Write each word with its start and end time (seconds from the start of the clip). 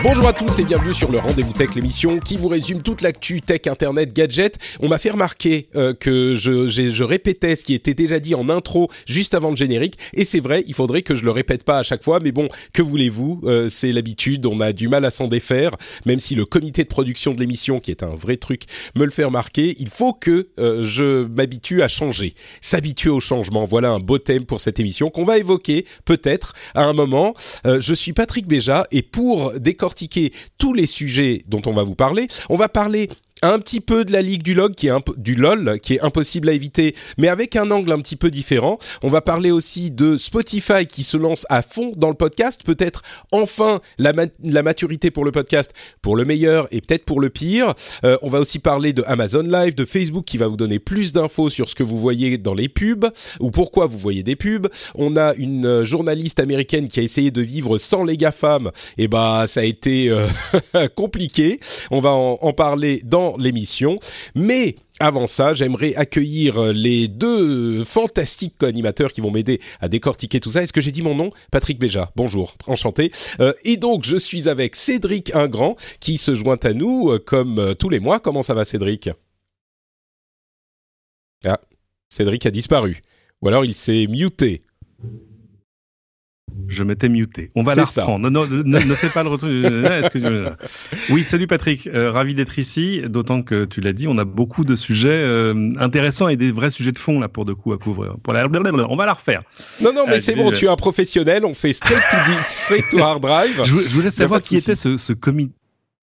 Bonjour 0.00 0.28
à 0.28 0.32
tous 0.32 0.60
et 0.60 0.64
bienvenue 0.64 0.94
sur 0.94 1.10
le 1.10 1.18
Rendez-vous 1.18 1.52
Tech, 1.52 1.74
l'émission 1.74 2.20
qui 2.20 2.36
vous 2.36 2.46
résume 2.46 2.82
toute 2.82 3.02
l'actu 3.02 3.42
tech, 3.42 3.62
internet, 3.66 4.12
gadget. 4.12 4.56
On 4.78 4.88
m'a 4.88 4.98
fait 4.98 5.10
remarquer 5.10 5.68
euh, 5.74 5.92
que 5.92 6.36
je, 6.36 6.68
je 6.68 7.02
répétais 7.02 7.56
ce 7.56 7.64
qui 7.64 7.74
était 7.74 7.94
déjà 7.94 8.20
dit 8.20 8.36
en 8.36 8.48
intro 8.48 8.88
juste 9.06 9.34
avant 9.34 9.50
le 9.50 9.56
générique, 9.56 9.98
et 10.14 10.24
c'est 10.24 10.38
vrai, 10.38 10.62
il 10.68 10.74
faudrait 10.74 11.02
que 11.02 11.16
je 11.16 11.24
le 11.24 11.32
répète 11.32 11.64
pas 11.64 11.78
à 11.78 11.82
chaque 11.82 12.04
fois, 12.04 12.20
mais 12.20 12.30
bon, 12.30 12.46
que 12.72 12.80
voulez-vous, 12.80 13.40
euh, 13.42 13.68
c'est 13.68 13.90
l'habitude, 13.90 14.46
on 14.46 14.60
a 14.60 14.72
du 14.72 14.86
mal 14.86 15.04
à 15.04 15.10
s'en 15.10 15.26
défaire, 15.26 15.72
même 16.06 16.20
si 16.20 16.36
le 16.36 16.44
comité 16.44 16.84
de 16.84 16.88
production 16.88 17.32
de 17.32 17.40
l'émission, 17.40 17.80
qui 17.80 17.90
est 17.90 18.04
un 18.04 18.14
vrai 18.14 18.36
truc, 18.36 18.66
me 18.94 19.04
le 19.04 19.10
fait 19.10 19.24
remarquer, 19.24 19.74
il 19.80 19.88
faut 19.88 20.12
que 20.12 20.48
euh, 20.60 20.84
je 20.86 21.26
m'habitue 21.26 21.82
à 21.82 21.88
changer, 21.88 22.34
s'habituer 22.60 23.10
au 23.10 23.20
changement. 23.20 23.64
Voilà 23.64 23.90
un 23.90 24.00
beau 24.00 24.18
thème 24.18 24.44
pour 24.44 24.60
cette 24.60 24.78
émission 24.78 25.10
qu'on 25.10 25.24
va 25.24 25.38
évoquer 25.38 25.86
peut-être 26.04 26.54
à 26.74 26.84
un 26.84 26.92
moment. 26.92 27.34
Euh, 27.66 27.80
je 27.80 27.94
suis 27.94 28.12
Patrick 28.12 28.46
Béja 28.46 28.86
et 28.92 29.02
pour 29.02 29.52
décortiquer 29.88 30.32
tous 30.58 30.74
les 30.74 30.86
sujets 30.86 31.42
dont 31.46 31.62
on 31.66 31.72
va 31.72 31.82
vous 31.82 31.94
parler, 31.94 32.26
on 32.48 32.56
va 32.56 32.68
parler 32.68 33.08
un 33.42 33.58
petit 33.58 33.80
peu 33.80 34.04
de 34.04 34.12
la 34.12 34.22
ligue 34.22 34.42
du 34.42 34.54
log 34.54 34.74
qui 34.74 34.88
est 34.88 34.92
du 35.16 35.34
lol 35.34 35.78
qui 35.82 35.94
est 35.94 36.00
impossible 36.00 36.48
à 36.48 36.52
éviter 36.52 36.94
mais 37.18 37.28
avec 37.28 37.56
un 37.56 37.70
angle 37.70 37.92
un 37.92 37.98
petit 38.00 38.16
peu 38.16 38.30
différent. 38.30 38.78
On 39.02 39.08
va 39.08 39.20
parler 39.20 39.50
aussi 39.50 39.90
de 39.90 40.16
Spotify 40.16 40.86
qui 40.86 41.02
se 41.02 41.16
lance 41.16 41.46
à 41.48 41.62
fond 41.62 41.92
dans 41.96 42.08
le 42.08 42.14
podcast. 42.14 42.60
Peut-être 42.64 43.02
enfin 43.32 43.80
la, 43.98 44.12
ma- 44.12 44.26
la 44.42 44.62
maturité 44.62 45.10
pour 45.10 45.24
le 45.24 45.32
podcast 45.32 45.72
pour 46.02 46.16
le 46.16 46.24
meilleur 46.24 46.66
et 46.70 46.80
peut-être 46.80 47.04
pour 47.04 47.20
le 47.20 47.30
pire. 47.30 47.74
Euh, 48.04 48.16
on 48.22 48.28
va 48.28 48.40
aussi 48.40 48.58
parler 48.58 48.92
de 48.92 49.02
Amazon 49.06 49.42
Live 49.42 49.74
de 49.74 49.84
Facebook 49.84 50.24
qui 50.24 50.38
va 50.38 50.46
vous 50.48 50.56
donner 50.56 50.78
plus 50.78 51.12
d'infos 51.12 51.48
sur 51.48 51.68
ce 51.68 51.74
que 51.74 51.82
vous 51.82 51.98
voyez 51.98 52.38
dans 52.38 52.54
les 52.54 52.68
pubs 52.68 53.06
ou 53.40 53.50
pourquoi 53.50 53.86
vous 53.86 53.98
voyez 53.98 54.22
des 54.22 54.36
pubs. 54.36 54.68
On 54.94 55.16
a 55.16 55.34
une 55.34 55.66
euh, 55.66 55.84
journaliste 55.84 56.40
américaine 56.40 56.88
qui 56.88 57.00
a 57.00 57.02
essayé 57.02 57.30
de 57.30 57.42
vivre 57.42 57.78
sans 57.78 58.04
les 58.04 58.16
GAFAM. 58.16 58.70
Et 58.96 59.08
bah 59.08 59.44
ça 59.46 59.60
a 59.60 59.64
été 59.64 60.08
euh, 60.10 60.26
compliqué. 60.96 61.60
On 61.90 62.00
va 62.00 62.10
en 62.10 62.52
parler 62.52 63.00
dans 63.04 63.27
l'émission. 63.36 63.96
Mais 64.34 64.76
avant 65.00 65.26
ça, 65.26 65.54
j'aimerais 65.54 65.94
accueillir 65.94 66.58
euh, 66.58 66.72
les 66.72 67.08
deux 67.08 67.84
fantastiques 67.84 68.54
co-animateurs 68.58 69.12
qui 69.12 69.20
vont 69.20 69.30
m'aider 69.30 69.60
à 69.80 69.88
décortiquer 69.88 70.40
tout 70.40 70.50
ça. 70.50 70.62
Est-ce 70.62 70.72
que 70.72 70.80
j'ai 70.80 70.92
dit 70.92 71.02
mon 71.02 71.14
nom? 71.14 71.30
Patrick 71.52 71.78
Béja. 71.78 72.10
Bonjour, 72.16 72.54
enchanté. 72.66 73.12
Euh, 73.40 73.52
et 73.64 73.76
donc, 73.76 74.04
je 74.04 74.16
suis 74.16 74.48
avec 74.48 74.74
Cédric 74.74 75.34
Ingrand 75.34 75.76
qui 76.00 76.18
se 76.18 76.34
joint 76.34 76.58
à 76.62 76.72
nous 76.72 77.10
euh, 77.10 77.18
comme 77.18 77.74
tous 77.78 77.88
les 77.88 78.00
mois. 78.00 78.18
Comment 78.18 78.42
ça 78.42 78.54
va, 78.54 78.64
Cédric? 78.64 79.10
Ah, 81.44 81.60
Cédric 82.08 82.46
a 82.46 82.50
disparu. 82.50 83.02
Ou 83.42 83.48
alors 83.48 83.64
il 83.64 83.74
s'est 83.74 84.06
muté. 84.08 84.62
Je 86.68 86.82
m'étais 86.84 87.08
muté. 87.08 87.50
On 87.54 87.62
va 87.62 87.74
C'est 87.74 87.80
la 87.80 87.86
ça. 87.86 88.02
reprendre. 88.02 88.30
Non, 88.30 88.46
non, 88.46 88.46
ne, 88.46 88.62
ne 88.78 88.94
fais 88.94 89.08
pas 89.08 89.22
le 89.22 89.30
retour. 89.30 89.48
Euh, 89.68 90.02
que 90.08 90.52
Oui, 91.10 91.22
salut 91.24 91.46
Patrick. 91.46 91.86
Euh, 91.86 92.12
ravi 92.12 92.34
d'être 92.34 92.58
ici. 92.58 93.00
D'autant 93.06 93.42
que 93.42 93.64
tu 93.64 93.80
l'as 93.80 93.92
dit, 93.92 94.06
on 94.06 94.18
a 94.18 94.24
beaucoup 94.24 94.64
de 94.64 94.76
sujets 94.76 95.08
euh, 95.10 95.72
intéressants 95.78 96.28
et 96.28 96.36
des 96.36 96.52
vrais 96.52 96.70
sujets 96.70 96.92
de 96.92 96.98
fond 96.98 97.18
là 97.20 97.28
pour 97.28 97.44
de 97.44 97.52
coup 97.54 97.72
à 97.72 97.78
couvrir. 97.78 98.16
Pour 98.22 98.32
la... 98.34 98.46
On 98.46 98.96
va 98.96 99.06
la 99.06 99.14
refaire. 99.14 99.42
Non, 99.80 99.92
non, 99.92 100.04
mais 100.06 100.16
Ah, 100.16 100.20
c'est 100.20 100.34
bon, 100.34 100.50
je- 100.50 100.54
tu 100.56 100.64
es 100.66 100.68
un 100.68 100.76
professionnel. 100.76 101.44
On 101.44 101.54
fait 101.54 101.72
straight 101.72 102.02
to, 102.10 102.16
di- 102.30 102.38
straight 102.54 102.84
to 102.90 102.98
hard 102.98 103.22
drive. 103.22 103.62
Je, 103.64 103.76
je 103.78 103.88
voulais 103.94 104.10
savoir 104.10 104.40
qui 104.40 104.56
était 104.56 104.76
ce, 104.76 104.98
ce 104.98 105.12
comité 105.12 105.52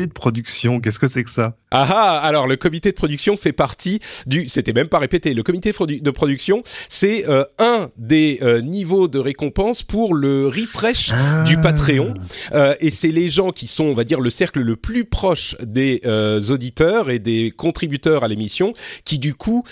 de 0.04 0.12
production. 0.12 0.82
Qu'est-ce 0.82 1.00
que 1.00 1.08
c'est 1.08 1.24
que 1.24 1.30
ça? 1.30 1.56
Ah 1.72 1.88
ah, 1.90 2.20
alors 2.20 2.48
le 2.48 2.58
comité 2.58 2.90
de 2.90 2.96
production 2.96 3.38
fait 3.38 3.54
partie 3.54 4.02
du, 4.28 4.46
c'était 4.50 4.74
même 4.74 4.90
pas 4.90 5.00
répété, 5.00 5.34
le 5.34 5.42
comité 5.42 5.72
de 5.72 6.12
production, 6.12 6.64
c'est 6.90 7.30
euh, 7.30 7.46
un 7.60 7.90
des 7.98 8.40
euh, 8.42 8.60
niveaux 8.62 9.08
de 9.08 9.20
récompense 9.20 9.84
pour 9.84 10.14
le 10.14 10.48
refresh 10.48 11.14
du 11.46 11.56
Patreon. 11.62 12.14
Euh, 12.54 12.76
et 12.82 12.90
c'est 12.90 13.12
les 13.12 13.30
gens 13.30 13.52
qui 13.52 13.68
sont, 13.68 13.86
on 13.86 13.94
va 13.94 14.04
dire, 14.04 14.20
le 14.20 14.30
cercle 14.30 14.60
le 14.60 14.76
plus 14.76 15.06
proche 15.06 15.56
des 15.64 16.02
auditeurs 16.50 17.10
et 17.10 17.20
des 17.20 17.52
contributeurs 17.52 18.26
à 18.26 18.28
l'émission, 18.28 18.74
qui 19.06 19.18
du 19.18 19.34
coup 19.34 19.64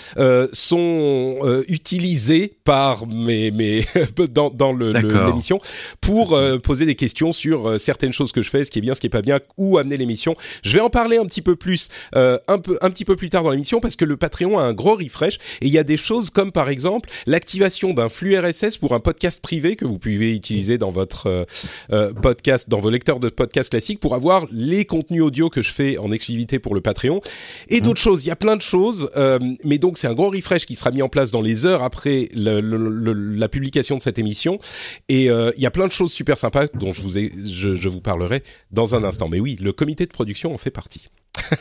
sont 0.52 1.64
utilisés 1.68 2.56
par 2.64 3.06
mes, 3.06 3.50
mes 3.50 3.84
dans, 4.30 4.48
dans 4.48 4.72
l'émission 4.72 5.60
pour 6.00 6.38
poser 6.62 6.86
des 6.86 6.94
questions 6.94 7.32
sur 7.32 7.78
certaines 7.78 8.12
choses 8.12 8.32
que 8.32 8.40
je 8.40 8.48
fais, 8.48 8.64
ce 8.64 8.70
qui 8.70 8.78
est 8.78 8.82
bien, 8.82 8.94
ce 8.94 9.00
qui 9.00 9.06
est 9.06 9.10
pas 9.10 9.22
bien, 9.22 9.38
où 9.58 9.76
amener 9.76 9.98
l'émission. 9.98 10.13
Je 10.62 10.72
vais 10.74 10.80
en 10.80 10.90
parler 10.90 11.16
un 11.18 11.26
petit 11.26 11.42
peu 11.42 11.56
plus, 11.56 11.88
euh, 12.16 12.38
un 12.48 12.58
peu, 12.58 12.78
un 12.80 12.90
petit 12.90 13.04
peu 13.04 13.16
plus 13.16 13.28
tard 13.28 13.42
dans 13.42 13.50
l'émission, 13.50 13.80
parce 13.80 13.96
que 13.96 14.04
le 14.04 14.16
Patreon 14.16 14.58
a 14.58 14.62
un 14.62 14.72
gros 14.72 14.94
refresh 14.96 15.34
et 15.60 15.66
il 15.66 15.72
y 15.72 15.78
a 15.78 15.84
des 15.84 15.96
choses 15.96 16.30
comme 16.30 16.52
par 16.52 16.68
exemple 16.68 17.08
l'activation 17.26 17.94
d'un 17.94 18.08
flux 18.08 18.38
RSS 18.38 18.78
pour 18.78 18.94
un 18.94 19.00
podcast 19.00 19.40
privé 19.42 19.76
que 19.76 19.84
vous 19.84 19.98
pouvez 19.98 20.34
utiliser 20.34 20.78
dans 20.78 20.90
votre 20.90 21.26
euh, 21.28 21.44
euh, 21.92 22.12
podcast, 22.12 22.68
dans 22.68 22.80
vos 22.80 22.90
lecteurs 22.90 23.20
de 23.20 23.28
podcasts 23.28 23.70
classiques 23.70 24.00
pour 24.00 24.14
avoir 24.14 24.46
les 24.50 24.84
contenus 24.84 25.22
audio 25.22 25.50
que 25.50 25.62
je 25.62 25.72
fais 25.72 25.98
en 25.98 26.12
exclusivité 26.12 26.58
pour 26.58 26.74
le 26.74 26.80
Patreon 26.80 27.20
et 27.68 27.80
d'autres 27.80 28.00
choses. 28.00 28.24
Il 28.24 28.28
y 28.28 28.32
a 28.32 28.36
plein 28.36 28.56
de 28.56 28.62
choses, 28.62 29.10
mais 29.64 29.78
donc 29.78 29.98
c'est 29.98 30.06
un 30.06 30.14
gros 30.14 30.30
refresh 30.30 30.66
qui 30.66 30.74
sera 30.74 30.90
mis 30.90 31.02
en 31.02 31.08
place 31.08 31.30
dans 31.30 31.42
les 31.42 31.66
heures 31.66 31.82
après 31.82 32.28
le- 32.34 32.60
le- 32.60 32.76
le- 32.78 33.12
la 33.36 33.48
publication 33.48 33.96
de 33.96 34.02
cette 34.02 34.18
émission. 34.18 34.58
Et 35.08 35.24
il 35.24 35.52
y 35.62 35.66
a 35.66 35.70
plein 35.70 35.86
de 35.86 35.92
choses 35.92 36.12
super 36.12 36.38
sympas 36.38 36.66
dont 36.74 36.92
je 36.92 37.02
vous, 37.02 37.18
ai, 37.18 37.32
je, 37.44 37.74
je 37.74 37.88
vous 37.88 38.00
parlerai 38.00 38.42
dans 38.70 38.94
un 38.94 39.04
instant. 39.04 39.28
Mais 39.28 39.40
oui, 39.40 39.56
le 39.60 39.72
comité 39.72 40.03
de 40.06 40.12
production 40.12 40.54
en 40.54 40.58
fait 40.58 40.70
partie. 40.70 41.08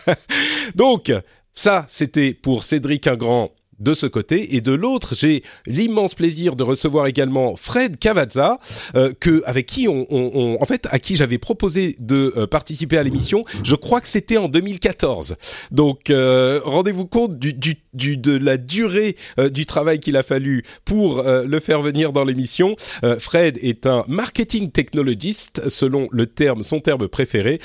donc 0.76 1.12
ça, 1.54 1.86
c'était 1.90 2.34
pour 2.34 2.64
Cédric 2.64 3.08
Ingrand 3.08 3.52
de 3.80 3.94
ce 3.94 4.06
côté. 4.06 4.56
Et 4.56 4.62
de 4.62 4.72
l'autre 4.74 5.14
j'ai 5.16 5.44
l'immense 5.68 6.16
plaisir 6.16 6.56
de 6.56 6.64
recevoir 6.64 7.08
également 7.08 7.56
Fred 7.56 7.98
Cavazza 7.98 8.60
euh, 8.96 9.12
que 9.20 9.44
avec 9.46 9.66
qui 9.66 9.88
on, 9.88 10.06
on- 10.10 10.32
on- 10.34 10.62
en 10.62 10.66
fait 10.66 10.88
à 10.92 11.00
qui 11.00 11.16
j'avais 11.16 11.38
proposé 11.38 11.96
de 12.00 12.34
euh, 12.38 12.48
participer 12.48 12.98
à 12.98 13.04
l'émission. 13.04 13.44
Je 13.64 13.76
crois 13.76 14.02
que 14.02 14.08
c'était 14.08 14.38
en 14.38 14.48
2014 14.50 15.36
donc 15.72 16.10
euh, 16.10 16.60
rendez-vous 16.64 17.06
compte 17.06 17.38
du, 17.38 17.54
du, 17.54 17.78
du- 17.94 18.18
de 18.18 18.38
la 18.38 18.58
durée 18.58 19.16
euh, 19.40 19.50
du 19.50 19.66
travail 19.66 20.00
qu'il 20.00 20.18
a 20.18 20.24
fallu 20.24 20.64
pour 20.86 21.20
euh, 21.20 21.44
le 21.46 21.60
faire 21.60 21.82
venir 21.82 22.14
dans 22.14 22.24
l'émission. 22.24 22.76
Fred 23.20 23.58
est 23.62 23.86
un 23.88 24.04
marketing 24.08 24.72
technologist 24.72 25.70
selon 25.70 26.08
le 26.12 26.26
terme 26.28 26.64
son 26.64 26.80
terme 26.80 27.08
préféré 27.08 27.60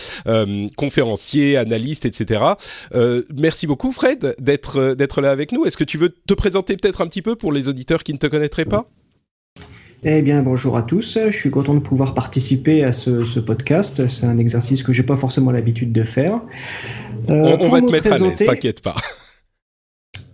conférencier 0.77 1.57
analyste 1.57 2.07
etc 2.07 2.43
merci 3.35 3.67
beaucoup 3.67 3.93
Fred 3.93 4.35
d'être 4.41 4.95
d'être 4.95 5.21
là 5.21 5.31
avec 5.31 5.53
nous. 5.53 5.65
Est-ce 5.65 5.77
que 5.77 5.85
tu 5.85 5.98
veux 5.99 6.11
te 6.11 6.35
présenter 6.35 6.77
peut-être 6.77 7.01
un 7.01 7.07
petit 7.07 7.23
peu 7.23 7.37
pour 7.37 7.53
les 7.53 7.69
auditeurs 7.69 8.03
qui 8.03 8.13
ne 8.13 8.19
te 8.19 8.27
connaîtraient 8.27 8.65
pas? 8.65 8.89
Eh 10.05 10.23
bien, 10.23 10.43
bonjour 10.43 10.77
à 10.77 10.83
tous. 10.83 11.19
Je 11.27 11.37
suis 11.37 11.51
content 11.51 11.75
de 11.75 11.81
pouvoir 11.81 12.15
participer 12.15 12.85
à 12.85 12.93
ce, 12.93 13.25
ce 13.25 13.41
podcast. 13.41 14.07
C'est 14.07 14.27
un 14.27 14.39
exercice 14.39 14.83
que 14.83 14.93
j'ai 14.93 15.03
pas 15.03 15.17
forcément 15.17 15.51
l'habitude 15.51 15.93
de 15.93 16.05
faire. 16.05 16.41
Euh, 17.29 17.57
on, 17.61 17.69
va 17.69 17.81
te 17.81 17.87
me 17.87 17.91
mettre 17.91 18.07
à 18.07 18.11
l'aise 18.11 18.21
présenter, 18.21 18.45
t'inquiète 18.45 18.81
pas 18.81 18.95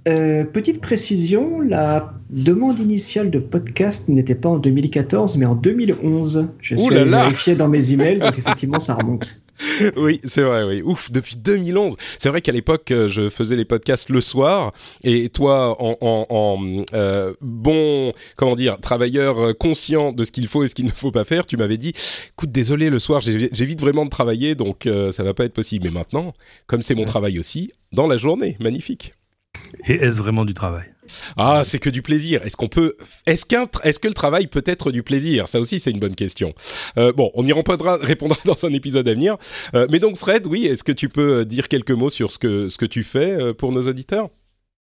euh, 0.07 0.45
petite 0.45 0.83
précision, 0.83 1.63
la 1.63 2.13
demande 2.29 2.79
initiale 2.79 3.31
de 3.31 3.39
podcast 3.39 4.07
n'était 4.09 4.35
pas 4.35 4.51
en 4.51 4.59
2014, 4.59 5.39
mais 5.39 5.47
en 5.47 5.55
2011. 5.55 6.49
Je 6.61 6.77
suis 6.77 6.95
allé 6.95 7.09
vérifier 7.09 7.55
dans 7.55 7.69
mes 7.69 7.91
emails, 7.93 8.19
donc 8.19 8.39
effectivement, 8.39 8.81
ça 8.81 8.95
remonte. 8.95 9.44
Oui, 9.97 10.21
c'est 10.25 10.43
vrai, 10.43 10.65
oui. 10.65 10.83
Ouf, 10.83 11.11
depuis 11.11 11.37
2011. 11.37 11.97
C'est 12.19 12.29
vrai 12.29 12.41
qu'à 12.41 12.53
l'époque, 12.53 12.91
euh, 12.91 13.09
je 13.09 13.29
faisais 13.29 13.57
les 13.57 13.65
podcasts 13.65 14.09
le 14.11 14.21
soir, 14.21 14.73
et 15.03 15.29
toi, 15.29 15.77
en, 15.83 15.97
en- 16.01 16.27
en, 16.29 16.85
euh, 16.95 17.35
bon, 17.41 18.13
comment 18.37 18.57
dire, 18.57 18.79
travailleur 18.81 19.39
euh, 19.39 19.53
conscient 19.53 20.13
de 20.13 20.25
ce 20.25 20.33
qu'il 20.33 20.49
faut 20.49 20.65
et 20.65 20.69
ce 20.69 20.75
qu'il 20.75 20.85
ne 20.87 20.91
faut 20.91 21.13
pas 21.13 21.25
faire, 21.25 21.47
tu 21.47 21.57
m'avais 21.57 21.77
dit, 21.77 21.93
écoute, 22.33 22.51
désolé, 22.53 22.91
le 22.91 22.99
soir, 22.99 23.21
j'évite 23.21 23.81
vraiment 23.81 24.05
de 24.05 24.11
travailler, 24.11 24.55
donc 24.55 24.87
euh, 24.87 25.13
ça 25.13 25.23
va 25.23 25.35
pas 25.35 25.45
être 25.45 25.55
possible. 25.55 25.85
Mais 25.87 25.91
maintenant, 25.93 26.35
comme 26.67 26.83
c'est 26.83 26.95
mon 26.95 27.05
travail 27.05 27.39
aussi, 27.39 27.71
dans 27.93 28.07
la 28.07 28.17
journée, 28.17 28.57
magnifique. 28.61 29.15
Et 29.87 29.93
est-ce 29.95 30.19
vraiment 30.21 30.45
du 30.45 30.55
travail? 30.55 30.94
Ah, 31.37 31.63
c'est 31.65 31.79
que 31.79 31.91
du 31.91 32.03
plaisir. 32.03 32.43
Est-ce 32.45 32.57
qu'on 32.57 32.69
peut, 32.69 32.97
est-ce 33.27 33.45
qu'un, 33.47 33.67
est-ce 33.83 33.99
que 33.99 34.09
le 34.09 34.15
travail 34.15 34.47
peut 34.47 34.63
être 34.67 34.91
du 34.91 35.03
plaisir? 35.03 35.49
Ça 35.49 35.61
aussi, 35.61 35.81
c'est 35.81 35.91
une 35.91 36.01
bonne 36.01 36.15
question. 36.15 36.55
Euh, 36.99 37.13
bon, 37.13 37.31
on 37.35 37.45
y 37.45 37.53
répondra, 37.53 37.99
dans 38.45 38.65
un 38.65 38.73
épisode 38.73 39.09
à 39.09 39.15
venir. 39.15 39.37
Euh, 39.75 39.87
mais 39.91 39.99
donc, 39.99 40.17
Fred, 40.17 40.47
oui, 40.47 40.67
est-ce 40.67 40.85
que 40.85 40.93
tu 40.93 41.09
peux 41.09 41.41
euh, 41.41 41.45
dire 41.45 41.69
quelques 41.69 41.91
mots 41.91 42.11
sur 42.11 42.33
ce 42.33 42.39
que 42.39 42.69
ce 42.69 42.79
que 42.79 42.87
tu 42.87 43.03
fais 43.03 43.55
pour 43.55 43.73
nos 43.73 43.83
auditeurs? 43.83 44.29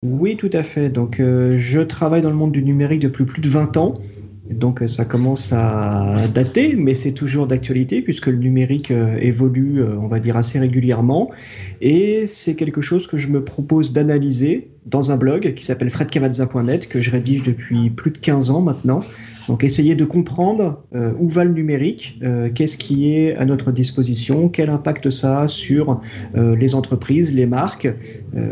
Oui, 0.04 0.38
tout 0.38 0.50
à 0.54 0.64
fait. 0.64 0.90
Donc, 0.90 1.18
je 1.20 1.82
travaille 1.82 2.22
dans 2.22 2.30
le 2.30 2.36
monde 2.36 2.52
du 2.52 2.64
numérique 2.64 3.00
depuis 3.00 3.26
plus 3.26 3.42
de 3.42 3.50
20 3.50 3.78
ans. 3.78 3.96
Donc 4.50 4.84
ça 4.86 5.06
commence 5.06 5.52
à 5.54 6.28
dater, 6.34 6.76
mais 6.76 6.94
c'est 6.94 7.14
toujours 7.14 7.48
d'actualité 7.48 8.02
puisque 8.02 8.28
le 8.28 8.38
numérique 8.38 8.92
évolue, 8.92 9.84
on 9.84 10.08
va 10.08 10.20
dire, 10.20 10.38
assez 10.38 10.60
régulièrement. 10.60 11.32
Et 11.82 12.26
c'est 12.28 12.56
quelque 12.56 12.82
chose 12.82 13.08
que 13.08 13.18
je 13.18 13.30
me 13.30 13.44
propose 13.44 13.92
d'analyser 13.92 14.70
dans 14.86 15.12
un 15.12 15.18
blog 15.18 15.54
qui 15.56 15.66
s'appelle 15.66 15.90
fredcavazza.net 15.90 16.88
que 16.88 17.02
je 17.02 17.12
rédige 17.12 17.44
depuis 17.44 17.90
plus 17.90 18.12
de 18.12 18.20
15 18.20 18.52
ans 18.52 18.62
maintenant. 18.62 19.02
Donc 19.48 19.64
essayer 19.64 19.96
de 19.96 20.06
comprendre 20.06 20.84
euh, 20.96 21.14
où 21.20 21.30
va 21.30 21.44
le 21.44 21.52
numérique, 21.52 22.20
euh, 22.24 22.50
qu'est-ce 22.54 22.78
qui 22.78 23.14
est 23.14 23.36
à 23.36 23.46
notre 23.46 23.72
disposition, 23.72 24.50
quel 24.50 24.70
impact 24.70 25.10
ça 25.10 25.42
a 25.42 25.48
sur 25.48 26.02
euh, 26.36 26.56
les 26.56 26.74
entreprises, 26.74 27.34
les 27.34 27.46
marques. 27.46 27.88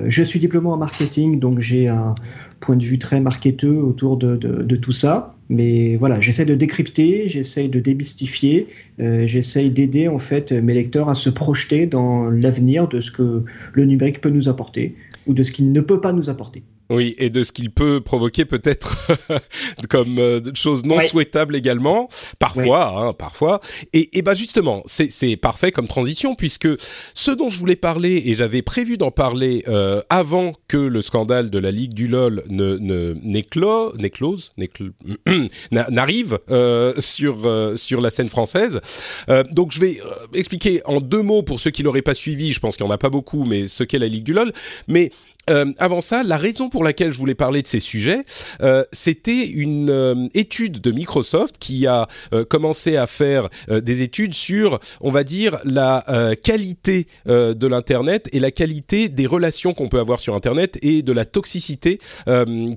je 0.06 0.24
suis 0.24 0.40
diplômé 0.40 0.69
en 0.69 0.78
marketing, 0.78 1.40
donc 1.40 1.60
j'ai 1.60 1.88
un 1.88 2.16
point 2.60 2.75
de 2.75 2.84
vue 2.84 3.00
très 3.00 3.19
marketeux 3.19 3.78
autour 3.78 4.18
de 4.18 4.75
tout 4.75 4.92
ça. 4.92 5.32
Mais 5.50 5.95
voilà, 5.98 6.19
j'essaie 6.22 6.45
de 6.45 6.56
décrypter, 6.56 7.28
j'essaie 7.28 7.68
de 7.68 7.80
démystifier, 7.80 8.68
j'essaie 8.98 9.69
d'aider 9.69 10.07
en 10.07 10.19
fait 10.19 10.51
mes 10.51 10.74
lecteurs 10.74 11.10
à 11.10 11.16
se 11.16 11.30
projeter 11.30 11.86
dans 11.86 12.30
l'avenir 12.30 12.88
de 12.88 13.01
ce 13.01 13.12
que 13.12 13.44
le 13.74 13.86
numérique 13.86 14.22
peut 14.22 14.30
nous 14.30 14.48
apporter 14.48 14.95
ou 15.28 15.34
de 15.34 15.44
ce 15.44 15.51
qu'il 15.51 15.72
ne 15.72 15.81
peut 15.81 16.01
pas 16.01 16.13
nous 16.13 16.30
apporter. 16.30 16.63
Oui, 16.94 17.16
et 17.18 17.30
de 17.30 17.44
ce 17.44 17.51
qu'il 17.51 17.72
peut 17.72 18.01
provoquer 18.01 18.45
peut-être 18.45 19.12
comme 19.90 20.19
euh, 20.19 20.40
chose 20.54 20.86
non 20.86 21.00
souhaitable 21.01 21.56
également, 21.56 22.07
parfois, 22.38 22.94
hein, 22.95 23.13
parfois. 23.13 23.62
Et, 23.94 24.18
et 24.18 24.22
ben 24.22 24.36
justement, 24.36 24.84
c'est 24.86 25.36
parfait 25.38 25.72
comme 25.72 25.88
transition 25.88 26.36
puisque 26.36 26.69
ce 27.13 27.31
dont 27.31 27.50
je 27.50 27.57
voulais 27.57 27.75
parler 27.75 28.22
et 28.25 28.36
j'avais 28.36 28.62
prévu 28.62 28.98
d'en 28.98 29.12
parler 29.12 29.63
euh, 29.68 30.01
avant 30.10 30.54
que 30.68 30.78
le 30.78 31.01
scandale 31.01 31.50
de 31.50 31.60
la 31.60 31.72
Ligue 31.72 31.94
du 31.94 32.07
LOL 32.07 32.44
ne 32.50 32.78
n'éclose, 33.24 34.54
n'arrive 35.72 36.40
euh, 36.50 36.94
sur 37.00 37.45
euh, 37.45 37.75
sur 37.75 38.01
la 38.01 38.10
scène 38.10 38.30
française. 38.30 38.81
Euh, 39.30 39.44
donc 39.51 39.72
je 39.72 39.80
vais 39.80 40.00
expliquer 40.34 40.81
en 40.86 41.01
deux 41.01 41.22
mots 41.22 41.44
pour 41.44 41.60
ceux 41.60 41.72
qui 41.72 41.84
l'auraient 41.84 42.01
pas 42.01 42.13
suivi. 42.13 42.51
Je 42.51 42.60
pense 42.60 42.78
qu'il 42.78 42.86
y 42.86 42.90
en 42.90 42.92
a 42.92 42.98
pas 42.98 43.10
beaucoup, 43.10 43.44
mais 43.44 43.68
ce 43.68 43.84
qu'est 43.84 44.00
la 44.00 44.07
Ligue 44.07 44.24
du 44.24 44.34
LOL. 44.34 44.54
Mais 44.88 45.12
euh, 45.50 45.74
avant 45.78 46.01
ça, 46.01 46.24
la 46.24 46.38
raison 46.38 46.69
pour 46.69 46.84
laquelle 46.84 47.12
je 47.12 47.18
voulais 47.18 47.36
parler 47.36 47.62
de 47.62 47.68
ces 47.68 47.81
sujets, 47.81 48.24
euh, 48.62 48.84
c'était 48.94 49.45
une 49.45 49.90
euh, 49.90 50.28
étude 50.34 50.80
de 50.80 50.92
Microsoft 50.92 51.57
qui 51.57 51.86
a 51.88 52.07
commencé 52.50 52.95
à 52.95 53.07
faire 53.07 53.50
des 53.69 54.01
études 54.01 54.34
sur, 54.34 54.80
on 55.01 55.12
va 55.12 55.24
dire, 55.24 55.57
la 55.66 56.06
qualité 56.44 57.07
de 57.25 57.68
l'internet 57.68 58.30
et 58.31 58.40
la 58.40 58.51
qualité 58.51 59.10
des 59.10 59.25
relations 59.25 59.74
qu'on 59.74 59.90
peut 59.90 60.00
avoir 60.00 60.19
sur 60.19 60.36
internet 60.36 60.78
et 60.81 61.01
de 61.01 61.12
la 61.12 61.25
toxicité 61.25 62.00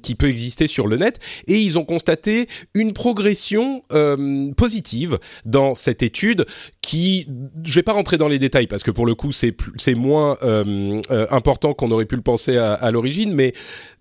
qui 0.02 0.14
peut 0.14 0.28
exister 0.28 0.66
sur 0.66 0.86
le 0.86 0.96
net. 0.96 1.18
Et 1.46 1.58
ils 1.58 1.78
ont 1.78 1.84
constaté 1.84 2.48
une 2.74 2.92
progression 2.92 3.82
positive 4.56 5.18
dans 5.44 5.74
cette 5.74 6.02
étude 6.02 6.46
qui, 6.80 7.26
je 7.64 7.74
vais 7.74 7.82
pas 7.82 7.92
rentrer 7.92 8.18
dans 8.18 8.28
les 8.28 8.38
détails 8.38 8.66
parce 8.66 8.82
que 8.82 8.90
pour 8.90 9.06
le 9.06 9.14
coup 9.14 9.32
c'est 9.32 9.54
moins 9.94 10.38
important 11.30 11.74
qu'on 11.74 11.90
aurait 11.90 12.06
pu 12.06 12.16
le 12.16 12.22
penser 12.22 12.55
à, 12.58 12.90
l'origine, 12.90 13.32
mais 13.34 13.52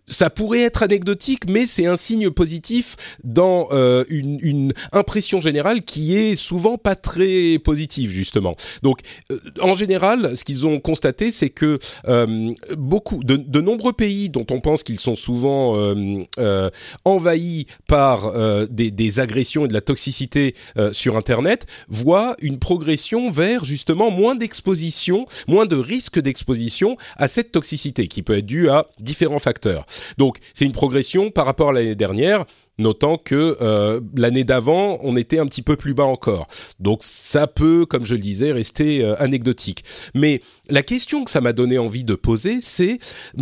ça 0.07 0.29
pourrait 0.29 0.61
être 0.61 0.83
anecdotique, 0.83 1.43
mais 1.47 1.65
c'est 1.65 1.85
un 1.85 1.95
signe 1.95 2.29
positif 2.29 2.95
dans 3.23 3.69
euh, 3.71 4.03
une, 4.09 4.39
une, 4.41 4.73
impression 4.91 5.41
générale 5.41 5.81
qui 5.83 6.15
est 6.15 6.35
souvent 6.35 6.77
pas 6.77 6.95
très 6.95 7.59
positive 7.59 8.09
justement. 8.09 8.55
Donc, 8.83 8.99
euh, 9.31 9.39
en 9.61 9.75
général, 9.75 10.35
ce 10.35 10.43
qu'ils 10.43 10.67
ont 10.67 10.79
constaté, 10.79 11.31
c'est 11.31 11.49
que 11.49 11.79
euh, 12.07 12.53
beaucoup 12.77 13.23
de, 13.23 13.35
de, 13.35 13.61
nombreux 13.61 13.93
pays 13.93 14.29
dont 14.29 14.45
on 14.51 14.59
pense 14.59 14.83
qu'ils 14.83 14.99
sont 14.99 15.15
souvent 15.15 15.77
euh, 15.77 16.23
euh, 16.39 16.69
envahis 17.03 17.67
par 17.87 18.33
des, 18.69 18.91
des, 18.91 19.19
agressions 19.19 19.65
et 19.65 19.67
de 19.67 19.73
la 19.73 19.81
toxicité 19.81 20.55
sur 20.91 21.15
Internet 21.15 21.65
voient 21.87 22.35
une 22.41 22.59
progression 22.59 23.29
vers 23.29 23.63
justement 23.63 24.11
moins 24.11 24.35
d'exposition, 24.35 25.25
moins 25.47 25.65
de 25.65 25.75
risque 25.75 26.19
d'exposition 26.19 26.97
à 27.17 27.27
cette 27.27 27.51
toxicité 27.51 28.07
qui 28.07 28.21
peut 28.21 28.37
être 28.37 28.45
due 28.45 28.69
à 28.69 28.87
différents 28.99 29.39
facteurs. 29.39 29.85
Donc 30.17 30.37
c'est 30.53 30.65
une 30.65 30.71
progression 30.71 31.31
par 31.31 31.45
rapport 31.45 31.69
à 31.69 31.73
l'année 31.73 31.95
dernière 31.95 32.45
notant 32.77 33.17
que 33.17 33.57
euh, 33.61 34.01
l'année 34.15 34.43
d'avant, 34.43 34.99
on 35.01 35.15
était 35.15 35.39
un 35.39 35.45
petit 35.45 35.61
peu 35.61 35.75
plus 35.75 35.93
bas 35.93 36.05
encore. 36.05 36.47
Donc 36.79 36.99
ça 37.01 37.47
peut, 37.47 37.85
comme 37.85 38.05
je 38.05 38.15
le 38.15 38.21
disais, 38.21 38.51
rester 38.51 39.03
euh, 39.03 39.15
anecdotique. 39.21 39.83
Mais 40.13 40.41
la 40.69 40.83
question 40.83 41.23
que 41.23 41.31
ça 41.31 41.41
m'a 41.41 41.53
donné 41.53 41.77
envie 41.77 42.03
de 42.03 42.15
poser, 42.15 42.59
c'est, 42.59 42.97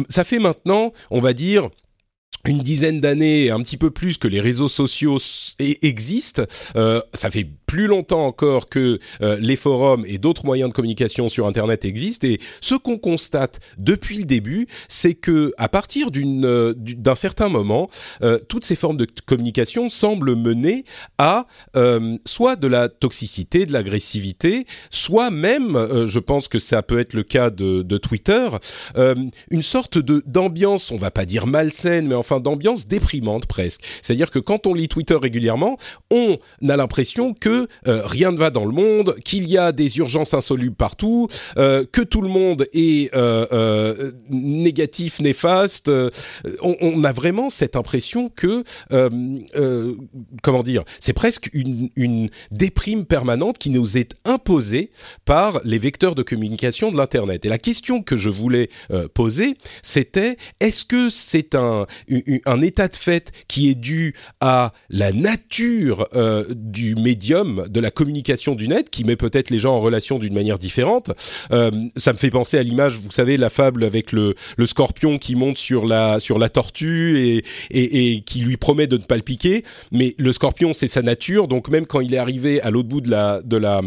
ça 0.07 0.23
fait 0.23 0.39
maintenant, 0.39 0.93
on 1.09 1.19
va 1.19 1.33
dire, 1.33 1.69
une 2.47 2.59
dizaine 2.59 2.99
d'années, 2.99 3.51
un 3.51 3.61
petit 3.61 3.77
peu 3.77 3.89
plus 3.89 4.17
que 4.17 4.27
les 4.27 4.41
réseaux 4.41 4.67
sociaux 4.67 5.17
existent. 5.59 6.43
Euh, 6.75 7.01
ça 7.13 7.31
fait 7.31 7.47
plus 7.73 7.87
longtemps 7.87 8.27
encore 8.27 8.69
que 8.69 8.99
euh, 9.23 9.37
les 9.39 9.55
forums 9.55 10.05
et 10.07 10.19
d'autres 10.19 10.45
moyens 10.45 10.69
de 10.69 10.75
communication 10.75 11.27
sur 11.27 11.47
Internet 11.47 11.85
existent. 11.85 12.27
Et 12.27 12.39
ce 12.61 12.75
qu'on 12.75 12.99
constate 12.99 13.61
depuis 13.79 14.17
le 14.17 14.25
début, 14.25 14.67
c'est 14.87 15.15
que 15.15 15.51
à 15.57 15.69
partir 15.69 16.11
d'une 16.11 16.45
euh, 16.45 16.75
d'un 16.75 17.15
certain 17.15 17.49
moment, 17.49 17.89
euh, 18.21 18.37
toutes 18.47 18.63
ces 18.63 18.75
formes 18.75 18.97
de 18.97 19.07
communication 19.25 19.89
semblent 19.89 20.35
mener 20.35 20.85
à 21.17 21.47
soit 22.25 22.55
de 22.55 22.67
la 22.67 22.89
toxicité, 22.89 23.65
de 23.65 23.73
l'agressivité, 23.73 24.65
soit 24.91 25.31
même, 25.31 26.05
je 26.05 26.19
pense 26.19 26.47
que 26.47 26.59
ça 26.59 26.83
peut 26.83 26.99
être 26.99 27.13
le 27.13 27.23
cas 27.23 27.49
de, 27.49 27.81
de 27.81 27.97
Twitter, 27.97 28.49
une 28.95 29.61
sorte 29.61 29.97
de 29.97 30.23
d'ambiance, 30.25 30.91
on 30.91 30.97
va 30.97 31.11
pas 31.11 31.25
dire 31.25 31.47
malsaine, 31.47 32.07
mais 32.07 32.15
enfin 32.15 32.32
d'ambiance 32.39 32.87
déprimante 32.87 33.45
presque. 33.45 33.81
C'est-à-dire 34.01 34.31
que 34.31 34.39
quand 34.39 34.67
on 34.67 34.73
lit 34.73 34.87
Twitter 34.87 35.15
régulièrement, 35.15 35.77
on 36.11 36.37
a 36.67 36.77
l'impression 36.77 37.33
que 37.33 37.67
euh, 37.87 38.01
rien 38.05 38.31
ne 38.31 38.37
va 38.37 38.49
dans 38.49 38.65
le 38.65 38.71
monde, 38.71 39.15
qu'il 39.23 39.47
y 39.47 39.57
a 39.57 39.71
des 39.71 39.97
urgences 39.97 40.33
insolubles 40.33 40.75
partout, 40.75 41.27
euh, 41.57 41.85
que 41.91 42.01
tout 42.01 42.21
le 42.21 42.29
monde 42.29 42.67
est 42.73 43.13
euh, 43.15 44.11
négatif, 44.29 45.19
néfaste. 45.19 45.91
On, 46.61 47.03
a 47.03 47.11
vraiment 47.11 47.49
cette 47.49 47.75
impression 47.75 48.29
que, 48.29 48.63
comment 50.41 50.63
dire, 50.63 50.83
c'est 50.99 51.13
presque 51.13 51.49
une, 51.53 51.89
une 51.95 52.29
déprime 52.51 53.05
permanente 53.05 53.57
qui 53.57 53.69
nous 53.69 53.97
est 53.97 54.13
imposée 54.25 54.89
par 55.25 55.59
les 55.65 55.79
vecteurs 55.79 56.15
de 56.15 56.23
communication 56.23 56.91
de 56.91 56.97
l'Internet. 56.97 57.45
Et 57.45 57.49
la 57.49 57.57
question 57.57 58.01
que 58.01 58.15
je 58.15 58.29
voulais 58.29 58.69
poser, 59.13 59.57
c'était 59.81 60.37
est-ce 60.59 60.85
que 60.85 61.09
c'est 61.09 61.55
un, 61.55 61.85
un 62.45 62.61
état 62.61 62.87
de 62.87 62.95
fait 62.95 63.31
qui 63.47 63.69
est 63.69 63.75
dû 63.75 64.13
à 64.39 64.73
la 64.89 65.11
nature 65.11 66.07
euh, 66.15 66.45
du 66.49 66.95
médium, 66.95 67.65
de 67.69 67.79
la 67.79 67.91
communication 67.91 68.55
du 68.55 68.67
net, 68.67 68.89
qui 68.89 69.03
met 69.03 69.15
peut-être 69.15 69.49
les 69.49 69.59
gens 69.59 69.75
en 69.75 69.81
relation 69.81 70.19
d'une 70.19 70.33
manière 70.33 70.57
différente. 70.57 71.11
Euh, 71.51 71.71
ça 71.95 72.13
me 72.13 72.17
fait 72.17 72.29
penser 72.29 72.57
à 72.57 72.63
l'image, 72.63 72.97
vous 72.97 73.11
savez, 73.11 73.37
la 73.37 73.49
fable 73.49 73.83
avec 73.83 74.11
le, 74.11 74.35
le 74.57 74.65
scorpion 74.65 75.17
qui 75.17 75.35
monte 75.35 75.57
sur 75.57 75.85
la, 75.85 76.19
sur 76.19 76.39
la 76.39 76.49
tortue 76.49 77.19
et, 77.19 77.43
et, 77.71 78.15
et 78.15 78.21
qui 78.21 78.41
lui 78.41 78.57
promet 78.57 78.87
de 78.87 78.97
ne 78.97 79.03
pas 79.03 79.15
le 79.15 79.21
piquer. 79.21 79.63
Mais 79.91 80.15
le 80.17 80.31
scorpion, 80.31 80.73
c'est 80.73 80.87
sa 80.87 81.01
nature, 81.01 81.47
donc 81.47 81.69
même 81.69 81.85
quand 81.85 81.99
il 81.99 82.13
est 82.13 82.17
arrivé 82.17 82.61
à 82.61 82.71
l'autre 82.71 82.89
bout 82.89 83.01
de 83.01 83.09
la, 83.09 83.41
de 83.43 83.57
la 83.57 83.81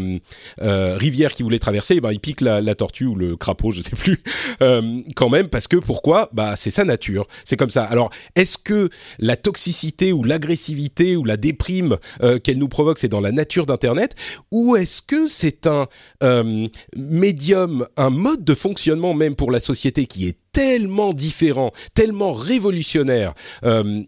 euh, 0.61 0.97
rivière 0.97 1.33
qu'il 1.33 1.43
voulait 1.43 1.59
traverser, 1.59 2.01
ben, 2.01 2.11
il 2.11 2.19
pique 2.19 2.41
la, 2.41 2.61
la, 2.61 2.75
tortue 2.75 3.05
ou 3.05 3.15
le 3.15 3.35
crapaud, 3.35 3.71
je 3.71 3.81
sais 3.81 3.95
plus, 3.95 4.21
euh, 4.61 5.01
quand 5.15 5.29
même, 5.29 5.47
parce 5.47 5.67
que 5.67 5.77
pourquoi? 5.77 6.29
Bah, 6.33 6.55
c'est 6.55 6.71
sa 6.71 6.83
nature, 6.83 7.27
c'est 7.45 7.57
comme 7.57 7.69
ça. 7.69 7.83
Alors, 7.83 8.09
est-ce 8.35 8.57
que 8.57 8.89
la 9.19 9.35
toxicité 9.35 10.13
ou 10.13 10.23
l'agressivité 10.23 11.15
ou 11.15 11.23
la 11.23 11.37
déprime 11.37 11.97
euh, 12.21 12.39
qu'elle 12.39 12.57
nous 12.57 12.67
provoque, 12.67 12.97
c'est 12.97 13.07
dans 13.07 13.21
la 13.21 13.31
nature 13.31 13.65
d'Internet 13.65 14.15
Ou 14.51 14.75
est-ce 14.75 15.01
que 15.01 15.27
c'est 15.27 15.67
un 15.67 15.87
euh, 16.23 16.67
médium, 16.95 17.87
un 17.97 18.09
mode 18.09 18.43
de 18.43 18.55
fonctionnement 18.55 19.13
même 19.13 19.35
pour 19.35 19.51
la 19.51 19.59
société 19.59 20.05
qui 20.05 20.27
est 20.27 20.37
tellement 20.57 21.13
différent, 21.13 21.71
tellement 21.93 22.33
révolutionnaire 22.33 23.35
euh, 23.63 24.01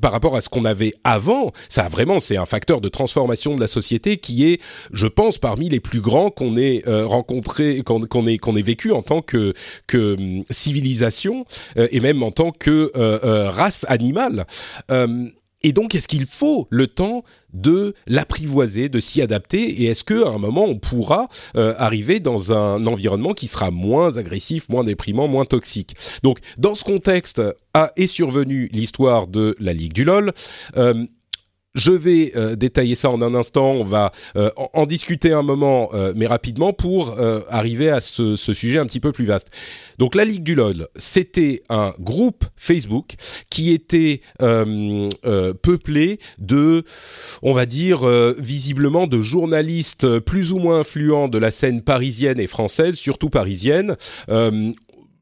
par 0.00 0.10
rapport 0.10 0.34
à 0.34 0.40
ce 0.40 0.48
qu'on 0.48 0.64
avait 0.64 0.94
avant. 1.04 1.52
Ça 1.68 1.88
vraiment, 1.88 2.18
c'est 2.18 2.36
un 2.36 2.44
facteur 2.44 2.80
de 2.80 2.88
transformation 2.88 3.54
de 3.54 3.60
la 3.60 3.68
société 3.68 4.16
qui 4.16 4.50
est, 4.50 4.60
je 4.92 5.06
pense, 5.06 5.38
parmi 5.38 5.68
les 5.68 5.78
plus 5.78 6.00
grands 6.00 6.30
qu'on 6.30 6.56
ait 6.56 6.82
euh, 6.88 7.06
rencontré, 7.06 7.82
qu'on 7.84 8.26
ait 8.26 8.38
qu'on 8.38 8.56
ait 8.56 8.62
vécu 8.62 8.90
en 8.90 9.02
tant 9.02 9.22
que 9.22 9.52
que 9.86 10.16
hum, 10.18 10.42
civilisation 10.50 11.44
euh, 11.76 11.86
et 11.92 12.00
même 12.00 12.24
en 12.24 12.32
tant 12.32 12.50
que 12.50 12.90
euh, 12.96 13.20
euh, 13.22 13.50
race 13.50 13.86
animale. 13.88 14.44
et 15.62 15.72
donc, 15.72 15.94
est-ce 15.94 16.08
qu'il 16.08 16.26
faut 16.26 16.66
le 16.70 16.88
temps 16.88 17.22
de 17.52 17.94
l'apprivoiser, 18.06 18.88
de 18.88 19.00
s'y 19.00 19.22
adapter 19.22 19.82
Et 19.82 19.86
est-ce 19.86 20.04
qu'à 20.04 20.28
un 20.28 20.38
moment, 20.38 20.64
on 20.64 20.78
pourra 20.78 21.28
euh, 21.56 21.74
arriver 21.78 22.20
dans 22.20 22.52
un 22.52 22.86
environnement 22.86 23.34
qui 23.34 23.46
sera 23.46 23.70
moins 23.70 24.16
agressif, 24.16 24.68
moins 24.68 24.84
déprimant, 24.84 25.28
moins 25.28 25.44
toxique? 25.44 25.96
Donc, 26.22 26.38
dans 26.58 26.74
ce 26.74 26.84
contexte, 26.84 27.42
a, 27.74 27.92
est 27.96 28.06
survenue 28.06 28.68
l'histoire 28.72 29.26
de 29.26 29.56
la 29.58 29.72
Ligue 29.72 29.92
du 29.92 30.04
LoL. 30.04 30.32
Euh, 30.76 31.06
je 31.74 31.92
vais 31.92 32.32
euh, 32.36 32.54
détailler 32.56 32.94
ça 32.94 33.10
en 33.10 33.22
un 33.22 33.34
instant. 33.34 33.72
On 33.72 33.84
va 33.84 34.12
euh, 34.36 34.50
en, 34.56 34.86
discuter 34.86 35.32
un 35.32 35.42
moment, 35.42 35.90
euh, 35.94 36.12
mais 36.14 36.26
rapidement 36.26 36.72
pour 36.72 37.16
arriver 37.48 37.88
à 37.88 38.00
ce, 38.00 38.36
ce, 38.36 38.52
sujet 38.52 38.78
un 38.78 38.86
petit 38.86 39.00
peu 39.00 39.12
plus 39.12 39.24
vaste. 39.24 39.48
Donc 39.98 40.14
la 40.14 40.24
Ligue 40.24 40.42
du 40.42 40.54
LOL, 40.54 40.88
c'était 40.96 41.62
un 41.68 41.94
groupe 41.98 42.44
Facebook 42.56 43.14
qui 43.50 43.72
était 43.72 44.20
peuplé 45.62 46.18
de, 46.38 46.84
on 47.42 47.52
va 47.52 47.66
dire, 47.66 48.06
visiblement 48.38 49.06
de 49.06 49.20
journalistes 49.20 50.18
plus 50.20 50.52
ou 50.52 50.58
moins 50.58 50.80
influents 50.80 51.28
de 51.28 51.38
la 51.38 51.50
scène 51.50 51.82
parisienne 51.82 52.40
et 52.40 52.46
française, 52.46 52.96
surtout 52.96 53.30
parisienne 53.30 53.96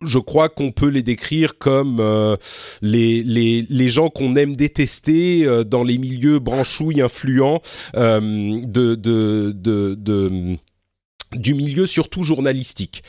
je 0.02 0.18
crois 0.18 0.48
qu'on 0.48 0.72
peut 0.72 0.88
les 0.88 1.02
décrire 1.02 1.58
comme 1.58 1.98
euh, 2.00 2.36
les, 2.82 3.22
les, 3.22 3.66
les, 3.68 3.88
gens 3.88 4.08
qu'on 4.08 4.34
aime 4.36 4.56
détester 4.56 5.44
euh, 5.44 5.64
dans 5.64 5.84
les 5.84 5.98
milieux 5.98 6.38
branchouilles 6.38 7.02
influents 7.02 7.60
euh, 7.96 8.20
de, 8.64 8.94
de, 8.94 9.52
de, 9.54 10.56
du 11.32 11.54
milieu 11.54 11.86
surtout 11.86 12.22
journalistique. 12.22 13.02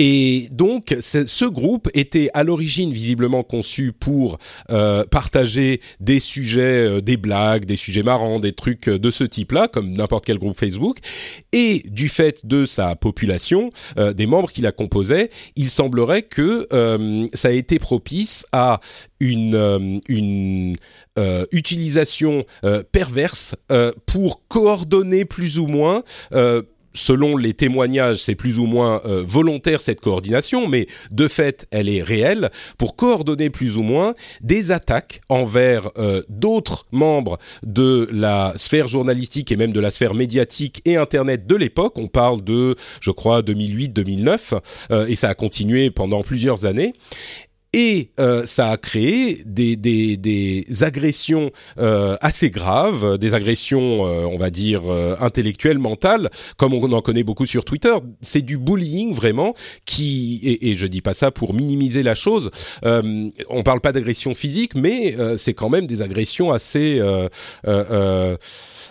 Et 0.00 0.46
donc, 0.52 0.96
ce 1.00 1.44
groupe 1.44 1.88
était 1.92 2.30
à 2.32 2.44
l'origine 2.44 2.92
visiblement 2.92 3.42
conçu 3.42 3.92
pour 3.92 4.38
euh, 4.70 5.02
partager 5.02 5.80
des 5.98 6.20
sujets, 6.20 6.60
euh, 6.86 7.00
des 7.00 7.16
blagues, 7.16 7.64
des 7.64 7.76
sujets 7.76 8.04
marrants, 8.04 8.38
des 8.38 8.52
trucs 8.52 8.88
de 8.88 9.10
ce 9.10 9.24
type-là, 9.24 9.66
comme 9.66 9.90
n'importe 9.90 10.24
quel 10.24 10.38
groupe 10.38 10.56
Facebook. 10.56 10.98
Et 11.50 11.82
du 11.90 12.08
fait 12.08 12.46
de 12.46 12.64
sa 12.64 12.94
population, 12.94 13.70
euh, 13.98 14.12
des 14.12 14.28
membres 14.28 14.52
qui 14.52 14.60
la 14.60 14.70
composaient, 14.70 15.30
il 15.56 15.68
semblerait 15.68 16.22
que 16.22 16.68
ça 17.34 17.48
a 17.48 17.50
été 17.50 17.80
propice 17.80 18.46
à 18.52 18.78
une 19.18 19.96
utilisation 21.50 22.44
perverse 22.92 23.56
pour 24.06 24.46
coordonner 24.46 25.24
plus 25.24 25.58
ou 25.58 25.66
moins 25.66 26.04
selon 26.94 27.36
les 27.36 27.54
témoignages, 27.54 28.18
c'est 28.18 28.34
plus 28.34 28.58
ou 28.58 28.66
moins 28.66 29.00
euh, 29.04 29.22
volontaire 29.24 29.80
cette 29.80 30.00
coordination, 30.00 30.66
mais 30.66 30.86
de 31.10 31.28
fait, 31.28 31.66
elle 31.70 31.88
est 31.88 32.02
réelle 32.02 32.50
pour 32.76 32.96
coordonner 32.96 33.50
plus 33.50 33.76
ou 33.76 33.82
moins 33.82 34.14
des 34.40 34.72
attaques 34.72 35.20
envers 35.28 35.90
euh, 35.98 36.22
d'autres 36.28 36.86
membres 36.92 37.38
de 37.62 38.08
la 38.12 38.52
sphère 38.56 38.88
journalistique 38.88 39.52
et 39.52 39.56
même 39.56 39.72
de 39.72 39.80
la 39.80 39.90
sphère 39.90 40.14
médiatique 40.14 40.82
et 40.84 40.96
Internet 40.96 41.46
de 41.46 41.56
l'époque. 41.56 41.98
On 41.98 42.08
parle 42.08 42.42
de, 42.42 42.76
je 43.00 43.10
crois, 43.10 43.42
2008-2009, 43.42 44.60
euh, 44.90 45.06
et 45.06 45.14
ça 45.14 45.28
a 45.28 45.34
continué 45.34 45.90
pendant 45.90 46.22
plusieurs 46.22 46.66
années. 46.66 46.94
Et 47.74 48.12
euh, 48.18 48.46
ça 48.46 48.70
a 48.70 48.76
créé 48.78 49.42
des, 49.44 49.76
des, 49.76 50.16
des 50.16 50.64
agressions 50.80 51.50
euh, 51.78 52.16
assez 52.22 52.48
graves, 52.50 53.18
des 53.18 53.34
agressions, 53.34 54.06
euh, 54.06 54.24
on 54.24 54.38
va 54.38 54.48
dire, 54.48 54.90
euh, 54.90 55.16
intellectuelles, 55.20 55.78
mentales, 55.78 56.30
comme 56.56 56.72
on 56.72 56.92
en 56.92 57.02
connaît 57.02 57.24
beaucoup 57.24 57.44
sur 57.44 57.66
Twitter. 57.66 57.94
C'est 58.22 58.40
du 58.40 58.56
bullying 58.56 59.12
vraiment 59.12 59.52
qui, 59.84 60.40
et, 60.42 60.70
et, 60.70 60.76
je 60.76 60.86
dis 60.86 61.02
pas 61.02 61.12
ça 61.12 61.30
pour 61.30 61.52
minimiser 61.52 62.02
la 62.02 62.14
chose, 62.14 62.50
euh, 62.86 63.28
on 63.50 63.62
parle 63.62 63.82
pas 63.82 63.92
d'agression 63.92 64.34
physique, 64.34 64.74
mais 64.74 65.14
c'est 65.36 65.54
quand 65.54 65.68
même 65.68 65.86
des 65.86 66.00
agressions 66.02 66.52
assez 66.52 67.00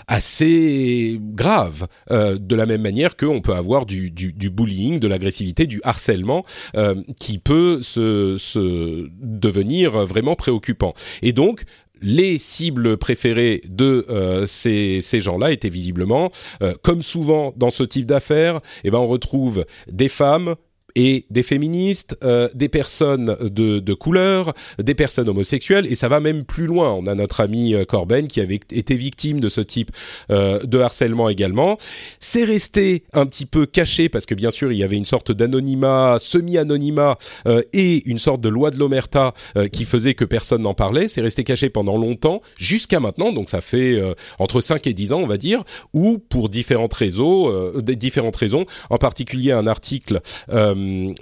assez 0.07 1.19
grave, 1.21 1.87
euh, 2.11 2.37
de 2.37 2.55
la 2.55 2.65
même 2.65 2.81
manière 2.81 3.17
qu'on 3.17 3.41
peut 3.41 3.53
avoir 3.53 3.85
du, 3.85 4.09
du, 4.09 4.33
du 4.33 4.49
bullying, 4.49 4.99
de 4.99 5.07
l'agressivité, 5.07 5.67
du 5.67 5.81
harcèlement, 5.83 6.45
euh, 6.75 6.95
qui 7.19 7.39
peut 7.39 7.81
se, 7.81 8.37
se 8.37 9.09
devenir 9.21 9.91
vraiment 10.05 10.35
préoccupant. 10.35 10.93
Et 11.21 11.33
donc, 11.33 11.63
les 12.01 12.37
cibles 12.37 12.97
préférées 12.97 13.61
de 13.67 14.05
euh, 14.09 14.45
ces, 14.45 15.01
ces 15.01 15.19
gens-là 15.19 15.51
étaient 15.51 15.69
visiblement, 15.69 16.29
euh, 16.61 16.73
comme 16.83 17.01
souvent 17.01 17.53
dans 17.55 17.69
ce 17.69 17.83
type 17.83 18.05
d'affaires, 18.05 18.59
eh 18.83 18.91
ben 18.91 18.99
on 18.99 19.07
retrouve 19.07 19.65
des 19.91 20.09
femmes, 20.09 20.55
et 20.97 21.25
des 21.29 21.43
féministes, 21.43 22.17
euh, 22.23 22.49
des 22.55 22.69
personnes 22.69 23.37
de, 23.39 23.77
de, 23.77 23.93
couleur, 23.93 24.53
des 24.79 24.95
personnes 24.95 25.29
homosexuelles, 25.29 25.85
et 25.85 25.93
ça 25.93 26.07
va 26.07 26.19
même 26.19 26.43
plus 26.43 26.65
loin. 26.65 26.91
On 26.91 27.05
a 27.05 27.13
notre 27.13 27.39
ami 27.39 27.75
euh, 27.75 27.85
Corben 27.85 28.27
qui 28.27 28.41
avait 28.41 28.59
été 28.71 28.95
victime 28.95 29.39
de 29.39 29.47
ce 29.47 29.61
type 29.61 29.91
euh, 30.31 30.59
de 30.63 30.79
harcèlement 30.79 31.29
également. 31.29 31.77
C'est 32.19 32.43
resté 32.43 33.03
un 33.13 33.27
petit 33.27 33.45
peu 33.45 33.67
caché 33.67 34.09
parce 34.09 34.25
que 34.25 34.33
bien 34.33 34.49
sûr 34.49 34.71
il 34.71 34.79
y 34.79 34.83
avait 34.83 34.97
une 34.97 35.05
sorte 35.05 35.31
d'anonymat, 35.31 36.17
semi-anonymat 36.19 37.19
euh, 37.47 37.61
et 37.73 38.09
une 38.09 38.17
sorte 38.17 38.41
de 38.41 38.49
loi 38.49 38.71
de 38.71 38.79
l'omerta 38.79 39.35
euh, 39.55 39.67
qui 39.67 39.85
faisait 39.85 40.15
que 40.15 40.25
personne 40.25 40.63
n'en 40.63 40.73
parlait. 40.73 41.07
C'est 41.07 41.21
resté 41.21 41.43
caché 41.43 41.69
pendant 41.69 41.97
longtemps, 41.97 42.41
jusqu'à 42.57 42.99
maintenant, 42.99 43.31
donc 43.31 43.49
ça 43.49 43.61
fait 43.61 43.93
euh, 43.93 44.15
entre 44.39 44.61
5 44.61 44.87
et 44.87 44.93
10 44.93 45.13
ans 45.13 45.19
on 45.19 45.27
va 45.27 45.37
dire, 45.37 45.63
ou 45.93 46.17
pour 46.17 46.49
différentes 46.49 46.95
raisons, 46.95 47.71
différentes 47.81 48.35
raisons, 48.35 48.65
en 48.89 48.97
particulier 48.97 49.51
un 49.51 49.67
article 49.67 50.21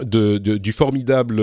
de, 0.01 0.37
de, 0.37 0.57
du 0.57 0.71
formidable 0.71 1.39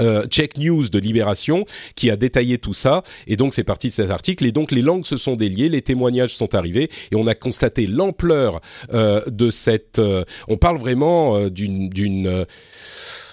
euh, 0.00 0.26
Check 0.28 0.58
News 0.58 0.88
de 0.88 0.98
Libération 0.98 1.64
qui 1.96 2.10
a 2.10 2.16
détaillé 2.16 2.58
tout 2.58 2.74
ça 2.74 3.02
et 3.26 3.36
donc 3.36 3.54
c'est 3.54 3.64
parti 3.64 3.88
de 3.88 3.92
cet 3.92 4.10
article 4.10 4.46
et 4.46 4.52
donc 4.52 4.70
les 4.70 4.82
langues 4.82 5.04
se 5.04 5.16
sont 5.16 5.36
déliées, 5.36 5.68
les 5.68 5.82
témoignages 5.82 6.34
sont 6.34 6.54
arrivés 6.54 6.88
et 7.10 7.16
on 7.16 7.26
a 7.26 7.34
constaté 7.34 7.86
l'ampleur 7.86 8.60
euh, 8.92 9.22
de 9.26 9.50
cette. 9.50 9.98
Euh, 9.98 10.24
on 10.46 10.56
parle 10.56 10.78
vraiment 10.78 11.36
euh, 11.36 11.50
d'une 11.50 12.46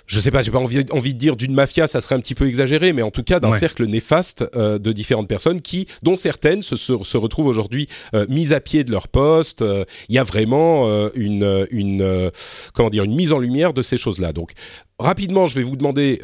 je 0.07 0.19
sais 0.19 0.31
pas, 0.31 0.43
j'ai 0.43 0.51
pas 0.51 0.59
envie, 0.59 0.85
envie 0.91 1.13
de 1.13 1.19
dire 1.19 1.35
d'une 1.35 1.53
mafia, 1.53 1.88
ça 1.88 2.01
serait 2.01 2.15
un 2.15 2.19
petit 2.19 2.35
peu 2.35 2.47
exagéré, 2.47 2.93
mais 2.93 3.01
en 3.01 3.12
tout 3.12 3.24
cas 3.24 3.39
d'un 3.39 3.51
ouais. 3.51 3.59
cercle 3.59 3.85
néfaste 3.85 4.45
euh, 4.55 4.77
de 4.77 4.91
différentes 4.91 5.27
personnes 5.27 5.62
qui, 5.62 5.88
dont 6.03 6.15
certaines 6.15 6.62
se, 6.62 6.75
se, 6.75 6.93
se 7.03 7.17
retrouvent 7.17 7.47
aujourd'hui 7.47 7.88
euh, 8.13 8.25
mises 8.29 8.53
à 8.53 8.59
pied 8.59 8.83
de 8.83 8.91
leur 8.91 9.07
poste. 9.07 9.62
Il 9.62 9.67
euh, 9.67 9.83
y 10.09 10.17
a 10.17 10.24
vraiment 10.24 10.88
euh, 10.88 11.09
une, 11.15 11.67
une 11.71 12.01
euh, 12.01 12.29
comment 12.74 12.89
dire, 12.89 13.03
une 13.03 13.15
mise 13.15 13.31
en 13.31 13.39
lumière 13.39 13.74
de 13.74 13.81
ces 13.81 13.97
choses-là. 13.97 14.33
Donc 14.33 14.51
rapidement, 15.00 15.47
je 15.47 15.55
vais 15.55 15.63
vous 15.63 15.75
demander 15.75 16.21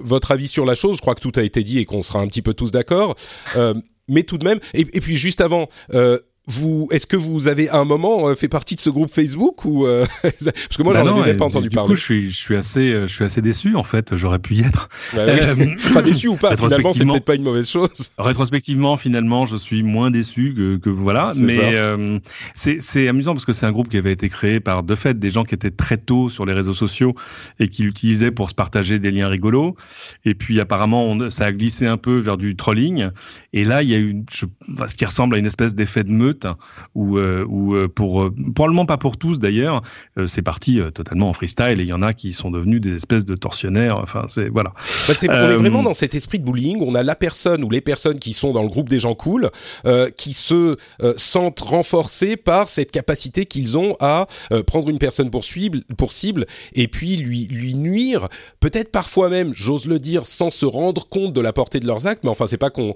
votre 0.00 0.30
avis 0.30 0.48
sur 0.48 0.64
la 0.64 0.74
chose. 0.74 0.96
Je 0.96 1.00
crois 1.00 1.14
que 1.14 1.20
tout 1.20 1.32
a 1.36 1.42
été 1.42 1.62
dit 1.62 1.78
et 1.78 1.84
qu'on 1.84 2.02
sera 2.02 2.20
un 2.20 2.26
petit 2.28 2.42
peu 2.42 2.54
tous 2.54 2.70
d'accord. 2.70 3.16
mais 4.08 4.22
tout 4.24 4.38
de 4.38 4.44
même, 4.44 4.58
et, 4.74 4.80
et 4.80 5.00
puis 5.00 5.16
juste 5.16 5.40
avant, 5.40 5.68
vous, 6.46 6.88
est-ce 6.90 7.06
que 7.06 7.16
vous 7.16 7.46
avez 7.46 7.68
à 7.68 7.78
un 7.78 7.84
moment 7.84 8.28
euh, 8.28 8.34
fait 8.34 8.48
partie 8.48 8.74
de 8.74 8.80
ce 8.80 8.90
groupe 8.90 9.12
Facebook 9.12 9.64
ou 9.64 9.86
euh, 9.86 10.04
parce 10.22 10.76
que 10.76 10.82
moi 10.82 10.92
bah 10.92 11.04
j'en 11.04 11.16
avais 11.16 11.28
même 11.28 11.36
pas 11.36 11.44
entendu 11.44 11.68
du 11.68 11.74
parler. 11.74 11.88
Du 11.88 11.94
coup, 11.94 11.98
je 11.98 12.04
suis, 12.04 12.30
je 12.30 12.36
suis 12.36 12.56
assez, 12.56 12.92
euh, 12.92 13.06
je 13.06 13.14
suis 13.14 13.24
assez 13.24 13.40
déçu 13.40 13.76
en 13.76 13.84
fait. 13.84 14.16
J'aurais 14.16 14.40
pu 14.40 14.54
y 14.54 14.60
être. 14.60 14.88
Bah, 15.14 15.26
pas 15.94 16.02
déçu 16.02 16.26
ou 16.26 16.36
pas. 16.36 16.56
Finalement, 16.56 16.92
c'est 16.92 17.04
peut-être 17.04 17.24
pas 17.24 17.36
une 17.36 17.44
mauvaise 17.44 17.68
chose. 17.68 18.10
Rétrospectivement, 18.18 18.96
finalement, 18.96 19.46
je 19.46 19.56
suis 19.56 19.84
moins 19.84 20.10
déçu 20.10 20.52
que, 20.56 20.76
que 20.78 20.90
voilà. 20.90 21.30
Mais 21.36 21.58
euh, 21.60 22.18
c'est 22.54 23.06
amusant 23.06 23.34
parce 23.34 23.44
que 23.44 23.52
c'est 23.52 23.66
un 23.66 23.72
groupe 23.72 23.88
qui 23.88 23.96
avait 23.96 24.12
été 24.12 24.28
créé 24.28 24.58
par 24.58 24.82
de 24.82 24.94
fait 24.96 25.18
des 25.18 25.30
gens 25.30 25.44
qui 25.44 25.54
étaient 25.54 25.70
très 25.70 25.96
tôt 25.96 26.28
sur 26.28 26.44
les 26.44 26.54
réseaux 26.54 26.74
sociaux 26.74 27.14
et 27.60 27.68
qui 27.68 27.84
l'utilisaient 27.84 28.32
pour 28.32 28.50
se 28.50 28.54
partager 28.54 28.98
des 28.98 29.12
liens 29.12 29.28
rigolos. 29.28 29.76
Et 30.24 30.34
puis 30.34 30.58
apparemment, 30.60 31.04
on, 31.04 31.30
ça 31.30 31.46
a 31.46 31.52
glissé 31.52 31.86
un 31.86 31.98
peu 31.98 32.18
vers 32.18 32.36
du 32.36 32.56
trolling. 32.56 33.10
Et 33.52 33.64
là, 33.64 33.84
il 33.84 33.90
y 33.90 33.94
a 33.94 33.98
eu 33.98 34.24
je, 34.32 34.46
ce 34.88 34.94
qui 34.96 35.04
ressemble 35.04 35.36
à 35.36 35.38
une 35.38 35.46
espèce 35.46 35.76
d'effet 35.76 36.02
de 36.02 36.10
meute 36.10 36.31
meute 36.32 36.46
ou 36.94 37.18
euh, 37.18 37.44
ou 37.48 37.74
euh, 37.74 37.88
pour 37.88 38.22
euh, 38.22 38.34
probablement 38.54 38.86
pas 38.86 38.96
pour 38.96 39.16
tous 39.16 39.38
d'ailleurs 39.38 39.82
c'est 40.26 40.42
parti 40.42 40.80
totalement 40.94 41.30
en 41.30 41.32
freestyle 41.32 41.80
et 41.80 41.82
il 41.82 41.88
y 41.88 41.92
en 41.92 42.02
a 42.02 42.12
qui 42.12 42.32
sont 42.32 42.50
devenus 42.50 42.80
des 42.80 42.96
espèces 42.96 43.24
de 43.24 43.34
tortionnaires 43.34 43.98
enfin 43.98 44.26
c'est 44.28 44.48
voilà. 44.48 44.72
Bah 45.08 45.14
c'est, 45.16 45.28
on 45.28 45.32
est 45.32 45.56
vraiment 45.56 45.82
dans 45.82 45.94
cet 45.94 46.14
esprit 46.14 46.38
de 46.38 46.44
bullying 46.44 46.78
on 46.80 46.94
a 46.94 47.02
la 47.02 47.14
personne 47.14 47.64
ou 47.64 47.70
les 47.70 47.80
personnes 47.80 48.18
qui 48.18 48.32
sont 48.32 48.52
dans 48.52 48.62
le 48.62 48.68
groupe 48.68 48.88
des 48.88 49.00
gens 49.00 49.14
cool 49.14 49.50
qui 50.16 50.32
se 50.32 50.76
sentent 51.16 51.60
renforcés 51.60 52.36
par 52.36 52.68
cette 52.68 52.90
capacité 52.90 53.46
qu'ils 53.46 53.78
ont 53.78 53.96
à 54.00 54.26
prendre 54.66 54.88
une 54.88 54.98
personne 54.98 55.30
pour 55.30 55.44
cible 55.44 55.82
pour 55.96 56.12
cible 56.12 56.46
et 56.74 56.88
puis 56.88 57.16
lui 57.16 57.46
lui 57.46 57.74
nuire 57.74 58.28
peut-être 58.60 58.90
parfois 58.90 59.28
même 59.28 59.52
j'ose 59.54 59.86
le 59.86 59.98
dire 59.98 60.26
sans 60.26 60.50
se 60.50 60.66
rendre 60.66 61.08
compte 61.08 61.32
de 61.32 61.40
la 61.40 61.52
portée 61.52 61.80
de 61.80 61.86
leurs 61.86 62.06
actes 62.06 62.24
mais 62.24 62.30
enfin 62.30 62.46
c'est 62.46 62.58
pas 62.58 62.70
qu'on 62.70 62.94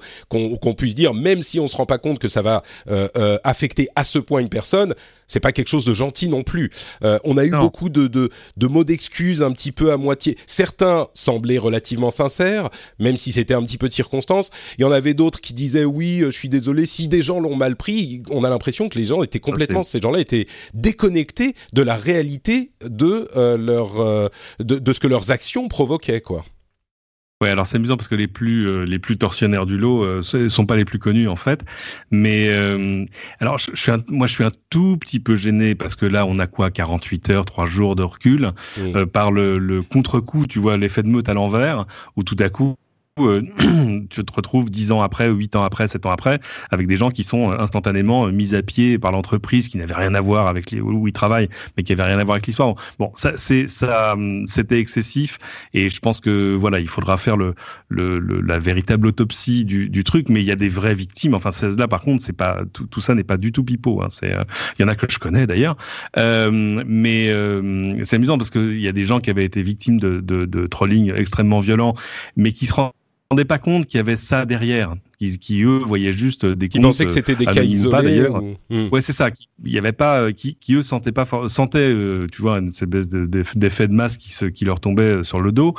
puisse 0.77 0.95
dire 0.95 1.15
même 1.15 1.43
si 1.43 1.61
on 1.61 1.69
se 1.69 1.77
rend 1.77 1.87
pas 1.87 1.99
compte 1.99 2.19
que 2.19 2.29
ça 2.29 2.43
va 2.43 2.63
euh, 2.89 3.09
euh, 3.27 3.39
affecter 3.45 3.89
à 3.97 4.05
ce 4.05 4.19
point 4.19 4.41
une 4.41 4.49
personne, 4.49 4.95
c'est 5.27 5.41
pas 5.41 5.53
quelque 5.53 5.69
chose 5.69 5.85
de 5.85 5.95
gentil 5.95 6.29
non 6.29 6.43
plus. 6.43 6.71
Euh, 7.03 7.19
on 7.25 7.37
a 7.37 7.45
eu 7.45 7.51
non. 7.51 7.59
beaucoup 7.59 7.89
de, 7.89 8.07
de, 8.07 8.31
de 8.57 8.67
mots 8.67 8.85
d'excuses 8.85 9.43
un 9.43 9.53
petit 9.53 9.73
peu 9.73 9.93
à 9.93 9.97
moitié. 9.97 10.39
Certains 10.47 11.09
semblaient 11.15 11.59
relativement 11.59 12.11
sincères, 12.11 12.71
même 12.99 13.17
si 13.17 13.33
c'était 13.33 13.55
un 13.55 13.65
petit 13.65 13.79
peu 13.79 13.89
de 13.89 13.95
circonstance. 13.95 14.51
Il 14.79 14.83
y 14.83 14.85
en 14.85 14.93
avait 14.93 15.15
d'autres 15.15 15.41
qui 15.41 15.53
disaient 15.53 15.85
oui, 15.85 16.21
je 16.25 16.31
suis 16.31 16.49
désolé. 16.49 16.87
Si 16.87 17.09
des 17.09 17.23
gens 17.23 17.41
l'ont 17.41 17.57
mal 17.57 17.77
pris, 17.77 18.23
on 18.31 18.45
a 18.45 18.51
l'impression 18.51 18.89
que 18.89 18.99
les 18.99 19.07
gens 19.07 19.23
étaient 19.23 19.41
complètement, 19.41 19.83
ces 19.83 20.01
gens-là 20.01 20.21
étaient 20.21 20.47
déconnectés 20.75 21.55
de 21.73 21.83
la 21.83 21.97
réalité 21.97 22.71
de 22.85 23.29
euh, 23.37 23.57
leur, 23.57 24.01
euh, 24.01 24.29
de, 24.61 24.79
de 24.79 24.93
ce 24.93 25.01
que 25.01 25.09
leurs 25.09 25.31
actions 25.31 25.69
provoquaient, 25.69 26.21
quoi. 26.21 26.45
Ouais, 27.43 27.51
alors 27.51 27.67
c'est 27.67 27.77
amusant 27.77 27.99
parce 27.99 28.09
que 28.09 28.15
les 28.15 28.29
plus 28.29 28.67
euh, 28.67 28.85
les 28.85 28.99
plus 28.99 29.19
tortionnaires 29.19 29.67
du 29.67 29.77
lot 29.77 30.03
euh, 30.03 30.23
sont 30.23 30.65
pas 30.65 30.75
les 30.75 30.87
plus 30.87 30.99
connus 30.99 31.29
en 31.29 31.37
fait. 31.37 31.63
Mais 32.11 32.49
euh, 32.49 33.05
alors 33.41 33.59
je, 33.59 33.73
suis 33.75 33.93
moi 34.09 34.27
je 34.27 34.33
suis 34.33 34.45
un 34.45 34.53
tout 34.71 34.97
petit 34.97 35.21
peu 35.21 35.37
gêné 35.37 35.75
parce 35.75 35.97
que 35.97 36.07
là 36.07 36.25
on 36.25 36.39
a 36.39 36.47
quoi 36.47 36.71
48 36.71 37.29
heures, 37.29 37.45
3 37.45 37.67
jours 37.67 37.95
de 37.95 38.03
recul 38.03 38.53
mmh. 38.79 39.05
par 39.05 39.33
le, 39.33 39.59
le 39.59 39.83
contre-coup, 39.83 40.47
tu 40.47 40.59
vois 40.59 40.79
l'effet 40.79 41.03
de 41.03 41.09
meute 41.09 41.29
à 41.29 41.35
l'envers 41.35 41.85
où 42.17 42.23
tout 42.23 42.37
à 42.39 42.49
coup 42.49 42.71
euh, 42.71 42.86
tu 44.11 44.25
te 44.25 44.33
retrouves 44.35 44.69
dix 44.69 44.93
ans 44.93 45.01
après, 45.01 45.31
huit 45.31 45.57
ans 45.57 45.63
après, 45.63 45.89
sept 45.89 46.05
ans 46.05 46.11
après, 46.11 46.39
avec 46.71 46.87
des 46.87 46.99
gens 46.99 47.11
qui 47.11 47.23
sont 47.23 47.51
euh, 47.51 47.59
instantanément 47.59 48.27
euh, 48.27 48.31
mis 48.31 48.55
à 48.55 48.63
pied 48.63 48.99
par 48.99 49.11
l'entreprise, 49.11 49.69
qui 49.69 49.79
n'avait 49.79 49.95
rien 49.95 50.15
à 50.15 50.21
voir 50.21 50.49
avec 50.49 50.71
les, 50.71 50.83
où 50.83 51.09
ils 51.09 51.15
travaillent, 51.15 51.49
mais 51.77 51.83
qui 51.83 51.95
avait 51.95 52.03
rien 52.03 52.19
à 52.19 52.25
voir 52.25 52.35
avec 52.35 52.47
l'histoire. 52.47 52.75
Bon, 52.99 53.13
ça, 53.15 53.33
c'est, 53.39 53.69
ça, 53.69 54.13
hum, 54.13 54.47
c'était 54.47 54.81
excessif, 54.81 55.39
et 55.73 55.89
je 55.89 55.99
pense 56.01 56.21
que 56.21 56.55
voilà, 56.55 56.79
il 56.79 56.89
faudra 56.89 57.17
faire 57.17 57.39
le, 57.39 57.55
le, 57.89 58.19
la 58.19 58.59
véritable 58.59 59.07
autopsie 59.07 59.65
du, 59.65 59.89
du, 59.89 60.05
truc, 60.05 60.29
mais 60.29 60.43
il 60.43 60.47
y 60.47 60.53
a 60.53 60.57
des 60.57 60.69
vraies 60.69 60.95
victimes. 60.95 61.33
Enfin, 61.33 61.51
là, 61.79 61.89
par 61.89 62.03
contre, 62.03 62.23
c'est 62.23 62.35
pas 62.35 62.65
tout, 62.75 62.87
tout 62.87 63.01
ça 63.01 63.15
n'est 63.15 63.25
pas 63.25 63.39
du 63.39 63.51
tout 63.51 63.65
pipeau. 63.65 64.03
Hein. 64.03 64.09
C'est, 64.11 64.37
il 64.79 64.83
y 64.83 64.85
en 64.85 64.89
a 64.89 64.95
que 64.95 65.07
je 65.11 65.19
connais 65.19 65.47
d'ailleurs, 65.47 65.79
euh, 66.19 66.83
mais 66.87 67.29
c'est 68.05 68.17
amusant 68.17 68.37
parce 68.37 68.51
qu'il 68.51 68.79
y 68.79 68.89
a 68.89 68.93
des 68.93 69.07
gens 69.07 69.21
qui 69.21 69.31
avaient 69.31 69.47
été 69.47 69.63
victimes 69.63 69.99
de, 69.99 70.21
de, 70.21 70.45
de 70.45 70.67
trolling 70.67 71.15
extrêmement 71.17 71.61
violents, 71.61 71.95
mais 72.37 72.53
qui 72.53 72.67
se 72.67 72.75
rendent 72.75 72.93
rendaient 73.31 73.45
pas 73.45 73.59
compte 73.59 73.87
qu'il 73.87 73.99
y 73.99 74.01
avait 74.01 74.17
ça 74.17 74.47
derrière, 74.47 74.95
qui, 75.19 75.39
qui 75.39 75.63
eux 75.63 75.79
voyaient 75.79 76.13
juste 76.13 76.47
des 76.47 76.69
qui 76.69 76.79
pensaient 76.79 77.07
que 77.07 77.11
c'était 77.11 77.35
des 77.35 77.47
cas 77.47 77.63
isolés 77.63 78.03
d'ailleurs. 78.03 78.41
Hmm. 78.71 78.89
Ouais, 78.93 79.01
c'est 79.01 79.13
ça. 79.13 79.31
Il 79.65 79.73
y 79.73 79.79
avait 79.79 79.93
pas, 79.93 80.21
euh, 80.21 80.33
qui, 80.33 80.55
qui 80.57 80.75
eux 80.75 80.83
sentaient 80.83 81.13
pas, 81.13 81.27
sentaient, 81.49 81.79
euh, 81.79 82.29
tu 82.31 82.43
vois, 82.43 82.59
une 82.59 82.69
espèce 82.69 83.09
d'effet 83.09 83.89
de, 83.89 83.95
masse 83.95 84.17
qui 84.17 84.31
se, 84.31 84.45
qui 84.45 84.65
leur 84.65 84.79
tombait 84.79 85.03
euh, 85.03 85.23
sur 85.25 85.41
le 85.41 85.51
dos, 85.51 85.75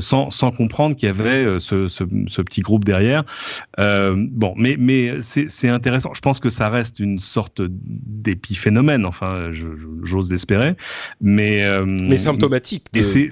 sans, 0.00 0.30
sans 0.30 0.52
comprendre 0.52 0.94
qu'il 0.94 1.06
y 1.06 1.10
avait 1.10 1.58
ce, 1.58 1.88
ce, 1.88 2.04
ce, 2.28 2.42
petit 2.42 2.60
groupe 2.60 2.84
derrière. 2.84 3.24
bon, 3.78 4.54
mais, 4.56 4.76
mais 4.78 5.22
c'est 5.22 5.68
intéressant. 5.68 6.14
Je 6.14 6.20
pense 6.20 6.38
que 6.38 6.50
ça 6.50 6.68
reste 6.68 7.00
une 7.00 7.18
sorte 7.18 7.60
d'épiphénomène. 7.60 9.06
Enfin, 9.06 9.50
j'ose 10.02 10.30
l'espérer, 10.30 10.76
mais 11.20 11.62
mais 11.84 12.16
symptomatique. 12.16 12.86
De... 12.92 13.00
Et 13.00 13.30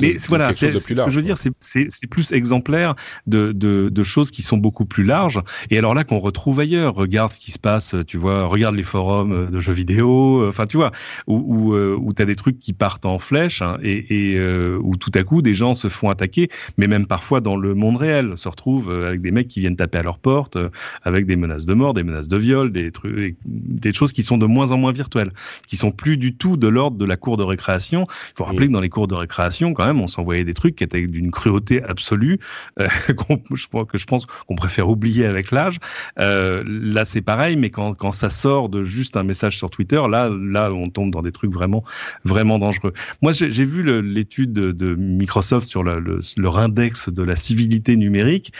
mais 0.00 0.16
voilà, 0.28 0.52
ce 0.54 0.66
que 0.66 1.10
je 1.10 1.16
veux 1.16 1.22
dire, 1.22 1.36
c'est 1.38 2.06
plus 2.06 2.32
exemplaire 2.32 2.94
de, 3.26 3.50
de, 3.50 3.88
de, 3.88 4.02
choses 4.04 4.30
qui 4.30 4.42
sont 4.42 4.56
beaucoup 4.56 4.86
plus 4.86 5.02
larges. 5.02 5.42
Et 5.70 5.78
alors 5.78 5.94
là, 5.94 6.04
qu'on 6.04 6.18
retrouve 6.18 6.60
ailleurs. 6.60 6.94
Regarde 6.94 7.32
ce 7.32 7.40
qui 7.40 7.50
se 7.50 7.58
passe, 7.58 7.96
tu 8.06 8.16
vois. 8.16 8.46
Regarde 8.46 8.76
les 8.76 8.84
forums 8.84 9.50
de 9.50 9.60
jeux 9.60 9.72
vidéo. 9.72 10.42
Euh, 10.42 10.48
enfin, 10.48 10.66
tu 10.66 10.76
vois, 10.76 10.92
où 11.26 11.42
où, 11.44 11.74
euh, 11.74 11.96
où 12.00 12.12
t'as 12.12 12.24
des 12.24 12.36
trucs 12.36 12.60
qui 12.60 12.72
partent 12.72 13.04
en 13.04 13.18
flèche 13.18 13.62
hein, 13.62 13.78
et, 13.82 14.32
et 14.32 14.38
euh, 14.38 14.78
où 14.80 14.96
tout 14.96 15.10
à 15.14 15.24
coup 15.24 15.42
des 15.42 15.54
gens 15.54 15.74
se 15.74 15.88
font 15.88 16.08
attaquer, 16.08 16.48
mais 16.78 16.86
même 16.86 17.06
parfois 17.06 17.40
dans 17.40 17.56
le 17.56 17.74
monde 17.74 17.96
réel, 17.96 18.34
se 18.36 18.48
retrouvent 18.48 18.90
avec 18.90 19.22
des 19.22 19.32
mecs 19.32 19.48
qui 19.48 19.58
viennent 19.58 19.76
taper 19.76 19.98
à 19.98 20.02
leur 20.04 20.18
porte, 20.18 20.56
avec 21.02 21.26
des 21.26 21.34
menaces 21.34 21.66
de 21.66 21.74
mort, 21.74 21.94
des 21.94 22.04
menaces 22.04 22.28
de 22.28 22.36
viol, 22.36 22.70
des 22.70 22.92
trucs, 22.92 23.36
des 23.44 23.92
choses 23.92 24.12
qui 24.12 24.22
sont 24.22 24.38
de 24.38 24.46
moins 24.46 24.70
en 24.70 24.78
moins 24.78 24.92
virtuelles, 24.92 25.32
qui 25.66 25.76
sont 25.76 25.90
plus 25.90 26.16
du 26.16 26.36
tout 26.36 26.56
de 26.56 26.68
l'ordre 26.68 26.96
de 26.96 27.04
la 27.04 27.16
cour 27.16 27.36
de 27.36 27.42
récréation. 27.42 28.06
Il 28.08 28.34
faut 28.36 28.44
rappeler 28.44 28.68
que 28.68 28.72
dans 28.72 28.80
les 28.80 28.88
cours 28.88 29.08
de 29.08 29.14
récréation 29.14 29.63
quand 29.72 29.86
même, 29.86 30.00
on 30.00 30.08
s'envoyait 30.08 30.44
des 30.44 30.54
trucs 30.54 30.76
qui 30.76 30.84
étaient 30.84 31.06
d'une 31.06 31.30
cruauté 31.30 31.82
absolue, 31.82 32.38
euh, 32.80 32.88
que 33.88 33.98
je 33.98 34.06
pense 34.06 34.26
qu'on 34.26 34.56
préfère 34.56 34.88
oublier 34.88 35.26
avec 35.26 35.50
l'âge. 35.50 35.78
Euh, 36.18 36.62
là, 36.66 37.04
c'est 37.04 37.22
pareil, 37.22 37.56
mais 37.56 37.70
quand, 37.70 37.94
quand 37.94 38.12
ça 38.12 38.30
sort 38.30 38.68
de 38.68 38.82
juste 38.82 39.16
un 39.16 39.22
message 39.22 39.56
sur 39.56 39.70
Twitter, 39.70 40.00
là, 40.08 40.28
là, 40.28 40.72
on 40.72 40.90
tombe 40.90 41.10
dans 41.10 41.22
des 41.22 41.32
trucs 41.32 41.52
vraiment, 41.52 41.84
vraiment 42.24 42.58
dangereux. 42.58 42.92
Moi, 43.22 43.32
j'ai 43.32 43.64
vu 43.64 44.02
l'étude 44.02 44.52
de, 44.52 44.94
Microsoft 44.94 45.68
sur 45.68 45.82
le, 45.82 46.20
leur 46.36 46.58
index 46.58 47.08
de 47.08 47.22
la 47.22 47.36
civilité 47.36 47.96
numérique. 47.96 48.52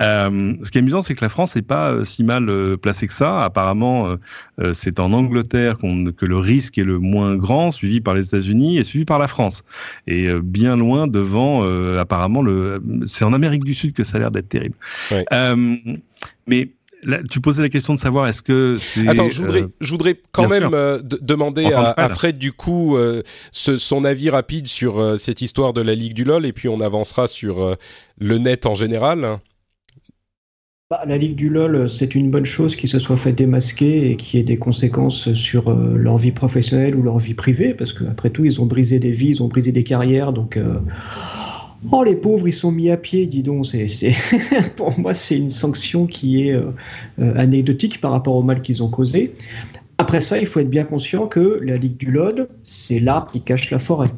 Euh, 0.00 0.54
ce 0.62 0.70
qui 0.70 0.78
est 0.78 0.80
amusant, 0.80 1.02
c'est 1.02 1.14
que 1.14 1.24
la 1.24 1.28
France 1.28 1.56
n'est 1.56 1.62
pas 1.62 2.04
si 2.04 2.24
mal 2.24 2.50
placée 2.78 3.06
que 3.06 3.14
ça. 3.14 3.44
Apparemment, 3.44 4.16
c'est 4.72 5.00
en 5.00 5.12
Angleterre 5.12 5.78
que 5.78 6.26
le 6.26 6.36
risque 6.36 6.78
est 6.78 6.84
le 6.84 6.98
moins 6.98 7.36
grand, 7.36 7.70
suivi 7.70 8.00
par 8.00 8.14
les 8.14 8.26
États-Unis 8.26 8.78
et 8.78 8.84
suivi 8.84 9.04
par 9.04 9.18
la 9.18 9.28
France. 9.28 9.64
Et 10.06 10.28
bien 10.52 10.76
loin 10.76 11.08
devant, 11.08 11.64
euh, 11.64 11.98
apparemment, 11.98 12.42
le. 12.42 12.80
C'est 13.06 13.24
en 13.24 13.32
Amérique 13.32 13.64
du 13.64 13.74
Sud 13.74 13.94
que 13.94 14.04
ça 14.04 14.18
a 14.18 14.20
l'air 14.20 14.30
d'être 14.30 14.48
terrible. 14.48 14.76
Euh, 15.32 15.76
mais 16.46 16.68
tu 17.30 17.40
posais 17.40 17.62
la 17.62 17.68
question 17.68 17.94
de 17.94 17.98
savoir 17.98 18.28
est-ce 18.28 18.42
que 18.42 18.76
Attends, 19.08 19.28
je 19.28 19.40
voudrais, 19.40 19.62
euh, 19.62 19.68
je 19.80 19.90
voudrais 19.90 20.20
quand 20.30 20.48
même 20.48 20.70
demander 21.02 21.64
à, 21.72 22.08
Fred 22.10 22.38
du 22.38 22.52
coup 22.52 22.96
son 23.50 24.04
avis 24.04 24.30
rapide 24.30 24.68
sur 24.68 25.18
cette 25.18 25.42
histoire 25.42 25.72
de 25.72 25.80
la 25.80 25.96
Ligue 25.96 26.14
du 26.14 26.22
LoL 26.22 26.46
et 26.46 26.52
puis 26.52 26.68
on 26.68 26.80
avancera 26.80 27.26
sur 27.26 27.76
le 28.18 28.38
net 28.38 28.66
en 28.66 28.76
général. 28.76 29.40
Bah, 30.92 31.00
la 31.06 31.16
Ligue 31.16 31.36
du 31.36 31.48
LoL, 31.48 31.88
c'est 31.88 32.14
une 32.14 32.30
bonne 32.30 32.44
chose 32.44 32.76
qu'il 32.76 32.86
se 32.86 32.98
soit 32.98 33.16
fait 33.16 33.32
démasquer 33.32 34.10
et 34.10 34.16
qu'il 34.16 34.38
y 34.38 34.42
ait 34.42 34.44
des 34.44 34.58
conséquences 34.58 35.32
sur 35.32 35.70
euh, 35.70 35.96
leur 35.96 36.18
vie 36.18 36.32
professionnelle 36.32 36.94
ou 36.96 37.02
leur 37.02 37.18
vie 37.18 37.32
privée, 37.32 37.72
parce 37.72 37.94
qu'après 37.94 38.28
tout, 38.28 38.44
ils 38.44 38.60
ont 38.60 38.66
brisé 38.66 38.98
des 38.98 39.10
vies, 39.10 39.30
ils 39.30 39.42
ont 39.42 39.48
brisé 39.48 39.72
des 39.72 39.84
carrières, 39.84 40.34
donc... 40.34 40.58
Euh, 40.58 40.80
oh, 41.90 42.04
les 42.04 42.14
pauvres, 42.14 42.46
ils 42.46 42.52
sont 42.52 42.70
mis 42.70 42.90
à 42.90 42.98
pied, 42.98 43.24
dis 43.24 43.42
donc. 43.42 43.64
C'est, 43.64 43.86
Pour 44.76 45.00
moi, 45.00 45.14
c'est 45.14 45.38
une 45.38 45.48
sanction 45.48 46.06
qui 46.06 46.46
est 46.46 46.52
euh, 46.52 46.72
anecdotique 47.36 47.98
par 47.98 48.10
rapport 48.10 48.36
au 48.36 48.42
mal 48.42 48.60
qu'ils 48.60 48.82
ont 48.82 48.90
causé. 48.90 49.32
Après 49.96 50.20
ça, 50.20 50.38
il 50.40 50.46
faut 50.46 50.60
être 50.60 50.68
bien 50.68 50.84
conscient 50.84 51.26
que 51.26 51.58
la 51.62 51.78
Ligue 51.78 51.96
du 51.96 52.10
LoL, 52.10 52.48
c'est 52.64 53.00
l'arbre 53.00 53.32
qui 53.32 53.40
cache 53.40 53.70
la 53.70 53.78
forêt. 53.78 54.10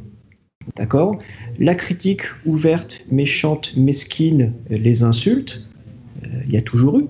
D'accord? 0.74 1.20
La 1.60 1.76
critique 1.76 2.22
ouverte, 2.44 3.06
méchante, 3.12 3.76
mesquine, 3.76 4.54
les 4.70 5.04
insultes, 5.04 5.62
il 6.46 6.52
y 6.52 6.56
a 6.56 6.62
toujours 6.62 6.98
eu. 6.98 7.06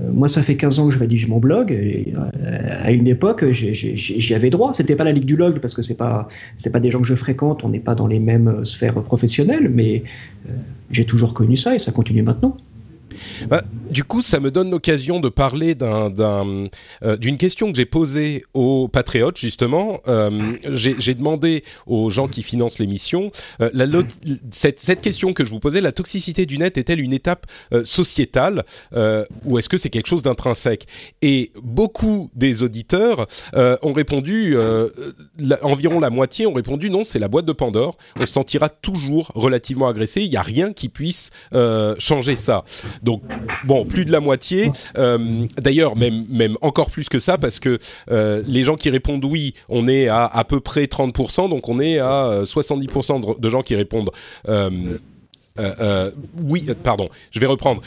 Euh, 0.00 0.10
moi, 0.12 0.28
ça 0.28 0.42
fait 0.42 0.56
15 0.56 0.78
ans 0.78 0.88
que 0.88 0.94
je 0.94 0.98
rédige 0.98 1.26
mon 1.26 1.38
blog. 1.38 1.72
Et, 1.72 2.12
euh, 2.16 2.82
à 2.82 2.90
une 2.90 3.08
époque, 3.08 3.44
j'y 3.50 4.34
avais 4.34 4.50
droit. 4.50 4.72
C'était 4.74 4.96
pas 4.96 5.04
la 5.04 5.12
Ligue 5.12 5.24
du 5.24 5.36
Log 5.36 5.58
parce 5.60 5.74
que 5.74 5.82
c'est 5.82 5.96
pas 5.96 6.28
c'est 6.56 6.72
pas 6.72 6.80
des 6.80 6.90
gens 6.90 7.00
que 7.00 7.06
je 7.06 7.14
fréquente. 7.14 7.64
On 7.64 7.68
n'est 7.68 7.80
pas 7.80 7.94
dans 7.94 8.06
les 8.06 8.18
mêmes 8.18 8.48
euh, 8.48 8.64
sphères 8.64 8.94
professionnelles, 9.02 9.70
mais 9.72 10.02
j'ai 10.90 11.04
toujours 11.04 11.34
connu 11.34 11.56
ça 11.56 11.74
et 11.74 11.78
ça 11.78 11.92
continue 11.92 12.22
maintenant. 12.22 12.56
Bah, 13.48 13.62
du 13.90 14.04
coup, 14.04 14.22
ça 14.22 14.40
me 14.40 14.50
donne 14.50 14.70
l'occasion 14.70 15.20
de 15.20 15.28
parler 15.28 15.74
d'une 15.74 16.68
euh, 17.02 17.36
question 17.38 17.70
que 17.70 17.76
j'ai 17.76 17.86
posée 17.86 18.44
aux 18.54 18.88
patriotes, 18.88 19.38
justement. 19.38 20.00
Euh, 20.08 20.56
j'ai 20.70 21.14
demandé 21.14 21.64
aux 21.86 22.10
gens 22.10 22.28
qui 22.28 22.42
financent 22.42 22.78
l'émission, 22.78 23.30
euh, 23.60 24.02
cette, 24.50 24.78
cette, 24.78 25.00
question 25.00 25.32
que 25.32 25.44
je 25.44 25.50
vous 25.50 25.60
posais, 25.60 25.80
la 25.80 25.92
toxicité 25.92 26.44
du 26.44 26.58
net 26.58 26.76
est-elle 26.76 27.00
une 27.00 27.12
étape 27.12 27.46
sociétale 27.84 28.64
ou 29.44 29.58
est-ce 29.58 29.68
que 29.68 29.76
c'est 29.76 29.90
quelque 29.90 30.08
chose 30.08 30.22
d'intrinsèque? 30.22 30.86
Et 31.22 31.52
beaucoup 31.62 32.30
des 32.34 32.62
auditeurs 32.62 33.26
ont 33.54 33.92
répondu, 33.92 34.56
environ 35.62 36.00
la 36.00 36.10
moitié 36.10 36.46
ont 36.46 36.52
répondu 36.52 36.90
non, 36.90 37.04
c'est 37.04 37.18
la 37.18 37.28
boîte 37.28 37.46
de 37.46 37.52
Pandore, 37.52 37.96
on 38.16 38.22
se 38.22 38.32
sentira 38.32 38.68
toujours 38.68 39.30
relativement 39.34 39.88
agressé, 39.88 40.22
il 40.22 40.30
n'y 40.30 40.36
a 40.36 40.42
rien 40.42 40.72
qui 40.72 40.88
puisse 40.88 41.30
changer 41.98 42.36
ça. 42.36 42.64
Donc, 43.02 43.22
bon, 43.64 43.84
plus 43.84 44.04
de 44.04 44.12
la 44.12 44.20
moitié. 44.20 44.70
Euh, 44.96 45.46
d'ailleurs, 45.56 45.96
même, 45.96 46.56
encore 46.62 46.90
plus 46.90 47.08
que 47.08 47.18
ça, 47.18 47.38
parce 47.38 47.60
que 47.60 47.78
euh, 48.10 48.42
les 48.46 48.64
gens 48.64 48.76
qui 48.76 48.90
répondent 48.90 49.24
oui, 49.24 49.54
on 49.68 49.88
est 49.88 50.08
à 50.08 50.26
à 50.26 50.44
peu 50.44 50.60
près 50.60 50.84
30%, 50.84 51.48
donc 51.48 51.68
on 51.68 51.80
est 51.80 51.98
à 51.98 52.42
70% 52.44 53.30
euh, 53.30 53.34
de, 53.38 53.48
gens 53.48 53.62
qui 53.62 53.74
répondent 53.74 54.10
oui, 56.44 56.66
pardon, 56.84 57.08
je 57.32 57.40
vais 57.40 57.46
reprendre 57.46 57.82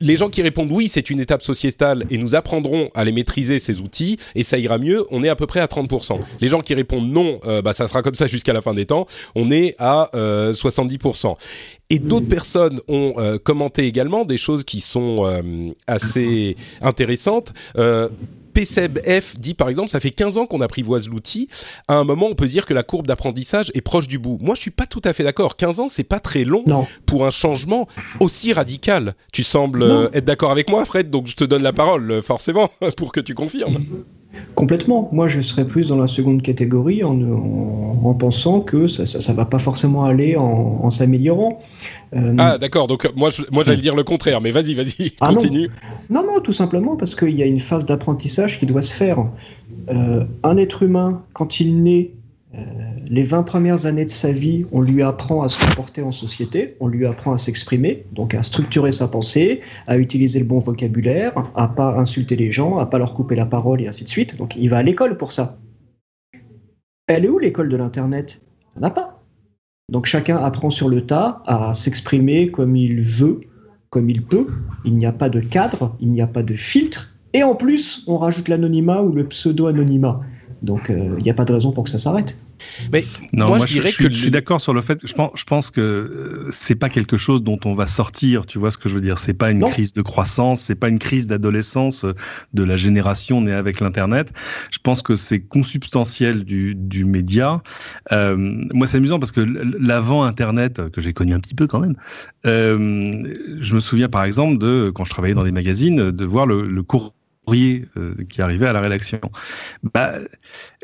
les 0.00 0.16
gens 0.16 0.28
qui 0.28 0.42
répondent 0.42 0.70
oui, 0.70 0.88
c'est 0.88 1.10
une 1.10 1.20
étape 1.20 1.42
sociétale 1.42 2.04
et 2.10 2.18
nous 2.18 2.34
apprendrons 2.34 2.90
à 2.94 3.04
les 3.04 3.12
maîtriser 3.12 3.58
ces 3.58 3.80
outils 3.80 4.18
et 4.34 4.42
ça 4.42 4.58
ira 4.58 4.78
mieux, 4.78 5.06
on 5.10 5.24
est 5.24 5.28
à 5.28 5.36
peu 5.36 5.46
près 5.46 5.60
à 5.60 5.66
30%. 5.66 6.18
Les 6.40 6.48
gens 6.48 6.60
qui 6.60 6.74
répondent 6.74 7.10
non, 7.10 7.40
euh, 7.46 7.62
bah 7.62 7.72
ça 7.72 7.88
sera 7.88 8.02
comme 8.02 8.14
ça 8.14 8.26
jusqu'à 8.26 8.52
la 8.52 8.60
fin 8.60 8.74
des 8.74 8.86
temps, 8.86 9.06
on 9.34 9.50
est 9.50 9.74
à 9.78 10.10
70%. 10.14 11.26
Euh, 11.26 11.34
et 11.88 11.98
d'autres 11.98 12.26
personnes 12.26 12.80
ont 12.88 13.14
euh, 13.16 13.38
commenté 13.38 13.86
également 13.86 14.24
des 14.24 14.38
choses 14.38 14.64
qui 14.64 14.80
sont 14.80 15.24
assez 15.86 16.56
intéressantes. 16.82 17.52
PCEBF 18.56 19.38
dit 19.38 19.52
par 19.52 19.68
exemple, 19.68 19.90
ça 19.90 20.00
fait 20.00 20.10
15 20.10 20.38
ans 20.38 20.46
qu'on 20.46 20.62
apprivoise 20.62 21.08
l'outil. 21.08 21.48
À 21.88 21.94
un 21.94 22.04
moment, 22.04 22.26
on 22.26 22.34
peut 22.34 22.46
dire 22.46 22.64
que 22.64 22.72
la 22.72 22.82
courbe 22.82 23.06
d'apprentissage 23.06 23.70
est 23.74 23.82
proche 23.82 24.08
du 24.08 24.18
bout. 24.18 24.38
Moi, 24.40 24.54
je 24.54 24.62
suis 24.62 24.70
pas 24.70 24.86
tout 24.86 25.02
à 25.04 25.12
fait 25.12 25.24
d'accord. 25.24 25.56
15 25.56 25.80
ans, 25.80 25.88
c'est 25.88 26.04
pas 26.04 26.20
très 26.20 26.44
long 26.44 26.64
pour 27.04 27.26
un 27.26 27.30
changement 27.30 27.86
aussi 28.20 28.54
radical. 28.54 29.14
Tu 29.32 29.42
sembles 29.42 29.82
euh, 29.82 30.08
être 30.14 30.24
d'accord 30.24 30.50
avec 30.50 30.70
moi, 30.70 30.84
Fred, 30.86 31.10
donc 31.10 31.26
je 31.26 31.36
te 31.36 31.44
donne 31.44 31.62
la 31.62 31.72
parole, 31.72 32.10
euh, 32.10 32.22
forcément, 32.22 32.70
pour 32.96 33.12
que 33.12 33.20
tu 33.20 33.34
confirmes. 33.34 33.84
Complètement. 34.54 35.08
Moi, 35.12 35.28
je 35.28 35.40
serais 35.40 35.66
plus 35.66 35.88
dans 35.88 35.98
la 35.98 36.06
seconde 36.06 36.42
catégorie 36.42 37.04
en, 37.04 38.14
pensant 38.18 38.60
que 38.60 38.86
ça 38.86 39.32
ne 39.32 39.36
va 39.36 39.44
pas 39.44 39.58
forcément 39.58 40.04
aller 40.04 40.36
en, 40.36 40.90
s'améliorant. 40.90 41.60
Euh, 42.14 42.34
ah, 42.38 42.56
d'accord. 42.58 42.86
Donc, 42.86 43.10
moi, 43.16 43.30
moi 43.52 43.64
j'allais 43.64 43.80
dire 43.80 43.94
le 43.94 44.04
contraire, 44.04 44.40
mais 44.40 44.50
vas-y, 44.50 44.74
vas-y, 44.74 45.12
ah 45.20 45.28
continue. 45.28 45.68
Non. 46.08 46.22
non. 46.22 46.40
tout 46.40 46.52
simplement 46.52 46.96
parce 46.96 47.14
qu'il 47.14 47.36
y 47.36 47.42
a 47.42 47.46
une 47.46 47.60
phase 47.60 47.84
d'apprentissage 47.84 48.58
qui 48.58 48.66
doit 48.66 48.82
se 48.82 48.92
faire. 48.92 49.18
Euh, 49.90 50.24
un 50.42 50.56
être 50.56 50.82
humain, 50.82 51.22
quand 51.32 51.60
il 51.60 51.82
naît, 51.82 52.12
les 53.08 53.22
20 53.22 53.42
premières 53.44 53.86
années 53.86 54.04
de 54.04 54.10
sa 54.10 54.32
vie, 54.32 54.66
on 54.72 54.80
lui 54.80 55.02
apprend 55.02 55.42
à 55.42 55.48
se 55.48 55.58
comporter 55.58 56.02
en 56.02 56.12
société, 56.12 56.76
on 56.80 56.88
lui 56.88 57.06
apprend 57.06 57.32
à 57.32 57.38
s'exprimer, 57.38 58.04
donc 58.12 58.34
à 58.34 58.42
structurer 58.42 58.92
sa 58.92 59.08
pensée, 59.08 59.60
à 59.86 59.98
utiliser 59.98 60.38
le 60.38 60.44
bon 60.44 60.58
vocabulaire, 60.58 61.32
à 61.54 61.68
pas 61.68 61.98
insulter 61.98 62.36
les 62.36 62.50
gens, 62.50 62.78
à 62.78 62.86
pas 62.86 62.98
leur 62.98 63.14
couper 63.14 63.36
la 63.36 63.46
parole 63.46 63.80
et 63.80 63.88
ainsi 63.88 64.04
de 64.04 64.08
suite. 64.08 64.36
Donc 64.36 64.54
il 64.56 64.68
va 64.68 64.78
à 64.78 64.82
l'école 64.82 65.16
pour 65.16 65.32
ça. 65.32 65.58
Elle 67.06 67.24
est 67.24 67.28
où 67.28 67.38
l'école 67.38 67.68
de 67.68 67.76
l'Internet? 67.76 68.42
Il 68.74 68.80
n'y 68.80 68.84
en 68.84 68.88
a 68.88 68.90
pas. 68.90 69.22
Donc 69.90 70.06
chacun 70.06 70.36
apprend 70.36 70.70
sur 70.70 70.88
le 70.88 71.06
tas 71.06 71.42
à 71.46 71.72
s'exprimer 71.74 72.50
comme 72.50 72.74
il 72.74 73.02
veut, 73.02 73.40
comme 73.90 74.10
il 74.10 74.22
peut. 74.22 74.48
Il 74.84 74.96
n'y 74.96 75.06
a 75.06 75.12
pas 75.12 75.30
de 75.30 75.40
cadre, 75.40 75.96
il 76.00 76.10
n'y 76.10 76.20
a 76.20 76.26
pas 76.26 76.42
de 76.42 76.56
filtre. 76.56 77.14
Et 77.32 77.42
en 77.42 77.54
plus, 77.54 78.02
on 78.08 78.18
rajoute 78.18 78.48
l'anonymat 78.48 79.02
ou 79.02 79.12
le 79.12 79.28
pseudo-anonymat. 79.28 80.20
Donc 80.62 80.86
il 80.88 80.96
euh, 80.96 81.20
n'y 81.20 81.30
a 81.30 81.34
pas 81.34 81.44
de 81.44 81.52
raison 81.52 81.70
pour 81.70 81.84
que 81.84 81.90
ça 81.90 81.98
s'arrête. 81.98 82.40
Mais 82.92 83.04
non, 83.32 83.48
moi, 83.48 83.66
je 83.66 83.72
dirais 83.72 83.92
que 83.92 84.10
je 84.10 84.18
suis 84.18 84.30
d'accord 84.30 84.60
sur 84.60 84.74
le 84.74 84.82
fait. 84.82 84.98
Je 85.04 85.12
pense, 85.12 85.30
je 85.34 85.44
pense 85.44 85.70
que 85.70 85.80
euh, 85.80 86.48
c'est 86.50 86.74
pas 86.74 86.88
quelque 86.88 87.16
chose 87.16 87.42
dont 87.42 87.58
on 87.64 87.74
va 87.74 87.86
sortir. 87.86 88.46
Tu 88.46 88.58
vois 88.58 88.70
ce 88.70 88.78
que 88.78 88.88
je 88.88 88.94
veux 88.94 89.00
dire 89.00 89.18
C'est 89.18 89.34
pas 89.34 89.50
une 89.50 89.64
crise 89.64 89.92
de 89.92 90.02
croissance, 90.02 90.60
c'est 90.62 90.74
pas 90.74 90.88
une 90.88 90.98
crise 90.98 91.26
d'adolescence 91.26 92.04
euh, 92.04 92.14
de 92.54 92.62
la 92.62 92.76
génération 92.76 93.40
née 93.40 93.52
avec 93.52 93.80
l'internet. 93.80 94.32
Je 94.70 94.78
pense 94.82 95.02
que 95.02 95.16
c'est 95.16 95.40
consubstantiel 95.40 96.44
du, 96.44 96.74
du 96.74 97.04
média. 97.04 97.62
Euh, 98.12 98.36
moi, 98.72 98.86
c'est 98.86 98.98
amusant 98.98 99.18
parce 99.18 99.32
que 99.32 99.40
l'avant 99.40 100.22
internet 100.24 100.90
que 100.90 101.00
j'ai 101.00 101.12
connu 101.12 101.34
un 101.34 101.40
petit 101.40 101.54
peu 101.54 101.66
quand 101.66 101.80
même. 101.80 101.96
Euh, 102.46 103.34
je 103.60 103.74
me 103.74 103.80
souviens 103.80 104.08
par 104.08 104.24
exemple 104.24 104.58
de 104.58 104.92
quand 104.94 105.04
je 105.04 105.10
travaillais 105.10 105.34
dans 105.34 105.44
des 105.44 105.52
magazines 105.52 106.10
de 106.10 106.24
voir 106.24 106.46
le, 106.46 106.66
le 106.66 106.82
cours 106.82 107.15
courrier 107.46 107.86
euh, 107.96 108.14
qui 108.28 108.42
arrivait 108.42 108.66
à 108.66 108.72
la 108.72 108.80
rédaction. 108.80 109.20
Bah, 109.94 110.14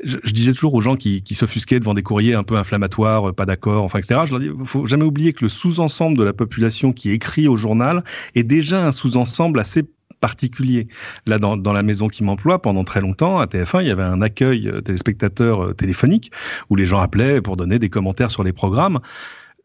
je, 0.05 0.19
disais 0.33 0.53
toujours 0.53 0.75
aux 0.75 0.81
gens 0.81 0.97
qui, 0.97 1.23
s'offusquaient 1.35 1.81
devant 1.81 1.95
des 1.95 2.03
courriers 2.03 2.35
un 2.35 2.45
peu 2.45 2.57
inflammatoires, 2.57 3.31
euh, 3.31 3.33
pas 3.33 3.47
d'accord, 3.47 3.85
enfin, 3.85 3.99
etc. 3.99 4.21
Je 4.27 4.31
leur 4.31 4.41
dis, 4.41 4.51
faut 4.65 4.87
jamais 4.87 5.05
oublier 5.05 5.33
que 5.33 5.45
le 5.45 5.49
sous-ensemble 5.49 6.17
de 6.17 6.25
la 6.25 6.33
population 6.33 6.93
qui 6.93 7.11
écrit 7.11 7.49
au 7.49 7.57
journal 7.57 8.05
est 8.35 8.45
déjà 8.45 8.87
un 8.87 8.93
sous-ensemble 8.93 9.59
assez 9.59 9.83
particulier. 10.21 10.87
Là, 11.27 11.41
dans, 11.41 11.57
dans 11.57 11.73
la 11.73 11.83
maison 11.83 12.07
qui 12.07 12.23
m'emploie, 12.23 12.63
pendant 12.63 12.85
très 12.85 13.01
longtemps, 13.01 13.39
à 13.39 13.47
TF1, 13.47 13.83
il 13.83 13.89
y 13.89 13.91
avait 13.91 14.05
un 14.05 14.23
accueil 14.23 14.69
euh, 14.69 14.81
téléspectateur 14.81 15.75
téléphonique 15.75 16.31
où 16.71 16.77
les 16.77 16.87
gens 16.87 17.01
appelaient 17.01 17.41
pour 17.41 17.57
donner 17.57 17.81
des 17.81 17.91
commentaires 17.91 18.31
sur 18.31 18.45
les 18.45 18.53
programmes. 18.53 19.01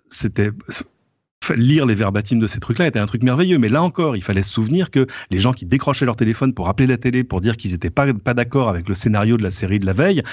C'était 0.10 0.52
lire 1.56 1.86
les 1.86 1.96
verbatims 1.96 2.40
de 2.40 2.48
ces 2.48 2.60
trucs-là 2.60 2.88
était 2.88 3.00
un 3.00 3.06
truc 3.06 3.24
merveilleux. 3.24 3.58
Mais 3.58 3.70
là 3.70 3.82
encore, 3.82 4.16
il 4.16 4.24
fallait 4.24 4.44
se 4.44 4.52
souvenir 4.52 4.92
que 4.92 5.08
les 5.30 5.40
gens 5.40 5.54
qui 5.54 5.66
décrochaient 5.66 6.06
leur 6.06 6.16
téléphone 6.16 6.54
pour 6.54 6.70
appeler 6.70 6.88
la 6.88 6.98
télé, 6.98 7.24
pour 7.24 7.42
dire 7.42 7.58
qu'ils 7.58 7.72
n'étaient 7.72 7.90
pas, 7.90 8.12
d'accord 8.34 8.70
avec 8.70 8.88
le 8.90 8.96
scénario 8.96 9.38
de 9.38 9.44
la 9.44 9.52
série 9.52 9.80
de 9.80 9.86
la 9.86 9.94
veille, 9.94 10.24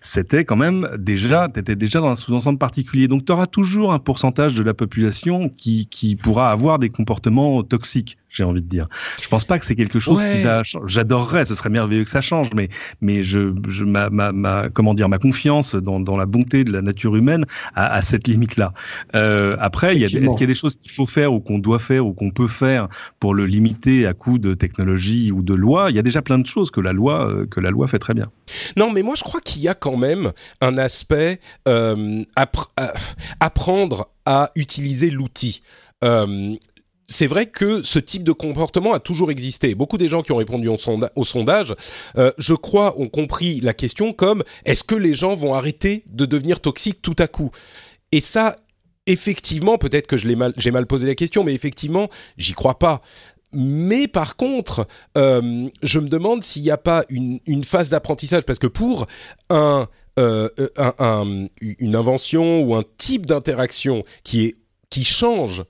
c'était 0.00 0.44
quand 0.44 0.56
même 0.56 0.88
déjà, 0.98 1.48
t'étais 1.48 1.76
déjà 1.76 2.00
dans 2.00 2.08
un 2.08 2.16
sous-ensemble 2.16 2.58
particulier. 2.58 3.08
Donc 3.08 3.24
tu 3.24 3.32
auras 3.32 3.46
toujours 3.46 3.92
un 3.92 3.98
pourcentage 3.98 4.54
de 4.54 4.62
la 4.62 4.74
population 4.74 5.48
qui, 5.48 5.86
qui 5.86 6.16
pourra 6.16 6.50
avoir 6.50 6.78
des 6.78 6.90
comportements 6.90 7.62
toxiques 7.62 8.18
j'ai 8.36 8.44
envie 8.44 8.62
de 8.62 8.68
dire. 8.68 8.88
Je 9.22 9.28
pense 9.28 9.44
pas 9.44 9.58
que 9.58 9.64
c'est 9.64 9.74
quelque 9.74 9.98
chose 9.98 10.22
qui 10.22 10.42
va. 10.42 10.62
J'adorerais, 10.86 11.46
ce 11.46 11.54
serait 11.54 11.70
merveilleux 11.70 12.04
que 12.04 12.10
ça 12.10 12.20
change, 12.20 12.50
mais 12.54 12.68
mais 13.00 13.22
je, 13.22 13.54
je 13.68 13.84
ma, 13.84 14.10
ma, 14.10 14.32
ma 14.32 14.68
comment 14.68 14.94
dire 14.94 15.08
ma 15.08 15.18
confiance 15.18 15.74
dans, 15.74 16.00
dans 16.00 16.16
la 16.16 16.26
bonté 16.26 16.64
de 16.64 16.72
la 16.72 16.82
nature 16.82 17.16
humaine 17.16 17.44
à, 17.74 17.92
à 17.92 18.02
cette 18.02 18.28
limite 18.28 18.56
là. 18.56 18.72
Euh, 19.14 19.56
après, 19.58 19.96
est-ce 19.96 20.12
qu'il 20.12 20.40
y 20.40 20.44
a 20.44 20.46
des 20.46 20.54
choses 20.54 20.76
qu'il 20.76 20.90
faut 20.90 21.06
faire 21.06 21.32
ou 21.32 21.40
qu'on 21.40 21.58
doit 21.58 21.78
faire 21.78 22.06
ou 22.06 22.12
qu'on 22.12 22.30
peut 22.30 22.48
faire 22.48 22.88
pour 23.20 23.34
le 23.34 23.46
limiter 23.46 24.06
à 24.06 24.12
coup 24.12 24.38
de 24.38 24.54
technologie 24.54 25.32
ou 25.32 25.42
de 25.42 25.54
loi? 25.54 25.90
Il 25.90 25.96
y 25.96 25.98
a 25.98 26.02
déjà 26.02 26.22
plein 26.22 26.38
de 26.38 26.46
choses 26.46 26.70
que 26.70 26.80
la 26.80 26.92
loi 26.92 27.26
euh, 27.26 27.46
que 27.46 27.60
la 27.60 27.70
loi 27.70 27.86
fait 27.86 27.98
très 27.98 28.14
bien. 28.14 28.30
Non, 28.76 28.92
mais 28.92 29.02
moi 29.02 29.14
je 29.16 29.24
crois 29.24 29.40
qu'il 29.40 29.62
y 29.62 29.68
a 29.68 29.74
quand 29.74 29.96
même 29.96 30.32
un 30.60 30.78
aspect 30.78 31.40
euh, 31.68 32.22
euh 32.38 32.86
apprendre 33.40 34.10
à 34.24 34.50
utiliser 34.56 35.10
l'outil. 35.10 35.62
Euh, 36.04 36.54
c'est 37.08 37.26
vrai 37.26 37.46
que 37.46 37.82
ce 37.82 37.98
type 37.98 38.24
de 38.24 38.32
comportement 38.32 38.92
a 38.92 38.98
toujours 38.98 39.30
existé. 39.30 39.74
Beaucoup 39.74 39.98
des 39.98 40.08
gens 40.08 40.22
qui 40.22 40.32
ont 40.32 40.36
répondu 40.36 40.68
au, 40.68 41.24
sondage, 41.24 41.74
euh, 42.18 42.32
je 42.38 42.54
crois, 42.54 42.98
ont 42.98 43.08
compris 43.08 43.60
la 43.60 43.74
question 43.74 44.12
comme 44.12 44.42
est-ce 44.64 44.84
que 44.84 44.94
les 44.94 45.14
gens 45.14 45.34
vont 45.34 45.54
arrêter 45.54 46.04
de 46.08 46.26
devenir 46.26 46.60
toxiques 46.60 47.02
tout 47.02 47.16
à 47.18 47.28
coup? 47.28 47.50
Et 48.12 48.20
ça, 48.20 48.56
effectivement, 49.06 49.78
peut-être 49.78 50.06
que 50.06 50.16
j'ai 50.16 50.34
mal, 50.34 50.52
mal 50.72 50.86
posé 50.86 51.06
la 51.06 51.14
question, 51.14 51.44
mais 51.44 51.54
effectivement, 51.54 52.08
j'y 52.38 52.54
crois 52.54 52.78
pas. 52.78 53.00
Mais 53.52 54.08
par 54.08 54.36
contre, 54.36 54.86
euh, 55.16 55.68
je 55.82 55.98
me 56.00 56.08
demande 56.08 56.42
s'il 56.42 56.62
n'y 56.62 56.70
a 56.70 56.76
pas 56.76 57.04
une, 57.08 57.40
phase 57.64 57.90
d'apprentissage, 57.90 58.42
parce 58.42 58.58
que 58.58 58.66
pour 58.66 59.06
euh, 59.52 59.86
un, 60.18 61.46
une 61.60 61.96
invention 61.96 62.62
ou 62.62 62.74
un 62.74 62.82
type 62.98 63.26
d'interaction 63.26 64.02
qui, 64.24 64.56
qui 64.90 65.04
change 65.04 65.62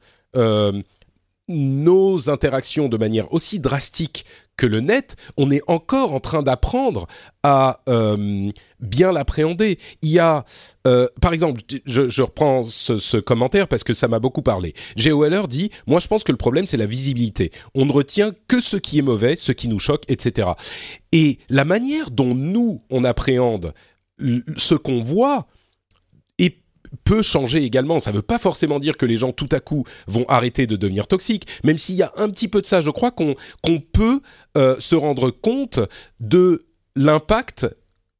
nos 1.48 2.28
interactions 2.28 2.88
de 2.88 2.96
manière 2.96 3.32
aussi 3.32 3.60
drastique 3.60 4.24
que 4.56 4.66
le 4.66 4.80
net, 4.80 5.16
on 5.36 5.50
est 5.50 5.60
encore 5.66 6.14
en 6.14 6.20
train 6.20 6.42
d'apprendre 6.42 7.06
à 7.42 7.82
euh, 7.88 8.50
bien 8.80 9.12
l'appréhender. 9.12 9.78
Il 10.02 10.10
y 10.10 10.18
a, 10.18 10.44
euh, 10.86 11.08
par 11.20 11.32
exemple, 11.32 11.60
je, 11.84 12.22
reprends 12.22 12.62
ce, 12.62 13.18
commentaire 13.18 13.68
parce 13.68 13.84
que 13.84 13.92
ça 13.92 14.08
m'a 14.08 14.18
beaucoup 14.18 14.42
parlé. 14.42 14.74
Geo 14.96 15.20
Weller 15.20 15.46
dit, 15.46 15.70
moi 15.86 16.00
je 16.00 16.08
pense 16.08 16.24
que 16.24 16.32
le 16.32 16.38
problème 16.38 16.66
c'est 16.66 16.78
la 16.78 16.86
visibilité. 16.86 17.52
On 17.74 17.84
ne 17.84 17.92
retient 17.92 18.32
que 18.48 18.60
ce 18.60 18.76
qui 18.76 18.98
est 18.98 19.02
mauvais, 19.02 19.36
ce 19.36 19.52
qui 19.52 19.68
nous 19.68 19.78
choque, 19.78 20.04
etc. 20.08 20.48
Et 21.12 21.38
la 21.48 21.64
manière 21.64 22.10
dont 22.10 22.34
nous 22.34 22.82
on 22.90 23.04
appréhende 23.04 23.74
ce 24.56 24.74
qu'on 24.74 25.00
voit 25.00 25.46
peut 27.04 27.22
changer 27.22 27.62
également. 27.64 28.00
Ça 28.00 28.10
ne 28.10 28.16
veut 28.16 28.22
pas 28.22 28.38
forcément 28.38 28.78
dire 28.78 28.96
que 28.96 29.06
les 29.06 29.16
gens 29.16 29.32
tout 29.32 29.48
à 29.52 29.60
coup 29.60 29.84
vont 30.06 30.24
arrêter 30.28 30.66
de 30.66 30.76
devenir 30.76 31.06
toxiques, 31.06 31.46
même 31.64 31.78
s'il 31.78 31.96
y 31.96 32.02
a 32.02 32.12
un 32.16 32.28
petit 32.30 32.48
peu 32.48 32.60
de 32.60 32.66
ça. 32.66 32.80
Je 32.80 32.90
crois 32.90 33.10
qu'on 33.10 33.34
peut 33.92 34.20
euh, 34.56 34.76
se 34.78 34.94
rendre 34.94 35.30
compte 35.30 35.80
de 36.20 36.66
l'impact 36.94 37.66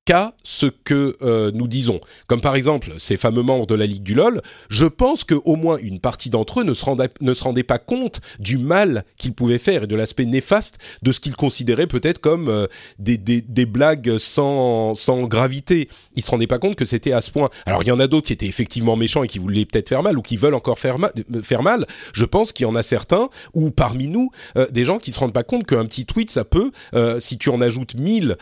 qu'à 0.07 0.35
ce 0.45 0.67
que 0.67 1.19
euh, 1.21 1.51
nous 1.53 1.69
disons. 1.69 2.01
Comme 2.29 2.41
par 2.41 2.55
exemple 2.55 2.93
ces 2.99 3.17
fameux 3.17 3.43
membres 3.43 3.67
de 3.67 3.75
la 3.75 3.87
Ligue 3.87 4.05
du 4.05 4.15
LOL, 4.15 4.41
je 4.71 4.87
pense 4.87 5.25
qu'au 5.25 5.57
moins 5.57 5.77
une 5.79 5.99
partie 5.99 6.31
d'entre 6.31 6.61
eux 6.61 6.65
ne 6.65 6.73
se, 6.73 6.85
ne 6.89 7.35
rendait 7.43 7.63
pas 7.65 7.79
compte 7.79 8.21
du 8.39 8.57
mal 8.57 9.05
qu'ils 9.19 9.35
pouvaient 9.35 9.59
faire 9.59 9.83
et 9.83 9.87
de 9.87 9.97
l'aspect 9.97 10.25
néfaste 10.25 10.79
de 11.03 11.13
ce 11.13 11.21
qu'ils 11.21 11.37
considéraient 11.37 11.89
peut-être 11.89 12.21
comme 12.21 12.49
euh, 12.49 12.67
des, 12.99 13.67
blagues 13.67 14.17
sans, 14.19 14.95
gravité. 15.25 15.89
Ils 16.15 16.23
se 16.23 16.31
rendaient 16.31 16.47
pas 16.47 16.61
compte 16.61 16.77
que 16.77 16.85
c'était 16.85 17.13
à 17.13 17.21
ce 17.21 17.33
point. 17.33 17.51
Alors 17.67 17.83
il 17.83 17.89
y 17.89 17.93
en 17.93 17.99
a 17.99 18.07
d'autres 18.07 18.29
qui 18.29 18.33
étaient 18.33 18.47
effectivement 18.47 18.97
méchants 18.97 19.25
et 19.25 19.29
qui 19.29 19.41
voulaient 19.41 19.65
peut-être 19.65 19.89
faire 19.89 20.05
mal 20.05 20.17
ou 20.17 20.23
qui 20.23 20.37
veulent 20.37 20.55
encore 20.55 20.79
faire, 20.79 21.01
mal. 21.01 21.13
faire 21.43 21.65
mal. 21.65 21.85
Je 22.13 22.25
pense 22.25 22.53
qu'il 22.53 22.65
y 22.65 22.69
en 22.69 22.77
a 22.77 22.85
certains, 22.85 23.29
ou 23.55 23.73
parmi 23.73 24.07
nous, 24.07 24.31
euh, 24.57 24.69
des 24.71 24.85
gens 24.85 24.99
qui 24.99 25.11
se 25.11 25.19
rendent 25.19 25.33
pas 25.33 25.43
compte 25.43 25.67
qu'un 25.67 25.85
petit 25.85 26.07
tweet, 26.07 26.31
ça 26.31 26.45
peut, 26.45 26.71
si 27.19 27.39
tu 27.39 27.51
en 27.51 27.61
ajoutes 27.61 27.99
1000 27.99 28.37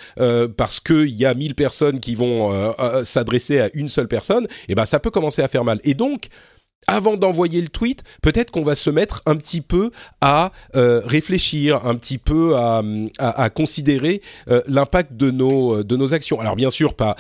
parce 0.57 0.81
qu'il 0.81 1.09
y 1.09 1.25
a 1.25 1.33
1000 1.33 1.54
personnes 1.55 2.01
qui 2.01 2.15
vont 2.15 2.53
euh, 2.53 2.73
euh, 2.79 3.05
s'adresser 3.05 3.61
à 3.61 3.71
une 3.75 3.89
seule 3.89 4.09
personne, 4.09 4.45
et 4.45 4.71
eh 4.71 4.75
ben 4.75 4.87
ça 4.87 5.01
peut 5.01 5.11
commencer 5.11 5.43
à 5.43 5.49
faire 5.49 5.65
mal. 5.65 5.81
Et 5.85 5.95
donc 5.95 6.27
avant 6.87 7.17
d'envoyer 7.17 7.63
le 7.63 7.69
tweet, 7.69 8.03
peut-être 8.21 8.51
qu'on 8.51 8.63
va 8.63 8.75
se 8.75 8.91
mettre 8.91 9.23
un 9.25 9.37
petit 9.37 9.63
peu 9.63 9.91
à 10.21 10.53
euh, 10.77 11.01
réfléchir, 11.07 11.87
un 11.87 11.95
petit 11.95 12.19
peu 12.19 12.57
à, 12.57 12.83
à, 13.19 13.49
considérer 13.49 14.21
l'impact 14.67 15.15
de 15.15 15.31
nos 15.31 15.83
de 15.83 15.97
nos 15.97 16.13
actions. 16.13 16.41
Alors 16.41 16.57
bien 16.57 16.69
sûr 16.69 16.93
pas 16.93 17.17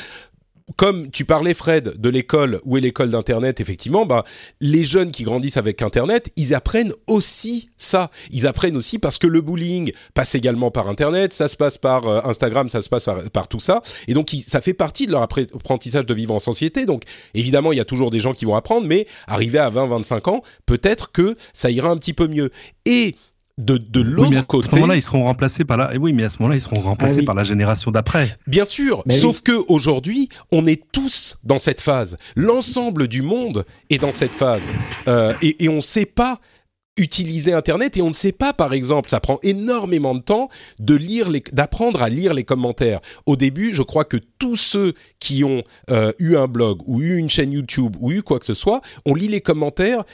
comme 0.76 1.10
tu 1.10 1.24
parlais 1.24 1.54
Fred 1.54 2.00
de 2.00 2.08
l'école 2.08 2.60
où 2.64 2.76
est 2.78 2.80
l'école 2.80 3.10
d'internet 3.10 3.60
effectivement 3.60 4.06
bah 4.06 4.24
les 4.60 4.84
jeunes 4.84 5.10
qui 5.10 5.22
grandissent 5.22 5.58
avec 5.58 5.82
internet 5.82 6.32
ils 6.36 6.54
apprennent 6.54 6.92
aussi 7.06 7.70
ça. 7.76 8.10
Ils 8.30 8.46
apprennent 8.46 8.76
aussi 8.76 8.98
parce 8.98 9.18
que 9.18 9.26
le 9.26 9.40
bullying 9.42 9.92
passe 10.14 10.34
également 10.34 10.70
par 10.70 10.88
internet 10.88 11.32
ça 11.32 11.48
se 11.48 11.56
passe 11.56 11.76
par 11.76 12.06
euh, 12.08 12.20
Instagram 12.24 12.68
ça 12.68 12.80
se 12.80 12.88
passe 12.88 13.08
par, 13.32 13.48
tout 13.48 13.60
ça. 13.60 13.82
Et 14.08 14.14
donc 14.14 14.34
ça 14.46 14.60
fait 14.60 14.74
partie 14.74 15.06
de 15.06 15.12
leur 15.12 15.22
apprentissage 15.22 16.06
de 16.06 16.14
vivre 16.14 16.34
en 16.34 16.38
société. 16.38 16.86
Donc 16.86 17.02
évidemment 17.34 17.72
il 17.72 17.76
y 17.76 17.80
a 17.80 17.84
toujours 17.84 18.10
des 18.10 18.20
gens 18.20 18.32
qui 18.32 18.46
vont 18.46 18.56
apprendre 18.56 18.86
mais 18.86 19.06
arrivé 19.26 19.58
à 19.58 19.68
20 19.68 19.86
25 19.86 20.28
ans 20.28 20.42
peut-être 20.64 21.12
que 21.12 21.36
ça 21.52 21.70
ira 21.70 21.90
un 21.90 21.96
petit 21.96 22.14
peu 22.14 22.26
mieux. 22.26 22.50
Et 22.86 23.16
de, 23.58 23.78
de 23.78 24.00
l'autre 24.00 24.46
côté. 24.46 24.68
À 24.68 24.70
ce 24.70 24.76
moment-là, 24.76 24.96
ils 24.96 25.02
seront 25.02 25.24
remplacés 25.24 25.64
par 25.64 25.76
la. 25.76 25.90
Eh 25.92 25.98
oui, 25.98 26.12
mais 26.12 26.24
à 26.24 26.28
ce 26.28 26.38
moment-là, 26.38 26.56
ils 26.56 26.62
seront 26.62 26.80
remplacés 26.80 27.20
ah 27.22 27.24
par 27.24 27.34
la 27.34 27.44
génération 27.44 27.90
d'après. 27.90 28.36
Bien 28.46 28.64
sûr. 28.64 29.04
sauf 29.10 29.40
que 29.40 29.52
aujourd'hui, 29.68 30.28
on 30.50 30.66
est 30.66 30.82
tous 30.92 31.36
dans 31.44 31.58
cette 31.58 31.80
phase. 31.80 32.16
L'ensemble 32.36 33.08
du 33.08 33.22
monde 33.22 33.64
est 33.90 33.98
dans 33.98 34.12
cette 34.12 34.32
phase, 34.32 34.68
euh, 35.08 35.34
et, 35.42 35.64
et 35.64 35.68
on 35.68 35.76
ne 35.76 35.80
sait 35.80 36.06
pas 36.06 36.40
utiliser 36.96 37.52
Internet 37.52 37.96
et 37.96 38.02
on 38.02 38.08
ne 38.08 38.14
sait 38.14 38.32
pas, 38.32 38.52
par 38.52 38.72
exemple, 38.72 39.10
ça 39.10 39.20
prend 39.20 39.38
énormément 39.42 40.14
de 40.14 40.20
temps 40.20 40.48
de 40.78 40.94
lire 40.94 41.28
d'apprendre 41.52 42.02
à 42.02 42.08
lire 42.08 42.34
les 42.34 42.44
commentaires. 42.44 43.00
Au 43.26 43.36
début, 43.36 43.74
je 43.74 43.82
crois 43.82 44.04
que 44.04 44.16
tous 44.38 44.56
ceux 44.56 44.94
qui 45.18 45.44
ont 45.44 45.62
euh, 45.90 46.12
eu 46.18 46.36
un 46.36 46.46
blog 46.46 46.82
ou 46.86 47.00
eu 47.02 47.16
une 47.16 47.30
chaîne 47.30 47.52
YouTube 47.52 47.96
ou 48.00 48.12
eu 48.12 48.22
quoi 48.22 48.38
que 48.38 48.44
ce 48.44 48.54
soit, 48.54 48.80
on 49.06 49.14
lit 49.14 49.28
les 49.28 49.40
commentaires 49.40 50.04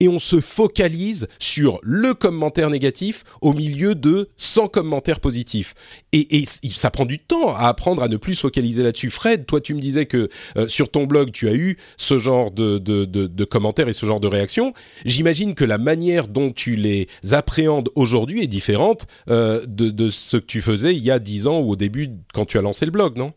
et 0.00 0.08
on 0.08 0.18
se 0.18 0.40
focalise 0.40 1.28
sur 1.38 1.78
le 1.82 2.14
commentaire 2.14 2.70
négatif 2.70 3.24
au 3.40 3.52
milieu 3.52 3.94
de 3.94 4.28
100 4.36 4.68
commentaires 4.68 5.20
positifs. 5.20 5.74
Et, 6.12 6.44
ça 6.70 6.90
prend 6.90 7.04
du 7.04 7.18
temps 7.18 7.54
à 7.54 7.68
apprendre 7.68 8.02
à 8.02 8.08
ne 8.08 8.16
plus 8.16 8.34
se 8.34 8.40
focaliser 8.40 8.82
là-dessus. 8.82 9.10
Fred, 9.10 9.46
toi 9.46 9.60
tu 9.60 9.74
me 9.74 9.80
disais 9.80 10.06
que 10.06 10.28
euh, 10.56 10.68
sur 10.68 10.90
ton 10.90 11.04
blog 11.04 11.30
tu 11.30 11.48
as 11.48 11.54
eu 11.54 11.76
ce 11.96 12.18
genre 12.18 12.50
de 12.50 13.44
commentaires 13.44 13.88
et 13.88 13.92
ce 13.92 14.06
genre 14.06 14.20
de 14.20 14.28
réactions. 14.28 14.72
J'imagine 15.04 15.54
que 15.54 15.64
la 15.64 15.78
manière 15.78 16.28
dont 16.28 16.50
tu 16.50 16.76
les 16.76 17.06
appréhendes 17.32 17.90
aujourd'hui 17.94 18.42
est 18.42 18.46
différente 18.46 19.06
euh, 19.28 19.64
de, 19.66 19.90
de 19.90 20.08
ce 20.08 20.36
que 20.36 20.46
tu 20.46 20.62
faisais 20.62 20.94
il 20.94 21.02
y 21.02 21.10
a 21.10 21.18
10 21.18 21.46
ans 21.46 21.60
ou 21.60 21.70
au 21.70 21.76
début 21.76 22.10
quand 22.32 22.44
tu 22.44 22.58
as 22.58 22.62
lancé 22.62 22.84
le 22.84 22.90
blog, 22.90 23.16
non? 23.16 23.32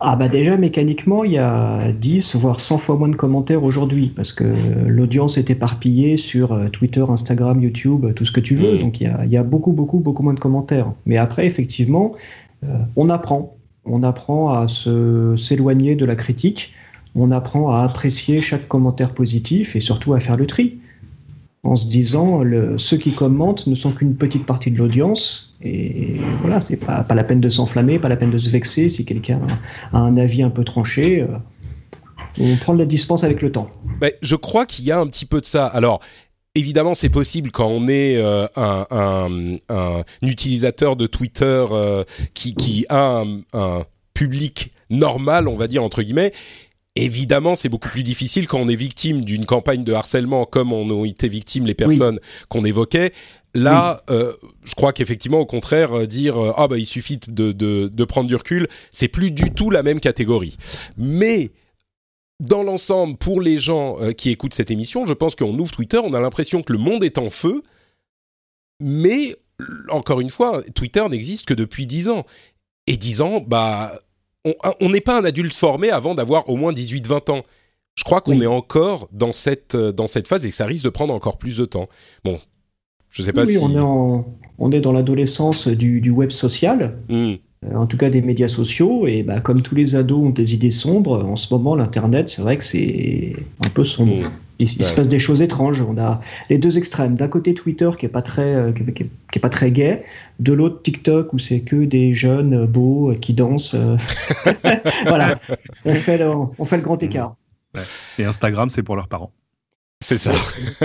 Ah 0.00 0.14
bah 0.14 0.28
déjà 0.28 0.56
mécaniquement 0.56 1.24
il 1.24 1.32
y 1.32 1.38
a 1.38 1.90
10 1.90 2.36
voire 2.36 2.60
100 2.60 2.78
fois 2.78 2.96
moins 2.96 3.08
de 3.08 3.16
commentaires 3.16 3.64
aujourd'hui 3.64 4.12
parce 4.14 4.32
que 4.32 4.44
l'audience 4.86 5.38
est 5.38 5.50
éparpillée 5.50 6.16
sur 6.16 6.52
euh, 6.52 6.68
Twitter, 6.68 7.04
Instagram, 7.08 7.60
YouTube, 7.60 8.06
tout 8.14 8.24
ce 8.24 8.30
que 8.30 8.40
tu 8.40 8.54
veux. 8.54 8.78
Donc 8.78 9.00
il 9.00 9.04
y, 9.04 9.06
a, 9.06 9.24
il 9.24 9.30
y, 9.30 9.36
a, 9.36 9.42
beaucoup 9.42 9.72
beaucoup 9.72 9.98
beaucoup 9.98 10.22
moins 10.22 10.34
de 10.34 10.40
commentaires. 10.40 10.92
Mais 11.06 11.16
après 11.16 11.46
effectivement 11.46 12.14
euh, 12.64 12.78
on 12.94 13.08
apprend, 13.08 13.56
on 13.84 14.04
apprend 14.04 14.52
à 14.52 14.68
se 14.68 15.34
s'éloigner 15.36 15.96
de 15.96 16.04
la 16.04 16.14
critique, 16.14 16.74
on 17.16 17.32
apprend 17.32 17.72
à 17.72 17.82
apprécier 17.82 18.40
chaque 18.40 18.68
commentaire 18.68 19.14
positif 19.14 19.74
et 19.74 19.80
surtout 19.80 20.14
à 20.14 20.20
faire 20.20 20.36
le 20.36 20.46
tri 20.46 20.78
en 21.64 21.74
se 21.74 21.86
disant 21.88 22.42
le, 22.42 22.78
ceux 22.78 22.96
qui 22.96 23.12
commentent 23.12 23.66
ne 23.66 23.74
sont 23.74 23.90
qu'une 23.90 24.14
petite 24.14 24.46
partie 24.46 24.70
de 24.70 24.78
l'audience 24.78 25.47
et 25.62 26.16
voilà 26.40 26.60
c'est 26.60 26.76
pas, 26.76 27.02
pas 27.02 27.14
la 27.14 27.24
peine 27.24 27.40
de 27.40 27.48
s'enflammer 27.48 27.98
pas 27.98 28.08
la 28.08 28.16
peine 28.16 28.30
de 28.30 28.38
se 28.38 28.48
vexer. 28.48 28.88
Si 28.88 29.04
quelqu'un 29.04 29.40
a, 29.92 29.98
un 29.98 30.16
avis 30.16 30.42
un 30.42 30.50
peu 30.50 30.64
tranché 30.64 31.22
euh, 31.22 31.26
on 32.40 32.56
prend 32.56 32.74
de 32.74 32.78
la 32.78 32.84
dispense 32.84 33.24
avec 33.24 33.42
le 33.42 33.50
temps. 33.50 33.68
Ben, 34.00 34.12
je 34.22 34.36
crois 34.36 34.64
qu'il 34.64 34.84
y 34.84 34.92
a 34.92 35.00
un 35.00 35.06
petit 35.06 35.26
peu 35.26 35.40
de 35.40 35.46
ça. 35.46 35.66
Alors 35.66 36.00
Évidemment, 36.54 36.94
c'est 36.94 37.08
possible 37.08 37.52
quand 37.52 37.68
on 37.68 37.86
est 37.86 38.16
euh, 38.16 38.48
un, 38.56 39.58
un, 39.68 40.02
utilisateur 40.22 40.96
de 40.96 41.06
Twitter 41.06 41.64
euh, 41.70 42.02
qui, 42.34 42.54
qui, 42.54 42.84
a 42.88 43.22
un 43.52 43.84
public 44.12 44.72
normal, 44.90 45.46
on 45.46 45.54
va 45.54 45.68
dire 45.68 45.84
entre 45.84 46.02
guillemets, 46.02 46.32
Évidemment, 47.00 47.54
c'est 47.54 47.68
beaucoup 47.68 47.88
plus 47.88 48.02
difficile 48.02 48.48
quand 48.48 48.58
on 48.58 48.66
est 48.66 48.74
victime 48.74 49.24
d'une 49.24 49.46
campagne 49.46 49.84
de 49.84 49.92
harcèlement 49.92 50.44
comme 50.46 50.72
on 50.72 50.90
ont 50.90 51.04
été 51.04 51.28
victimes 51.28 51.64
les 51.64 51.74
personnes 51.74 52.18
qu'on 52.48 52.64
évoquait. 52.64 53.12
Là, 53.54 54.02
euh, 54.10 54.32
je 54.64 54.74
crois 54.74 54.92
qu'effectivement, 54.92 55.38
au 55.38 55.46
contraire, 55.46 55.96
euh, 55.96 56.06
dire 56.06 56.36
euh, 56.36 56.52
ah 56.56 56.66
bah 56.66 56.76
il 56.76 56.86
suffit 56.86 57.20
de, 57.28 57.52
de, 57.52 57.86
de 57.86 58.04
prendre 58.04 58.26
du 58.26 58.34
recul, 58.34 58.66
c'est 58.90 59.06
plus 59.06 59.30
du 59.30 59.52
tout 59.52 59.70
la 59.70 59.84
même 59.84 60.00
catégorie. 60.00 60.56
Mais 60.96 61.52
dans 62.40 62.64
l'ensemble, 62.64 63.16
pour 63.16 63.40
les 63.40 63.58
gens 63.58 63.98
qui 64.16 64.30
écoutent 64.30 64.54
cette 64.54 64.72
émission, 64.72 65.06
je 65.06 65.12
pense 65.12 65.36
qu'on 65.36 65.56
ouvre 65.56 65.70
Twitter, 65.70 66.00
on 66.02 66.14
a 66.14 66.20
l'impression 66.20 66.62
que 66.62 66.72
le 66.72 66.80
monde 66.80 67.04
est 67.04 67.18
en 67.18 67.30
feu, 67.30 67.62
mais 68.80 69.36
encore 69.88 70.20
une 70.20 70.30
fois, 70.30 70.62
Twitter 70.74 71.08
n'existe 71.08 71.46
que 71.46 71.54
depuis 71.54 71.86
10 71.86 72.08
ans. 72.08 72.26
Et 72.88 72.96
10 72.96 73.20
ans, 73.20 73.40
bah, 73.40 74.00
on 74.80 74.90
n'est 74.90 75.00
pas 75.00 75.18
un 75.20 75.24
adulte 75.24 75.54
formé 75.54 75.90
avant 75.90 76.14
d'avoir 76.14 76.48
au 76.48 76.56
moins 76.56 76.72
18-20 76.72 77.30
ans. 77.32 77.42
Je 77.98 78.04
crois 78.04 78.20
qu'on 78.20 78.40
est 78.40 78.46
encore 78.46 79.08
dans 79.12 79.32
cette, 79.32 79.74
euh, 79.74 79.90
dans 79.90 80.06
cette 80.06 80.28
phase 80.28 80.46
et 80.46 80.50
que 80.50 80.54
ça 80.54 80.66
risque 80.66 80.84
de 80.84 80.88
prendre 80.88 81.12
encore 81.12 81.36
plus 81.36 81.56
de 81.56 81.64
temps. 81.64 81.88
Bon, 82.24 82.38
je 83.10 83.22
sais 83.22 83.32
pas 83.32 83.44
oui, 83.44 83.54
si. 83.54 83.58
On 83.58 83.70
est, 83.70 84.24
on 84.58 84.70
est 84.70 84.80
dans 84.80 84.92
l'adolescence 84.92 85.66
du, 85.66 86.10
web 86.10 86.30
social, 86.30 86.96
hmm. 87.08 87.32
euh, 87.64 87.74
en 87.74 87.86
tout 87.86 87.96
cas 87.96 88.08
des 88.08 88.22
médias 88.22 88.46
sociaux. 88.46 89.08
Et 89.08 89.24
bah, 89.24 89.40
comme 89.40 89.62
tous 89.62 89.74
les 89.74 89.96
ados 89.96 90.26
ont 90.26 90.30
des 90.30 90.54
idées 90.54 90.70
sombres, 90.70 91.24
en 91.24 91.34
ce 91.34 91.52
moment, 91.52 91.74
l'Internet, 91.74 92.28
c'est 92.28 92.40
vrai 92.42 92.56
que 92.56 92.64
c'est 92.64 93.34
un 93.64 93.68
peu 93.70 93.82
sombre. 93.82 94.28
Hmm. 94.28 94.30
Il, 94.58 94.84
se 94.84 94.92
passe 94.92 95.08
des 95.08 95.20
choses 95.20 95.40
étranges. 95.40 95.80
On 95.80 95.98
a 95.98 96.20
les 96.50 96.58
deux 96.58 96.78
extrêmes. 96.78 97.14
D'un 97.14 97.28
côté 97.28 97.54
Twitter 97.54 97.90
qui 97.96 98.06
est 98.06 98.10
pas 98.10 98.22
très 98.22 98.54
euh, 98.54 98.72
qui, 98.72 99.04
est, 99.36 99.40
pas 99.40 99.48
très 99.48 99.70
gay, 99.70 100.04
de 100.40 100.52
l'autre 100.52 100.82
TikTok 100.82 101.32
où 101.32 101.38
c'est 101.38 101.60
que 101.60 101.84
des 101.84 102.12
jeunes 102.12 102.54
euh, 102.54 102.66
beaux 102.66 103.12
euh, 103.12 103.14
qui 103.14 103.34
dansent. 103.34 103.76
voilà, 105.06 105.38
on 105.84 105.94
fait, 105.94 106.18
le, 106.18 106.28
on 106.58 106.64
fait 106.64 106.76
le 106.76 106.82
grand 106.82 107.00
écart. 107.02 107.36
Et 108.18 108.24
Instagram, 108.24 108.68
c'est 108.68 108.82
pour 108.82 108.96
leurs 108.96 109.08
parents. 109.08 109.32
C'est 110.00 110.18
ça. 110.18 110.32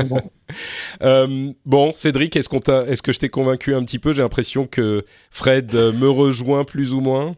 bon. 0.08 0.22
euh, 1.04 1.52
bon, 1.66 1.94
Cédric, 1.96 2.36
est-ce 2.36 2.50
qu'on 2.50 2.60
t'a, 2.60 2.86
est-ce 2.88 3.02
que 3.02 3.14
je 3.14 3.20
t'ai 3.20 3.30
convaincu 3.30 3.74
un 3.74 3.84
petit 3.84 4.00
peu? 4.00 4.14
J'ai 4.14 4.22
l'impression 4.22 4.68
que 4.68 5.06
Fred 5.32 5.74
me 5.74 6.08
rejoint 6.08 6.64
plus 6.64 6.94
ou 6.94 7.00
moins. 7.00 7.36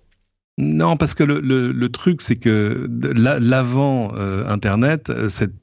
Non, 0.57 0.95
parce 0.95 1.13
que 1.13 1.23
le, 1.23 1.41
le, 1.41 1.73
le 1.73 1.89
truc, 1.89 2.21
c'est 2.21 2.37
que 2.37 2.89
l'avant 2.89 4.13
euh, 4.15 4.47
Internet, 4.47 5.11
cette 5.27 5.53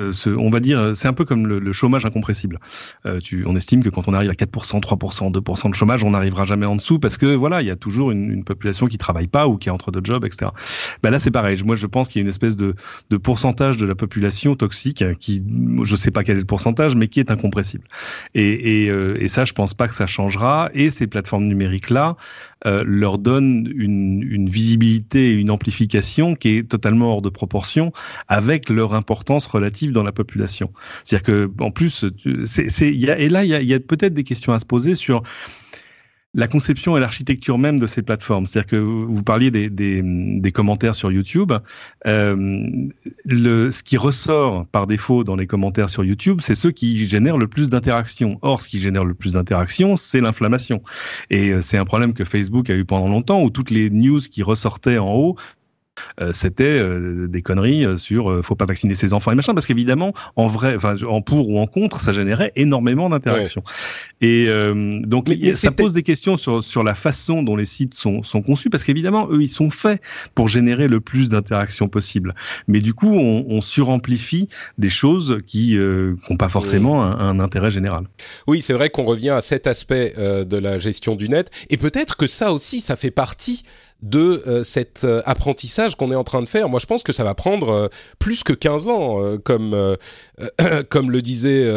euh, 0.00 0.12
on 0.38 0.48
va 0.48 0.60
dire, 0.60 0.78
euh, 0.78 0.94
c'est 0.94 1.06
un 1.06 1.12
peu 1.12 1.26
comme 1.26 1.46
le, 1.46 1.72
chômage 1.72 2.06
incompressible. 2.06 2.58
Euh, 3.04 3.20
tu, 3.20 3.44
on 3.46 3.54
estime 3.56 3.82
que 3.82 3.90
quand 3.90 4.08
on 4.08 4.14
arrive 4.14 4.30
à 4.30 4.34
4%, 4.34 4.80
3%, 4.80 5.32
2% 5.32 5.70
de 5.70 5.74
chômage, 5.74 6.02
on 6.02 6.10
n'arrivera 6.10 6.46
jamais 6.46 6.64
en 6.64 6.76
dessous 6.76 6.98
parce 6.98 7.18
que 7.18 7.26
voilà, 7.26 7.60
il 7.60 7.68
y 7.68 7.70
a 7.70 7.76
toujours 7.76 8.10
une, 8.10 8.42
population 8.42 8.86
qui 8.86 8.98
travaille 8.98 9.28
pas 9.28 9.46
ou 9.46 9.56
qui 9.56 9.68
est 9.68 9.72
entre 9.72 9.92
deux 9.92 10.00
jobs, 10.02 10.24
etc. 10.24 10.50
Ben 11.02 11.10
là, 11.10 11.18
c'est 11.18 11.30
pareil. 11.30 11.62
Moi, 11.62 11.76
je 11.76 11.86
pense 11.86 12.08
qu'il 12.08 12.20
y 12.20 12.22
a 12.22 12.24
une 12.24 12.30
espèce 12.30 12.56
de, 12.56 12.74
pourcentage 13.22 13.76
de 13.76 13.86
la 13.86 13.94
population 13.94 14.56
toxique 14.56 15.04
qui, 15.18 15.44
je 15.82 15.96
sais 15.96 16.10
pas 16.10 16.24
quel 16.24 16.38
est 16.38 16.40
le 16.40 16.46
pourcentage, 16.46 16.96
mais 16.96 17.08
qui 17.08 17.20
est 17.20 17.30
incompressible. 17.30 17.84
Et, 18.34 18.86
et, 18.86 18.86
et 18.86 19.28
ça, 19.28 19.44
je 19.44 19.52
pense 19.52 19.74
pas 19.74 19.86
que 19.88 19.94
ça 19.94 20.06
changera. 20.06 20.70
Et 20.74 20.90
ces 20.90 21.06
plateformes 21.06 21.44
numériques 21.44 21.90
là, 21.90 22.16
euh, 22.66 22.84
leur 22.86 23.18
donne 23.18 23.72
une, 23.74 24.22
une, 24.22 24.48
visibilité 24.48 25.30
et 25.30 25.34
une 25.34 25.50
amplification 25.50 26.34
qui 26.34 26.58
est 26.58 26.68
totalement 26.68 27.12
hors 27.12 27.22
de 27.22 27.28
proportion 27.28 27.92
avec 28.28 28.68
leur 28.68 28.94
importance 28.94 29.46
relative 29.46 29.92
dans 29.92 30.02
la 30.02 30.12
population. 30.12 30.72
C'est-à-dire 31.04 31.24
que 31.24 31.50
en 31.60 31.70
plus, 31.70 32.04
c'est, 32.44 32.88
et 32.88 33.28
là, 33.28 33.44
il 33.44 33.50
y 33.50 33.54
a, 33.54 33.62
y 33.62 33.74
a 33.74 33.80
peut-être 33.80 34.14
des 34.14 34.24
questions 34.24 34.52
à 34.52 34.60
se 34.60 34.66
poser 34.66 34.94
sur 34.94 35.22
la 36.34 36.48
conception 36.48 36.96
et 36.96 37.00
l'architecture 37.00 37.58
même 37.58 37.78
de 37.78 37.86
ces 37.86 38.00
plateformes. 38.00 38.46
C'est-à-dire 38.46 38.70
que 38.70 38.76
vous 38.76 39.22
parliez 39.22 39.50
des, 39.50 39.68
des, 39.68 40.00
des 40.02 40.52
commentaires 40.52 40.94
sur 40.94 41.12
YouTube. 41.12 41.52
Euh, 42.06 42.88
le, 43.26 43.70
ce 43.70 43.82
qui 43.82 43.98
ressort 43.98 44.66
par 44.66 44.86
défaut 44.86 45.24
dans 45.24 45.36
les 45.36 45.46
commentaires 45.46 45.90
sur 45.90 46.04
YouTube, 46.04 46.40
c'est 46.40 46.54
ceux 46.54 46.70
qui 46.70 47.06
génèrent 47.06 47.36
le 47.36 47.48
plus 47.48 47.68
d'interactions. 47.68 48.38
Or, 48.40 48.62
ce 48.62 48.68
qui 48.68 48.78
génère 48.78 49.04
le 49.04 49.14
plus 49.14 49.34
d'interactions, 49.34 49.98
c'est 49.98 50.20
l'inflammation. 50.20 50.82
Et 51.28 51.50
euh, 51.50 51.60
c'est 51.60 51.76
un 51.76 51.84
problème 51.84 52.14
que 52.14 52.24
Facebook 52.24 52.70
a 52.70 52.74
eu 52.74 52.84
pendant 52.86 53.08
longtemps, 53.08 53.42
où 53.42 53.50
toutes 53.50 53.70
les 53.70 53.90
news 53.90 54.20
qui 54.20 54.42
ressortaient 54.42 54.98
en 54.98 55.12
haut 55.12 55.36
c'était 56.32 56.64
euh, 56.64 57.26
des 57.28 57.42
conneries 57.42 57.84
euh, 57.84 57.98
sur 57.98 58.44
faut 58.44 58.54
pas 58.54 58.64
vacciner 58.64 58.94
ses 58.94 59.12
enfants 59.12 59.32
et 59.32 59.34
machin 59.34 59.54
parce 59.54 59.66
qu'évidemment 59.66 60.12
en 60.36 60.46
vrai 60.46 60.76
en 61.06 61.20
pour 61.20 61.48
ou 61.48 61.58
en 61.58 61.66
contre 61.66 62.00
ça 62.00 62.12
générait 62.12 62.52
énormément 62.56 63.10
d'interactions. 63.10 63.62
Et 64.20 64.46
donc 65.04 65.28
ça 65.54 65.70
pose 65.70 65.92
des 65.92 66.02
questions 66.02 66.36
sur 66.36 66.62
sur 66.62 66.82
la 66.82 66.94
façon 66.94 67.42
dont 67.42 67.56
les 67.56 67.66
sites 67.66 67.94
sont 67.94 68.22
sont 68.22 68.42
conçus 68.42 68.70
parce 68.70 68.84
qu'évidemment 68.84 69.28
eux 69.30 69.42
ils 69.42 69.48
sont 69.48 69.70
faits 69.70 70.00
pour 70.34 70.48
générer 70.48 70.88
le 70.88 71.00
plus 71.00 71.28
d'interactions 71.28 71.88
possible. 71.88 72.34
Mais 72.68 72.80
du 72.80 72.94
coup 72.94 73.12
on, 73.12 73.46
on 73.48 73.60
suramplifie 73.60 74.48
des 74.78 74.90
choses 74.90 75.40
qui 75.46 75.76
n'ont 75.76 76.36
pas 76.36 76.48
forcément 76.48 77.02
un, 77.02 77.18
un, 77.18 77.40
intérêt 77.40 77.70
général. 77.70 78.06
Oui 78.46 78.62
c'est 78.62 78.74
vrai 78.74 78.90
qu'on 78.90 79.04
revient 79.04 79.30
à 79.30 79.40
cet 79.40 79.66
aspect 79.66 80.14
de 80.16 80.56
la 80.56 80.78
gestion 80.78 81.16
du 81.16 81.28
net. 81.28 81.50
Et 81.70 81.76
peut-être 81.76 82.16
que 82.16 82.26
ça 82.26 82.52
aussi 82.52 82.80
ça 82.80 82.96
fait 82.96 83.10
partie 83.10 83.64
de 84.02 84.42
euh, 84.46 84.64
cet 84.64 85.04
euh, 85.04 85.22
apprentissage 85.24 85.94
qu'on 85.94 86.10
est 86.10 86.16
en 86.16 86.24
train 86.24 86.42
de 86.42 86.48
faire. 86.48 86.68
Moi, 86.68 86.80
je 86.80 86.86
pense 86.86 87.02
que 87.02 87.12
ça 87.12 87.24
va 87.24 87.34
prendre 87.34 87.70
euh, 87.70 87.88
plus 88.18 88.42
que 88.42 88.52
15 88.52 88.88
ans, 88.88 89.38
comme, 89.44 89.96
comme 90.90 91.10
le 91.10 91.22
disait 91.22 91.70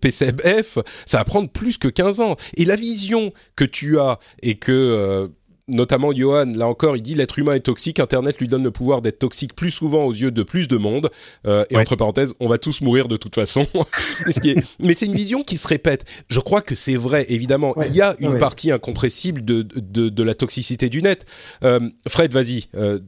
PCF, 0.00 0.78
ça 1.06 1.18
va 1.18 1.24
prendre 1.24 1.48
plus 1.48 1.78
que 1.78 1.88
15 1.88 2.20
ans. 2.20 2.36
Et 2.56 2.64
la 2.64 2.76
vision 2.76 3.32
que 3.56 3.64
tu 3.64 3.98
as 3.98 4.18
et 4.42 4.56
que 4.56 5.30
notamment 5.68 6.12
Johan, 6.12 6.52
là 6.54 6.68
encore, 6.68 6.96
il 6.96 7.02
dit 7.02 7.14
l'être 7.14 7.38
humain 7.38 7.54
est 7.54 7.60
toxique, 7.60 8.00
Internet 8.00 8.38
lui 8.38 8.48
donne 8.48 8.62
le 8.62 8.70
pouvoir 8.70 9.02
d'être 9.02 9.18
toxique 9.18 9.54
plus 9.54 9.70
souvent 9.70 10.04
aux 10.04 10.12
yeux 10.12 10.30
de 10.30 10.42
plus 10.42 10.68
de 10.68 10.76
monde. 10.76 11.10
Euh, 11.46 11.64
et 11.70 11.76
entre 11.76 11.96
parenthèses, 11.96 12.34
on 12.40 12.48
va 12.48 12.58
tous 12.58 12.80
mourir 12.80 13.08
de 13.08 13.16
toute 13.16 13.34
façon. 13.34 13.66
Mais 14.80 14.94
c'est 14.94 15.06
une 15.06 15.14
vision 15.14 15.42
qui 15.42 15.56
se 15.56 15.66
répète. 15.66 16.04
Je 16.28 16.40
crois 16.40 16.60
que 16.60 16.74
c'est 16.74 16.96
vrai, 16.96 17.26
évidemment. 17.28 17.74
Il 17.86 17.94
y 17.94 18.02
a 18.02 18.16
une 18.20 18.38
partie 18.38 18.70
incompressible 18.70 19.44
de, 19.44 19.62
de, 19.62 20.08
de, 20.08 20.22
la 20.22 20.34
toxicité 20.34 20.88
du 20.88 21.02
net. 21.02 21.24
Euh, 21.62 21.80
Fred, 22.08 22.32
vas-y. 22.32 22.66
Euh, 22.74 23.00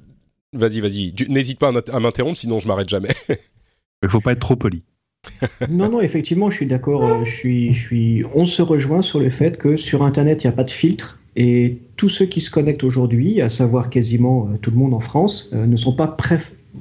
vas-y, 0.52 0.80
vas-y. 0.80 1.14
N'hésite 1.28 1.58
pas 1.58 1.72
à 1.92 2.00
m'interrompre, 2.00 2.38
sinon 2.38 2.58
je 2.58 2.68
m'arrête 2.68 2.88
jamais. 2.88 3.10
Il 4.02 4.08
faut 4.08 4.20
pas 4.20 4.32
être 4.32 4.40
trop 4.40 4.56
poli. 4.56 4.82
non, 5.70 5.90
non, 5.90 6.00
effectivement, 6.00 6.50
je 6.50 6.56
suis 6.56 6.66
d'accord. 6.66 7.24
Je 7.24 7.34
suis, 7.34 7.74
je 7.74 7.80
suis... 7.80 8.24
On 8.34 8.44
se 8.44 8.62
rejoint 8.62 9.02
sur 9.02 9.18
le 9.18 9.30
fait 9.30 9.58
que 9.58 9.76
sur 9.76 10.02
Internet, 10.02 10.44
il 10.44 10.46
n'y 10.46 10.52
a 10.52 10.56
pas 10.56 10.64
de 10.64 10.70
filtre 10.70 11.18
et 11.36 11.82
tous 11.96 12.08
ceux 12.08 12.24
qui 12.24 12.40
se 12.40 12.50
connectent 12.50 12.84
aujourd'hui, 12.84 13.42
à 13.42 13.50
savoir 13.50 13.90
quasiment 13.90 14.48
euh, 14.48 14.56
tout 14.56 14.70
le 14.70 14.78
monde 14.78 14.94
en 14.94 15.00
France, 15.00 15.50
euh, 15.52 15.66
ne 15.66 15.76
sont 15.76 15.92
pas, 15.92 16.16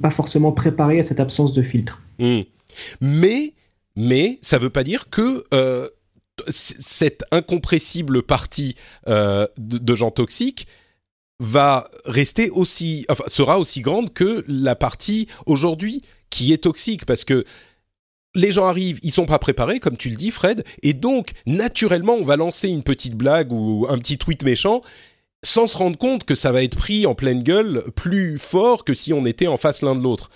pas 0.00 0.10
forcément 0.10 0.52
préparés 0.52 0.98
à 0.98 1.02
cette 1.02 1.20
absence 1.20 1.52
de 1.52 1.62
filtre. 1.62 2.00
Hmm. 2.18 2.40
Mais, 3.02 3.52
mais 3.96 4.38
ça 4.40 4.56
ne 4.56 4.62
veut 4.62 4.70
pas 4.70 4.82
dire 4.82 5.10
que 5.10 5.44
euh, 5.52 5.88
cette 6.48 7.24
incompressible 7.30 8.22
partie 8.22 8.74
de, 9.06 9.94
gens 9.94 10.10
toxiques 10.10 10.66
va 11.40 11.88
rester 12.04 12.50
aussi, 12.50 13.06
sera 13.26 13.58
aussi 13.58 13.80
grande 13.80 14.12
que 14.12 14.44
la 14.46 14.74
partie 14.74 15.28
aujourd'hui 15.46 16.02
qui 16.28 16.52
est 16.52 16.62
toxique, 16.62 17.06
parce 17.06 17.24
que 17.24 17.44
les 18.36 18.52
gens 18.52 18.66
arrivent, 18.66 19.00
ils 19.02 19.10
sont 19.10 19.26
pas 19.26 19.38
préparés, 19.38 19.80
comme 19.80 19.96
tu 19.96 20.10
le 20.10 20.14
dis, 20.14 20.30
Fred, 20.30 20.62
et 20.82 20.92
donc 20.92 21.30
naturellement, 21.46 22.14
on 22.14 22.24
va 22.24 22.36
lancer 22.36 22.68
une 22.68 22.82
petite 22.82 23.16
blague 23.16 23.50
ou 23.50 23.86
un 23.88 23.98
petit 23.98 24.18
tweet 24.18 24.44
méchant, 24.44 24.82
sans 25.42 25.66
se 25.66 25.76
rendre 25.76 25.96
compte 25.96 26.24
que 26.24 26.34
ça 26.34 26.52
va 26.52 26.62
être 26.62 26.76
pris 26.76 27.06
en 27.06 27.14
pleine 27.14 27.42
gueule 27.42 27.84
plus 27.96 28.38
fort 28.38 28.84
que 28.84 28.94
si 28.94 29.12
on 29.12 29.24
était 29.24 29.46
en 29.46 29.56
face 29.56 29.82
l'un 29.82 29.96
de 29.96 30.02
l'autre. 30.02 30.30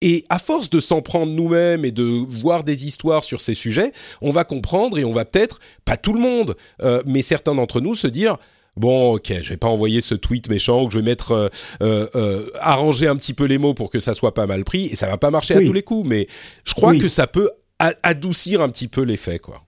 Et 0.00 0.24
à 0.28 0.38
force 0.38 0.70
de 0.70 0.80
s'en 0.80 1.02
prendre 1.02 1.32
nous-mêmes 1.32 1.84
et 1.84 1.90
de 1.90 2.04
voir 2.40 2.62
des 2.62 2.86
histoires 2.86 3.24
sur 3.24 3.40
ces 3.40 3.54
sujets, 3.54 3.92
on 4.20 4.30
va 4.30 4.44
comprendre 4.44 4.98
et 4.98 5.04
on 5.04 5.12
va 5.12 5.24
peut-être, 5.24 5.58
pas 5.84 5.96
tout 5.96 6.12
le 6.12 6.20
monde, 6.20 6.56
euh, 6.82 7.02
mais 7.04 7.22
certains 7.22 7.54
d'entre 7.54 7.80
nous 7.80 7.94
se 7.94 8.06
dire 8.06 8.36
bon, 8.76 9.14
ok, 9.14 9.32
je 9.42 9.50
vais 9.50 9.56
pas 9.56 9.68
envoyer 9.68 10.00
ce 10.00 10.14
tweet 10.14 10.48
méchant 10.48 10.82
ou 10.82 10.86
que 10.86 10.94
je 10.94 10.98
vais 10.98 11.04
mettre 11.04 11.32
euh, 11.32 11.48
euh, 11.82 12.06
euh, 12.14 12.46
arranger 12.60 13.08
un 13.08 13.16
petit 13.16 13.34
peu 13.34 13.44
les 13.44 13.58
mots 13.58 13.74
pour 13.74 13.90
que 13.90 14.00
ça 14.00 14.14
soit 14.14 14.34
pas 14.34 14.46
mal 14.46 14.64
pris 14.64 14.86
et 14.86 14.96
ça 14.96 15.08
va 15.08 15.18
pas 15.18 15.30
marcher 15.30 15.54
à 15.54 15.60
tous 15.60 15.72
les 15.72 15.82
coups, 15.82 16.08
mais 16.08 16.26
je 16.64 16.74
crois 16.74 16.96
que 16.96 17.08
ça 17.08 17.26
peut 17.26 17.50
adoucir 17.78 18.62
un 18.62 18.68
petit 18.68 18.88
peu 18.88 19.02
l'effet, 19.02 19.38
quoi. 19.38 19.62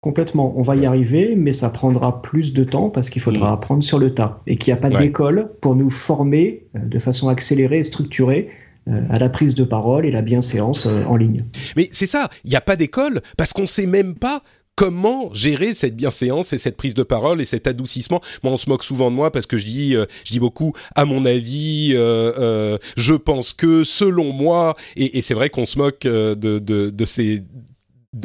Complètement, 0.00 0.52
on 0.56 0.62
va 0.62 0.74
y 0.74 0.84
arriver, 0.84 1.34
mais 1.36 1.52
ça 1.52 1.70
prendra 1.70 2.22
plus 2.22 2.52
de 2.52 2.64
temps 2.64 2.90
parce 2.90 3.08
qu'il 3.08 3.22
faudra 3.22 3.52
apprendre 3.52 3.84
sur 3.84 4.00
le 4.00 4.12
tas 4.12 4.40
et 4.48 4.56
qu'il 4.56 4.74
n'y 4.74 4.78
a 4.78 4.80
pas 4.80 4.90
d'école 4.90 5.52
pour 5.60 5.76
nous 5.76 5.90
former 5.90 6.66
de 6.74 6.98
façon 6.98 7.28
accélérée 7.28 7.78
et 7.78 7.82
structurée 7.84 8.50
à 9.10 9.20
la 9.20 9.28
prise 9.28 9.54
de 9.54 9.62
parole 9.62 10.04
et 10.04 10.10
la 10.10 10.22
bienséance 10.22 10.86
en 10.86 11.14
ligne. 11.14 11.44
Mais 11.76 11.88
c'est 11.92 12.08
ça, 12.08 12.30
il 12.42 12.50
n'y 12.50 12.56
a 12.56 12.60
pas 12.60 12.74
d'école 12.74 13.20
parce 13.36 13.52
qu'on 13.52 13.62
ne 13.62 13.66
sait 13.66 13.86
même 13.86 14.16
pas 14.16 14.42
comment 14.74 15.32
gérer 15.34 15.74
cette 15.74 15.96
bienséance 15.96 16.52
et 16.52 16.58
cette 16.58 16.76
prise 16.76 16.94
de 16.94 17.02
parole 17.02 17.40
et 17.40 17.44
cet 17.44 17.66
adoucissement? 17.66 18.20
Moi, 18.42 18.52
on 18.52 18.56
se 18.56 18.68
moque 18.68 18.84
souvent 18.84 19.10
de 19.10 19.16
moi 19.16 19.30
parce 19.30 19.46
que 19.46 19.56
je 19.56 19.64
dis, 19.64 19.96
euh, 19.96 20.06
je 20.24 20.32
dis 20.32 20.40
beaucoup 20.40 20.72
à 20.94 21.04
mon 21.04 21.24
avis, 21.24 21.92
euh, 21.94 22.32
euh, 22.38 22.78
je 22.96 23.14
pense 23.14 23.52
que, 23.52 23.84
selon 23.84 24.32
moi, 24.32 24.76
et, 24.96 25.18
et 25.18 25.20
c'est 25.20 25.34
vrai 25.34 25.50
qu'on 25.50 25.66
se 25.66 25.78
moque 25.78 26.02
de, 26.02 26.34
de, 26.34 26.58
de, 26.90 27.04
ces 27.04 27.42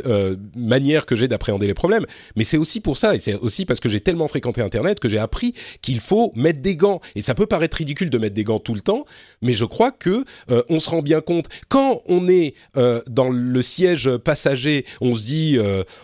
euh, 0.06 0.36
manière 0.54 1.06
que 1.06 1.16
j'ai 1.16 1.30
d'appréhender 1.30 1.66
les 1.66 1.74
problèmes. 1.74 2.06
Mais 2.36 2.44
c'est 2.44 2.58
aussi 2.58 2.82
pour 2.82 2.98
ça, 2.98 3.16
et 3.16 3.20
c'est 3.20 3.36
aussi 3.36 3.66
parce 3.66 3.80
que 3.80 3.88
j'ai 3.88 4.02
tellement 4.02 4.28
fréquenté 4.28 4.62
Internet 4.62 5.00
que 5.00 5.08
j'ai 5.08 5.18
appris 5.18 5.54
qu'il 5.82 6.02
faut 6.02 6.34
mettre 6.36 6.62
des 6.62 6.76
gants. 6.76 7.00
Et 7.16 7.22
ça 7.22 7.36
peut 7.36 7.46
paraître 7.46 7.78
ridicule 7.78 8.10
de 8.10 8.18
mettre 8.18 8.36
des 8.36 8.44
gants 8.44 8.60
tout 8.60 8.74
le 8.74 8.82
temps, 8.82 9.06
mais 9.42 9.54
je 9.54 9.64
crois 9.64 9.92
que 9.92 10.26
euh, 10.52 10.62
on 10.68 10.82
se 10.82 10.90
rend 10.90 11.02
bien 11.02 11.22
compte 11.22 11.48
quand 11.70 12.02
on 12.08 12.28
est 12.28 12.54
euh, 12.76 13.02
dans 13.10 13.30
le 13.30 13.62
siège 13.62 14.18
passager, 14.18 14.86
on 15.00 15.14
se 15.14 15.24
dit 15.24 15.58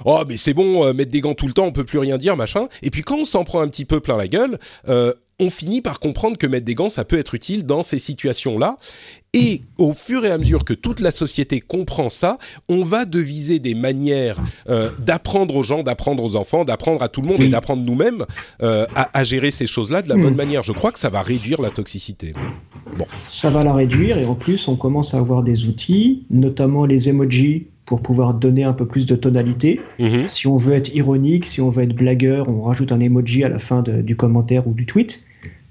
oh 0.06 0.24
mais 0.28 0.38
c'est 0.38 0.54
bon, 0.54 0.94
mettre 0.94 1.12
des 1.12 1.20
gants 1.20 1.36
tout 1.36 1.48
le 1.48 1.54
temps, 1.54 1.66
on 1.66 1.74
peut 1.74 1.84
plus 1.84 2.00
rien 2.00 2.18
dire, 2.18 2.38
machin. 2.38 2.68
Et 2.84 2.90
puis 2.90 3.02
quand 3.02 3.18
on 3.18 3.26
s'en 3.26 3.44
prend 3.44 3.60
un 3.60 3.68
petit 3.68 3.86
peu 3.86 4.00
plein 4.00 4.16
la 4.16 4.30
gueule, 4.30 4.58
on 5.44 5.50
finit 5.50 5.82
par 5.82 6.00
comprendre 6.00 6.38
que 6.38 6.48
mettre 6.48 6.66
des 6.66 6.76
gants, 6.76 6.90
ça 6.90 7.06
peut 7.06 7.18
être 7.18 7.36
utile 7.36 7.66
dans 7.66 7.84
ces 7.84 8.00
situations-là. 8.00 8.78
Et 9.36 9.62
au 9.80 9.94
fur 9.94 10.24
et 10.26 10.30
à 10.30 10.38
mesure 10.38 10.64
que 10.64 10.76
toute 10.76 11.00
la 11.00 11.10
société 11.10 11.60
comprend 11.60 12.10
ça, 12.10 12.38
on 12.70 12.84
va 12.86 13.06
deviser 13.06 13.58
des 13.58 13.74
manières 13.74 14.38
euh, 14.70 14.92
d'apprendre 15.00 15.56
aux 15.56 15.64
gens, 15.64 15.82
d'apprendre 15.82 16.24
aux 16.24 16.36
enfants, 16.36 16.66
d'apprendre 16.66 17.02
à 17.02 17.10
tout 17.10 17.22
le 17.22 17.28
monde 17.28 17.42
et 17.42 17.50
d'apprendre 17.50 17.84
nous-mêmes 17.84 18.26
euh, 18.62 18.86
à, 18.96 19.24
gérer 19.24 19.50
ces 19.50 19.66
choses-là 19.66 20.04
de 20.04 20.10
la 20.10 20.18
bonne 20.18 20.36
manière. 20.36 20.62
Je 20.62 20.72
crois 20.72 20.92
que 20.92 21.00
ça 21.00 21.10
va 21.10 21.24
réduire 21.24 21.62
la 21.62 21.72
toxicité. 21.72 22.34
Bon. 22.98 23.08
Ça 23.26 23.50
va 23.50 23.62
la 23.62 23.74
réduire 23.74 24.20
et 24.20 24.26
en 24.26 24.36
plus 24.36 24.68
on 24.68 24.76
commence 24.76 25.16
à 25.16 25.18
avoir 25.18 25.42
des 25.42 25.66
outils, 25.66 26.26
notamment 26.30 26.86
les 26.86 27.10
emojis 27.10 27.66
pour 27.86 28.02
pouvoir 28.02 28.36
donner 28.36 28.64
un 28.64 28.74
peu 28.74 28.86
plus 28.86 29.06
de 29.06 29.16
tonalité. 29.16 29.82
Mhm. 30.00 30.28
Si 30.28 30.48
on 30.48 30.58
veut 30.58 30.76
être 30.76 30.94
ironique, 30.94 31.46
si 31.46 31.60
on 31.60 31.70
veut 31.70 31.84
être 31.84 31.96
blagueur, 31.96 32.48
on 32.50 32.62
rajoute 32.62 32.92
un 32.92 33.00
emoji 33.00 33.44
à 33.44 33.50
la 33.50 33.60
fin 33.60 33.82
du 33.82 34.16
commentaire 34.16 34.68
ou 34.68 34.74
du 34.74 34.86
tweet. 34.86 35.26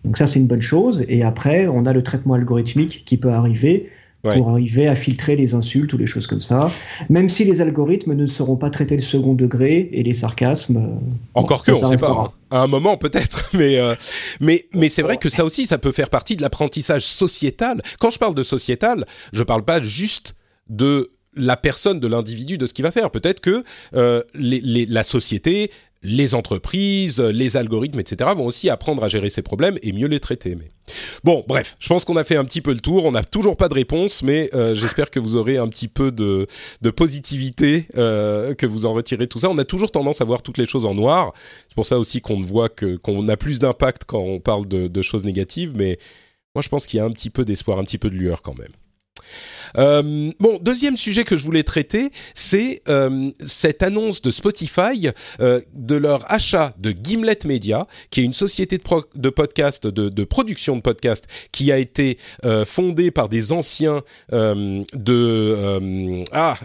Donc 0.04 0.16
ça, 0.16 0.26
c'est 0.26 0.38
une 0.38 0.46
bonne 0.46 0.62
chose. 0.62 1.04
Et 1.08 1.22
après, 1.22 1.66
on 1.66 1.86
a 1.86 1.92
le 1.92 2.02
traitement 2.02 2.34
algorithmique 2.34 3.04
qui 3.04 3.16
peut 3.16 3.30
arriver 3.30 3.90
pour 4.22 4.50
arriver 4.50 4.86
à 4.86 4.94
filtrer 4.94 5.34
les 5.34 5.54
insultes 5.54 5.92
ou 5.92 5.98
les 5.98 6.06
choses 6.06 6.26
comme 6.26 6.40
ça. 6.40 6.70
Même 7.08 7.28
si 7.28 7.44
les 7.44 7.60
algorithmes 7.60 8.14
ne 8.14 8.26
seront 8.26 8.56
pas 8.56 8.70
traités 8.70 8.94
le 8.94 9.02
second 9.02 9.34
degré 9.34 9.90
et 9.92 10.02
les 10.02 10.12
sarcasmes. 10.12 10.76
Euh, 10.76 11.14
Encore 11.34 11.64
que, 11.64 11.72
on 11.72 11.82
ne 11.82 11.86
sait 11.88 11.96
pas. 11.96 12.10
Hein. 12.10 12.32
À 12.50 12.62
un 12.62 12.66
moment, 12.68 12.96
peut-être. 12.96 13.50
Mais, 13.54 13.78
euh, 13.78 13.94
mais, 14.40 14.66
mais 14.74 14.88
c'est 14.88 15.02
vrai 15.02 15.16
que 15.16 15.28
ça 15.28 15.44
aussi, 15.44 15.66
ça 15.66 15.76
peut 15.76 15.92
faire 15.92 16.08
partie 16.08 16.36
de 16.36 16.42
l'apprentissage 16.42 17.04
sociétal. 17.04 17.82
Quand 17.98 18.10
je 18.10 18.18
parle 18.18 18.34
de 18.34 18.42
sociétal, 18.42 19.04
je 19.32 19.40
ne 19.40 19.44
parle 19.44 19.64
pas 19.64 19.80
juste 19.80 20.34
de 20.68 21.10
la 21.34 21.56
personne 21.56 22.00
de 22.00 22.06
l'individu 22.06 22.58
de 22.58 22.66
ce 22.66 22.72
qu'il 22.72 22.82
va 22.82 22.90
faire. 22.90 23.10
Peut-être 23.10 23.40
que 23.40 23.64
euh, 23.94 24.22
la 24.34 25.02
société, 25.02 25.70
les 26.02 26.34
entreprises, 26.34 27.20
les 27.20 27.56
algorithmes, 27.56 28.00
etc. 28.00 28.30
vont 28.36 28.46
aussi 28.46 28.70
apprendre 28.70 29.04
à 29.04 29.08
gérer 29.08 29.30
ces 29.30 29.42
problèmes 29.42 29.78
et 29.82 29.92
mieux 29.92 30.08
les 30.08 30.20
traiter. 30.20 30.56
Mais 30.56 30.70
bon, 31.22 31.44
bref, 31.46 31.76
je 31.78 31.88
pense 31.88 32.04
qu'on 32.04 32.16
a 32.16 32.24
fait 32.24 32.36
un 32.36 32.44
petit 32.44 32.60
peu 32.60 32.72
le 32.72 32.80
tour. 32.80 33.04
On 33.04 33.12
n'a 33.12 33.24
toujours 33.24 33.56
pas 33.56 33.68
de 33.68 33.74
réponse, 33.74 34.22
mais 34.22 34.50
euh, 34.54 34.74
j'espère 34.74 35.10
que 35.10 35.20
vous 35.20 35.36
aurez 35.36 35.58
un 35.58 35.68
petit 35.68 35.88
peu 35.88 36.10
de, 36.10 36.46
positivité, 36.90 37.86
euh, 37.96 38.54
que 38.54 38.66
vous 38.66 38.86
en 38.86 38.92
retirez 38.92 39.26
tout 39.26 39.38
ça. 39.38 39.48
On 39.50 39.58
a 39.58 39.64
toujours 39.64 39.90
tendance 39.90 40.20
à 40.20 40.24
voir 40.24 40.42
toutes 40.42 40.58
les 40.58 40.66
choses 40.66 40.84
en 40.84 40.94
noir. 40.94 41.32
C'est 41.68 41.74
pour 41.74 41.86
ça 41.86 41.98
aussi 41.98 42.20
qu'on 42.20 42.40
voit 42.40 42.68
que 42.68 42.96
qu'on 42.96 43.28
a 43.28 43.36
plus 43.36 43.58
d'impact 43.58 44.04
quand 44.06 44.20
on 44.20 44.40
parle 44.40 44.66
de 44.66 45.02
choses 45.02 45.24
négatives. 45.24 45.72
Mais 45.76 45.98
moi, 46.54 46.62
je 46.62 46.68
pense 46.68 46.86
qu'il 46.86 46.98
y 46.98 47.00
a 47.00 47.04
un 47.04 47.10
petit 47.10 47.30
peu 47.30 47.44
d'espoir, 47.44 47.78
un 47.78 47.84
petit 47.84 47.98
peu 47.98 48.10
de 48.10 48.16
lueur 48.16 48.42
quand 48.42 48.56
même. 48.58 48.72
Euh, 49.78 50.30
bon, 50.38 50.58
deuxième 50.60 50.96
sujet 50.96 51.24
que 51.24 51.36
je 51.36 51.44
voulais 51.44 51.62
traiter, 51.62 52.10
c'est 52.34 52.82
euh, 52.88 53.30
cette 53.44 53.82
annonce 53.82 54.22
de 54.22 54.30
Spotify 54.30 55.08
euh, 55.40 55.60
de 55.74 55.94
leur 55.94 56.30
achat 56.32 56.74
de 56.78 56.92
Gimlet 56.92 57.38
Media, 57.44 57.86
qui 58.10 58.20
est 58.20 58.24
une 58.24 58.34
société 58.34 58.78
de, 58.78 58.84
de 59.14 59.30
podcast, 59.30 59.86
de, 59.86 60.08
de, 60.08 60.24
production 60.24 60.76
de 60.76 60.82
podcast, 60.82 61.26
qui 61.52 61.72
a 61.72 61.78
été 61.78 62.18
fondée 62.66 63.10
par 63.10 63.28
des 63.28 63.52
anciens 63.52 64.02
de 64.30 66.24
ah 66.32 66.58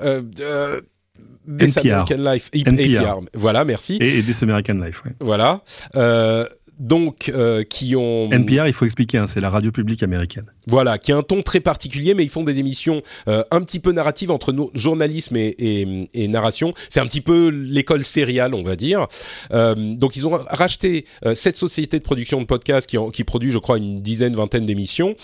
This 1.47 1.77
American 1.77 2.17
Life, 2.17 2.49
NPR. 2.53 3.21
Voilà, 3.33 3.63
merci. 3.63 3.97
Et, 4.01 4.19
et 4.19 4.23
This 4.23 4.43
American 4.43 4.75
Life, 4.75 5.03
ouais. 5.05 5.11
Voilà. 5.21 5.61
Euh, 5.95 6.45
donc 6.79 7.29
euh, 7.29 7.63
qui 7.63 7.95
ont 7.95 8.29
NPR, 8.31 8.67
il 8.67 8.73
faut 8.73 8.85
expliquer, 8.85 9.17
hein, 9.17 9.27
c'est 9.27 9.41
la 9.41 9.49
radio 9.49 9.71
publique 9.71 10.03
américaine. 10.03 10.45
Voilà, 10.67 10.97
qui 10.97 11.11
a 11.11 11.17
un 11.17 11.23
ton 11.23 11.41
très 11.41 11.61
particulier, 11.61 12.13
mais 12.13 12.23
ils 12.23 12.29
font 12.29 12.43
des 12.43 12.59
émissions 12.59 13.01
euh, 13.27 13.43
un 13.51 13.61
petit 13.61 13.79
peu 13.79 13.93
narratives 13.93 14.31
entre 14.31 14.53
journalisme 14.73 15.37
et, 15.37 16.07
et, 16.13 16.27
narration. 16.27 16.73
C'est 16.89 16.99
un 16.99 17.07
petit 17.07 17.21
peu 17.21 17.47
l'école 17.47 18.03
sériale, 18.03 18.53
on 18.53 18.63
va 18.63 18.75
dire. 18.75 19.07
Euh, 19.51 19.75
donc 19.95 20.17
ils 20.17 20.27
ont 20.27 20.37
racheté 20.49 21.05
euh, 21.25 21.33
cette 21.35 21.55
société 21.55 21.97
de 21.99 22.03
production 22.03 22.41
de 22.41 22.45
podcasts 22.45 22.89
qui, 22.89 22.97
qui 23.13 23.23
produit, 23.23 23.51
je 23.51 23.59
crois, 23.59 23.77
une 23.77 24.01
dizaine, 24.01 24.35
vingtaine 24.35 24.65
d'émissions 24.65 25.15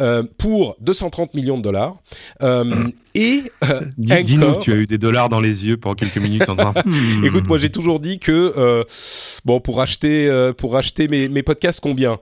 euh, 0.00 0.22
pour 0.38 0.76
230 0.80 1.34
millions 1.34 1.58
de 1.58 1.62
dollars. 1.62 1.96
et 3.14 3.42
dis-nous, 3.96 4.56
tu 4.60 4.72
as 4.72 4.76
eu 4.76 4.86
des 4.86 4.98
dollars 4.98 5.28
dans 5.28 5.40
les 5.40 5.66
yeux 5.66 5.76
pendant 5.76 5.94
quelques 5.94 6.18
minutes. 6.18 6.48
En 6.48 6.54
disant, 6.54 6.74
hmm. 6.84 7.24
Écoute, 7.24 7.46
moi 7.46 7.58
j'ai 7.58 7.70
toujours 7.70 8.00
dit 8.00 8.18
que 8.18 8.84
bon 9.44 9.60
pour 9.60 9.80
acheter 9.80 10.52
pour 10.56 10.76
acheter 10.76 11.08
mes, 11.08 11.42
podcasts 11.42 11.80
combien? 11.80 12.18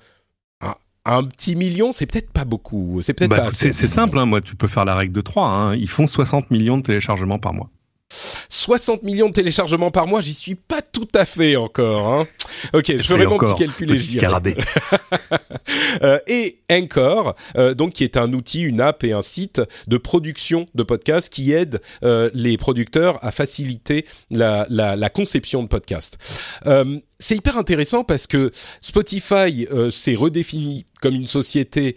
Un 1.09 1.23
petit 1.23 1.55
million, 1.55 1.93
c'est 1.93 2.07
peut-être 2.07 2.33
pas 2.33 2.45
beaucoup. 2.45 3.01
C'est 3.01 3.15
peut-être 3.15 3.31
bah, 3.31 3.51
C'est 3.53 3.73
simple, 3.73 4.19
hein, 4.19 4.27
moi, 4.27 4.41
tu 4.41 4.57
peux 4.57 4.67
faire 4.67 4.85
la 4.85 4.97
règle 4.97 5.13
de 5.13 5.21
3. 5.21 5.49
Hein. 5.49 5.77
Ils 5.77 5.89
font 5.89 6.09
60 6.09 6.51
millions 6.51 6.79
de 6.79 6.83
téléchargements 6.83 7.39
par 7.39 7.55
mois. 7.55 7.71
60 8.09 9.03
millions 9.03 9.29
de 9.29 9.33
téléchargements 9.33 9.91
par 9.91 10.07
mois, 10.07 10.21
j'y 10.21 10.35
suis 10.35 10.55
pas 10.55 10.81
tout 10.81 11.09
à 11.15 11.25
fait 11.25 11.57
encore. 11.57 12.09
Hein. 12.09 12.27
Ok, 12.73 12.93
je 12.97 13.03
ferai 13.03 13.27
mon 13.27 13.39
petit 13.39 13.55
calcul 13.55 13.91
et 13.91 13.97
euh, 16.03 16.19
et 16.27 16.61
Anchor, 16.71 17.35
euh, 17.57 17.75
donc 17.75 17.95
qui 17.95 18.05
est 18.05 18.17
un 18.17 18.33
outil, 18.33 18.63
une 18.63 18.81
app 18.81 19.05
et 19.05 19.13
un 19.13 19.23
site 19.23 19.61
de 19.87 19.99
production 19.99 20.67
de 20.75 20.83
podcasts 20.83 21.33
qui 21.33 21.53
aide 21.53 21.81
euh, 22.03 22.31
les 22.35 22.57
producteurs 22.57 23.23
à 23.25 23.33
faciliter 23.33 24.07
la, 24.31 24.67
la, 24.71 25.11
conception 25.11 25.63
de 25.63 25.69
podcasts. 25.69 26.19
Euh, 26.67 26.99
c'est 27.19 27.37
hyper 27.37 27.57
intéressant 27.57 28.05
parce 28.05 28.27
que 28.27 28.51
Spotify 28.81 29.67
s'est 29.91 30.15
redéfini 30.15 30.87
comme 31.01 31.15
une 31.15 31.27
société 31.27 31.97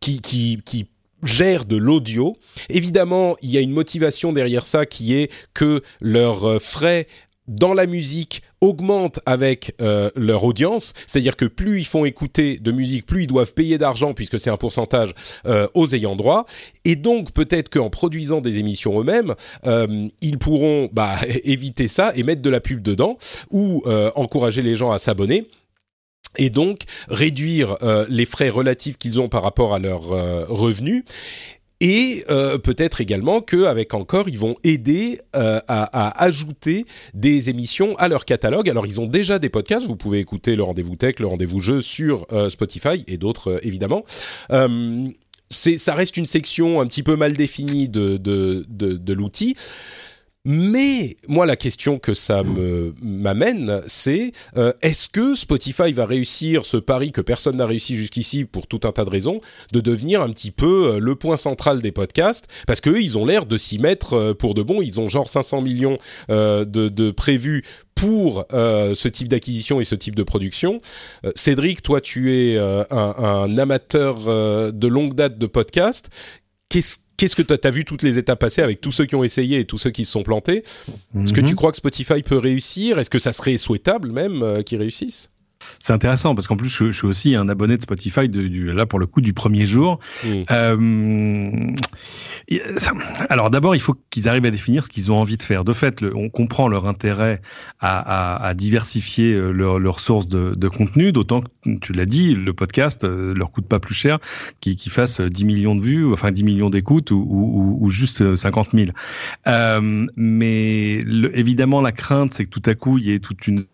qui, 0.00 0.20
qui, 0.20 0.60
qui 0.64 0.86
gèrent 1.24 1.64
de 1.64 1.76
l'audio. 1.76 2.36
Évidemment, 2.68 3.36
il 3.42 3.50
y 3.50 3.58
a 3.58 3.60
une 3.60 3.72
motivation 3.72 4.32
derrière 4.32 4.66
ça 4.66 4.86
qui 4.86 5.14
est 5.14 5.30
que 5.52 5.82
leurs 6.00 6.44
euh, 6.44 6.58
frais 6.58 7.06
dans 7.46 7.74
la 7.74 7.86
musique 7.86 8.42
augmentent 8.62 9.20
avec 9.26 9.74
euh, 9.82 10.08
leur 10.16 10.44
audience, 10.44 10.94
c'est-à-dire 11.06 11.36
que 11.36 11.44
plus 11.44 11.80
ils 11.80 11.84
font 11.84 12.06
écouter 12.06 12.58
de 12.58 12.72
musique, 12.72 13.04
plus 13.04 13.24
ils 13.24 13.26
doivent 13.26 13.52
payer 13.52 13.76
d'argent 13.76 14.14
puisque 14.14 14.40
c'est 14.40 14.48
un 14.48 14.56
pourcentage 14.56 15.12
euh, 15.44 15.68
aux 15.74 15.94
ayants 15.94 16.16
droit, 16.16 16.46
et 16.86 16.96
donc 16.96 17.32
peut-être 17.32 17.68
qu'en 17.68 17.90
produisant 17.90 18.40
des 18.40 18.58
émissions 18.58 18.98
eux-mêmes, 18.98 19.34
ils 20.22 20.38
pourront 20.38 20.88
bah, 20.90 21.16
éviter 21.44 21.86
ça 21.86 22.14
et 22.16 22.22
mettre 22.22 22.40
de 22.40 22.48
la 22.48 22.62
pub 22.62 22.80
dedans 22.80 23.18
ou 23.50 23.82
encourager 24.14 24.62
les 24.62 24.74
gens 24.74 24.90
à 24.90 24.98
s'abonner 24.98 25.46
et 26.38 26.50
donc 26.50 26.82
réduire 27.08 27.76
euh, 27.82 28.06
les 28.08 28.26
frais 28.26 28.48
relatifs 28.48 28.98
qu'ils 28.98 29.20
ont 29.20 29.28
par 29.28 29.42
rapport 29.42 29.74
à 29.74 29.78
leurs 29.78 30.12
euh, 30.12 30.46
revenus. 30.48 31.04
Et 31.80 32.24
euh, 32.30 32.56
peut-être 32.56 33.00
également 33.00 33.40
qu'avec 33.40 33.92
Encore, 33.92 34.28
ils 34.28 34.38
vont 34.38 34.56
aider 34.64 35.20
à, 35.34 36.24
ajouter 36.24 36.86
des 37.12 37.50
émissions 37.50 37.96
à 37.96 38.08
leur 38.08 38.24
catalogue. 38.24 38.70
Alors, 38.70 38.86
ils 38.86 39.00
ont 39.00 39.06
déjà 39.06 39.38
des 39.38 39.50
podcasts. 39.50 39.86
Vous 39.86 39.96
pouvez 39.96 40.20
écouter 40.20 40.56
le 40.56 40.62
rendez-vous 40.62 40.96
tech, 40.96 41.16
le 41.18 41.26
rendez-vous 41.26 41.60
jeu 41.60 41.82
sur 41.82 42.26
Spotify 42.48 43.04
et 43.06 43.18
d'autres, 43.18 43.60
évidemment 43.62 44.04
ça 45.50 45.94
reste 45.94 46.16
une 46.16 46.26
section 46.26 46.80
un 46.80 46.86
petit 46.86 47.02
peu 47.02 47.16
mal 47.16 47.34
définie 47.34 47.88
de, 47.88 48.16
de, 48.16 48.64
de 48.68 49.12
l'outil. 49.12 49.56
Mais 50.46 51.16
moi, 51.26 51.46
la 51.46 51.56
question 51.56 51.98
que 51.98 52.12
ça 52.12 52.42
m'amène, 53.02 53.80
c'est 53.86 54.32
euh, 54.58 54.72
est-ce 54.82 55.08
que 55.08 55.34
Spotify 55.34 55.94
va 55.94 56.04
réussir 56.04 56.66
ce 56.66 56.76
pari 56.76 57.12
que 57.12 57.22
personne 57.22 57.56
n'a 57.56 57.64
réussi 57.64 57.96
jusqu'ici 57.96 58.44
pour 58.44 58.66
tout 58.66 58.80
un 58.84 58.92
tas 58.92 59.06
de 59.06 59.10
raisons, 59.10 59.40
de 59.72 59.80
devenir 59.80 60.20
un 60.20 60.28
petit 60.28 60.50
peu 60.50 60.96
euh, 60.96 60.98
le 60.98 61.14
point 61.14 61.38
central 61.38 61.80
des 61.80 61.92
podcasts, 61.92 62.46
parce 62.66 62.82
qu'eux, 62.82 63.00
ils 63.00 63.16
ont 63.16 63.24
l'air 63.24 63.46
de 63.46 63.56
s'y 63.56 63.78
mettre 63.78 64.12
euh, 64.12 64.34
pour 64.34 64.52
de 64.52 64.62
bon. 64.62 64.82
Ils 64.82 65.00
ont 65.00 65.08
genre 65.08 65.30
500 65.30 65.62
millions 65.62 65.96
de, 66.28 66.64
de 66.64 67.10
prévus 67.10 67.64
pour 67.94 68.44
ce 68.50 69.08
type 69.08 69.28
d'acquisition 69.28 69.80
et 69.80 69.84
ce 69.84 69.94
type 69.94 70.16
de 70.16 70.22
production. 70.22 70.80
Cédric, 71.34 71.82
toi, 71.82 72.00
tu 72.00 72.34
es 72.34 72.58
un, 72.58 72.86
un, 72.90 73.58
amateur 73.58 74.72
de 74.72 74.86
longue 74.88 75.14
date 75.14 75.38
de 75.38 75.46
podcasts. 75.46 76.10
Qu'est-ce 76.68 77.03
Qu'est-ce 77.16 77.36
que 77.36 77.42
tu 77.42 77.54
as, 77.62 77.70
vu 77.70 77.84
toutes 77.84 78.02
les 78.02 78.18
étapes 78.18 78.40
passées 78.40 78.62
avec 78.62 78.80
tous 78.80 78.92
ceux 78.92 79.06
qui 79.06 79.14
ont 79.14 79.24
essayé 79.24 79.60
et 79.60 79.64
tous 79.64 79.78
ceux 79.78 79.90
qui 79.90 80.04
se 80.04 80.12
sont 80.12 80.22
plantés? 80.22 80.64
Est-ce 81.16 81.32
que 81.32 81.40
tu 81.40 81.48
mhm. 81.48 81.54
crois 81.54 81.70
que 81.70 81.76
Spotify 81.76 82.22
peut 82.22 82.38
réussir? 82.38 82.98
Est-ce 82.98 83.10
que 83.10 83.18
ça 83.18 83.32
serait 83.32 83.56
souhaitable 83.56 84.10
même 84.10 84.42
euh, 84.42 84.62
qu'ils 84.62 84.78
réussissent? 84.78 85.30
C'est 85.80 85.92
intéressant 85.92 86.34
parce 86.34 86.46
qu'en 86.46 86.56
plus, 86.56 86.68
je, 86.68 86.92
suis 86.92 87.06
aussi 87.06 87.34
un 87.34 87.48
abonné 87.48 87.76
de 87.76 87.82
Spotify 87.82 88.28
de, 88.28 88.42
du, 88.46 88.72
là 88.72 88.86
pour 88.86 88.98
le 88.98 89.06
coup 89.06 89.20
du 89.20 89.32
premier 89.32 89.66
jour. 89.66 89.98
Mm. 90.24 90.42
Euh, 90.50 91.76
alors 93.28 93.50
d'abord, 93.50 93.74
il 93.74 93.80
faut 93.80 93.96
qu'ils 94.10 94.28
arrivent 94.28 94.44
à 94.44 94.50
définir 94.50 94.84
ce 94.84 94.90
qu'ils 94.90 95.10
ont 95.12 95.18
envie 95.18 95.36
de 95.36 95.42
faire. 95.42 95.64
De 95.64 95.72
fait, 95.72 96.02
on 96.14 96.28
comprend 96.28 96.68
leur 96.68 96.86
intérêt 96.86 97.40
à, 97.80 97.98
à, 97.98 98.46
à 98.46 98.54
diversifier 98.54 99.34
euh, 99.34 99.50
leurs 99.50 99.78
leur 99.78 100.00
sources 100.00 100.28
de, 100.28 100.54
de, 100.54 100.68
contenu, 100.68 101.12
d'autant 101.12 101.42
que 101.42 101.78
tu 101.80 101.92
l'as 101.92 102.06
dit, 102.06 102.34
le 102.34 102.52
podcast 102.52 103.04
euh, 103.04 103.34
leur 103.34 103.50
coûte 103.50 103.66
pas 103.66 103.80
plus 103.80 103.94
cher 103.94 104.18
qu'ils 104.60 104.78
fassent 104.90 105.20
10 105.20 105.44
millions 105.44 105.74
de 105.74 105.82
vues, 105.82 106.12
enfin 106.12 106.30
10 106.30 106.44
millions 106.44 106.70
d'écoutes 106.70 107.10
ou, 107.10 107.26
ou, 107.28 107.78
ou, 107.80 107.90
juste 107.90 108.36
50 108.36 108.70
000. 108.72 108.90
Euh, 109.46 110.06
mais 110.16 111.02
le, 111.06 111.36
évidemment, 111.38 111.80
la 111.80 111.92
crainte, 111.92 112.34
c'est 112.34 112.44
que 112.44 112.50
tout 112.50 112.62
à 112.66 112.74
coup, 112.74 112.98
il 112.98 113.06
y 113.06 113.12
ait 113.12 113.18
toute 113.18 113.46
une 113.46 113.64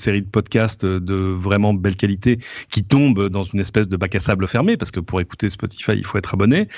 série 0.00 0.22
de 0.22 0.28
podcasts 0.28 0.84
de 0.84 1.14
vraiment 1.14 1.74
belle 1.74 1.96
qualité 1.96 2.38
qui 2.70 2.82
tombent 2.82 3.28
dans 3.28 3.44
une 3.44 3.60
espèce 3.60 3.88
de 3.88 3.96
bac 3.96 4.14
à 4.14 4.20
sable 4.20 4.46
fermé 4.48 4.76
parce 4.76 4.90
que 4.90 5.00
pour 5.00 5.20
écouter 5.20 5.50
Spotify 5.50 5.92
il 5.92 6.04
faut 6.04 6.18
être 6.18 6.34
abonné. 6.34 6.68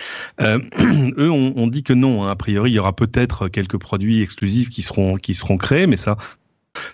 Euh, 0.41 0.59
eux 1.19 1.31
on, 1.31 1.67
dit 1.67 1.83
que 1.83 1.93
non. 1.93 2.25
Hein. 2.25 2.31
A 2.31 2.37
priori 2.37 2.71
il 2.71 2.75
y 2.75 2.79
aura 2.79 2.95
peut-être 2.95 3.49
quelques 3.49 3.79
produits 3.79 4.21
exclusifs 4.21 4.69
qui 4.69 4.83
seront 4.83 5.17
qui 5.17 5.35
seront 5.35 5.57
créés, 5.57 5.87
mais 5.87 5.97
ça 5.97 6.17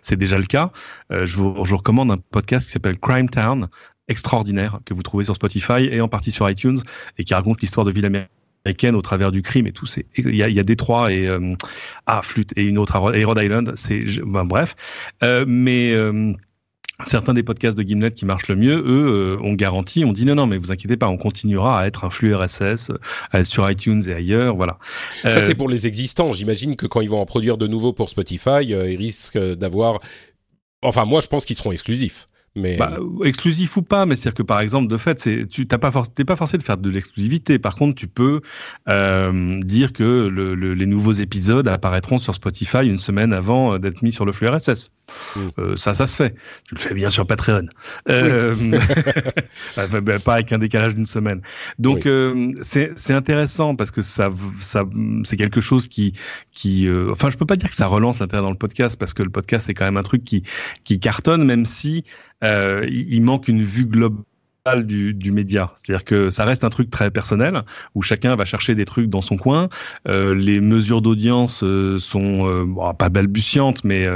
c'est 0.02 0.16
déjà 0.16 0.38
le 0.38 0.46
cas. 0.46 0.72
Euh, 1.12 1.26
je, 1.26 1.36
vous, 1.36 1.64
je 1.64 1.74
recommande 1.74 2.10
un 2.10 2.18
podcast 2.18 2.66
qui 2.66 2.72
s'appelle 2.72 2.98
Crime 2.98 3.30
Town 3.30 3.68
extraordinaire 4.08 4.78
que 4.84 4.94
vous 4.94 5.02
trouvez 5.02 5.24
sur 5.24 5.36
Spotify 5.36 5.84
et 5.90 6.00
en 6.00 6.08
partie 6.08 6.32
sur 6.32 6.48
iTunes 6.48 6.80
et 7.18 7.24
qui 7.24 7.34
raconte 7.34 7.60
l'histoire 7.60 7.84
de 7.84 7.92
ville 7.92 8.06
américaine 8.64 8.94
au 8.94 9.02
travers 9.02 9.32
du 9.32 9.42
crime 9.42 9.66
et 9.66 9.72
tout. 9.72 9.86
C'est 9.86 10.06
il 10.16 10.34
y 10.34 10.42
a, 10.42 10.48
y 10.48 10.58
a 10.58 10.62
Détroit 10.62 11.12
et 11.12 11.26
euh, 11.26 11.54
ah 12.06 12.20
flûte 12.22 12.52
et 12.56 12.64
une 12.64 12.78
autre 12.78 13.14
et 13.14 13.24
Rhode 13.24 13.40
Island. 13.42 13.72
C'est 13.76 14.04
ben, 14.24 14.44
bref, 14.44 14.76
euh, 15.22 15.44
mais 15.46 15.92
euh, 15.92 16.32
Certains 17.06 17.32
des 17.32 17.44
podcasts 17.44 17.78
de 17.78 17.84
Gimlet 17.84 18.10
qui 18.10 18.24
marchent 18.24 18.48
le 18.48 18.56
mieux, 18.56 18.82
eux, 18.84 19.38
ont 19.40 19.54
garanti, 19.54 20.04
on 20.04 20.12
dit 20.12 20.24
non, 20.24 20.34
non, 20.34 20.48
mais 20.48 20.58
vous 20.58 20.72
inquiétez 20.72 20.96
pas, 20.96 21.06
on 21.06 21.16
continuera 21.16 21.80
à 21.80 21.86
être 21.86 22.04
un 22.04 22.10
flux 22.10 22.34
RSS 22.34 22.90
sur 23.44 23.70
iTunes 23.70 24.02
et 24.08 24.14
ailleurs, 24.14 24.56
voilà. 24.56 24.80
Ça, 25.22 25.40
c'est 25.40 25.54
pour 25.54 25.68
les 25.68 25.86
existants. 25.86 26.32
J'imagine 26.32 26.74
que 26.74 26.86
quand 26.86 27.00
ils 27.00 27.08
vont 27.08 27.20
en 27.20 27.24
produire 27.24 27.56
de 27.56 27.68
nouveaux 27.68 27.92
pour 27.92 28.10
Spotify, 28.10 28.64
ils 28.64 28.96
risquent 28.96 29.38
d'avoir... 29.38 30.00
Enfin, 30.82 31.04
moi, 31.04 31.20
je 31.20 31.28
pense 31.28 31.46
qu'ils 31.46 31.54
seront 31.54 31.70
exclusifs. 31.70 32.28
Mais... 32.56 32.76
Bah, 32.76 32.96
exclusif 33.24 33.76
ou 33.76 33.82
pas, 33.82 34.06
mais 34.06 34.16
c'est-à-dire 34.16 34.34
que 34.34 34.42
par 34.42 34.60
exemple, 34.60 34.88
de 34.88 34.96
fait, 34.96 35.48
tu 35.48 35.66
t'as 35.66 35.78
pas 35.78 35.90
pas 35.90 36.36
forcé 36.36 36.58
de 36.58 36.62
faire 36.62 36.78
de 36.78 36.90
l'exclusivité. 36.90 37.58
Par 37.58 37.74
contre, 37.74 37.94
tu 37.94 38.08
peux 38.08 38.40
euh, 38.88 39.60
dire 39.62 39.92
que 39.92 40.28
le, 40.28 40.54
le, 40.54 40.74
les 40.74 40.86
nouveaux 40.86 41.12
épisodes 41.12 41.68
apparaîtront 41.68 42.18
sur 42.18 42.34
Spotify 42.34 42.86
une 42.86 42.98
semaine 42.98 43.32
avant 43.32 43.74
euh, 43.74 43.78
d'être 43.78 44.02
mis 44.02 44.12
sur 44.12 44.24
le 44.24 44.32
flux 44.32 44.48
RSS. 44.48 44.90
Mm. 45.36 45.40
Euh, 45.58 45.76
ça, 45.76 45.94
ça 45.94 46.06
se 46.06 46.16
fait. 46.16 46.34
Tu 46.64 46.74
le 46.74 46.80
fais 46.80 46.94
bien 46.94 47.10
sur 47.10 47.26
Patreon. 47.26 47.66
Euh, 48.08 48.54
bah, 49.76 50.18
pas 50.24 50.34
avec 50.34 50.52
un 50.52 50.58
décalage 50.58 50.94
d'une 50.94 51.06
semaine. 51.06 51.42
Donc 51.78 52.06
euh, 52.06 52.52
c'est 52.62 53.12
intéressant 53.12 53.74
parce 53.74 53.90
que 53.90 54.02
ça, 54.02 54.30
ça 54.60 54.84
c'est 55.24 55.36
quelque 55.36 55.60
chose 55.60 55.88
qui, 55.88 56.14
qui, 56.52 56.86
euh, 56.86 57.10
enfin, 57.12 57.30
je 57.30 57.36
peux 57.36 57.46
pas 57.46 57.56
dire 57.56 57.70
que 57.70 57.76
ça 57.76 57.86
relance 57.86 58.20
l'intérêt 58.20 58.42
dans 58.42 58.50
le 58.50 58.56
podcast 58.56 58.98
parce 58.98 59.14
que 59.14 59.22
le 59.22 59.30
podcast 59.30 59.66
c'est 59.66 59.74
quand 59.74 59.84
même 59.84 59.96
un 59.96 60.02
truc 60.02 60.24
qui, 60.24 60.42
qui 60.84 61.00
cartonne, 61.00 61.44
même 61.44 61.66
si 61.66 62.04
il 62.42 63.22
manque 63.22 63.48
une 63.48 63.62
vue 63.62 63.86
globale 63.86 64.24
du, 64.76 65.32
média. 65.32 65.72
C'est-à-dire 65.74 66.04
que 66.04 66.30
ça 66.30 66.44
reste 66.44 66.64
un 66.64 66.70
truc 66.70 66.90
très 66.90 67.10
personnel 67.10 67.62
où 67.94 68.02
chacun 68.02 68.34
va 68.36 68.44
chercher 68.44 68.74
des 68.74 68.84
trucs 68.84 69.08
dans 69.08 69.22
son 69.22 69.36
coin. 69.36 69.68
Euh, 70.08 70.34
les 70.34 70.60
mesures 70.60 71.02
d'audience 71.02 71.62
euh, 71.62 71.98
sont 71.98 72.46
euh, 72.46 72.92
pas 72.98 73.08
balbutiantes, 73.08 73.84
mais 73.84 74.06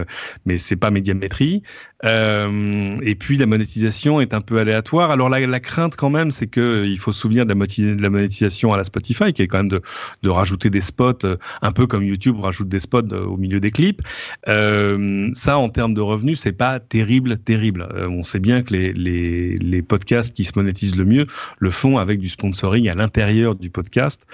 mais 0.46 0.58
c'est 0.58 0.76
pas 0.76 0.90
médiamétrie. 0.90 1.62
Et 2.04 3.14
puis 3.14 3.36
la 3.36 3.46
monétisation 3.46 4.20
est 4.20 4.34
un 4.34 4.40
peu 4.40 4.58
aléatoire. 4.58 5.10
Alors 5.12 5.28
la, 5.28 5.46
la 5.46 5.60
crainte 5.60 5.94
quand 5.96 6.10
même, 6.10 6.32
c'est 6.32 6.48
que 6.48 6.84
il 6.84 6.98
faut 6.98 7.12
se 7.12 7.20
souvenir 7.20 7.46
de 7.46 7.54
la, 7.54 7.94
de 7.94 8.02
la, 8.02 8.10
monétisation 8.10 8.72
à 8.72 8.76
la 8.76 8.82
Spotify, 8.82 9.32
qui 9.32 9.42
est 9.42 9.46
quand 9.46 9.58
même 9.58 9.68
de, 9.68 9.80
de 10.24 10.28
rajouter 10.28 10.68
des 10.68 10.80
spots, 10.80 11.24
un 11.62 11.72
peu 11.72 11.86
comme 11.86 12.02
YouTube 12.02 12.40
rajoute 12.40 12.68
des 12.68 12.80
spots 12.80 13.14
au 13.14 13.36
milieu 13.36 13.60
des 13.60 13.70
clips. 13.70 14.02
ça, 14.46 15.58
en 15.58 15.68
termes 15.68 15.94
de 15.94 16.00
revenus, 16.00 16.40
c'est 16.40 16.52
pas 16.52 16.80
terrible, 16.80 17.38
terrible. 17.38 17.88
on 18.08 18.24
sait 18.24 18.40
bien 18.40 18.62
que 18.62 18.74
les, 18.74 18.92
les, 18.92 19.56
les 19.56 19.82
podcasts 19.82 20.34
qui 20.34 20.41
se 20.44 20.52
monétisent 20.56 20.96
le 20.96 21.04
mieux 21.04 21.26
le 21.58 21.70
font 21.70 21.98
avec 21.98 22.20
du 22.20 22.28
sponsoring 22.28 22.88
à 22.88 22.94
l'intérieur 22.94 23.54
du 23.54 23.70
podcast. 23.70 24.26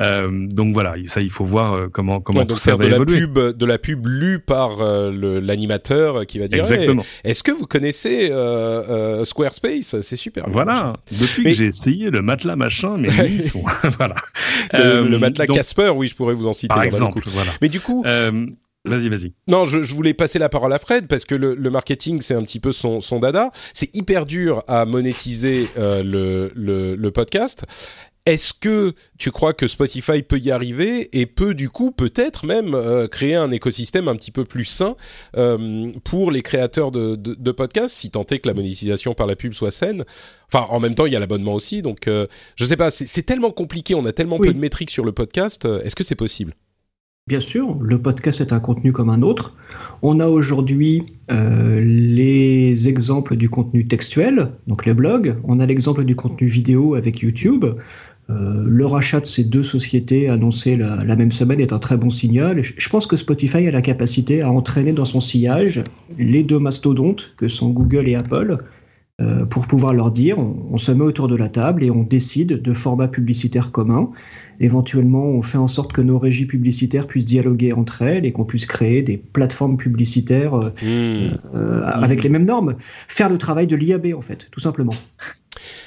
Euh, 0.00 0.46
donc 0.48 0.72
voilà, 0.74 0.94
ça 1.06 1.20
il 1.20 1.30
faut 1.30 1.44
voir 1.44 1.72
euh, 1.72 1.88
comment 1.88 2.20
comment 2.20 2.40
ouais, 2.40 2.46
donc 2.46 2.58
ça 2.58 2.76
va 2.76 2.84
de 2.84 2.90
évoluer. 2.90 3.20
la 3.20 3.26
pub 3.26 3.38
de 3.56 3.66
la 3.66 3.78
pub 3.78 4.06
lue 4.06 4.38
par 4.38 4.80
euh, 4.80 5.40
l'animateur 5.40 6.26
qui 6.26 6.38
va 6.38 6.48
dire 6.48 6.60
exactement. 6.60 7.04
Est-ce 7.24 7.42
que 7.42 7.52
vous 7.52 7.66
connaissez 7.66 8.30
euh, 8.30 9.24
Squarespace? 9.24 10.00
C'est 10.00 10.16
super. 10.16 10.48
Voilà. 10.50 10.94
Depuis 11.10 11.44
mais... 11.44 11.50
que 11.52 11.58
j'ai 11.58 11.66
essayé 11.66 12.10
le 12.10 12.22
matelas 12.22 12.56
machin, 12.56 12.96
mais 12.98 13.08
ils 13.28 13.42
sont 13.42 13.64
voilà. 13.98 14.16
Le, 14.72 15.08
le 15.08 15.18
matelas 15.18 15.46
Casper, 15.46 15.92
oui, 15.94 16.08
je 16.08 16.16
pourrais 16.16 16.34
vous 16.34 16.46
en 16.46 16.52
citer. 16.52 16.68
Par 16.68 16.82
exemple, 16.82 17.20
voilà. 17.26 17.52
Mais 17.60 17.68
du 17.68 17.80
coup. 17.80 18.04
Vas-y, 18.84 19.08
vas-y. 19.08 19.32
Non, 19.46 19.64
je, 19.64 19.84
je, 19.84 19.94
voulais 19.94 20.12
passer 20.12 20.40
la 20.40 20.48
parole 20.48 20.72
à 20.72 20.78
Fred 20.80 21.06
parce 21.06 21.24
que 21.24 21.36
le, 21.36 21.54
le 21.54 21.70
marketing, 21.70 22.20
c'est 22.20 22.34
un 22.34 22.42
petit 22.42 22.58
peu 22.58 22.72
son, 22.72 23.00
son 23.00 23.20
dada. 23.20 23.52
C'est 23.74 23.94
hyper 23.94 24.26
dur 24.26 24.64
à 24.66 24.84
monétiser 24.86 25.68
euh, 25.78 26.02
le, 26.02 26.50
le, 26.56 26.96
le, 26.96 27.10
podcast. 27.12 27.64
Est-ce 28.26 28.52
que 28.54 28.92
tu 29.18 29.30
crois 29.30 29.52
que 29.52 29.68
Spotify 29.68 30.22
peut 30.22 30.38
y 30.38 30.50
arriver 30.50 31.08
et 31.16 31.26
peut 31.26 31.54
du 31.54 31.70
coup 31.70 31.92
peut-être 31.92 32.44
même 32.44 32.74
euh, 32.74 33.06
créer 33.06 33.36
un 33.36 33.52
écosystème 33.52 34.08
un 34.08 34.16
petit 34.16 34.30
peu 34.32 34.44
plus 34.44 34.64
sain 34.64 34.96
euh, 35.36 35.92
pour 36.04 36.32
les 36.32 36.42
créateurs 36.42 36.90
de, 36.90 37.14
de, 37.14 37.34
de, 37.34 37.52
podcasts, 37.52 37.94
si 37.94 38.10
tant 38.10 38.24
est 38.30 38.38
que 38.40 38.48
la 38.48 38.54
monétisation 38.54 39.14
par 39.14 39.28
la 39.28 39.36
pub 39.36 39.54
soit 39.54 39.72
saine? 39.72 40.04
Enfin, 40.52 40.66
en 40.70 40.80
même 40.80 40.94
temps, 40.94 41.06
il 41.06 41.12
y 41.12 41.16
a 41.16 41.20
l'abonnement 41.20 41.54
aussi, 41.54 41.82
donc 41.82 42.08
euh, 42.08 42.26
je 42.56 42.64
sais 42.64 42.76
pas. 42.76 42.90
C'est 42.90 43.22
tellement 43.22 43.52
compliqué, 43.52 43.94
on 43.94 44.04
a 44.06 44.12
tellement 44.12 44.38
oui. 44.38 44.48
peu 44.48 44.54
de 44.54 44.58
métriques 44.58 44.90
sur 44.90 45.04
le 45.04 45.12
podcast. 45.12 45.64
Euh, 45.64 45.80
est-ce 45.82 45.96
que 45.96 46.04
c'est 46.04 46.14
possible? 46.14 46.54
Bien 47.28 47.38
sûr, 47.38 47.78
le 47.80 48.02
podcast 48.02 48.40
est 48.40 48.52
un 48.52 48.58
contenu 48.58 48.90
comme 48.90 49.08
un 49.08 49.22
autre. 49.22 49.54
On 50.02 50.18
a 50.18 50.26
aujourd'hui 50.26 51.04
euh, 51.30 51.80
les 51.80 52.88
exemples 52.88 53.36
du 53.36 53.48
contenu 53.48 53.86
textuel, 53.86 54.50
donc 54.66 54.84
les 54.86 54.92
blogs. 54.92 55.36
On 55.44 55.60
a 55.60 55.66
l'exemple 55.66 56.04
du 56.04 56.16
contenu 56.16 56.48
vidéo 56.48 56.96
avec 56.96 57.20
YouTube. 57.20 57.64
Euh, 58.28 58.64
le 58.66 58.86
rachat 58.86 59.20
de 59.20 59.26
ces 59.26 59.44
deux 59.44 59.62
sociétés 59.62 60.28
annoncé 60.28 60.76
la, 60.76 61.14
même 61.14 61.30
semaine 61.30 61.60
est 61.60 61.72
un 61.72 61.78
très 61.78 61.96
bon 61.96 62.10
signal. 62.10 62.60
Je, 62.60 62.72
je 62.76 62.88
pense 62.88 63.06
que 63.06 63.16
Spotify 63.16 63.68
a 63.68 63.70
la 63.70 63.82
capacité 63.82 64.42
à 64.42 64.50
entraîner 64.50 64.92
dans 64.92 65.04
son 65.04 65.20
sillage 65.20 65.84
les 66.18 66.42
deux 66.42 66.58
mastodontes 66.58 67.34
que 67.36 67.46
sont 67.46 67.70
Google 67.70 68.08
et 68.08 68.16
Apple 68.16 68.58
euh, 69.20 69.44
pour 69.44 69.68
pouvoir 69.68 69.94
leur 69.94 70.10
dire 70.10 70.40
on, 70.40 70.56
on, 70.72 70.78
se 70.78 70.90
met 70.90 71.04
autour 71.04 71.28
de 71.28 71.36
la 71.36 71.48
table 71.48 71.84
et 71.84 71.90
on 71.90 72.02
décide 72.02 72.62
de 72.62 72.72
formats 72.72 73.08
publicitaires 73.08 73.70
communs 73.70 74.10
éventuellement, 74.60 75.24
on 75.24 75.42
fait 75.42 75.58
en 75.58 75.68
sorte 75.68 75.92
que 75.92 76.00
nos 76.00 76.18
régies 76.18 76.46
publicitaires 76.46 77.06
puissent 77.06 77.24
dialoguer 77.24 77.72
entre 77.72 78.02
elles 78.02 78.24
et 78.24 78.32
qu'on 78.32 78.44
puisse 78.44 78.66
créer 78.66 79.02
des 79.02 79.16
plateformes 79.16 79.76
publicitaires 79.76 80.54
euh, 80.54 80.70
mmh. 80.82 81.38
euh, 81.54 81.80
mmh. 81.80 81.82
avec 81.84 82.22
les 82.22 82.28
mêmes 82.28 82.44
normes. 82.44 82.76
Faire 83.08 83.28
le 83.28 83.38
travail 83.38 83.66
de 83.66 83.76
l'IAB, 83.76 84.14
en 84.16 84.22
fait, 84.22 84.48
tout 84.50 84.60
simplement. 84.60 84.94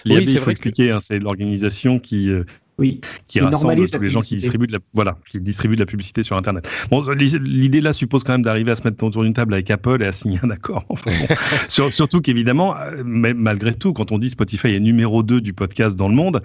L'IAB, 0.06 0.20
oui, 0.20 0.34
il 0.34 0.40
faut 0.40 0.52
expliquer, 0.52 0.88
que... 0.88 0.94
hein, 0.94 1.00
c'est 1.02 1.20
l'organisation 1.20 2.00
qui, 2.00 2.30
euh, 2.30 2.44
oui, 2.78 3.00
qui 3.28 3.40
rassemble 3.40 3.90
tous 3.90 4.00
les 4.00 4.10
gens 4.10 4.22
qui 4.22 4.36
distribuent 4.36 4.68
de 4.68 4.74
la 4.74 4.80
voilà, 4.94 5.18
qui 5.30 5.40
distribuent 5.40 5.76
de 5.76 5.80
la 5.80 5.86
publicité 5.86 6.24
sur 6.24 6.36
Internet. 6.36 6.70
Bon, 6.90 7.02
l'idée 7.10 7.80
là 7.80 7.94
suppose 7.94 8.24
quand 8.24 8.34
même 8.34 8.42
d'arriver 8.42 8.72
à 8.72 8.76
se 8.76 8.84
mettre 8.84 9.02
autour 9.02 9.24
d'une 9.24 9.34
table 9.34 9.54
avec 9.54 9.72
Apple 9.72 10.02
et 10.02 10.06
à 10.06 10.12
signer 10.12 10.40
un 10.44 10.52
accord. 10.52 10.84
Enfin, 10.96 11.12
bon. 11.20 11.36
sur, 11.68 11.94
surtout 11.94 12.22
qu'évidemment, 12.22 12.76
malgré 13.04 13.74
tout, 13.74 13.94
quand 13.94 14.12
on 14.12 14.18
dit 14.18 14.30
Spotify 14.30 14.76
est 14.76 14.80
numéro 14.80 15.24
2 15.24 15.42
du 15.42 15.54
podcast 15.54 15.96
dans 15.96 16.08
le 16.08 16.16
monde, 16.16 16.42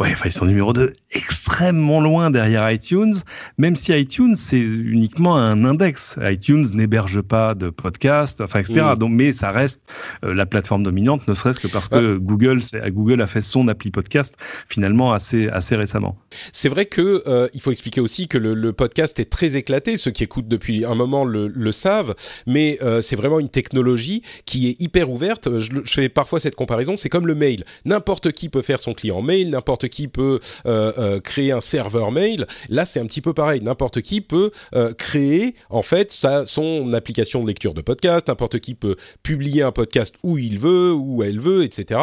ouais, 0.00 0.10
enfin 0.12 0.24
ils 0.26 0.32
sont 0.32 0.46
numéro 0.46 0.72
2 0.72 0.92
extrêmement 1.12 2.00
loin 2.00 2.30
derrière 2.30 2.70
iTunes, 2.70 3.14
même 3.58 3.76
si 3.76 3.92
iTunes 3.92 4.36
c'est 4.36 4.60
uniquement 4.60 5.36
un 5.36 5.64
index. 5.64 6.18
iTunes 6.22 6.66
n'héberge 6.74 7.22
pas 7.22 7.54
de 7.54 7.70
podcast, 7.70 8.40
enfin 8.40 8.60
etc. 8.60 8.82
Mmh. 8.92 8.98
Donc, 8.98 9.10
mais 9.12 9.32
ça 9.32 9.50
reste 9.50 9.82
euh, 10.24 10.34
la 10.34 10.46
plateforme 10.46 10.82
dominante, 10.82 11.26
ne 11.28 11.34
serait-ce 11.34 11.60
que 11.60 11.68
parce 11.68 11.88
que 11.88 12.16
Google, 12.16 12.60
Google 12.88 13.20
a 13.20 13.26
fait 13.26 13.42
son 13.42 13.68
appli 13.68 13.90
podcast 13.90 14.36
finalement 14.68 15.12
assez 15.12 15.48
assez 15.56 15.76
récemment. 15.76 16.16
C'est 16.52 16.68
vrai 16.68 16.86
que 16.86 17.22
euh, 17.26 17.48
il 17.54 17.60
faut 17.60 17.72
expliquer 17.72 18.00
aussi 18.00 18.28
que 18.28 18.38
le, 18.38 18.54
le, 18.54 18.72
podcast 18.72 19.18
est 19.18 19.30
très 19.30 19.56
éclaté. 19.56 19.96
Ceux 19.96 20.10
qui 20.10 20.22
écoutent 20.22 20.48
depuis 20.48 20.84
un 20.84 20.94
moment 20.94 21.24
le, 21.24 21.48
le 21.48 21.72
savent, 21.72 22.14
mais 22.46 22.78
euh, 22.82 23.00
c'est 23.00 23.16
vraiment 23.16 23.40
une 23.40 23.48
technologie 23.48 24.22
qui 24.44 24.68
est 24.68 24.80
hyper 24.80 25.10
ouverte. 25.10 25.58
Je, 25.58 25.72
je 25.82 25.92
fais 25.94 26.08
parfois 26.08 26.40
cette 26.40 26.54
comparaison. 26.54 26.96
C'est 26.96 27.08
comme 27.08 27.26
le 27.26 27.34
mail. 27.34 27.64
N'importe 27.84 28.32
qui 28.32 28.48
peut 28.48 28.62
faire 28.62 28.80
son 28.80 28.94
client 28.94 29.22
mail. 29.22 29.50
N'importe 29.50 29.88
qui 29.88 30.08
peut 30.08 30.40
euh, 30.66 30.92
euh 30.98 31.20
créer 31.20 31.52
un 31.52 31.60
serveur 31.60 32.12
mail. 32.12 32.46
Là, 32.68 32.84
c'est 32.84 33.00
un 33.00 33.06
petit 33.06 33.22
peu 33.22 33.32
pareil. 33.32 33.62
N'importe 33.62 34.02
qui 34.02 34.20
peut 34.20 34.50
euh, 34.74 34.92
créer 34.92 35.54
en 35.70 35.82
fait 35.82 36.12
sa, 36.12 36.46
son 36.46 36.92
application 36.92 37.42
de 37.42 37.48
lecture 37.48 37.74
de 37.74 37.80
podcast. 37.80 38.28
N'importe 38.28 38.58
qui 38.60 38.74
peut 38.74 38.96
publier 39.22 39.62
un 39.62 39.72
podcast 39.72 40.14
où 40.22 40.38
il 40.38 40.58
veut, 40.58 40.92
où 40.92 41.22
elle 41.22 41.40
veut, 41.40 41.64
etc. 41.64 42.00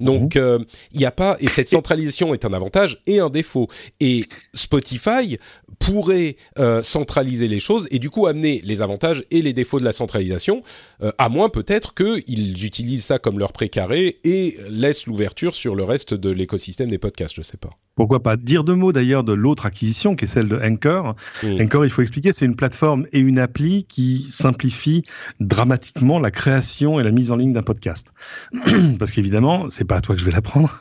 Donc, 0.00 0.36
mmh. 0.36 0.64
il 0.92 0.98
n'y 0.98 1.06
a 1.06 1.10
pas 1.10 1.36
et 1.40 1.48
cette 1.48 1.68
centralisation 1.68 2.32
est 2.32 2.44
un 2.44 2.52
avantage 2.52 2.93
et 3.06 3.20
un 3.20 3.30
défaut. 3.30 3.68
Et 4.00 4.24
Spotify 4.52 5.38
pourrait 5.78 6.36
euh, 6.58 6.82
centraliser 6.82 7.48
les 7.48 7.60
choses 7.60 7.88
et 7.90 7.98
du 7.98 8.10
coup 8.10 8.26
amener 8.26 8.60
les 8.64 8.82
avantages 8.82 9.24
et 9.30 9.42
les 9.42 9.52
défauts 9.52 9.78
de 9.78 9.84
la 9.84 9.92
centralisation, 9.92 10.62
euh, 11.02 11.10
à 11.18 11.28
moins 11.28 11.48
peut-être 11.48 11.94
qu'ils 11.94 12.64
utilisent 12.64 13.04
ça 13.04 13.18
comme 13.18 13.38
leur 13.38 13.52
précaré 13.52 14.18
et 14.24 14.56
laissent 14.68 15.06
l'ouverture 15.06 15.54
sur 15.54 15.74
le 15.74 15.84
reste 15.84 16.14
de 16.14 16.30
l'écosystème 16.30 16.88
des 16.88 16.98
podcasts, 16.98 17.34
je 17.36 17.42
sais 17.42 17.56
pas. 17.56 17.70
Pourquoi 17.96 18.22
pas 18.22 18.36
Dire 18.36 18.64
deux 18.64 18.74
mots 18.74 18.92
d'ailleurs 18.92 19.22
de 19.22 19.32
l'autre 19.32 19.66
acquisition 19.66 20.16
qui 20.16 20.24
est 20.24 20.28
celle 20.28 20.48
de 20.48 20.56
Anchor. 20.56 21.14
Mmh. 21.42 21.62
Anchor, 21.62 21.84
il 21.84 21.90
faut 21.90 22.02
expliquer, 22.02 22.32
c'est 22.32 22.44
une 22.44 22.56
plateforme 22.56 23.06
et 23.12 23.20
une 23.20 23.38
appli 23.38 23.84
qui 23.84 24.26
simplifie 24.30 25.04
dramatiquement 25.38 26.18
la 26.18 26.32
création 26.32 26.98
et 26.98 27.04
la 27.04 27.12
mise 27.12 27.30
en 27.30 27.36
ligne 27.36 27.52
d'un 27.52 27.62
podcast. 27.62 28.12
Parce 28.98 29.12
qu'évidemment, 29.12 29.70
c'est 29.70 29.84
pas 29.84 29.96
à 29.96 30.00
toi 30.00 30.16
que 30.16 30.20
je 30.20 30.26
vais 30.26 30.32
l'apprendre. 30.32 30.80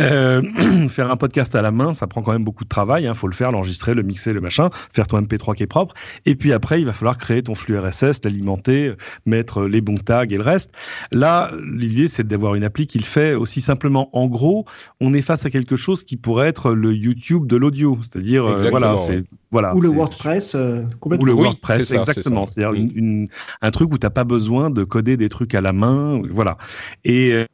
Euh, 0.00 0.42
faire 0.88 1.10
un 1.10 1.16
podcast 1.16 1.54
à 1.54 1.62
la 1.62 1.70
main, 1.70 1.94
ça 1.94 2.06
prend 2.06 2.22
quand 2.22 2.32
même 2.32 2.44
beaucoup 2.44 2.64
de 2.64 2.68
travail. 2.68 3.04
Il 3.04 3.06
hein. 3.06 3.14
faut 3.14 3.28
le 3.28 3.34
faire, 3.34 3.52
l'enregistrer, 3.52 3.94
le 3.94 4.02
mixer, 4.02 4.32
le 4.32 4.40
machin, 4.40 4.70
faire 4.92 5.06
ton 5.06 5.20
MP3 5.20 5.54
qui 5.54 5.62
est 5.62 5.66
propre. 5.66 5.94
Et 6.26 6.34
puis 6.34 6.52
après, 6.52 6.80
il 6.80 6.86
va 6.86 6.92
falloir 6.92 7.18
créer 7.18 7.42
ton 7.42 7.54
flux 7.54 7.78
RSS, 7.78 8.20
l'alimenter, 8.24 8.92
mettre 9.26 9.64
les 9.64 9.80
bons 9.80 9.96
tags 9.96 10.24
et 10.24 10.36
le 10.36 10.42
reste. 10.42 10.72
Là, 11.12 11.50
l'idée, 11.72 12.08
c'est 12.08 12.26
d'avoir 12.26 12.54
une 12.54 12.64
appli 12.64 12.86
qui 12.86 12.98
le 12.98 13.04
fait 13.04 13.34
aussi 13.34 13.60
simplement. 13.60 14.08
En 14.12 14.26
gros, 14.26 14.64
on 15.00 15.14
est 15.14 15.22
face 15.22 15.44
à 15.46 15.50
quelque 15.50 15.76
chose 15.76 16.04
qui 16.04 16.16
pourrait 16.16 16.48
être 16.48 16.72
le 16.72 16.94
YouTube 16.94 17.46
de 17.46 17.56
l'audio. 17.56 17.98
C'est-à-dire, 18.02 18.46
euh, 18.46 18.70
voilà, 18.70 18.96
c'est 18.98 19.24
voilà, 19.50 19.74
ou 19.74 19.80
le 19.80 19.88
WordPress 19.88 20.54
euh, 20.54 20.82
complètement. 21.00 21.22
Ou 21.22 21.26
le 21.26 21.32
WordPress, 21.32 21.92
exactement. 21.92 22.44
C'est-à-dire 22.46 22.74
une, 22.74 23.28
un 23.62 23.70
truc 23.70 23.92
où 23.92 23.98
t'as 23.98 24.10
pas 24.10 24.24
besoin 24.24 24.70
de 24.70 24.84
coder 24.84 25.16
des 25.16 25.28
trucs 25.28 25.54
à 25.54 25.60
la 25.60 25.72
main, 25.72 26.20
voilà. 26.30 26.58
Et 27.04 27.46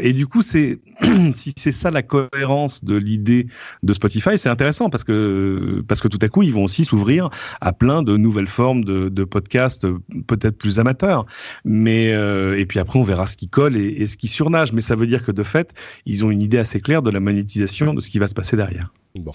et 0.00 0.12
du 0.12 0.26
coup, 0.26 0.42
c'est 0.42 0.80
si 1.34 1.52
c'est 1.56 1.72
ça 1.72 1.90
la 1.90 2.02
cohérence 2.02 2.84
de 2.84 2.96
l'idée 2.96 3.46
de 3.82 3.94
Spotify, 3.94 4.38
c'est 4.38 4.48
intéressant 4.48 4.90
parce 4.90 5.04
que 5.04 5.82
parce 5.86 6.00
que 6.00 6.08
tout 6.08 6.18
à 6.22 6.28
coup, 6.28 6.42
ils 6.42 6.52
vont 6.52 6.64
aussi 6.64 6.84
s'ouvrir 6.84 7.30
à 7.60 7.72
plein 7.72 8.02
de 8.02 8.16
nouvelles 8.16 8.48
formes 8.48 8.84
de, 8.84 9.08
de 9.08 9.24
podcasts, 9.24 9.86
peut-être 10.26 10.58
plus 10.58 10.78
amateurs. 10.78 11.26
Mais 11.64 12.12
euh, 12.12 12.58
et 12.58 12.66
puis 12.66 12.78
après, 12.78 12.98
on 12.98 13.04
verra 13.04 13.26
ce 13.26 13.36
qui 13.36 13.48
colle 13.48 13.76
et, 13.76 13.86
et 13.86 14.06
ce 14.06 14.16
qui 14.16 14.28
surnage. 14.28 14.72
Mais 14.72 14.80
ça 14.80 14.96
veut 14.96 15.06
dire 15.06 15.24
que 15.24 15.32
de 15.32 15.42
fait, 15.42 15.72
ils 16.04 16.24
ont 16.24 16.30
une 16.30 16.42
idée 16.42 16.58
assez 16.58 16.80
claire 16.80 17.02
de 17.02 17.10
la 17.10 17.20
monétisation 17.20 17.94
de 17.94 18.00
ce 18.00 18.10
qui 18.10 18.18
va 18.18 18.28
se 18.28 18.34
passer 18.34 18.56
derrière. 18.56 18.92
Bon. 19.14 19.32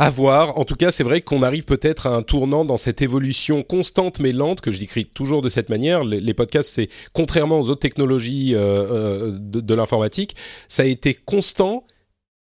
À 0.00 0.10
voir. 0.10 0.56
En 0.58 0.64
tout 0.64 0.76
cas, 0.76 0.92
c'est 0.92 1.02
vrai 1.02 1.20
qu'on 1.22 1.42
arrive 1.42 1.64
peut-être 1.64 2.06
à 2.06 2.10
un 2.10 2.22
tournant 2.22 2.64
dans 2.64 2.76
cette 2.76 3.02
évolution 3.02 3.64
constante 3.64 4.20
mais 4.20 4.30
lente 4.30 4.60
que 4.60 4.70
je 4.70 4.78
décris 4.78 5.06
toujours 5.06 5.42
de 5.42 5.48
cette 5.48 5.70
manière. 5.70 6.04
Les, 6.04 6.34
podcasts, 6.34 6.70
c'est 6.70 6.88
contrairement 7.12 7.58
aux 7.58 7.68
autres 7.68 7.80
technologies 7.80 8.54
euh, 8.54 8.58
euh, 8.60 9.38
de 9.38 9.74
l'informatique, 9.74 10.36
ça 10.68 10.84
a 10.84 10.86
été 10.86 11.14
constant 11.14 11.82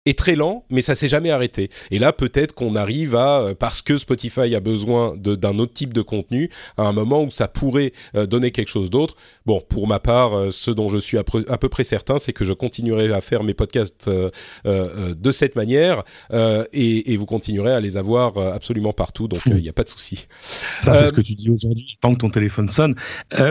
est 0.06 0.18
très 0.18 0.36
lent, 0.36 0.64
mais 0.70 0.82
ça 0.82 0.94
s'est 0.94 1.08
jamais 1.08 1.30
arrêté. 1.30 1.70
Et 1.90 1.98
là, 1.98 2.12
peut-être 2.12 2.54
qu'on 2.54 2.74
arrive 2.74 3.16
à, 3.16 3.40
euh, 3.40 3.54
parce 3.54 3.80
que 3.80 3.96
Spotify 3.96 4.54
a 4.54 4.60
besoin 4.60 5.14
d'un 5.16 5.58
autre 5.58 5.72
type 5.72 5.94
de 5.94 6.02
contenu, 6.02 6.50
à 6.76 6.82
un 6.82 6.92
moment 6.92 7.22
où 7.22 7.30
ça 7.30 7.48
pourrait 7.48 7.92
euh, 8.14 8.26
donner 8.26 8.50
quelque 8.50 8.68
chose 8.68 8.90
d'autre. 8.90 9.16
Bon, 9.46 9.62
pour 9.66 9.86
ma 9.86 10.00
part, 10.00 10.36
euh, 10.36 10.50
ce 10.50 10.70
dont 10.70 10.88
je 10.88 10.98
suis 10.98 11.16
à, 11.16 11.24
peu, 11.24 11.68
près 11.68 11.84
certain, 11.84 12.18
c'est 12.18 12.32
que 12.32 12.44
je 12.44 12.52
continuerai 12.52 13.12
à 13.12 13.20
faire 13.20 13.42
mes 13.44 13.54
podcasts 13.54 14.08
de 14.64 15.32
cette 15.32 15.56
manière, 15.56 16.04
et, 16.32 17.12
et, 17.12 17.16
vous 17.16 17.26
continuerez 17.26 17.72
à 17.72 17.80
les 17.80 17.96
avoir 17.96 18.36
absolument 18.38 18.92
partout. 18.92 19.28
Donc, 19.28 19.40
il 19.46 19.54
n'y 19.56 19.68
a 19.68 19.72
pas 19.72 19.84
de 19.84 19.88
souci. 19.88 20.26
Ça, 20.80 20.96
c'est 20.96 21.06
ce 21.06 21.12
que 21.12 21.20
tu 21.20 21.34
dis 21.34 21.50
aujourd'hui, 21.50 21.98
tant 22.00 22.14
que 22.14 22.20
ton 22.20 22.30
téléphone 22.30 22.68
sonne. 22.68 22.94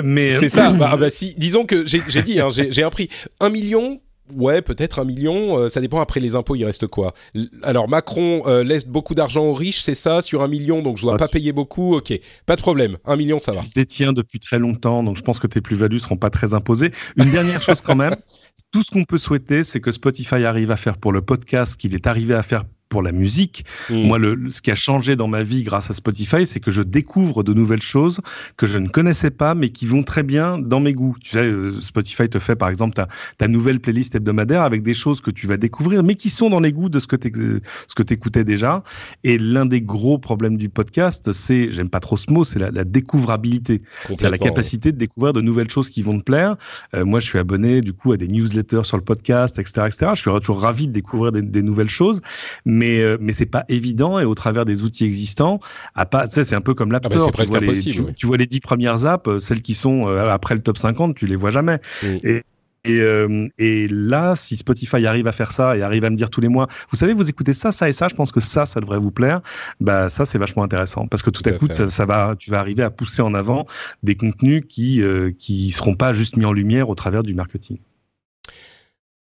mais 0.04 0.32
c'est 0.32 0.50
ça. 0.50 0.72
Bah, 0.84 0.98
bah, 0.98 1.10
si, 1.10 1.36
disons 1.38 1.66
que 1.66 1.86
j'ai 1.86 2.02
dit, 2.24 2.40
hein, 2.40 2.50
j'ai 2.52 2.84
un 2.84 2.90
prix, 2.90 3.10
un 3.40 3.50
million 3.50 4.02
Ouais, 4.36 4.62
peut-être 4.62 5.00
un 5.00 5.06
million. 5.06 5.60
Euh, 5.60 5.70
ça 5.70 5.82
dépend. 5.82 6.00
Après 6.00 6.20
les 6.20 6.36
impôts, 6.36 6.56
il 6.56 6.64
reste 6.64 6.88
quoi 6.88 7.14
Alors 7.62 7.90
Macron 7.90 8.44
euh, 8.48 8.64
laisse 8.64 8.86
beaucoup 8.86 9.16
d'argent 9.16 9.44
aux 9.44 9.54
riches, 9.54 9.82
c'est 9.82 9.96
ça, 9.96 10.22
sur 10.22 10.42
un 10.42 10.48
million. 10.48 10.82
Donc 10.82 10.98
je 10.98 11.04
dois 11.04 11.16
ah, 11.16 11.18
pas 11.18 11.28
payer 11.28 11.52
beaucoup. 11.52 11.96
Ok, 11.96 12.14
pas 12.46 12.56
de 12.56 12.62
problème. 12.62 12.98
Un 13.06 13.16
million, 13.16 13.40
ça 13.40 13.52
va. 13.52 13.62
Je 13.62 13.74
détiens 13.74 14.14
depuis 14.14 14.40
très 14.40 14.60
longtemps, 14.60 15.04
donc 15.04 15.18
je 15.18 15.22
pense 15.22 15.40
que 15.40 15.48
tes 15.48 15.62
plus-values 15.62 16.00
seront 16.00 16.18
pas 16.18 16.30
très 16.30 16.54
imposées. 16.54 16.92
Une 17.18 17.32
dernière 17.32 17.62
chose 17.62 17.82
quand 17.82 17.96
même. 17.96 18.16
Tout 18.72 18.84
ce 18.84 18.92
qu'on 18.92 19.04
peut 19.04 19.20
souhaiter, 19.20 19.64
c'est 19.64 19.82
que 19.82 19.92
Spotify 19.92 20.46
arrive 20.46 20.72
à 20.72 20.78
faire 20.78 20.98
pour 20.98 21.12
le 21.12 21.22
podcast 21.22 21.76
qu'il 21.76 21.94
est 21.94 22.08
arrivé 22.08 22.34
à 22.34 22.44
faire 22.44 22.64
pour 22.94 23.02
la 23.02 23.12
musique. 23.12 23.66
Mmh. 23.90 23.96
Moi, 24.04 24.20
le, 24.20 24.52
ce 24.52 24.62
qui 24.62 24.70
a 24.70 24.76
changé 24.76 25.16
dans 25.16 25.28
ma 25.28 25.42
vie 25.42 25.64
grâce 25.64 25.90
à 25.90 25.96
Spotify, 25.96 26.46
c'est 26.46 26.60
que 26.60 26.70
je 26.70 26.84
découvre 26.84 27.42
de 27.42 27.52
nouvelles 27.52 27.82
choses 27.82 28.22
que 28.56 28.68
je 28.68 28.78
ne 28.78 28.88
connaissais 28.88 29.32
pas, 29.32 29.56
mais 29.56 29.70
qui 29.70 29.88
vont 29.88 30.04
très 30.04 30.22
bien 30.22 30.60
dans 30.60 30.80
mes 30.80 30.94
goûts. 30.94 31.16
Tu 31.20 31.32
sais, 31.32 31.40
euh, 31.40 31.82
Spotify 31.82 32.30
te 32.30 32.38
fait, 32.38 32.56
par 32.56 32.70
exemple, 32.70 32.94
ta, 32.94 33.08
ta 33.40 33.48
nouvelle 33.48 33.80
playlist 33.80 34.14
hebdomadaire 34.14 34.62
avec 34.62 34.84
des 34.84 34.94
choses 34.94 35.22
que 35.22 35.32
tu 35.32 35.48
vas 35.48 35.58
découvrir, 35.58 36.04
mais 36.04 36.14
qui 36.14 36.30
sont 36.30 36.52
dans 36.52 36.60
les 36.60 36.72
goûts 36.72 36.90
de 36.90 37.00
ce 37.00 37.08
que 37.08 37.16
tu 37.16 38.14
écoutais 38.14 38.44
déjà. 38.44 38.84
Et 39.24 39.40
l'un 39.40 39.66
des 39.66 39.82
gros 39.82 40.20
problèmes 40.20 40.58
du 40.58 40.70
podcast, 40.70 41.34
c'est, 41.34 41.72
j'aime 41.72 41.90
pas 41.90 42.00
trop 42.00 42.16
ce 42.16 42.32
mot, 42.32 42.46
c'est 42.46 42.60
la, 42.60 42.70
la, 42.70 42.84
découvrabilité. 42.84 43.82
C'est 44.20 44.30
la 44.30 44.38
capacité 44.38 44.92
de 44.92 44.98
découvrir 44.98 45.34
de 45.34 45.42
nouvelles 45.42 45.72
choses 45.72 45.90
qui 45.90 46.04
vont 46.04 46.20
te 46.20 46.24
plaire. 46.24 46.58
Euh, 46.94 47.06
moi, 47.06 47.20
je 47.20 47.26
suis 47.26 47.40
abonné, 47.40 47.82
du 47.82 47.94
coup, 47.94 48.12
à 48.12 48.18
des 48.18 48.28
newsletters 48.28 48.84
sur 48.84 48.98
le 48.98 49.04
podcast, 49.04 49.58
etc., 49.58 49.88
etc. 49.88 50.12
Je 50.14 50.22
suis 50.22 50.40
toujours 50.42 50.62
ravi 50.62 50.88
de 50.88 50.94
découvrir 50.94 51.32
des, 51.32 51.42
des 51.42 51.64
nouvelles 51.64 51.90
choses, 51.90 52.22
mais 52.66 52.83
mais 52.84 53.00
euh, 53.00 53.18
mais 53.20 53.34
c'est 53.34 53.46
pas 53.46 53.66
évident 53.70 54.20
et 54.20 54.26
au 54.26 54.36
travers 54.36 54.66
des 54.66 54.84
outils 54.84 55.06
existants, 55.06 55.60
à 55.96 56.06
pas, 56.06 56.28
c'est 56.28 56.54
un 56.54 56.62
peu 56.62 56.74
comme 56.74 56.92
l'App 56.92 57.06
Store. 57.06 57.32
Ah 57.34 57.38
bah 57.38 57.44
tu, 57.44 57.50
vois 57.50 57.60
les, 57.60 57.80
tu, 57.80 58.02
oui. 58.02 58.14
tu, 58.16 58.26
vois 58.26 58.38
les 58.38 58.48
dix 58.48 58.60
premières 58.60 59.06
apps, 59.06 59.28
euh, 59.28 59.40
celles 59.40 59.62
qui 59.62 59.74
sont 59.74 60.08
euh, 60.08 60.30
après 60.30 60.56
le 60.56 60.62
top 60.62 60.78
50, 60.78 61.16
tu 61.16 61.28
les 61.28 61.36
vois 61.36 61.52
jamais. 61.52 61.80
Oui. 62.04 62.20
Et, 62.24 62.44
et, 62.86 63.00
euh, 63.00 63.48
et, 63.58 63.88
là, 63.88 64.36
si 64.36 64.58
Spotify 64.58 65.06
arrive 65.06 65.28
à 65.28 65.32
faire 65.32 65.52
ça 65.52 65.78
et 65.78 65.82
arrive 65.82 66.04
à 66.04 66.10
me 66.10 66.18
dire 66.18 66.30
tous 66.30 66.42
les 66.42 66.50
mois, 66.50 66.68
vous 66.90 66.98
savez, 66.98 67.14
vous 67.14 67.30
écoutez 67.30 67.54
ça, 67.54 67.72
ça 67.72 67.88
et 67.88 67.94
ça, 67.94 68.10
je 68.10 68.16
pense 68.16 68.34
que 68.34 68.42
ça, 68.42 68.66
ça 68.66 68.82
devrait 68.82 69.00
vous 69.00 69.12
plaire. 69.12 69.42
Bah 69.80 70.10
ça, 70.10 70.26
c'est 70.26 70.38
vachement 70.38 70.64
intéressant 70.64 71.08
parce 71.08 71.24
que 71.24 71.30
tout, 71.30 71.44
tout 71.44 71.50
à, 71.50 71.54
coup, 71.54 71.68
ça, 71.72 71.90
ça, 71.90 72.06
va, 72.06 72.36
tu 72.38 72.52
vas 72.52 72.60
arriver 72.60 72.84
à 72.84 72.90
pousser 72.90 73.22
en 73.22 73.34
avant 73.34 73.66
des 74.04 74.16
contenus 74.16 74.64
qui 74.68 75.02
euh, 75.02 75.32
qui 75.32 75.72
seront 75.72 75.96
pas 75.96 76.14
juste 76.14 76.36
mis 76.36 76.46
en 76.46 76.52
lumière 76.52 76.90
au 76.90 76.96
travers 76.96 77.24
du 77.24 77.34
marketing. 77.34 77.78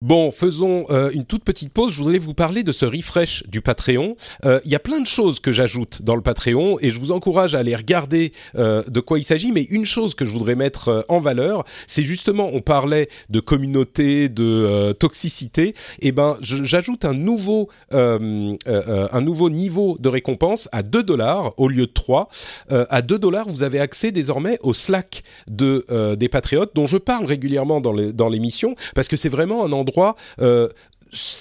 Bon, 0.04 0.30
faisons 0.30 0.84
euh, 0.90 1.10
une 1.14 1.24
toute 1.24 1.44
petite 1.44 1.72
pause. 1.72 1.92
Je 1.92 1.96
voudrais 1.96 2.18
vous 2.18 2.34
parler 2.34 2.62
de 2.62 2.72
ce 2.72 2.84
refresh 2.84 3.42
du 3.48 3.62
Patreon. 3.62 4.16
Il 4.42 4.48
euh, 4.50 4.60
y 4.66 4.74
a 4.74 4.78
plein 4.78 5.00
de 5.00 5.06
choses 5.06 5.40
que 5.40 5.50
j'ajoute 5.50 6.02
dans 6.02 6.14
le 6.14 6.20
Patreon 6.20 6.76
et 6.82 6.90
je 6.90 7.00
vous 7.00 7.10
encourage 7.10 7.54
à 7.54 7.60
aller 7.60 7.74
regarder 7.74 8.32
euh, 8.54 8.82
de 8.86 9.00
quoi 9.00 9.18
il 9.18 9.24
s'agit. 9.24 9.50
Mais 9.50 9.62
une 9.62 9.86
chose 9.86 10.14
que 10.14 10.26
je 10.26 10.30
voudrais 10.30 10.56
mettre 10.56 10.88
euh, 10.88 11.00
en 11.08 11.20
valeur, 11.20 11.64
c'est 11.86 12.04
justement, 12.04 12.50
on 12.52 12.60
parlait 12.60 13.08
de 13.30 13.40
communauté, 13.40 14.28
de 14.28 14.44
euh, 14.44 14.92
toxicité. 14.92 15.68
Et 16.02 16.08
eh 16.08 16.12
ben, 16.12 16.36
j'ajoute 16.42 17.06
un 17.06 17.14
nouveau, 17.14 17.70
un 17.90 19.20
nouveau 19.22 19.48
niveau 19.48 19.96
de 20.00 20.10
récompense 20.10 20.68
à 20.72 20.82
2 20.82 21.02
dollars 21.02 21.54
au 21.56 21.66
lieu 21.66 21.86
de 21.86 21.92
3. 21.92 22.28
à 22.68 23.00
2 23.00 23.18
dollars, 23.18 23.48
vous 23.48 23.62
avez 23.62 23.80
accès 23.80 24.12
désormais 24.12 24.58
au 24.62 24.74
Slack 24.74 25.22
de, 25.48 26.14
des 26.16 26.28
Patriotes, 26.28 26.72
dont 26.74 26.86
je 26.86 26.98
parle 26.98 27.24
régulièrement 27.24 27.80
dans 27.80 27.92
l'émission, 28.28 28.70
dans 28.70 28.74
parce 28.94 29.08
que 29.08 29.16
c'est 29.16 29.30
vraiment 29.30 29.64
un 29.64 29.72
endroit 29.72 29.93
euh, 30.38 30.68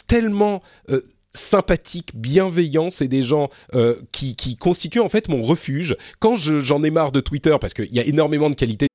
tellement 0.08 0.62
euh, 0.90 1.02
sympathique, 1.34 2.12
bienveillant, 2.16 2.90
c'est 2.90 3.08
des 3.08 3.24
gens 3.24 3.50
euh, 3.76 3.96
qui, 4.12 4.36
constituent 4.58 5.00
en 5.00 5.10
fait 5.10 5.30
mon 5.30 5.42
refuge. 5.42 5.96
Quand 6.20 6.36
j'en 6.36 6.60
je, 6.60 6.86
ai 6.86 6.92
marre 6.92 7.12
de 7.12 7.22
Twitter, 7.22 7.56
parce 7.60 7.74
qu'il 7.74 7.92
y 7.92 8.00
a 8.00 8.06
énormément 8.06 8.50
de 8.50 8.56
qualités. 8.56 8.88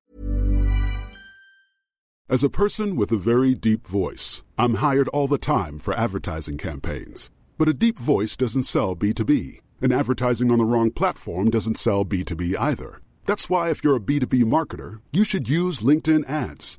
As 2.30 2.44
a 2.44 2.50
person 2.50 2.94
with 2.94 3.10
a 3.10 3.16
very 3.16 3.54
deep 3.54 3.88
voice, 3.88 4.44
I'm 4.58 4.76
hired 4.82 5.08
all 5.14 5.26
the 5.26 5.38
time 5.38 5.78
for 5.78 5.94
advertising 5.94 6.58
campaigns. 6.58 7.30
But 7.56 7.68
a 7.68 7.72
deep 7.72 7.98
voice 7.98 8.36
doesn't 8.36 8.64
sell 8.64 8.94
B2B, 8.94 9.60
and 9.80 9.92
advertising 9.92 10.50
on 10.50 10.58
the 10.58 10.64
wrong 10.64 10.90
platform 10.90 11.48
doesn't 11.48 11.78
sell 11.78 12.04
B2B 12.04 12.54
either. 12.58 13.00
That's 13.24 13.48
why 13.48 13.70
if 13.70 13.82
you're 13.82 13.96
a 13.96 14.00
B2B 14.00 14.44
marketer, 14.44 15.00
you 15.10 15.24
should 15.24 15.48
use 15.48 15.80
LinkedIn 15.80 16.28
ads. 16.28 16.78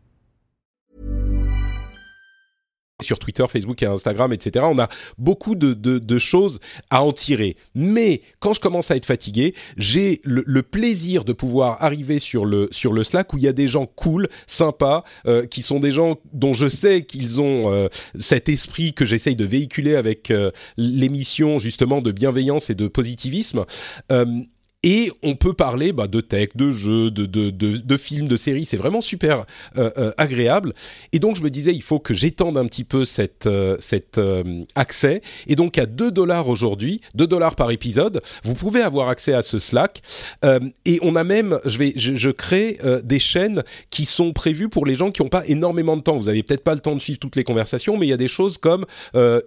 Sur 3.01 3.19
Twitter, 3.19 3.45
Facebook 3.49 3.81
et 3.83 3.85
Instagram, 3.85 4.33
etc. 4.33 4.65
On 4.69 4.79
a 4.79 4.89
beaucoup 5.17 5.55
de, 5.55 6.17
choses 6.17 6.59
à 6.89 7.03
en 7.03 7.13
tirer. 7.13 7.55
Mais 7.73 8.21
quand 8.39 8.53
je 8.53 8.59
commence 8.59 8.91
à 8.91 8.95
être 8.95 9.05
fatigué, 9.05 9.55
j'ai 9.77 10.21
le, 10.23 10.43
le, 10.45 10.61
plaisir 10.61 11.23
de 11.23 11.33
pouvoir 11.33 11.81
arriver 11.83 12.19
sur 12.19 12.45
le, 12.45 12.67
sur 12.71 12.93
le 12.93 13.03
Slack 13.03 13.33
où 13.33 13.37
il 13.37 13.43
y 13.43 13.47
a 13.47 13.53
des 13.53 13.67
gens 13.67 13.85
cool, 13.85 14.27
sympas, 14.45 15.03
euh, 15.25 15.45
qui 15.45 15.61
sont 15.61 15.79
des 15.79 15.91
gens 15.91 16.17
dont 16.33 16.53
je 16.53 16.67
sais 16.67 17.03
qu'ils 17.03 17.41
ont 17.41 17.71
euh, 17.71 17.87
cet 18.19 18.49
esprit 18.49 18.93
que 18.93 19.05
j'essaye 19.05 19.35
de 19.35 19.45
véhiculer 19.45 19.95
avec 19.95 20.31
euh, 20.31 20.51
l'émission 20.77 21.59
justement 21.59 22.01
de 22.01 22.11
bienveillance 22.11 22.69
et 22.69 22.75
de 22.75 22.87
positivisme. 22.87 23.65
Et 24.83 25.11
on 25.21 25.35
peut 25.35 25.53
parler 25.53 25.93
bah, 25.93 26.07
de 26.07 26.21
tech, 26.21 26.49
de 26.55 26.71
jeux, 26.71 27.11
de, 27.11 27.27
de, 27.27 27.51
de, 27.51 27.77
de 27.77 27.97
films, 27.97 28.27
de 28.27 28.35
séries. 28.35 28.65
C'est 28.65 28.77
vraiment 28.77 29.01
super 29.01 29.45
euh, 29.77 29.91
euh, 29.97 30.11
agréable. 30.17 30.73
Et 31.11 31.19
donc 31.19 31.35
je 31.35 31.43
me 31.43 31.51
disais, 31.51 31.73
il 31.73 31.83
faut 31.83 31.99
que 31.99 32.15
j'étende 32.15 32.57
un 32.57 32.65
petit 32.65 32.83
peu 32.83 33.05
cette, 33.05 33.45
euh, 33.45 33.77
cet 33.79 34.17
euh, 34.17 34.63
accès. 34.73 35.21
Et 35.47 35.55
donc 35.55 35.77
à 35.77 35.85
2 35.85 36.11
dollars 36.11 36.47
aujourd'hui, 36.47 37.01
2 37.13 37.27
dollars 37.27 37.55
par 37.55 37.69
épisode, 37.69 38.21
vous 38.43 38.55
pouvez 38.55 38.81
avoir 38.81 39.09
accès 39.09 39.33
à 39.33 39.43
ce 39.43 39.59
Slack. 39.59 40.01
Euh, 40.43 40.59
et 40.85 40.97
on 41.03 41.15
a 41.15 41.23
même, 41.23 41.59
je 41.65 41.77
vais, 41.77 41.93
je, 41.95 42.15
je 42.15 42.29
crée 42.29 42.79
des 43.03 43.19
chaînes 43.19 43.63
qui 43.89 44.05
sont 44.05 44.33
prévues 44.33 44.69
pour 44.69 44.85
les 44.85 44.95
gens 44.95 45.11
qui 45.11 45.21
n'ont 45.21 45.29
pas 45.29 45.45
énormément 45.45 45.95
de 45.95 46.01
temps. 46.01 46.17
Vous 46.17 46.29
avez 46.29 46.41
peut-être 46.41 46.63
pas 46.63 46.73
le 46.73 46.79
temps 46.79 46.95
de 46.95 46.99
suivre 47.01 47.19
toutes 47.19 47.35
les 47.35 47.43
conversations, 47.43 47.97
mais 47.97 48.07
il 48.07 48.09
y 48.09 48.13
a 48.13 48.17
des 48.17 48.27
choses 48.27 48.57
comme 48.57 48.85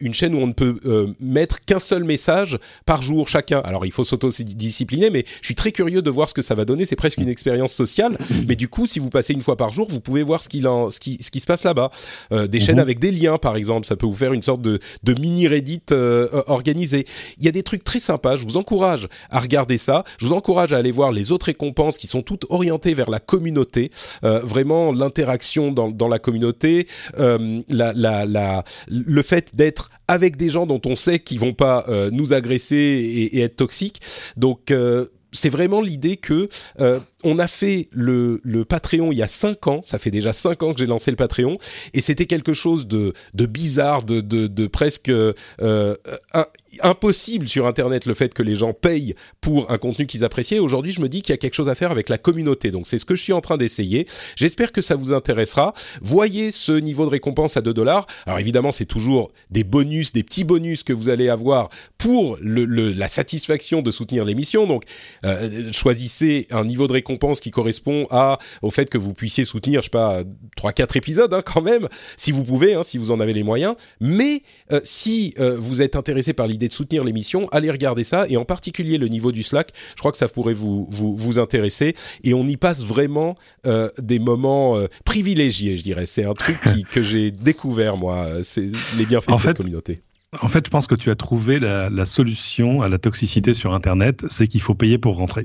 une 0.01 0.15
chaîne 0.15 0.35
où 0.35 0.39
on 0.39 0.47
ne 0.47 0.53
peut 0.53 0.77
mettre 1.21 1.61
qu'un 1.61 1.79
seul 1.79 2.05
message 2.05 2.59
par 2.87 3.03
jour 3.03 3.29
chacun. 3.29 3.61
Alors 3.61 3.87
il 3.87 3.93
faut 3.93 4.05
s'auto-discipliner, 4.05 5.11
mais 5.11 5.24
je 5.41 5.47
suis 5.47 5.55
très 5.55 5.73
curieux 5.73 6.03
de 6.03 6.11
voir 6.11 6.29
ce 6.29 6.35
que 6.35 6.43
ça 6.43 6.55
va 6.55 6.65
donner. 6.65 6.85
C'est 6.85 6.97
presque 6.97 7.19
une 7.19 7.29
expérience 7.29 7.73
sociale, 7.73 8.19
mais 8.47 8.57
du 8.57 8.69
coup, 8.69 8.87
si 8.87 8.99
vous 8.99 9.11
passez 9.11 9.33
une 9.33 9.43
fois 9.43 9.57
par 9.57 9.73
jour, 9.73 9.89
vous 9.89 10.01
pouvez 10.01 10.23
voir 10.23 10.43
ce, 10.43 10.49
qu'il 10.49 10.67
en, 10.69 10.91
ce, 10.91 11.01
qui, 11.01 11.19
ce 11.23 11.31
qui 11.31 11.41
se 11.41 11.47
passe 11.47 11.65
là-bas. 11.65 11.91
Euh, 12.33 12.47
des 12.47 12.61
chaînes 12.61 12.79
avec 12.79 12.99
des 12.99 13.11
liens, 13.11 13.39
par 13.39 13.57
exemple, 13.57 13.87
ça 13.87 13.97
peut 13.97 14.07
vous 14.07 14.15
faire 14.15 14.33
une 14.33 14.43
sorte 14.43 14.63
de, 14.63 14.79
de 15.03 15.21
mini 15.21 15.49
Reddit 15.49 15.83
euh, 15.93 16.29
organisé. 16.47 17.05
Il 17.39 17.45
y 17.45 17.49
a 17.49 17.53
des 17.53 17.63
trucs 17.63 17.85
très 17.85 17.99
sympas. 17.99 18.37
Je 18.37 18.45
vous 18.45 18.57
encourage 18.57 19.09
à 19.31 19.41
regarder 19.41 19.79
ça. 19.79 20.05
Je 20.19 20.27
vous 20.27 20.33
encourage 20.33 20.73
à 20.73 20.79
aller 20.79 20.93
voir 20.93 21.13
les 21.13 21.33
autres 21.33 21.47
récompenses 21.47 21.99
qui 21.99 22.07
sont 22.07 22.23
toutes 22.23 22.47
orientées 22.49 22.95
vers 22.95 23.11
la 23.11 23.21
communauté. 23.21 23.91
Euh, 24.25 24.41
vraiment, 24.41 24.93
l'interaction 24.93 25.73
dans, 25.73 25.91
dans 25.91 26.09
la 26.09 26.19
communauté, 26.19 26.87
euh, 27.19 27.63
la, 27.69 27.93
la, 27.95 28.27
la, 28.27 28.65
le 28.89 29.23
fait 29.23 29.55
d'être 29.55 29.91
avec 30.09 30.37
des 30.37 30.51
gens 30.51 30.67
dont 30.67 30.81
on 30.87 30.97
sait 30.97 31.19
qu'ils 31.19 31.41
vont 31.41 31.55
pas 31.55 31.85
euh, 31.89 32.11
nous 32.13 32.33
agresser 32.33 32.77
et, 32.77 33.39
et, 33.39 33.41
être 33.41 33.57
toxiques. 33.57 34.01
Donc 34.37 34.71
euh, 34.71 35.07
c'est 35.35 35.51
vraiment 35.51 35.83
l'idée 35.83 36.17
que 36.17 36.49
euh, 36.81 36.99
on 37.23 37.39
a 37.39 37.49
fait 37.49 37.89
le, 37.91 38.41
le, 38.45 38.65
Patreon 38.65 39.13
il 39.13 39.19
y 39.19 39.23
a 39.23 39.27
cinq 39.27 39.67
ans. 39.67 39.81
Ça 39.83 39.99
fait 39.99 40.11
déjà 40.11 40.33
cinq 40.33 40.63
ans 40.63 40.73
que 40.73 40.79
j'ai 40.79 40.87
lancé 40.87 41.11
le 41.11 41.17
Patreon 41.17 41.59
et 41.93 42.01
c'était 42.01 42.27
quelque 42.27 42.55
chose 42.55 42.87
de, 42.87 43.13
de 43.35 43.47
bizarre, 43.47 44.05
de, 44.05 44.21
de, 44.21 44.47
de 44.47 44.67
presque 44.67 45.11
euh, 45.11 45.35
un, 45.61 46.47
impossible 46.83 47.49
sur 47.49 47.67
Internet 47.67 48.07
le 48.07 48.15
fait 48.15 48.35
que 48.35 48.43
les 48.43 48.57
gens 48.57 48.73
payent 48.73 49.15
pour 49.41 49.71
un 49.71 49.79
contenu 49.79 50.07
qu'ils 50.07 50.25
appréciaient. 50.25 50.59
Aujourd'hui, 50.59 50.93
je 50.93 51.01
me 51.01 51.09
dis 51.09 51.23
qu'il 51.23 51.33
y 51.33 51.35
a 51.35 51.39
quelque 51.39 51.55
chose 51.55 51.69
à 51.69 51.75
faire 51.75 51.91
avec 51.91 52.09
la 52.09 52.19
communauté. 52.19 52.71
Donc 52.71 52.87
c'est 52.87 52.99
ce 52.99 53.05
que 53.05 53.15
je 53.15 53.23
suis 53.23 53.33
en 53.33 53.41
train 53.41 53.57
d'essayer. 53.57 54.07
J'espère 54.37 54.73
que 54.73 54.83
ça 54.83 54.97
vous 54.97 55.13
intéressera. 55.13 55.75
Voyez 56.01 56.53
ce 56.53 56.73
niveau 56.73 57.05
de 57.05 57.11
récompense 57.11 57.57
à 57.57 57.63
2 57.63 57.73
dollars. 57.75 58.07
Alors 58.27 58.39
évidemment, 58.39 58.73
c'est 58.73 58.85
toujours 58.85 59.31
des 59.51 59.65
bonus, 59.65 60.13
des 60.13 60.23
petits 60.23 60.45
bonus 60.45 60.83
que 60.83 60.93
vous 60.93 61.09
allez 61.09 61.29
avoir 61.29 61.69
pour 61.99 62.39
la 62.41 63.09
satisfaction 63.09 63.83
de 63.83 63.91
soutenir 63.91 64.25
l'émission. 64.25 64.67
Donc 64.67 64.85
euh, 65.25 65.73
choisissez 65.73 66.47
un 66.51 66.65
niveau 66.65 66.87
de 66.87 66.93
récompense 66.93 67.41
qui 67.41 67.51
correspond 67.51 68.07
à 68.11 68.39
au 68.63 68.71
fait 68.71 68.91
que 68.91 68.99
vous 68.99 69.15
puissiez 69.15 69.45
soutenir, 69.45 69.81
je 69.81 69.87
sais 69.87 69.91
pas, 69.91 70.23
trois 70.57 70.73
quatre 70.73 70.97
épisodes 70.97 71.33
hein, 71.33 71.43
quand 71.45 71.63
même, 71.63 71.89
si 72.17 72.33
vous 72.33 72.45
pouvez, 72.45 72.75
hein, 72.75 72.83
si 72.83 72.99
vous 72.99 73.11
en 73.11 73.21
avez 73.21 73.33
les 73.33 73.43
moyens. 73.43 73.75
Mais 74.01 74.43
euh, 74.73 74.81
si 74.85 75.35
euh, 75.39 75.57
vous 75.59 75.83
êtes 75.83 75.97
intéressé 75.97 76.33
par 76.33 76.47
l'idée 76.47 76.64
de 76.69 76.73
soutenir 76.73 77.05
l'émission, 77.05 77.49
allez 77.53 77.71
regarder 77.71 78.05
ça 78.05 78.27
et 78.29 78.37
en 78.37 78.45
particulier 78.45 78.99
le 78.99 79.09
niveau 79.09 79.33
du 79.33 79.43
Slack. 79.43 79.71
Je 79.95 80.01
crois 80.01 80.13
que 80.13 80.19
ça 80.19 80.29
pourrait 80.29 80.55
vous 80.55 80.87
vous, 80.91 81.17
vous 81.17 81.39
intéresser 81.39 81.95
et 82.23 82.35
on 82.35 82.47
y 82.47 82.57
passe 82.57 82.85
vraiment 82.85 83.37
euh, 83.67 83.89
des 83.99 84.19
moments 84.19 84.77
euh, 84.77 84.87
privilégiés, 85.05 85.77
je 85.77 85.83
dirais. 85.83 86.07
C'est 86.07 86.25
un 86.25 86.35
truc 86.35 86.59
qui, 86.61 86.85
que 86.85 87.03
j'ai 87.03 87.31
découvert 87.31 87.97
moi. 87.97 88.29
C'est 88.43 88.69
les 88.97 89.07
bienfaits 89.07 89.31
en 89.31 89.37
de 89.37 89.41
fait, 89.41 89.49
cette 89.49 89.57
communauté. 89.59 90.03
En 90.43 90.49
fait, 90.49 90.67
je 90.67 90.71
pense 90.71 90.87
que 90.87 90.95
tu 90.95 91.11
as 91.11 91.17
trouvé 91.17 91.59
la, 91.61 91.91
la 91.91 92.07
solution 92.07 92.83
à 92.83 92.89
la 92.89 92.99
toxicité 92.99 93.55
sur 93.55 93.73
Internet, 93.73 94.25
c'est 94.29 94.49
qu'il 94.49 94.61
faut 94.61 94.75
payer 94.75 94.99
pour 94.99 95.17
rentrer. 95.17 95.45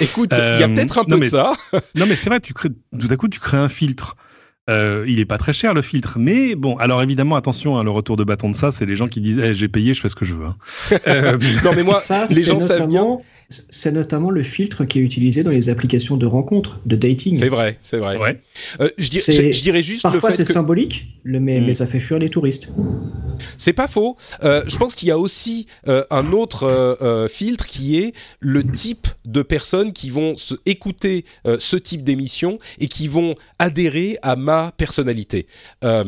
Écoute, 0.00 0.30
il 0.32 0.38
euh, 0.38 0.60
y 0.60 0.62
a 0.62 0.68
peut-être 0.68 0.98
un 0.98 1.04
peu 1.04 1.16
mais, 1.16 1.26
de 1.26 1.30
ça. 1.30 1.54
non, 1.94 2.06
mais 2.06 2.16
c'est 2.16 2.28
vrai, 2.28 2.40
tu 2.40 2.52
crées, 2.52 2.70
tout 2.98 3.08
à 3.10 3.16
coup, 3.16 3.28
tu 3.28 3.40
crées 3.40 3.56
un 3.56 3.68
filtre. 3.68 4.16
Euh, 4.70 5.04
il 5.08 5.18
est 5.18 5.24
pas 5.24 5.38
très 5.38 5.52
cher 5.52 5.74
le 5.74 5.82
filtre, 5.82 6.18
mais 6.20 6.54
bon. 6.54 6.76
Alors 6.76 7.02
évidemment, 7.02 7.34
attention, 7.34 7.78
hein, 7.78 7.82
le 7.82 7.90
retour 7.90 8.16
de 8.16 8.22
bâton 8.22 8.48
de 8.48 8.54
ça, 8.54 8.70
c'est 8.70 8.86
les 8.86 8.94
gens 8.94 9.08
qui 9.08 9.20
disent 9.20 9.40
eh, 9.40 9.56
j'ai 9.56 9.66
payé, 9.66 9.92
je 9.92 10.00
fais 10.00 10.08
ce 10.08 10.14
que 10.14 10.24
je 10.24 10.34
veux. 10.34 10.46
Hein. 10.46 10.56
Euh... 11.08 11.36
non 11.64 11.72
mais 11.74 11.82
moi, 11.82 12.00
ça, 12.00 12.26
les 12.30 12.44
gens 12.44 12.60
savent 12.60 12.86
bien. 12.86 13.18
C'est 13.50 13.92
notamment 13.92 14.30
le 14.30 14.42
filtre 14.42 14.84
qui 14.84 14.98
est 14.98 15.02
utilisé 15.02 15.42
dans 15.42 15.50
les 15.50 15.68
applications 15.68 16.16
de 16.16 16.24
rencontres, 16.24 16.80
de 16.86 16.96
dating. 16.96 17.34
C'est 17.34 17.48
vrai, 17.48 17.76
c'est 17.82 17.98
vrai. 17.98 18.16
Ouais. 18.16 18.40
Euh, 18.80 18.88
je, 18.96 19.10
dir 19.10 19.20
je, 19.26 19.50
je, 19.50 19.62
dirais 19.62 19.82
juste 19.82 20.02
Parfois, 20.02 20.30
le 20.30 20.36
fait 20.36 20.42
c'est 20.42 20.48
que 20.48 20.54
symbolique, 20.54 21.08
le, 21.22 21.38
mais, 21.38 21.60
mmh. 21.60 21.66
mais 21.66 21.74
ça 21.74 21.86
fait 21.86 22.00
fuir 22.00 22.18
les 22.18 22.30
touristes. 22.30 22.70
C'est 23.58 23.72
pas 23.72 23.88
faux. 23.88 24.16
Euh, 24.44 24.62
je 24.66 24.76
pense 24.78 24.94
qu'il 24.94 25.08
y 25.08 25.10
a 25.10 25.18
aussi 25.18 25.66
euh, 25.88 26.04
un 26.10 26.32
autre 26.32 26.64
euh, 26.64 27.28
filtre 27.28 27.66
qui 27.66 27.98
est 27.98 28.14
le 28.40 28.62
type 28.62 29.08
de 29.24 29.42
personnes 29.42 29.92
qui 29.92 30.08
vont 30.10 30.34
se 30.34 30.54
écouter 30.64 31.24
euh, 31.46 31.56
ce 31.58 31.76
type 31.76 32.04
d'émission 32.04 32.58
et 32.78 32.88
qui 32.88 33.08
vont 33.08 33.34
adhérer 33.58 34.18
à 34.22 34.36
ma 34.36 34.51
personnalité. 34.76 35.46
Euh, 35.84 36.04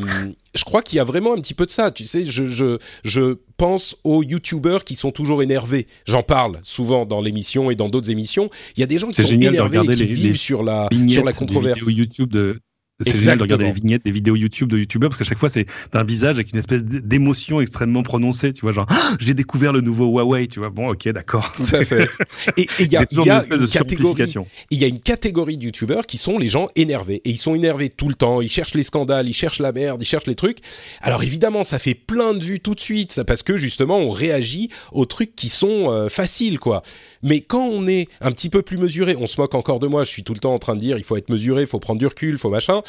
je 0.54 0.64
crois 0.64 0.82
qu'il 0.82 0.96
y 0.96 1.00
a 1.00 1.04
vraiment 1.04 1.32
un 1.32 1.40
petit 1.40 1.54
peu 1.54 1.66
de 1.66 1.70
ça. 1.70 1.90
Tu 1.90 2.04
sais, 2.04 2.24
je, 2.24 2.46
je, 2.46 2.78
je 3.02 3.36
pense 3.56 3.96
aux 4.04 4.22
youtubeurs 4.22 4.84
qui 4.84 4.94
sont 4.94 5.10
toujours 5.10 5.42
énervés. 5.42 5.86
J'en 6.06 6.22
parle 6.22 6.60
souvent 6.62 7.06
dans 7.06 7.20
l'émission 7.20 7.70
et 7.70 7.74
dans 7.74 7.88
d'autres 7.88 8.10
émissions. 8.10 8.50
Il 8.76 8.80
y 8.80 8.82
a 8.82 8.86
des 8.86 8.98
gens 8.98 9.08
qui 9.08 9.22
sont 9.22 9.28
énervés 9.28 9.78
et 9.78 9.88
qui 9.88 9.96
les, 9.96 10.06
vivent 10.06 10.32
les 10.32 10.36
sur 10.36 10.62
la, 10.62 10.88
sur 11.08 11.24
la 11.24 11.32
controverse. 11.32 11.80
YouTube 11.86 12.30
de, 12.30 12.60
c'est 13.00 13.18
génial 13.18 13.38
de 13.38 13.42
regarder 13.42 13.64
les 13.64 13.72
vignettes 13.72 14.04
des 14.04 14.12
vidéos 14.12 14.36
YouTube 14.36 14.68
de 14.68 14.78
youtubeurs 14.78 15.10
parce 15.10 15.18
qu'à 15.18 15.24
chaque 15.24 15.38
fois 15.38 15.48
c'est 15.48 15.66
un 15.92 16.04
visage 16.04 16.36
avec 16.36 16.52
une 16.52 16.58
espèce 16.60 16.84
d'émotion 16.84 17.60
extrêmement 17.60 18.04
prononcée 18.04 18.52
tu 18.52 18.60
vois 18.60 18.72
genre 18.72 18.86
ah, 18.88 19.16
j'ai 19.18 19.34
découvert 19.34 19.72
le 19.72 19.80
nouveau 19.80 20.06
Huawei 20.06 20.46
tu 20.46 20.60
vois. 20.60 20.70
Bon 20.70 20.90
ok 20.90 21.08
d'accord. 21.08 21.52
Tout 21.56 21.74
à 21.74 21.84
fait. 21.84 22.08
Et 22.56 22.68
il 22.78 22.92
y 22.92 22.96
a, 22.96 23.04
y 23.10 23.30
a 23.30 23.44
une, 23.50 23.62
une 23.62 23.68
catégorie 23.68 24.32
il 24.70 24.78
y 24.78 24.84
a 24.84 24.86
une 24.86 25.00
catégorie 25.00 25.56
de 25.56 25.64
youtubeurs 25.64 26.06
qui 26.06 26.18
sont 26.18 26.38
les 26.38 26.48
gens 26.48 26.68
énervés. 26.76 27.20
Et 27.24 27.30
ils 27.30 27.36
sont 27.36 27.56
énervés 27.56 27.90
tout 27.90 28.08
le 28.08 28.14
temps. 28.14 28.40
Ils 28.40 28.50
cherchent 28.50 28.74
les 28.74 28.84
scandales 28.84 29.28
ils 29.28 29.34
cherchent 29.34 29.58
la 29.58 29.72
merde 29.72 30.00
ils 30.00 30.06
cherchent 30.06 30.28
les 30.28 30.36
trucs. 30.36 30.58
Alors 31.00 31.24
évidemment 31.24 31.64
ça 31.64 31.80
fait 31.80 31.94
plein 31.94 32.32
de 32.32 32.44
vues 32.44 32.60
tout 32.60 32.76
de 32.76 32.80
suite. 32.80 33.10
Ça 33.10 33.24
parce 33.24 33.42
que 33.42 33.56
justement 33.56 33.98
on 33.98 34.10
réagit 34.10 34.70
aux 34.92 35.04
trucs 35.04 35.34
qui 35.34 35.48
sont 35.48 35.90
euh, 35.90 36.08
faciles 36.08 36.60
quoi 36.60 36.82
mais 37.24 37.40
quand 37.40 37.66
on 37.66 37.88
est 37.88 38.08
un 38.20 38.30
petit 38.30 38.50
peu 38.50 38.62
plus 38.62 38.76
mesuré 38.76 39.16
on 39.18 39.26
se 39.26 39.40
moque 39.40 39.56
encore 39.56 39.80
de 39.80 39.88
moi 39.88 40.04
je 40.04 40.10
suis 40.10 40.22
tout 40.22 40.34
le 40.34 40.40
temps 40.40 40.54
en 40.54 40.60
train 40.60 40.76
de 40.76 40.80
dire 40.80 40.96
il 40.98 41.04
faut 41.04 41.16
être 41.16 41.30
mesuré 41.30 41.62
il 41.62 41.66
faut 41.66 41.80
prendre 41.80 41.98
du 41.98 42.06
recul 42.06 42.38
faut 42.38 42.50
machin 42.50 42.82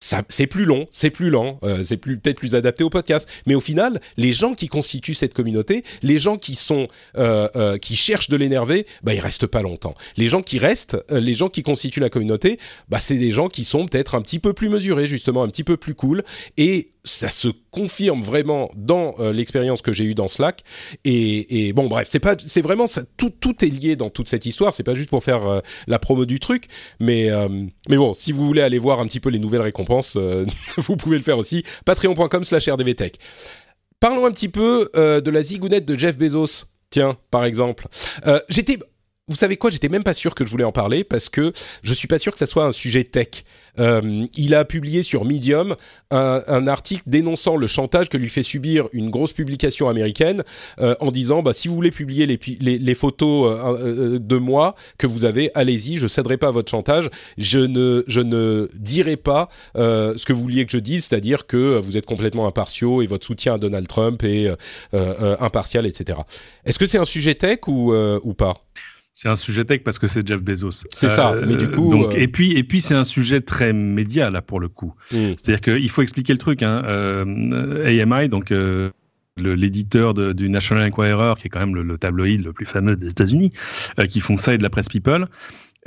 c'est 0.00 0.46
plus 0.46 0.64
long, 0.64 0.86
c'est 0.90 1.10
plus 1.10 1.28
lent, 1.28 1.58
euh, 1.62 1.82
c'est 1.82 1.98
plus 1.98 2.18
peut-être 2.18 2.38
plus 2.38 2.54
adapté 2.54 2.82
au 2.82 2.90
podcast. 2.90 3.28
Mais 3.46 3.54
au 3.54 3.60
final, 3.60 4.00
les 4.16 4.32
gens 4.32 4.54
qui 4.54 4.68
constituent 4.68 5.14
cette 5.14 5.34
communauté, 5.34 5.84
les 6.02 6.18
gens 6.18 6.36
qui 6.36 6.54
sont 6.54 6.88
euh, 7.18 7.48
euh, 7.54 7.76
qui 7.76 7.96
cherchent 7.96 8.30
de 8.30 8.36
l'énerver, 8.36 8.86
bah 9.02 9.12
ils 9.12 9.20
restent 9.20 9.46
pas 9.46 9.60
longtemps. 9.60 9.94
Les 10.16 10.28
gens 10.28 10.40
qui 10.40 10.58
restent, 10.58 10.96
les 11.10 11.34
gens 11.34 11.50
qui 11.50 11.62
constituent 11.62 12.00
la 12.00 12.08
communauté, 12.08 12.58
bah 12.88 12.98
c'est 12.98 13.18
des 13.18 13.30
gens 13.30 13.48
qui 13.48 13.64
sont 13.64 13.86
peut-être 13.86 14.14
un 14.14 14.22
petit 14.22 14.38
peu 14.38 14.54
plus 14.54 14.70
mesurés, 14.70 15.06
justement 15.06 15.42
un 15.42 15.48
petit 15.48 15.64
peu 15.64 15.76
plus 15.76 15.94
cool. 15.94 16.24
Et 16.56 16.92
ça 17.04 17.30
se 17.30 17.48
confirme 17.70 18.22
vraiment 18.22 18.70
dans 18.76 19.14
euh, 19.18 19.32
l'expérience 19.32 19.82
que 19.82 19.92
j'ai 19.92 20.04
eue 20.04 20.14
dans 20.14 20.28
Slack. 20.28 20.62
Et, 21.04 21.68
et 21.68 21.72
bon, 21.72 21.88
bref, 21.88 22.08
c'est 22.10 22.20
pas, 22.20 22.36
c'est 22.38 22.60
vraiment 22.60 22.86
ça, 22.86 23.02
tout, 23.16 23.30
tout 23.30 23.64
est 23.64 23.68
lié 23.68 23.96
dans 23.96 24.10
toute 24.10 24.28
cette 24.28 24.46
histoire. 24.46 24.74
C'est 24.74 24.82
pas 24.82 24.94
juste 24.94 25.10
pour 25.10 25.24
faire 25.24 25.46
euh, 25.46 25.60
la 25.86 25.98
promo 25.98 26.26
du 26.26 26.40
truc, 26.40 26.66
mais 26.98 27.30
euh, 27.30 27.48
mais 27.88 27.96
bon, 27.96 28.14
si 28.14 28.32
vous 28.32 28.46
voulez 28.46 28.62
aller 28.62 28.78
voir 28.78 29.00
un 29.00 29.06
petit 29.06 29.20
peu 29.20 29.30
les 29.30 29.38
nouvelles 29.38 29.62
récompenses, 29.62 30.16
vous 30.76 30.96
pouvez 30.96 31.16
le 31.16 31.24
faire 31.24 31.38
aussi. 31.38 31.64
Patreon.com/rdvtech. 31.84 33.18
Parlons 33.98 34.24
un 34.24 34.32
petit 34.32 34.48
peu 34.48 34.90
de 34.94 35.30
la 35.30 35.42
zigounette 35.42 35.84
de 35.84 35.98
Jeff 35.98 36.16
Bezos. 36.16 36.64
Tiens, 36.88 37.18
par 37.30 37.44
exemple, 37.44 37.86
j'étais 38.48 38.78
vous 39.30 39.36
savez 39.36 39.56
quoi 39.56 39.70
J'étais 39.70 39.88
même 39.88 40.02
pas 40.02 40.12
sûr 40.12 40.34
que 40.34 40.44
je 40.44 40.50
voulais 40.50 40.64
en 40.64 40.72
parler 40.72 41.04
parce 41.04 41.28
que 41.28 41.52
je 41.82 41.94
suis 41.94 42.08
pas 42.08 42.18
sûr 42.18 42.32
que 42.32 42.38
ça 42.38 42.46
soit 42.46 42.64
un 42.64 42.72
sujet 42.72 43.04
tech. 43.04 43.44
Euh, 43.78 44.26
il 44.34 44.54
a 44.56 44.64
publié 44.64 45.02
sur 45.02 45.24
Medium 45.24 45.76
un, 46.10 46.66
article 46.66 47.04
dénonçant 47.06 47.56
le 47.56 47.68
chantage 47.68 48.08
que 48.08 48.16
lui 48.16 48.28
fait 48.28 48.42
subir 48.42 48.88
une 48.92 49.08
grosse 49.08 49.32
publication 49.32 49.88
américaine 49.88 50.42
euh, 50.80 50.96
en 50.98 51.12
disant 51.12 51.42
bah, 51.42 51.52
si 51.52 51.68
vous 51.68 51.76
voulez 51.76 51.92
publier 51.92 52.26
les, 52.26 52.38
les, 52.60 52.94
photos 52.96 53.56
euh, 53.56 54.18
de 54.18 54.36
moi 54.36 54.74
que 54.98 55.06
vous 55.06 55.24
avez, 55.24 55.52
allez-y, 55.54 55.96
je 55.96 56.08
céderai 56.08 56.36
pas 56.36 56.48
à 56.48 56.50
votre 56.50 56.70
chantage. 56.70 57.08
Je 57.38 57.60
ne, 57.60 58.02
je 58.08 58.20
ne 58.20 58.68
dirai 58.74 59.16
pas 59.16 59.48
ce 59.76 60.24
que 60.24 60.32
vous 60.32 60.42
vouliez 60.42 60.66
que 60.66 60.72
je 60.72 60.78
dise, 60.78 61.04
c'est-à-dire 61.04 61.46
que 61.46 61.80
vous 61.80 61.96
êtes 61.96 62.06
complètement 62.06 62.48
impartiaux 62.48 63.00
et 63.00 63.06
votre 63.06 63.24
soutien 63.24 63.54
à 63.54 63.58
Donald 63.58 63.86
Trump 63.86 64.24
est 64.24 64.48
impartial, 64.92 65.86
etc. 65.86 66.18
Est-ce 66.64 66.78
que 66.80 66.86
c'est 66.86 66.98
un 66.98 67.04
sujet 67.04 67.36
tech 67.36 67.60
ou, 67.68 67.94
ou 67.94 68.34
pas? 68.34 68.64
C'est 69.14 69.28
un 69.28 69.36
sujet 69.36 69.64
tech 69.64 69.82
parce 69.84 69.98
que 69.98 70.08
c'est 70.08 70.26
Jeff 70.26 70.42
Bezos. 70.42 70.84
C'est 70.90 71.08
ça, 71.08 71.34
mais 71.46 71.56
du 71.56 71.70
coup. 71.70 71.90
Donc, 71.90 72.14
euh, 72.14 72.18
Et 72.18 72.28
puis, 72.28 72.52
et 72.52 72.64
puis 72.64 72.80
c'est 72.80 72.94
un 72.94 73.04
sujet 73.04 73.40
très 73.40 73.72
média 73.72 74.30
là 74.30 74.40
pour 74.40 74.60
le 74.60 74.68
coup. 74.68 74.94
Mm. 75.12 75.34
C'est-à-dire 75.36 75.60
qu'il 75.60 75.90
faut 75.90 76.02
expliquer 76.02 76.32
le 76.32 76.38
truc. 76.38 76.62
Hein. 76.62 76.82
Euh, 76.86 78.02
AMI, 78.02 78.28
donc 78.28 78.50
euh, 78.50 78.90
l'éditeur 79.36 80.14
du 80.14 80.48
National 80.48 80.88
Enquirer, 80.88 81.34
qui 81.38 81.46
est 81.46 81.50
quand 81.50 81.60
même 81.60 81.74
le, 81.74 81.98
tabloïd 81.98 82.44
le 82.44 82.52
plus 82.52 82.66
fameux 82.66 82.96
des 82.96 83.08
États-Unis, 83.08 83.52
qui 84.08 84.20
font 84.20 84.36
ça 84.36 84.54
et 84.54 84.58
de 84.58 84.62
la 84.62 84.70
presse 84.70 84.88
People. 84.88 85.26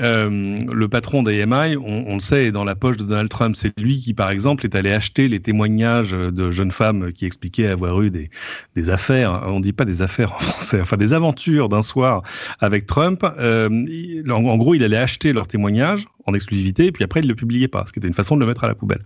Euh, 0.02 0.58
le 0.72 0.88
patron 0.88 1.22
d'AMI, 1.24 1.78
on, 1.78 2.16
le 2.16 2.20
sait, 2.20 2.46
est 2.46 2.52
dans 2.52 2.64
la 2.64 2.76
poche 2.76 2.98
de 2.98 3.04
Donald 3.04 3.30
Trump. 3.30 3.56
C'est 3.56 3.78
lui 3.80 4.00
qui, 4.00 4.14
par 4.14 4.30
exemple, 4.30 4.66
est 4.66 4.76
allé 4.76 4.92
acheter 4.92 5.28
les 5.28 5.40
témoignages 5.40 6.12
de 6.12 6.52
jeunes 6.52 6.72
femmes 6.72 7.12
qui 7.14 7.26
expliquaient 7.26 7.68
avoir 7.68 8.02
eu 8.02 8.10
des, 8.10 8.90
affaires, 8.90 9.44
on 9.46 9.60
dit 9.60 9.74
pas 9.74 9.86
des 9.86 10.02
affaires 10.02 10.34
en 10.34 10.40
français, 10.40 10.82
enfin 10.82 10.98
des 10.98 11.14
aventures 11.14 11.70
d'un 11.70 11.84
soir 11.84 12.24
avec 12.60 12.86
Trump. 12.86 13.24
Euh, 13.38 14.24
en, 14.30 14.58
gros, 14.58 14.76
il 14.76 14.84
allait 14.84 14.98
acheter 14.98 15.34
leurs 15.34 15.48
témoignages 15.48 16.08
en 16.26 16.34
exclusivité, 16.34 16.88
et 16.88 16.92
puis 16.92 17.04
après, 17.04 17.20
il 17.20 17.28
le 17.28 17.36
publiait 17.36 17.68
pas, 17.68 17.84
ce 17.86 17.92
qui 17.92 18.00
était 18.00 18.08
une 18.08 18.14
façon 18.14 18.36
de 18.36 18.42
le 18.42 18.48
mettre 18.48 18.64
à 18.64 18.68
la 18.68 18.76
poubelle. 18.76 19.04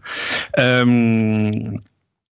Euh, 0.60 1.52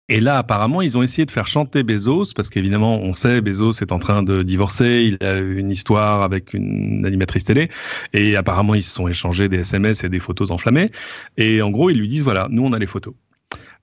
et 0.09 0.21
là, 0.21 0.37
apparemment, 0.39 0.83
ils 0.83 0.99
ont 0.99 1.03
essayé 1.03 1.25
de 1.25 1.31
faire 1.31 1.47
chanter 1.47 1.83
Bezos, 1.83 2.35
parce 2.37 2.51
qu'évidemment, 2.51 2.99
on 3.01 3.15
sait, 3.15 3.41
Bezos 3.41 3.73
est 3.81 3.93
en 3.93 3.99
train 3.99 4.23
de 4.23 4.43
divorcer, 4.43 5.05
il 5.21 5.27
a 5.27 5.39
une 5.39 5.71
histoire 5.71 6.23
avec 6.23 6.53
une 6.53 7.07
animatrice 7.07 7.45
télé, 7.45 7.71
et 8.13 8.37
apparemment, 8.37 8.75
ils 8.75 8.83
se 8.83 8.95
sont 8.95 9.09
échangés 9.09 9.49
des 9.49 9.61
SMS 9.61 10.05
et 10.05 10.11
des 10.11 10.21
photos 10.21 10.51
enflammées. 10.51 10.91
Et 11.39 11.63
en 11.63 11.71
gros, 11.71 11.89
ils 11.91 11.99
lui 11.99 12.09
disent, 12.09 12.23
voilà, 12.25 12.49
nous, 12.51 12.65
on 12.65 12.73
a 12.73 12.79
les 12.79 12.87
photos. 12.87 13.15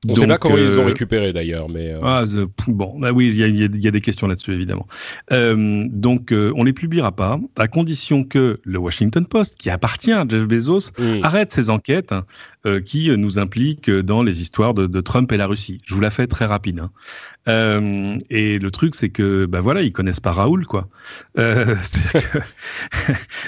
On 0.08 0.14
ne 0.14 0.18
sait 0.18 0.26
pas 0.26 0.39
comment 0.39 0.58
ils 0.58 0.80
ont 0.80 0.82
euh, 0.82 0.86
récupéré 0.86 1.32
d'ailleurs, 1.32 1.70
mais 1.70 1.91
euh... 1.91 1.99
ah, 2.02 2.26
bon, 2.68 2.97
bah 2.97 3.12
oui, 3.12 3.28
il 3.28 3.36
y 3.36 3.43
a, 3.43 3.47
y 3.47 3.88
a, 3.88 3.91
des 3.91 4.02
questions 4.02 4.26
là-dessus 4.26 4.52
évidemment. 4.52 4.88
Euh, 5.32 5.86
donc, 5.89 6.34
on 6.34 6.64
les 6.64 6.74
publiera 6.74 7.12
pas, 7.12 7.39
à 7.56 7.68
condition 7.68 8.24
que 8.24 8.60
le 8.64 8.80
Washington 8.80 9.28
Post, 9.28 9.58
qui 9.60 9.70
appartient 9.70 10.12
à 10.12 10.26
Jeff 10.28 10.47
Bezos, 10.47 10.91
mm. 10.97 11.20
arrête 11.22 11.52
ses 11.52 11.70
enquêtes 11.70 12.14
hein, 12.14 12.26
qui 12.84 13.16
nous 13.16 13.38
impliquent 13.38 13.91
dans 13.91 14.24
les 14.24 14.41
histoires 14.41 14.74
de, 14.74 14.88
de, 14.88 15.02
Trump 15.02 15.32
et 15.32 15.38
la 15.38 15.45
Russie. 15.45 15.78
Je 15.86 15.93
vous 15.93 16.02
la 16.02 16.10
fais 16.10 16.26
très 16.26 16.45
rapide. 16.45 16.82
Hein. 17.45 18.18
et 18.32 18.58
le 18.58 18.72
truc, 18.72 18.95
c'est 18.95 19.10
que, 19.10 19.45
bah 19.45 19.62
voilà, 19.62 19.84
ils 19.84 19.91
connaissent 19.91 20.20
pas 20.20 20.32
Raoul, 20.32 20.66
quoi. 20.66 20.89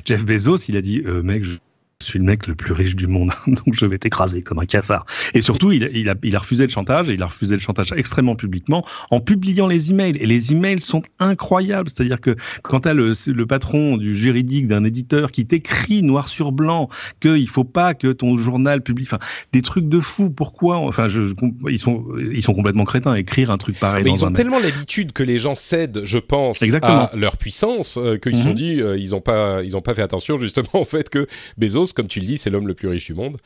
Jeff 0.05 0.23
Bezos, 0.23 0.57
il 0.67 0.77
a 0.77 0.81
dit, 0.81 1.01
mec, 1.23 1.43
je 1.43 1.57
je 2.01 2.07
suis 2.07 2.19
le 2.19 2.25
mec 2.25 2.47
le 2.47 2.55
plus 2.55 2.73
riche 2.73 2.95
du 2.95 3.07
monde, 3.07 3.31
donc 3.47 3.73
je 3.73 3.85
vais 3.85 3.97
t'écraser 3.97 4.41
comme 4.41 4.59
un 4.59 4.65
cafard. 4.65 5.05
Et 5.33 5.41
surtout, 5.41 5.71
il, 5.71 5.89
il, 5.93 6.09
a, 6.09 6.15
il 6.23 6.35
a 6.35 6.39
refusé 6.39 6.65
le 6.65 6.71
chantage, 6.71 7.09
et 7.09 7.13
il 7.13 7.23
a 7.23 7.27
refusé 7.27 7.55
le 7.55 7.61
chantage 7.61 7.93
extrêmement 7.95 8.35
publiquement 8.35 8.85
en 9.11 9.19
publiant 9.19 9.67
les 9.67 9.91
emails. 9.91 10.17
Et 10.17 10.25
les 10.25 10.51
emails 10.51 10.81
sont 10.81 11.03
incroyables. 11.19 11.89
C'est-à-dire 11.89 12.19
que 12.19 12.35
quand 12.61 12.81
tu 12.81 12.89
as 12.89 12.93
le, 12.93 13.13
le, 13.27 13.45
patron 13.45 13.97
du 13.97 14.15
juridique 14.15 14.67
d'un 14.67 14.83
éditeur 14.83 15.31
qui 15.31 15.45
t'écrit 15.45 16.03
noir 16.03 16.27
sur 16.27 16.51
blanc 16.51 16.89
qu'il 17.19 17.47
faut 17.47 17.63
pas 17.63 17.93
que 17.93 18.07
ton 18.11 18.37
journal 18.37 18.81
publie, 18.81 19.03
enfin, 19.05 19.19
des 19.51 19.61
trucs 19.61 19.87
de 19.87 19.99
fou. 19.99 20.29
Pourquoi 20.29 20.77
Enfin, 20.77 21.07
je, 21.09 21.23
ils 21.69 21.79
sont, 21.79 22.05
ils 22.17 22.43
sont 22.43 22.53
complètement 22.53 22.85
crétins. 22.85 23.13
Écrire 23.15 23.51
un 23.51 23.57
truc 23.57 23.79
pareil. 23.79 24.03
Mais 24.03 24.11
ils 24.11 24.25
ont 24.25 24.31
tellement 24.31 24.59
l'habitude 24.59 25.11
que 25.11 25.23
les 25.23 25.39
gens 25.39 25.55
cèdent, 25.55 26.01
je 26.03 26.17
pense, 26.17 26.61
à 26.81 27.11
leur 27.15 27.37
puissance, 27.37 27.97
euh, 27.97 28.17
qu'ils 28.17 28.37
se 28.37 28.43
sont 28.43 28.49
mhm. 28.49 28.55
dit, 28.55 28.81
euh, 28.81 28.97
ils 28.97 29.15
ont 29.15 29.21
pas, 29.21 29.61
ils 29.63 29.77
ont 29.77 29.81
pas 29.81 29.93
fait 29.93 30.01
attention 30.01 30.39
justement 30.43 30.81
au 30.81 30.85
fait 30.85 31.09
que 31.09 31.27
Bezos 31.57 31.82
comme 31.91 32.07
tu 32.07 32.19
le 32.19 32.25
dis, 32.25 32.37
c'est 32.37 32.49
l'homme 32.49 32.67
le 32.67 32.73
plus 32.73 32.87
riche 32.87 33.05
du 33.05 33.13
monde. 33.13 33.37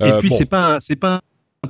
Et 0.00 0.04
euh, 0.04 0.18
puis 0.18 0.30
c'est 0.30 0.46
pas 0.46 0.78
c'est 0.80 0.96
pas 0.96 1.20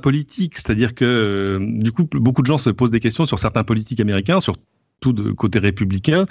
politique, 0.01 0.57
c'est-à-dire 0.57 0.95
que 0.95 1.05
euh, 1.05 1.59
du 1.61 1.91
coup 1.91 2.07
beaucoup 2.11 2.41
de 2.41 2.47
gens 2.47 2.57
se 2.57 2.69
posent 2.69 2.91
des 2.91 2.99
questions 2.99 3.25
sur 3.25 3.39
certains 3.39 3.63
politiques 3.63 3.99
américains, 3.99 4.41
surtout 4.41 5.13
de 5.13 5.31
côté 5.31 5.59
républicain, 5.59 6.25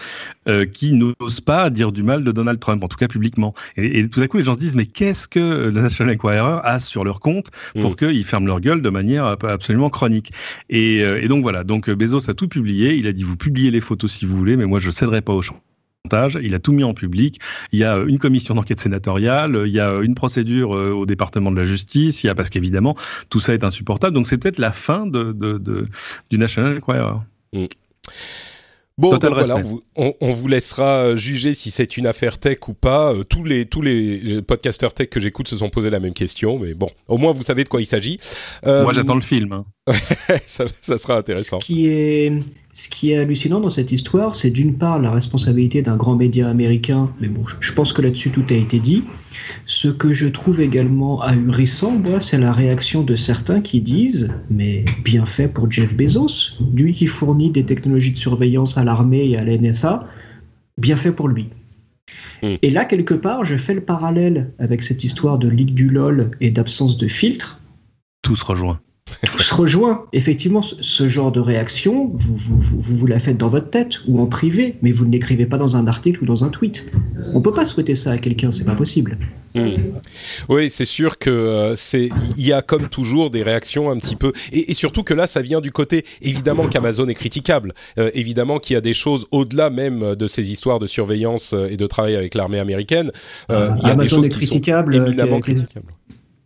euh, 0.48 0.66
qui 0.66 0.92
n'osent 0.92 1.40
pas 1.40 1.70
dire 1.70 1.92
du 1.92 2.02
mal 2.02 2.24
de 2.24 2.32
Donald 2.32 2.58
Trump, 2.58 2.82
en 2.82 2.88
tout 2.88 2.96
cas 2.96 3.06
publiquement. 3.06 3.54
Et, 3.76 4.08
tout 4.08 4.20
à 4.20 4.26
coup, 4.26 4.38
les 4.38 4.44
gens 4.44 4.54
se 4.54 4.58
disent, 4.58 4.74
mais 4.74 4.86
qu'est-ce 4.86 5.28
que 5.28 5.68
le 5.68 5.80
National 5.80 6.14
Enquirer 6.16 6.60
a 6.64 6.80
sur 6.80 7.04
leur 7.04 7.20
compte 7.20 7.46
pour 7.80 7.92
mm. 7.92 7.96
qu'ils 7.96 8.24
ferment 8.24 8.46
leur 8.46 8.60
gueule 8.60 8.82
de 8.82 8.90
manière 8.90 9.24
absolument 9.24 9.90
chronique 9.90 10.32
et, 10.68 10.98
et, 10.98 11.28
donc 11.28 11.42
voilà, 11.42 11.62
donc 11.62 11.88
Bezos 11.90 12.28
a 12.28 12.34
tout 12.34 12.48
publié, 12.48 12.94
il 12.94 13.06
a 13.06 13.12
dit, 13.12 13.22
vous 13.22 13.36
publiez 13.36 13.70
les 13.70 13.80
photos 13.80 14.12
si 14.12 14.26
vous 14.26 14.36
voulez, 14.36 14.56
mais 14.56 14.66
moi 14.66 14.80
je 14.80 14.90
céderai 14.90 15.22
pas 15.22 15.32
au 15.32 15.42
champ 15.42 15.60
il 16.42 16.54
a 16.54 16.58
tout 16.58 16.72
mis 16.72 16.84
en 16.84 16.94
public. 16.94 17.40
Il 17.72 17.78
y 17.78 17.84
a 17.84 17.96
une 17.96 18.18
commission 18.18 18.54
d'enquête 18.54 18.80
sénatoriale, 18.80 19.62
il 19.66 19.72
y 19.72 19.80
a 19.80 19.98
une 20.00 20.14
procédure 20.14 20.76
euh, 20.76 20.90
au 20.90 21.06
département 21.06 21.50
de 21.50 21.56
la 21.56 21.64
justice, 21.64 22.24
il 22.24 22.28
y 22.28 22.30
a 22.30 22.34
parce 22.34 22.50
qu'évidemment 22.50 22.96
tout 23.30 23.40
ça 23.40 23.54
est 23.54 23.64
insupportable. 23.64 24.14
Donc 24.14 24.26
c'est 24.26 24.38
peut-être 24.38 24.58
la 24.58 24.72
fin 24.72 25.06
de, 25.06 25.32
du 26.30 26.38
National 26.38 26.78
Enquirer. 26.78 27.18
Mm. 27.52 27.66
Bon, 28.98 29.18
voilà, 29.18 29.56
on 29.94 30.32
vous, 30.32 30.48
laissera 30.48 31.08
euh, 31.08 31.16
juger 31.16 31.52
si 31.52 31.70
c'est 31.70 31.98
une 31.98 32.06
affaire 32.06 32.38
tech 32.38 32.60
ou 32.66 32.72
pas. 32.72 33.12
Euh, 33.12 33.24
tous 33.24 33.44
les 33.44 33.66
tous 33.66 33.82
les 33.82 34.40
podcasters 34.40 34.94
tech 34.94 35.10
que 35.10 35.20
j'écoute 35.20 35.48
se 35.48 35.56
sont 35.58 35.68
posé 35.68 35.90
la 35.90 36.00
même 36.00 36.14
question, 36.14 36.58
mais 36.58 36.72
bon, 36.72 36.88
au 37.06 37.18
moins 37.18 37.32
vous 37.32 37.42
savez 37.42 37.62
de 37.62 37.68
quoi 37.68 37.82
il 37.82 37.86
s'agit. 37.86 38.18
Moi, 38.64 38.94
j'attends 38.94 39.14
le 39.14 39.20
film. 39.20 39.52
Hein. 39.52 39.66
ça, 40.46 40.64
ça, 40.80 40.98
sera 40.98 41.18
intéressant. 41.18 41.60
Ce 41.60 41.66
qui 41.66 41.86
est 41.86 42.32
ce 42.76 42.90
qui 42.90 43.12
est 43.12 43.16
hallucinant 43.16 43.60
dans 43.60 43.70
cette 43.70 43.90
histoire, 43.90 44.34
c'est 44.34 44.50
d'une 44.50 44.76
part 44.76 44.98
la 44.98 45.10
responsabilité 45.10 45.80
d'un 45.80 45.96
grand 45.96 46.14
média 46.14 46.46
américain, 46.46 47.10
mais 47.20 47.28
bon, 47.28 47.42
je 47.60 47.72
pense 47.72 47.94
que 47.94 48.02
là-dessus 48.02 48.30
tout 48.30 48.44
a 48.50 48.52
été 48.52 48.80
dit. 48.80 49.04
Ce 49.64 49.88
que 49.88 50.12
je 50.12 50.28
trouve 50.28 50.60
également 50.60 51.22
ahurissant, 51.22 51.92
moi, 51.92 52.20
c'est 52.20 52.36
la 52.36 52.52
réaction 52.52 53.02
de 53.02 53.14
certains 53.14 53.62
qui 53.62 53.80
disent 53.80 54.30
Mais 54.50 54.84
bien 55.04 55.24
fait 55.24 55.48
pour 55.48 55.70
Jeff 55.70 55.96
Bezos, 55.96 56.58
lui 56.74 56.92
qui 56.92 57.06
fournit 57.06 57.50
des 57.50 57.64
technologies 57.64 58.12
de 58.12 58.18
surveillance 58.18 58.76
à 58.76 58.84
l'armée 58.84 59.26
et 59.26 59.38
à 59.38 59.44
la 59.44 59.56
NSA, 59.56 60.06
bien 60.76 60.96
fait 60.96 61.12
pour 61.12 61.28
lui. 61.28 61.48
Hmm. 62.42 62.56
Et 62.60 62.68
là, 62.68 62.84
quelque 62.84 63.14
part, 63.14 63.46
je 63.46 63.56
fais 63.56 63.72
le 63.72 63.80
parallèle 63.80 64.52
avec 64.58 64.82
cette 64.82 65.02
histoire 65.02 65.38
de 65.38 65.48
ligue 65.48 65.72
du 65.72 65.88
LOL 65.88 66.32
et 66.42 66.50
d'absence 66.50 66.98
de 66.98 67.08
filtre. 67.08 67.62
Tout 68.20 68.36
se 68.36 68.44
rejoint 68.44 68.80
tout 69.24 69.38
se 69.38 69.54
rejoint. 69.54 70.04
Effectivement, 70.12 70.62
ce 70.62 71.08
genre 71.08 71.32
de 71.32 71.40
réaction, 71.40 72.10
vous, 72.14 72.36
vous, 72.36 72.80
vous, 72.80 73.06
la 73.06 73.18
faites 73.18 73.36
dans 73.36 73.48
votre 73.48 73.70
tête 73.70 74.00
ou 74.06 74.20
en 74.20 74.26
privé, 74.26 74.76
mais 74.82 74.92
vous 74.92 75.04
ne 75.04 75.12
l'écrivez 75.12 75.46
pas 75.46 75.58
dans 75.58 75.76
un 75.76 75.86
article 75.86 76.22
ou 76.22 76.26
dans 76.26 76.44
un 76.44 76.48
tweet. 76.48 76.86
On 77.32 77.40
peut 77.40 77.54
pas 77.54 77.64
souhaiter 77.64 77.94
ça 77.94 78.12
à 78.12 78.18
quelqu'un, 78.18 78.50
c'est 78.50 78.64
pas 78.64 78.74
possible. 78.74 79.18
Hmm. 79.54 79.70
Oui, 80.50 80.68
c'est 80.68 80.84
sûr 80.84 81.16
que 81.16 81.30
euh, 81.30 81.74
c'est 81.76 82.10
il 82.36 82.46
y 82.46 82.52
a 82.52 82.60
comme 82.60 82.88
toujours 82.88 83.30
des 83.30 83.42
réactions 83.42 83.90
un 83.90 83.96
petit 83.96 84.16
peu 84.16 84.32
et, 84.52 84.74
surtout 84.74 85.02
que 85.02 85.14
là 85.14 85.26
ça 85.26 85.40
vient 85.40 85.62
du 85.62 85.72
côté 85.72 86.04
évidemment 86.20 86.68
qu'Amazon 86.68 87.08
est 87.08 87.14
critiquable, 87.14 87.72
euh, 87.98 88.10
évidemment 88.12 88.58
qu'il 88.58 88.74
y 88.74 88.76
a 88.76 88.82
des 88.82 88.92
choses 88.92 89.26
au-delà 89.30 89.70
même 89.70 90.14
de 90.14 90.26
ces 90.26 90.52
histoires 90.52 90.78
de 90.78 90.86
surveillance 90.86 91.54
euh, 91.54 91.68
et 91.68 91.78
de 91.78 91.86
travail 91.86 92.16
avec 92.16 92.34
l'armée 92.34 92.58
américaine. 92.58 93.12
il 93.48 93.54
y 93.54 93.56
a 93.56 93.68
Amazon 93.68 93.96
des 93.96 94.08
choses 94.08 94.26
est 94.26 94.30
critiquable, 94.30 94.92
qui 94.92 94.98
sont 94.98 95.06
éminemment 95.06 95.40
critiquables 95.40 95.92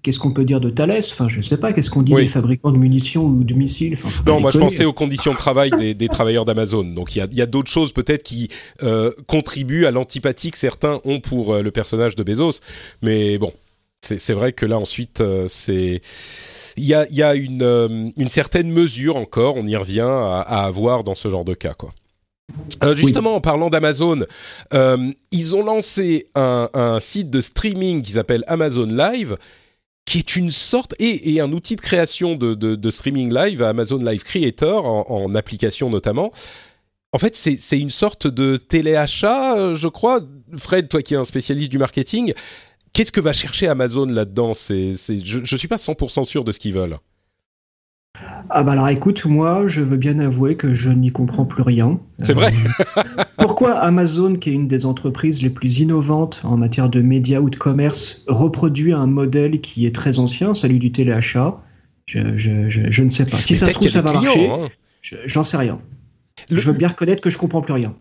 qu'est-ce 0.03 0.19
qu'on 0.19 0.33
peut 0.33 0.45
dire 0.45 0.61
de 0.61 0.71
Thales 0.71 1.03
Enfin, 1.11 1.29
je 1.29 1.41
sais 1.41 1.57
pas, 1.57 1.73
qu'est-ce 1.73 1.91
qu'on 1.91 2.03
dit 2.03 2.15
des 2.15 2.27
fabricants 2.27 2.73
de 2.73 2.79
munitions 2.79 3.25
ou 3.25 3.45
de 3.45 3.55
missiles? 3.55 3.99
Non, 4.27 4.41
moi 4.41 4.51
je 4.51 4.59
pensais 4.59 4.85
aux 4.85 4.93
conditions 4.93 5.33
de 5.33 5.39
travail 5.39 5.71
des, 5.95 6.09
travailleurs 6.09 6.45
d'Amazon. 6.45 6.85
Donc 6.85 7.15
il 7.17 7.19
y 7.33 7.43
a, 7.43 7.47
d'autres 7.47 7.71
choses 7.71 7.93
peut-être 7.93 8.23
qui 8.23 8.49
euh, 8.83 9.13
contribuent 9.27 9.87
à 9.87 9.91
l'antipathie 9.91 10.51
que 10.51 10.59
certains 10.59 11.01
ont 11.05 11.21
pour 11.21 11.55
euh, 11.55 11.63
le 11.63 11.71
personnage 11.71 12.17
de 12.17 12.23
Bezos. 12.23 12.61
Mais 13.03 13.39
bon, 13.39 13.53
c'est 14.01 14.33
vrai 14.33 14.53
que 14.53 14.67
là 14.67 14.79
ensuite, 14.79 15.21
euh, 15.21 15.47
c'est 15.49 16.01
il 16.77 16.85
y 16.85 16.95
a, 16.95 17.35
une, 17.35 18.13
certaine 18.29 18.71
mesure 18.71 19.17
encore, 19.17 19.57
on 19.57 19.67
y 19.67 19.77
revient, 19.77 20.01
à, 20.01 20.65
avoir 20.65 21.05
dans 21.05 21.17
ce 21.17 21.29
genre 21.29 21.45
de 21.45 21.53
cas, 21.53 21.75
quoi. 21.75 21.93
justement, 22.95 23.35
en 23.35 23.41
parlant 23.41 23.69
d'Amazon, 23.69 24.25
ils 25.33 25.55
ont 25.55 25.65
lancé 25.65 26.29
un, 26.37 26.71
un, 26.73 27.01
site 27.01 27.29
de 27.29 27.41
streaming 27.41 28.03
qui 28.03 28.13
s'appelle 28.13 28.45
Amazon 28.47 28.87
Live, 28.87 29.37
qui 30.05 30.19
est 30.19 30.37
une 30.37 30.51
sorte 30.51 30.95
et, 30.99 31.41
un 31.41 31.53
outil 31.53 31.77
de 31.77 31.81
création 31.81 32.35
de, 32.35 32.91
streaming 32.91 33.33
live, 33.33 33.63
Amazon 33.63 33.99
Live 33.99 34.23
Creator 34.23 34.85
en, 34.85 35.35
application 35.35 35.91
notamment. 35.91 36.33
En 37.13 37.19
fait, 37.19 37.35
c'est 37.35 37.79
une 37.79 37.91
sorte 37.91 38.27
de 38.27 38.57
téléachat, 38.57 39.57
euh, 39.57 39.75
je 39.75 39.89
crois. 39.89 40.21
Fred, 40.57 40.89
toi 40.89 41.03
qui 41.03 41.15
es 41.15 41.17
un 41.17 41.25
spécialiste 41.25 41.71
du 41.71 41.79
marketing, 41.79 42.35
qu'est-ce 42.93 43.13
que 43.13 43.21
va 43.21 43.33
chercher 43.33 43.67
Amazon 43.67 44.07
là-dedans? 44.07 44.53
Je 44.53 45.39
ne 45.39 45.59
suis 45.59 45.69
pas 45.69 45.77
100% 45.77 46.25
sûr 46.25 46.45
de 46.45 46.53
ce 46.53 46.59
qu'ils 46.61 46.75
veulent. 46.75 46.99
Ah 48.53 48.65
bah 48.65 48.73
alors 48.73 48.89
écoute, 48.89 49.25
moi 49.27 49.69
je 49.69 49.81
veux 49.81 49.97
bien 49.97 50.19
avouer 50.19 50.57
que 50.57 50.75
je 50.75 50.91
n'y 50.91 51.11
comprends 51.11 51.45
plus 51.45 51.63
rien. 51.63 52.01
C'est 52.21 52.33
vrai. 52.33 52.53
pourquoi 53.39 53.79
Amazon, 53.79 54.35
qui 54.35 54.51
est 54.51 54.53
une 54.53 54.67
des 54.67 54.87
entreprises 54.87 55.43
les 55.43 55.51
plus 55.51 55.79
innovantes 55.79 56.41
en 56.45 56.57
matière 56.57 56.89
de 56.89 57.01
médias 57.01 57.41
ou 57.41 57.49
de 57.49 57.57
commerce, 57.57 58.25
reproduit 58.27 58.93
un 58.93 59.07
modèle 59.07 59.61
qui 59.61 59.87
est 59.87 59.95
très 59.95 60.19
ancien, 60.19 60.55
celui 60.55 60.79
du 60.79 60.91
téléachat? 60.91 61.61
Je, 62.07 62.37
je, 62.37 62.69
je, 62.69 63.03
ne 63.03 63.09
sais 63.09 63.25
pas. 63.25 63.37
Si 63.37 63.55
ça 63.55 63.67
se 63.67 63.73
trouve, 63.73 63.89
ça 63.89 64.01
va 64.01 64.13
marcher. 64.13 64.49
Hein. 64.49 64.69
J'en 65.27 65.45
sais 65.45 65.57
rien. 65.57 65.79
Je 66.51 66.71
veux 66.71 66.77
bien 66.77 66.89
reconnaître 66.89 67.21
que 67.21 67.31
je 67.31 67.39
comprends 67.39 67.63
plus 67.63 67.75
rien. 67.75 67.95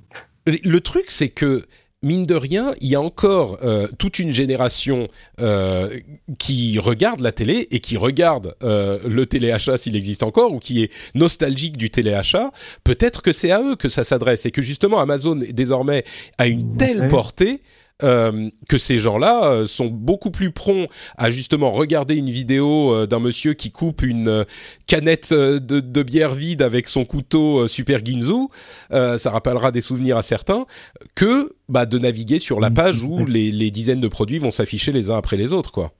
Le 0.47 0.79
truc, 0.79 1.05
c'est 1.07 1.29
que 1.29 1.65
mine 2.01 2.25
de 2.25 2.35
rien, 2.35 2.73
il 2.79 2.87
y 2.87 2.95
a 2.95 3.01
encore 3.01 3.59
euh, 3.63 3.87
toute 3.97 4.19
une 4.19 4.31
génération 4.31 5.07
euh, 5.41 5.99
qui 6.37 6.79
regarde 6.79 7.19
la 7.19 7.31
télé 7.31 7.67
et 7.71 7.79
qui 7.79 7.97
regarde 7.97 8.55
euh, 8.63 8.99
le 9.05 9.25
téléachat 9.25 9.77
s'il 9.77 9.95
existe 9.95 10.23
encore 10.23 10.53
ou 10.53 10.59
qui 10.59 10.83
est 10.83 10.91
nostalgique 11.13 11.77
du 11.77 11.89
téléachat. 11.89 12.51
Peut-être 12.83 13.21
que 13.21 13.31
c'est 13.31 13.51
à 13.51 13.61
eux 13.61 13.75
que 13.75 13.89
ça 13.89 14.03
s'adresse 14.03 14.45
et 14.45 14.51
que 14.51 14.61
justement 14.61 14.99
Amazon 14.99 15.35
désormais 15.35 16.05
a 16.37 16.47
une 16.47 16.77
telle 16.77 17.07
portée 17.09 17.61
euh, 18.01 18.49
que 18.69 18.77
ces 18.77 18.97
gens-là 18.97 19.51
euh, 19.51 19.65
sont 19.65 19.87
beaucoup 19.87 20.31
plus 20.31 20.51
prompts 20.51 20.89
à 21.17 21.29
justement 21.29 21.71
regarder 21.71 22.15
une 22.15 22.29
vidéo 22.29 22.93
euh, 22.93 23.07
d'un 23.07 23.19
monsieur 23.19 23.53
qui 23.53 23.71
coupe 23.71 24.03
une 24.03 24.45
canette 24.87 25.33
de, 25.33 26.03
bière 26.03 26.33
vide 26.33 26.61
avec 26.61 26.87
son 26.87 27.03
couteau 27.03 27.67
Super 27.67 27.99
Ginzu, 28.03 28.47
ça 28.89 29.29
rappellera 29.29 29.71
des 29.71 29.81
souvenirs 29.81 30.17
à 30.17 30.21
certains, 30.21 30.65
que 31.13 31.53
bah, 31.67 31.85
de 31.85 31.99
naviguer 31.99 32.39
sur 32.39 32.59
la 32.59 32.69
mmh, 32.69 32.73
page 32.73 33.03
où 33.03 33.25
les, 33.25 33.51
les 33.51 33.69
dizaines 33.69 34.01
de 34.01 34.07
produits 34.07 34.39
vont 34.39 34.51
s'afficher 34.51 34.91
les 34.91 35.09
uns 35.11 35.17
après 35.17 35.35
les 35.35 35.51
autres, 35.51 35.71
quoi. 35.71 35.91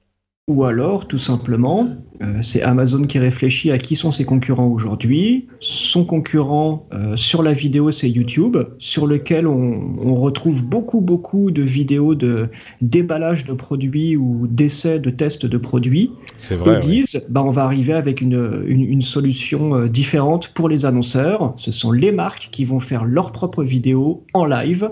Ou 0.50 0.64
alors, 0.64 1.08
tout 1.08 1.20
simplement, 1.20 1.88
euh, 2.24 2.40
c'est 2.42 2.64
Amazon 2.64 3.04
qui 3.04 3.20
réfléchit 3.20 3.70
à 3.70 3.78
qui 3.78 3.96
sont 3.96 4.12
ses 4.12 4.26
concurrents 4.26 4.68
aujourd'hui. 4.68 5.48
Son 5.60 6.06
concurrent 6.06 6.88
euh, 6.92 7.16
sur 7.16 7.44
la 7.44 7.54
vidéo, 7.54 7.92
c'est 7.92 8.10
YouTube, 8.10 8.58
sur 8.80 9.06
lequel 9.06 9.46
on, 9.46 10.16
retrouve 10.16 10.66
beaucoup, 10.66 11.02
beaucoup 11.02 11.52
de 11.52 11.62
vidéos 11.62 12.16
de 12.16 12.50
déballage 12.82 13.46
de 13.46 13.54
produits 13.54 14.18
ou 14.18 14.48
d'essais, 14.48 15.00
de 15.00 15.12
tests 15.12 15.46
de 15.46 15.58
produits. 15.60 16.10
C'est 16.38 16.56
vrai. 16.56 16.80
Ils 16.82 17.04
disent, 17.04 17.24
bah, 17.30 17.44
on 17.44 17.52
va 17.52 17.64
arriver 17.64 17.94
avec 17.94 18.20
une, 18.20 18.64
une, 18.66 19.04
solution 19.04 19.76
euh, 19.76 19.88
différente 19.88 20.48
pour 20.56 20.68
les 20.68 20.84
annonceurs. 20.84 21.54
Ce 21.58 21.72
sont 21.72 21.92
les 21.92 22.12
marques 22.12 22.50
qui 22.52 22.66
vont 22.66 22.80
faire 22.80 23.06
leurs 23.06 23.34
propres 23.34 23.64
vidéos 23.64 24.26
en 24.34 24.46
live. 24.46 24.90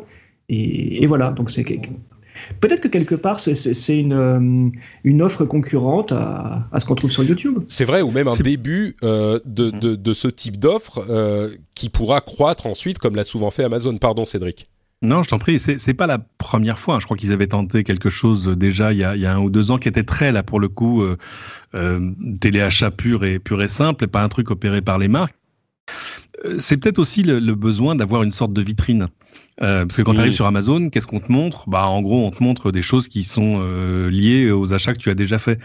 Et, 0.50 1.02
et 1.02 1.08
voilà, 1.08 1.32
donc 1.32 1.50
c'est 1.50 1.64
Peut-être 2.60 2.82
que 2.82 2.88
quelque 2.88 3.16
part, 3.16 3.40
c'est 3.40 4.00
une, 4.00 4.14
euh, 4.14 4.70
une 5.04 5.22
offre 5.22 5.46
concurrente 5.46 6.12
à, 6.12 6.68
ce 6.80 6.86
qu'on 6.86 6.96
trouve 6.96 7.12
sur 7.12 7.24
YouTube. 7.24 7.60
C'est 7.68 7.86
vrai, 7.86 8.02
ou 8.02 8.12
même 8.12 8.28
un 8.28 8.36
début 8.36 8.96
euh, 9.04 9.40
de, 9.46 9.70
de, 9.70 9.96
de, 9.96 10.14
ce 10.14 10.28
type 10.28 10.58
d'offre 10.58 11.06
euh, 11.10 11.50
qui 11.76 11.90
pourra 11.90 12.22
croître 12.22 12.66
ensuite, 12.66 13.00
comme 13.00 13.16
l'a 13.16 13.24
souvent 13.24 13.52
fait 13.52 13.64
Amazon. 13.64 13.98
Pardon, 13.98 14.26
Cédric. 14.26 14.70
Non, 15.04 15.22
je 15.22 15.30
t'en 15.30 15.38
prie, 15.38 15.60
c'est 15.60 15.94
pas 15.94 16.08
la 16.08 16.18
première 16.18 16.80
fois. 16.80 16.98
Je 17.00 17.06
crois 17.06 17.16
qu'ils 17.16 17.32
avaient 17.32 17.46
tenté 17.46 17.84
quelque 17.84 18.10
chose 18.10 18.48
déjà 18.58 18.94
il 18.94 18.98
y, 18.98 19.04
a, 19.04 19.16
il 19.16 19.22
y, 19.22 19.28
a, 19.28 19.34
un 19.36 19.40
ou 19.40 19.52
deux 19.52 19.70
ans 19.70 19.78
qui 19.78 19.88
était 19.88 20.04
très 20.04 20.32
là 20.32 20.42
pour 20.42 20.60
le 20.60 20.70
coup 20.70 21.04
euh, 21.76 22.14
téléachat 22.42 22.90
pur 22.90 23.24
et 23.24 23.38
pur 23.38 23.62
et 23.62 23.68
simple, 23.68 24.06
et 24.06 24.08
pas 24.08 24.24
un 24.24 24.30
truc 24.30 24.50
opéré 24.50 24.82
par 24.82 24.98
les 24.98 25.08
marques. 25.08 25.36
C'est 26.58 26.78
peut-être 26.78 26.98
aussi 26.98 27.22
le, 27.22 27.40
le 27.40 27.54
besoin 27.54 27.96
d'avoir 27.96 28.24
une 28.24 28.32
sorte 28.32 28.54
de 28.54 28.62
vitrine. 28.62 29.08
Euh, 29.64 29.86
parce 29.86 29.98
que 29.98 30.04
quand 30.04 30.14
tu 30.14 30.20
arrives 30.20 30.34
sur 30.34 30.46
Amazon, 30.46 30.90
qu'est-ce 30.90 31.08
qu'on 31.08 31.20
te 31.20 31.32
montre? 31.32 31.68
Bah 31.68 31.88
en 31.88 32.02
gros, 32.04 32.26
on 32.26 32.32
te 32.32 32.44
montre 32.44 32.72
des 32.72 32.84
choses 32.84 33.08
qui 33.08 33.24
sont 33.24 33.60
euh, 33.60 34.10
liées 34.10 34.52
aux 34.52 34.72
achats 34.74 34.94
que 34.94 35.00
tu 35.00 35.10
as 35.10 35.16
déjà 35.16 35.40
fait. 35.40 35.60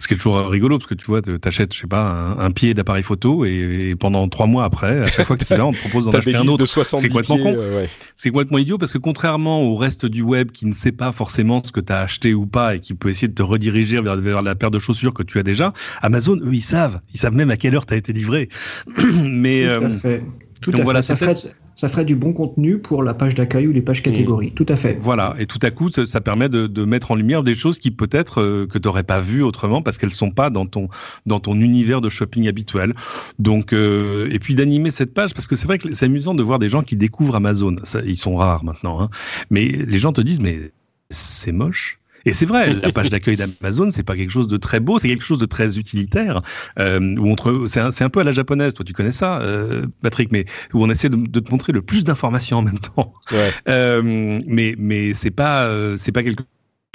Ce 0.00 0.08
qui 0.08 0.14
est 0.14 0.16
toujours 0.16 0.48
rigolo 0.48 0.78
parce 0.78 0.88
que 0.88 0.94
tu 0.94 1.06
vois, 1.06 1.22
t'achètes, 1.22 1.72
je 1.72 1.80
sais 1.80 1.86
pas, 1.86 2.34
un, 2.38 2.50
pied 2.50 2.74
d'appareil 2.74 3.04
photo 3.04 3.44
et, 3.44 3.94
pendant 3.98 4.26
trois 4.28 4.46
mois 4.46 4.64
après, 4.64 5.00
à 5.00 5.06
chaque 5.06 5.26
fois 5.26 5.36
que 5.36 5.44
tu 5.44 5.52
es 5.52 5.56
là, 5.56 5.66
on 5.66 5.72
te 5.72 5.78
propose 5.78 6.06
d'en 6.06 6.10
acheter 6.18 6.34
un 6.34 6.48
autre. 6.48 6.66
C'est 6.66 7.08
complètement 7.08 7.38
con. 7.38 7.54
Euh, 7.56 7.86
C'est 8.16 8.30
complètement 8.30 8.58
idiot 8.58 8.78
parce 8.78 8.92
que 8.92 8.98
contrairement 8.98 9.62
au 9.62 9.76
reste 9.76 10.06
du 10.06 10.22
web 10.22 10.50
qui 10.50 10.66
ne 10.66 10.74
sait 10.74 10.92
pas 10.92 11.12
forcément 11.12 11.62
ce 11.62 11.70
que 11.70 11.80
tu 11.80 11.92
as 11.92 12.00
acheté 12.00 12.34
ou 12.34 12.46
pas 12.46 12.74
et 12.74 12.80
qui 12.80 12.94
peut 12.94 13.10
essayer 13.10 13.28
de 13.28 13.34
te 13.34 13.42
rediriger 13.42 14.00
vers, 14.00 14.16
vers, 14.16 14.42
la 14.42 14.56
paire 14.56 14.72
de 14.72 14.80
chaussures 14.80 15.14
que 15.14 15.22
tu 15.22 15.38
as 15.38 15.44
déjà, 15.44 15.72
Amazon, 16.02 16.36
eux, 16.36 16.54
ils 16.54 16.62
savent. 16.62 17.00
Ils 17.14 17.20
savent 17.20 17.34
même 17.34 17.50
à 17.50 17.56
quelle 17.56 17.76
heure 17.76 17.86
tu 17.86 17.94
as 17.94 17.96
été 17.96 18.12
livré. 18.12 18.48
Mais 19.24 19.66
Tout 19.78 19.84
à 19.84 19.90
fait. 19.90 20.24
Tout 20.62 20.70
donc 20.72 20.82
voilà, 20.82 21.02
ça 21.02 21.16
ferait, 21.16 21.34
ça 21.76 21.90
ferait 21.90 22.06
du 22.06 22.16
bon 22.16 22.32
contenu 22.32 22.78
pour 22.78 23.02
la 23.02 23.12
page 23.12 23.34
d'accueil 23.34 23.68
ou 23.68 23.72
les 23.72 23.82
pages 23.82 24.02
catégories. 24.02 24.50
Tout 24.52 24.66
à 24.68 24.76
fait. 24.76 24.96
Voilà, 24.98 25.34
et 25.38 25.46
tout 25.46 25.58
à 25.62 25.70
coup, 25.70 25.90
ça, 25.90 26.20
permet 26.22 26.48
de, 26.48 26.66
de, 26.66 26.84
mettre 26.84 27.10
en 27.10 27.14
lumière 27.14 27.42
des 27.42 27.54
choses 27.54 27.78
qui 27.78 27.90
peut-être 27.90 28.40
euh, 28.40 28.66
que 28.66 28.78
tu 28.78 28.88
n'aurais 28.88 29.04
pas 29.04 29.20
vues 29.20 29.42
autrement 29.42 29.82
parce 29.82 29.98
qu'elles 29.98 30.12
sont 30.12 30.30
pas 30.30 30.48
dans 30.48 30.66
ton 30.66 30.88
dans 31.26 31.38
ton 31.38 31.60
univers 31.60 32.00
de 32.00 32.08
shopping 32.08 32.48
habituel. 32.48 32.94
Donc, 33.38 33.74
euh, 33.74 34.28
et 34.30 34.38
puis 34.38 34.54
d'animer 34.54 34.90
cette 34.90 35.12
page 35.12 35.34
parce 35.34 35.46
que 35.46 35.54
c'est 35.54 35.66
vrai 35.66 35.78
que 35.78 35.92
c'est 35.92 36.06
amusant 36.06 36.34
de 36.34 36.42
voir 36.42 36.58
des 36.58 36.70
gens 36.70 36.82
qui 36.82 36.96
découvrent 36.96 37.36
Amazon. 37.36 37.76
Ça, 37.84 38.00
ils 38.04 38.16
sont 38.16 38.36
rares 38.36 38.64
maintenant, 38.64 39.02
hein. 39.02 39.10
mais 39.50 39.66
les 39.66 39.98
gens 39.98 40.12
te 40.12 40.22
disent 40.22 40.40
mais 40.40 40.72
c'est 41.10 41.52
moche. 41.52 42.00
Et 42.26 42.32
c'est 42.32 42.44
vrai, 42.44 42.74
la 42.74 42.92
page 42.92 43.08
d'accueil 43.08 43.36
d'Amazon, 43.36 43.90
c'est 43.92 44.02
pas 44.02 44.16
quelque 44.16 44.30
chose 44.30 44.48
de 44.48 44.56
très 44.56 44.80
beau, 44.80 44.98
c'est 44.98 45.08
quelque 45.08 45.24
chose 45.24 45.38
de 45.38 45.46
très 45.46 45.78
utilitaire. 45.78 46.42
Euh, 46.78 47.16
où 47.16 47.28
on 47.28 47.66
c'est 47.68 47.80
un, 47.80 47.90
un, 47.98 48.08
peu 48.08 48.20
à 48.20 48.24
la 48.24 48.32
japonaise. 48.32 48.74
Toi, 48.74 48.84
tu 48.84 48.92
connais 48.92 49.12
ça, 49.12 49.40
euh, 49.40 49.86
Patrick, 50.02 50.32
mais 50.32 50.44
où 50.74 50.84
on 50.84 50.90
essaie 50.90 51.08
de, 51.08 51.16
de 51.16 51.40
te 51.40 51.50
montrer 51.52 51.72
le 51.72 51.82
plus 51.82 52.04
d'informations 52.04 52.58
en 52.58 52.62
même 52.62 52.80
temps. 52.80 53.14
Ouais. 53.30 53.50
Euh, 53.68 54.40
mais 54.46 54.74
mais 54.76 55.14
c'est 55.14 55.30
pas 55.30 55.64
euh, 55.64 55.96
c'est 55.96 56.12
pas 56.12 56.24
quelque 56.24 56.42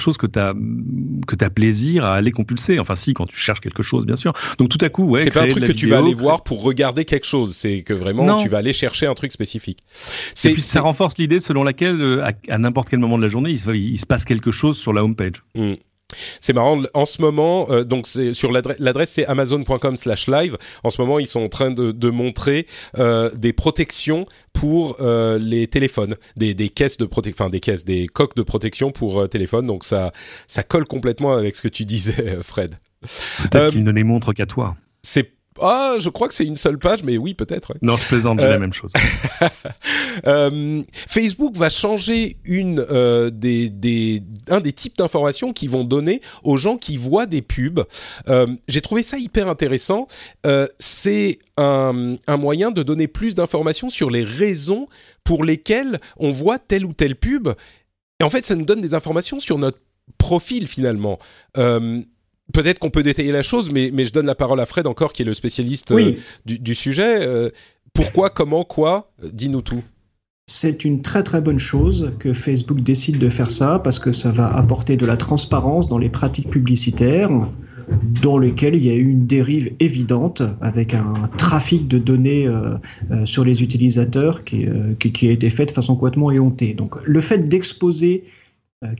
chose 0.02 0.16
que 0.16 0.26
tu 0.26 0.38
as 0.38 0.54
que 1.26 1.44
as 1.44 1.50
plaisir 1.50 2.04
à 2.04 2.14
aller 2.14 2.32
compulser. 2.32 2.78
Enfin 2.78 2.96
si 2.96 3.14
quand 3.14 3.26
tu 3.26 3.36
cherches 3.36 3.60
quelque 3.60 3.82
chose 3.82 4.06
bien 4.06 4.16
sûr. 4.16 4.32
Donc 4.58 4.68
tout 4.68 4.78
à 4.80 4.88
coup 4.88 5.04
ouais, 5.04 5.22
c'est 5.22 5.30
pas 5.30 5.42
un 5.42 5.48
truc 5.48 5.64
que 5.64 5.72
tu 5.72 5.86
vas 5.86 5.98
aller 5.98 6.14
voir 6.14 6.42
pour 6.42 6.62
regarder 6.62 7.04
quelque 7.04 7.26
chose, 7.26 7.54
c'est 7.54 7.82
que 7.82 7.92
vraiment 7.92 8.36
tu 8.36 8.48
vas 8.48 8.58
aller 8.58 8.72
chercher 8.72 9.06
un 9.06 9.14
truc 9.14 9.32
spécifique. 9.32 9.78
Et 10.44 10.50
puis 10.50 10.62
ça 10.62 10.80
renforce 10.80 11.18
l'idée 11.18 11.40
selon 11.40 11.64
laquelle 11.64 12.00
euh, 12.00 12.24
à, 12.48 12.58
n'importe 12.58 12.88
quel 12.88 12.98
moment 12.98 13.16
de 13.16 13.22
la 13.22 13.28
journée, 13.28 13.50
il 13.50 13.58
se, 13.58 13.70
il 13.70 13.98
se 13.98 14.06
passe 14.06 14.24
quelque 14.24 14.50
chose 14.50 14.76
sur 14.78 14.92
la 14.92 15.04
homepage. 15.04 15.42
Mmh. 15.54 15.74
C'est 16.40 16.52
marrant, 16.52 16.82
en 16.94 17.06
ce 17.06 17.20
moment, 17.20 17.66
euh, 17.70 17.84
donc 17.84 18.06
c'est 18.06 18.34
sur 18.34 18.52
l'adresse 18.52 19.10
c'est 19.10 19.26
amazon.com/live. 19.26 20.56
En 20.84 20.90
ce 20.90 21.00
moment, 21.00 21.18
ils 21.18 21.26
sont 21.26 21.40
en 21.40 21.48
train 21.48 21.70
de, 21.70 21.92
de 21.92 22.10
montrer 22.10 22.66
euh, 22.98 23.30
des 23.34 23.52
protections 23.52 24.24
pour 24.52 24.96
euh, 25.00 25.38
les 25.38 25.66
téléphones, 25.66 26.16
des, 26.36 26.54
des 26.54 26.68
caisses 26.68 26.96
de 26.96 27.04
protection, 27.04 27.44
enfin 27.44 27.50
des 27.50 27.60
caisses, 27.60 27.84
des 27.84 28.06
coques 28.06 28.36
de 28.36 28.42
protection 28.42 28.90
pour 28.90 29.28
téléphone. 29.28 29.66
Donc 29.66 29.84
ça, 29.84 30.12
ça 30.46 30.62
colle 30.62 30.86
complètement 30.86 31.32
avec 31.34 31.56
ce 31.56 31.62
que 31.62 31.68
tu 31.68 31.84
disais, 31.86 32.38
Fred. 32.42 32.76
Peut-être 33.00 33.72
qu'ils 33.72 33.84
ne 33.84 33.90
les 33.90 34.04
montrent 34.04 34.32
qu'à 34.32 34.46
toi. 34.46 34.76
C'est 35.02 35.32
ah, 35.62 35.96
je 35.98 36.08
crois 36.08 36.28
que 36.28 36.34
c'est 36.34 36.44
une 36.44 36.56
seule 36.56 36.78
page, 36.78 37.04
mais 37.04 37.16
oui, 37.16 37.34
peut-être. 37.34 37.74
Non, 37.82 37.96
je 37.96 38.06
plaisante, 38.06 38.40
euh, 38.40 38.50
la 38.50 38.58
même 38.58 38.72
chose. 38.72 38.92
euh, 40.26 40.82
Facebook 41.08 41.56
va 41.56 41.70
changer 41.70 42.36
une 42.44 42.84
euh, 42.90 43.30
des, 43.30 43.70
des 43.70 44.22
un 44.48 44.60
des 44.60 44.72
types 44.72 44.98
d'informations 44.98 45.52
qui 45.52 45.68
vont 45.68 45.84
donner 45.84 46.20
aux 46.42 46.56
gens 46.56 46.76
qui 46.76 46.96
voient 46.96 47.26
des 47.26 47.42
pubs. 47.42 47.84
Euh, 48.28 48.46
J'ai 48.68 48.80
trouvé 48.80 49.02
ça 49.02 49.18
hyper 49.18 49.48
intéressant. 49.48 50.06
C'est 50.78 51.38
un, 51.56 52.16
un 52.26 52.36
moyen 52.36 52.70
de 52.70 52.82
donner 52.82 53.06
plus 53.06 53.34
d'informations 53.34 53.90
sur 53.90 54.10
les 54.10 54.24
raisons 54.24 54.88
pour 55.24 55.44
lesquelles 55.44 56.00
on 56.16 56.30
voit 56.30 56.58
telle 56.58 56.84
ou 56.84 56.92
telle 56.92 57.16
pub. 57.16 57.48
Et 58.20 58.24
en 58.24 58.30
fait, 58.30 58.44
ça 58.44 58.54
nous 58.54 58.64
donne 58.64 58.80
des 58.80 58.94
informations 58.94 59.38
sur 59.38 59.58
notre 59.58 59.78
profil 60.18 60.68
finalement. 60.68 61.18
Euh, 61.58 62.02
peut-être 62.52 62.78
qu'on 62.78 62.90
peut 62.90 63.02
détailler 63.02 63.32
la 63.32 63.42
chose, 63.42 63.70
mais, 63.70 63.90
mais 63.92 64.04
je 64.04 64.12
donne 64.12 64.26
la 64.26 64.34
parole 64.34 64.60
à 64.60 64.66
Fred 64.66 64.86
encore, 64.86 65.12
qui 65.12 65.22
est 65.22 65.24
le 65.24 65.34
spécialiste 65.34 65.92
euh, 65.92 66.14
du, 66.44 66.74
sujet. 66.74 67.26
Euh, 67.26 67.50
pourquoi, 67.94 68.30
comment, 68.30 68.64
quoi 68.64 69.10
Dis-nous 69.22 69.62
tout. 69.62 69.82
C'est 70.46 70.84
une 70.84 71.02
très 71.02 71.22
très 71.22 71.40
bonne 71.40 71.58
chose 71.58 72.12
que 72.18 72.32
Facebook 72.32 72.80
décide 72.80 73.18
de 73.18 73.28
faire 73.28 73.50
ça 73.50 73.80
parce 73.82 73.98
que 73.98 74.12
ça 74.12 74.32
va 74.32 74.52
apporter 74.54 74.96
de 74.96 75.06
la 75.06 75.16
transparence 75.16 75.88
dans 75.88 75.98
les 75.98 76.08
pratiques 76.08 76.50
publicitaires 76.50 77.30
dans 78.22 78.38
lesquelles 78.38 78.74
il 78.74 78.84
y 78.84 78.90
a 78.90 78.94
eu 78.94 79.08
une 79.08 79.26
dérive 79.26 79.72
évidente 79.80 80.42
avec 80.60 80.94
un 80.94 81.12
trafic 81.36 81.88
de 81.88 81.98
données 81.98 82.46
euh, 82.46 82.76
sur 83.24 83.44
les 83.44 83.62
utilisateurs 83.62 84.44
qui, 84.44 84.66
qui, 84.98 85.28
a 85.28 85.30
été 85.30 85.50
fait 85.50 85.66
de 85.66 85.70
façon 85.70 85.94
complètement 85.94 86.30
éhontée. 86.30 86.74
Donc 86.74 86.96
le 87.04 87.20
fait 87.20 87.48
d'exposer 87.48 88.24
euh, 88.24 88.41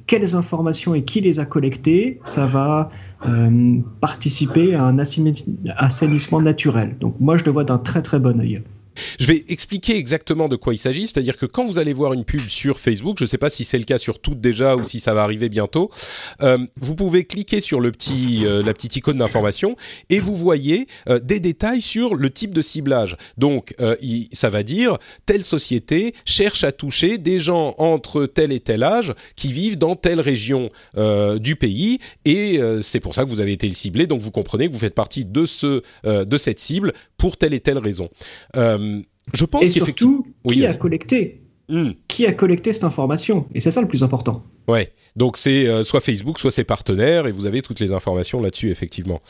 quelles 0.07 0.35
informations 0.37 0.95
et 0.95 1.03
qui 1.03 1.20
les 1.20 1.41
a 1.41 1.45
collectées, 1.45 2.20
ça 2.24 2.47
va 2.47 2.91
euh, 3.26 3.78
participer 4.01 4.74
à 4.74 4.83
un 4.85 4.99
assainissement 4.99 6.41
naturel. 6.41 6.97
Donc 7.01 7.14
moi, 7.20 7.37
je 7.37 7.45
le 7.45 7.51
vois 7.51 7.64
d'un 7.64 7.78
très 7.78 8.03
très 8.03 8.18
bon 8.18 8.41
œil. 8.41 8.62
Je 9.18 9.26
vais 9.26 9.45
expliquer 9.49 9.97
exactement 9.97 10.49
de 10.49 10.57
quoi 10.57 10.74
il 10.74 10.78
s'agit, 10.78 11.07
c'est-à-dire 11.07 11.36
que 11.36 11.47
quand 11.47 11.64
vous 11.64 11.78
allez 11.78 11.93
voir 11.93 12.12
une 12.12 12.24
pub 12.24 12.49
sur 12.49 12.78
Facebook, 12.78 13.18
je 13.18 13.24
ne 13.24 13.28
sais 13.28 13.38
pas 13.38 13.51
si 13.51 13.64
c'est 13.64 13.78
le 13.78 13.84
cas 13.84 13.99
sur 13.99 14.20
toutes 14.20 14.40
déjà 14.40 14.76
ou 14.76 14.84
si 14.84 15.01
ça 15.01 15.14
va 15.14 15.22
arriver 15.22 15.49
bientôt, 15.49 15.90
euh, 16.43 16.59
vous 16.76 16.95
pouvez 16.95 17.24
cliquer 17.24 17.61
sur 17.61 17.80
le 17.80 17.93
petit, 17.93 18.45
euh, 18.45 18.62
la 18.62 18.72
petite 18.74 18.97
icône 18.97 19.18
d'information 19.18 19.76
et 20.11 20.20
vous 20.20 20.36
voyez 20.36 20.86
euh, 21.09 21.18
des 21.18 21.40
détails 21.40 21.80
sur 21.80 22.14
le 22.14 22.30
type 22.30 22.55
de 22.55 22.62
ciblage. 22.62 23.16
Donc, 23.36 23.74
ça 24.32 24.51
va 24.51 24.62
dire 24.62 24.99
telle 25.26 25.45
société 25.45 26.14
cherche 26.24 26.64
à 26.64 26.72
toucher 26.72 27.18
des 27.18 27.38
gens 27.38 27.74
entre 27.78 28.26
tel 28.26 28.53
et 28.53 28.61
tel 28.61 28.82
âge 28.82 29.12
qui 29.36 29.53
vivent 29.53 29.78
dans 29.78 29.97
telle 29.97 30.20
région 30.20 30.70
du 31.40 31.57
pays 31.57 31.99
et 32.24 32.61
c'est 32.82 33.01
pour 33.01 33.14
ça 33.14 33.24
que 33.24 33.30
vous 33.30 33.40
avez 33.40 33.53
été 33.53 33.72
ciblé. 33.72 34.07
Donc, 34.07 34.20
vous 34.20 34.30
comprenez 34.30 34.68
que 34.68 34.72
vous 34.72 34.78
faites 34.78 34.95
partie 34.95 35.24
de 35.24 35.47
ce 35.47 35.82
de 36.05 36.36
cette 36.36 36.59
cible 36.59 36.93
pour 37.16 37.36
telle 37.36 37.55
et 37.55 37.61
telle 37.61 37.78
raison. 37.78 38.09
Je 39.33 39.45
pense 39.45 39.62
et 39.62 39.70
surtout, 39.70 40.26
qui 40.49 40.66
a 40.66 40.74
collecté 40.74 41.43
hmm. 41.68 41.91
Qui 42.09 42.26
a 42.26 42.33
collecté 42.33 42.72
cette 42.72 42.85
information 42.85 43.47
Et 43.55 43.61
c'est 43.61 43.70
ça 43.70 43.80
le 43.80 43.89
plus 43.89 44.03
important. 44.03 44.45
Ouais, 44.68 44.93
donc 45.16 45.37
c'est 45.37 45.66
euh, 45.66 45.83
soit 45.83 46.01
Facebook, 46.01 46.39
soit 46.39 46.51
ses 46.51 46.64
partenaires, 46.64 47.26
et 47.26 47.33
vous 47.33 47.47
avez 47.47 47.62
toutes 47.62 47.80
les 47.80 47.93
informations 47.93 48.41
là-dessus, 48.41 48.70
effectivement. 48.70 49.20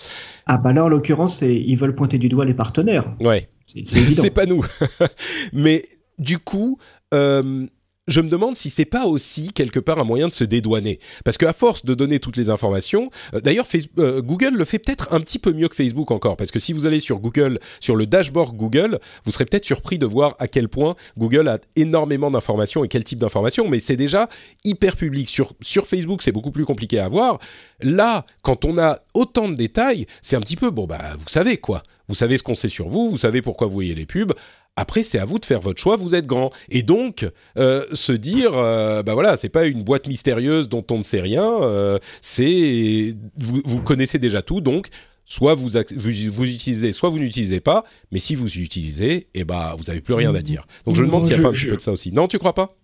Ah 0.46 0.58
bah 0.58 0.72
là, 0.72 0.84
en 0.84 0.88
l'occurrence, 0.88 1.40
ils 1.42 1.76
veulent 1.76 1.94
pointer 1.94 2.18
du 2.18 2.28
doigt 2.28 2.44
les 2.44 2.54
partenaires. 2.54 3.14
Ouais, 3.20 3.48
c'est 3.66 4.30
pas 4.34 4.46
nous. 4.46 4.64
Mais 5.52 5.84
du 6.18 6.38
coup, 6.38 6.78
euh, 7.14 7.66
je 8.08 8.20
me 8.20 8.28
demande 8.28 8.56
si 8.56 8.70
c'est 8.70 8.84
pas 8.84 9.06
aussi 9.06 9.52
quelque 9.52 9.78
part 9.78 9.98
un 9.98 10.04
moyen 10.04 10.28
de 10.28 10.32
se 10.32 10.44
dédouaner, 10.44 10.98
parce 11.24 11.38
qu'à 11.38 11.52
force 11.52 11.84
de 11.84 11.94
donner 11.94 12.18
toutes 12.18 12.36
les 12.36 12.50
informations, 12.50 13.10
euh, 13.34 13.40
d'ailleurs 13.40 13.66
euh, 13.98 14.20
Google 14.20 14.54
le 14.54 14.64
fait 14.64 14.78
peut-être 14.78 15.12
un 15.12 15.20
petit 15.20 15.38
peu 15.38 15.52
mieux 15.52 15.68
que 15.68 15.76
Facebook 15.76 16.10
encore, 16.10 16.36
parce 16.36 16.50
que 16.50 16.58
si 16.58 16.72
vous 16.72 16.86
allez 16.86 17.00
sur 17.00 17.20
Google, 17.20 17.60
sur 17.80 17.94
le 17.94 18.06
dashboard 18.06 18.56
Google, 18.56 18.98
vous 19.24 19.30
serez 19.30 19.44
peut-être 19.44 19.64
surpris 19.64 19.98
de 19.98 20.06
voir 20.06 20.34
à 20.38 20.48
quel 20.48 20.68
point 20.68 20.96
Google 21.16 21.48
a 21.48 21.58
énormément 21.76 22.30
d'informations 22.30 22.82
et 22.82 22.88
quel 22.88 23.04
type 23.04 23.18
d'informations, 23.18 23.68
mais 23.68 23.78
c'est 23.78 23.96
déjà 23.96 24.28
hyper 24.64 24.96
public. 24.96 25.28
Sur 25.28 25.52
sur 25.60 25.86
Facebook, 25.86 26.22
c'est 26.22 26.32
beaucoup 26.32 26.50
plus 26.50 26.64
compliqué 26.64 26.98
à 26.98 27.08
voir. 27.08 27.38
Là, 27.82 28.26
quand 28.42 28.64
on 28.64 28.78
a 28.78 29.00
autant 29.14 29.48
de 29.48 29.54
détails, 29.54 30.06
c'est 30.22 30.36
un 30.36 30.40
petit 30.40 30.56
peu 30.56 30.70
bon 30.70 30.86
bah 30.86 31.14
vous 31.18 31.28
savez 31.28 31.56
quoi, 31.56 31.82
vous 32.08 32.14
savez 32.14 32.36
ce 32.36 32.42
qu'on 32.42 32.54
sait 32.54 32.68
sur 32.68 32.88
vous, 32.88 33.10
vous 33.10 33.16
savez 33.16 33.42
pourquoi 33.42 33.68
vous 33.68 33.74
voyez 33.74 33.94
les 33.94 34.06
pubs. 34.06 34.32
Après, 34.76 35.02
c'est 35.02 35.18
à 35.18 35.26
vous 35.26 35.38
de 35.38 35.44
faire 35.44 35.60
votre 35.60 35.80
choix. 35.80 35.96
Vous 35.96 36.14
êtes 36.14 36.26
grand, 36.26 36.50
et 36.70 36.82
donc 36.82 37.28
euh, 37.58 37.84
se 37.92 38.12
dire, 38.12 38.52
euh, 38.54 39.02
bah 39.02 39.12
voilà, 39.12 39.36
c'est 39.36 39.50
pas 39.50 39.66
une 39.66 39.82
boîte 39.82 40.06
mystérieuse 40.08 40.68
dont 40.68 40.84
on 40.90 40.98
ne 40.98 41.02
sait 41.02 41.20
rien. 41.20 41.44
Euh, 41.44 41.98
c'est 42.22 43.14
vous, 43.36 43.60
vous, 43.64 43.80
connaissez 43.82 44.18
déjà 44.18 44.40
tout, 44.40 44.62
donc 44.62 44.88
soit 45.26 45.54
vous, 45.54 45.68
vous, 45.96 46.44
utilisez, 46.50 46.92
soit 46.92 47.10
vous 47.10 47.18
n'utilisez 47.18 47.60
pas. 47.60 47.84
Mais 48.12 48.18
si 48.18 48.34
vous 48.34 48.58
utilisez, 48.58 49.28
eh 49.34 49.44
bah 49.44 49.74
vous 49.78 49.90
avez 49.90 50.00
plus 50.00 50.14
rien 50.14 50.34
à 50.34 50.40
dire. 50.40 50.66
Donc 50.86 50.96
je 50.96 51.02
me 51.02 51.06
demande 51.06 51.24
s'il 51.24 51.34
n'y 51.34 51.40
a 51.40 51.42
pas 51.42 51.48
un 51.48 51.52
petit 51.52 51.66
peu 51.66 51.76
de 51.76 51.82
ça 51.82 51.92
aussi. 51.92 52.12
Non, 52.12 52.26
tu 52.26 52.38
crois 52.38 52.54
pas? 52.54 52.74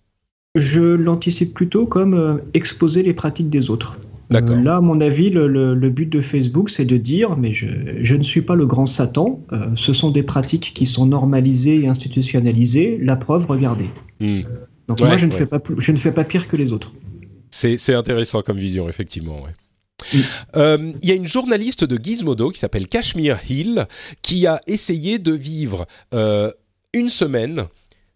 Je 0.56 0.82
l'anticipe 0.82 1.54
plutôt 1.54 1.86
comme 1.86 2.42
exposer 2.52 3.02
les 3.02 3.14
pratiques 3.14 3.50
des 3.50 3.70
autres. 3.70 3.96
Euh, 4.34 4.62
là, 4.62 4.76
à 4.76 4.80
mon 4.80 5.00
avis, 5.00 5.30
le, 5.30 5.74
but 5.88 6.06
de 6.06 6.20
Facebook, 6.20 6.70
c'est 6.70 6.84
de 6.84 6.96
dire, 6.96 7.36
mais 7.36 7.54
je, 7.54 8.14
ne 8.14 8.22
suis 8.22 8.42
pas 8.42 8.54
le 8.54 8.66
grand 8.66 8.86
Satan, 8.86 9.40
euh, 9.52 9.68
ce 9.74 9.92
sont 9.92 10.10
des 10.10 10.22
pratiques 10.22 10.72
qui 10.74 10.86
sont 10.86 11.06
normalisées 11.06 11.80
et 11.80 11.88
institutionnalisées, 11.88 12.98
la 13.00 13.16
preuve, 13.16 13.46
regardez. 13.46 13.88
Hmm. 14.20 14.42
Donc 14.86 15.00
moi, 15.00 15.16
je 15.16 15.26
ne, 15.26 15.30
fais 15.30 15.46
pas, 15.46 15.60
je 15.78 15.92
ne 15.92 15.96
fais 15.96 16.12
pas 16.12 16.24
pire 16.24 16.48
que 16.48 16.56
les 16.56 16.72
autres. 16.72 16.92
C'est 17.50 17.94
intéressant 17.94 18.42
comme 18.42 18.58
vision, 18.58 18.88
effectivement. 18.88 19.42
Hmm. 20.12 20.18
Euh, 20.56 20.92
il 21.02 21.08
y 21.08 21.12
a 21.12 21.14
une 21.14 21.26
journaliste 21.26 21.84
de 21.84 21.98
Gizmodo 22.02 22.50
qui 22.50 22.58
s'appelle 22.58 22.86
Kashmir 22.86 23.38
Hill 23.48 23.86
qui 24.22 24.46
a 24.46 24.60
essayé 24.66 25.18
de 25.18 25.32
vivre 25.32 25.86
une 26.12 27.08
semaine 27.08 27.64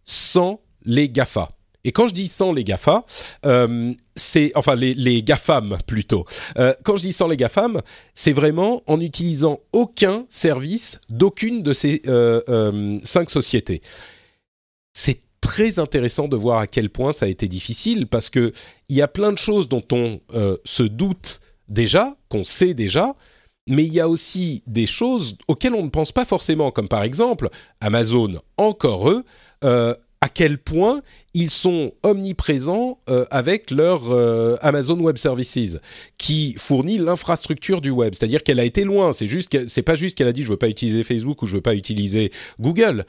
sans 0.04 0.60
les 0.84 1.08
GAFA. 1.08 1.48
Et 1.84 1.92
quand 1.92 2.06
je 2.06 2.14
dis 2.14 2.28
sans 2.28 2.52
les 2.52 2.64
GAFA, 2.64 3.04
euh, 3.44 3.92
c'est 4.14 4.52
enfin 4.54 4.76
les, 4.76 4.94
les 4.94 5.22
GAFAM 5.22 5.78
plutôt. 5.86 6.24
Euh, 6.58 6.74
quand 6.84 6.96
je 6.96 7.02
dis 7.02 7.12
sans 7.12 7.28
les 7.28 7.36
GAFAM, 7.36 7.80
c'est 8.14 8.32
vraiment 8.32 8.82
en 8.86 9.00
utilisant 9.00 9.60
aucun 9.72 10.26
service 10.28 11.00
d'aucune 11.08 11.62
de 11.62 11.72
ces 11.72 12.02
euh, 12.06 12.98
cinq 13.02 13.30
sociétés. 13.30 13.82
C'est 14.92 15.20
très 15.40 15.80
intéressant 15.80 16.28
de 16.28 16.36
voir 16.36 16.58
à 16.58 16.66
quel 16.68 16.88
point 16.88 17.12
ça 17.12 17.26
a 17.26 17.28
été 17.28 17.48
difficile 17.48 18.06
parce 18.06 18.30
que 18.30 18.52
il 18.88 18.96
y 18.96 19.02
a 19.02 19.08
plein 19.08 19.32
de 19.32 19.38
choses 19.38 19.68
dont 19.68 19.82
on 19.90 20.20
se 20.64 20.82
doute 20.84 21.40
déjà, 21.68 22.16
qu'on 22.28 22.44
sait 22.44 22.74
déjà, 22.74 23.16
mais 23.66 23.82
il 23.84 23.92
y 23.92 23.98
a 23.98 24.08
aussi 24.08 24.62
des 24.68 24.86
choses 24.86 25.36
auxquelles 25.48 25.74
on 25.74 25.82
ne 25.82 25.88
pense 25.88 26.12
pas 26.12 26.24
forcément, 26.24 26.70
comme 26.70 26.88
par 26.88 27.02
exemple 27.02 27.48
Amazon, 27.80 28.40
encore 28.56 29.10
eux, 29.10 29.24
à 30.22 30.28
quel 30.28 30.56
point 30.56 31.02
ils 31.34 31.50
sont 31.50 31.92
omniprésents 32.04 33.00
euh, 33.10 33.26
avec 33.32 33.72
leur 33.72 34.12
euh, 34.12 34.56
Amazon 34.60 34.98
Web 35.00 35.18
Services, 35.18 35.78
qui 36.16 36.54
fournit 36.58 36.98
l'infrastructure 36.98 37.80
du 37.80 37.90
web. 37.90 38.14
C'est-à-dire 38.14 38.44
qu'elle 38.44 38.60
a 38.60 38.64
été 38.64 38.84
loin. 38.84 39.12
C'est 39.12 39.26
juste, 39.26 39.66
c'est 39.66 39.82
pas 39.82 39.96
juste 39.96 40.16
qu'elle 40.16 40.28
a 40.28 40.32
dit 40.32 40.44
je 40.44 40.48
veux 40.48 40.56
pas 40.56 40.68
utiliser 40.68 41.02
Facebook 41.02 41.42
ou 41.42 41.46
je 41.46 41.56
veux 41.56 41.60
pas 41.60 41.74
utiliser 41.74 42.30
Google. 42.60 43.04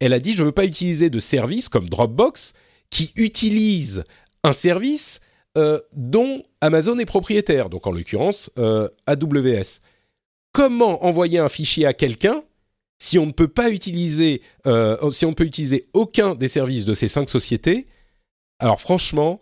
Elle 0.00 0.12
a 0.12 0.20
dit 0.20 0.34
je 0.34 0.44
veux 0.44 0.52
pas 0.52 0.66
utiliser 0.66 1.08
de 1.08 1.18
services 1.18 1.70
comme 1.70 1.88
Dropbox 1.88 2.52
qui 2.90 3.12
utilisent 3.16 4.04
un 4.44 4.52
service 4.52 5.20
euh, 5.56 5.80
dont 5.96 6.42
Amazon 6.60 6.98
est 6.98 7.06
propriétaire. 7.06 7.70
Donc 7.70 7.86
en 7.86 7.90
l'occurrence 7.90 8.50
AWS. 9.06 9.80
Comment 10.52 11.06
envoyer 11.06 11.38
un 11.38 11.48
fichier 11.48 11.86
à 11.86 11.94
quelqu'un 11.94 12.42
si 13.00 13.18
on 13.18 13.26
ne 13.26 13.32
peut 13.32 13.48
pas 13.48 13.70
utiliser, 13.70 14.42
euh, 14.66 14.96
utiliser 15.40 15.88
aucun 15.94 16.36
des 16.36 16.48
services 16.48 16.84
de 16.84 16.94
ces 16.94 17.08
cinq 17.08 17.28
sociétés, 17.28 17.86
alors 18.60 18.80
franchement, 18.80 19.40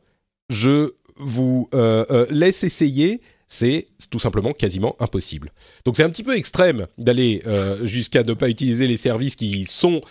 je 0.49 0.95
vous 1.17 1.69
euh, 1.75 2.07
euh, 2.11 2.27
laisse 2.31 2.63
essayer. 2.63 3.21
C'est 3.49 3.87
tout 4.11 4.19
simplement 4.19 4.53
quasiment 4.53 4.95
impossible. 5.01 5.53
Donc 5.85 5.97
c'est 5.97 6.03
un 6.03 6.11
petit 6.11 6.23
peu 6.23 6.37
extrême 6.37 6.87
d'aller 6.99 7.43
jusqu'à 7.83 8.23
ne 8.23 8.35
pas 8.35 8.51
utiliser 8.51 8.87
les 8.87 8.99
services 8.99 9.37
qui 9.37 9.65
sont 9.65 10.03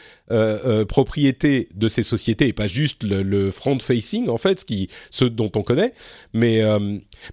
propriété 0.87 1.69
de 1.75 1.87
ces 1.87 2.03
sociétés 2.03 2.47
et 2.47 2.53
pas 2.53 2.67
juste 2.67 3.03
le, 3.03 3.51
front-facing 3.51 4.27
en 4.29 4.37
fait, 4.37 4.61
ce 4.61 4.65
qui, 4.65 4.89
ceux 5.11 5.29
dont 5.29 5.51
on 5.55 5.61
connaît. 5.61 5.93
Mais, 6.33 6.63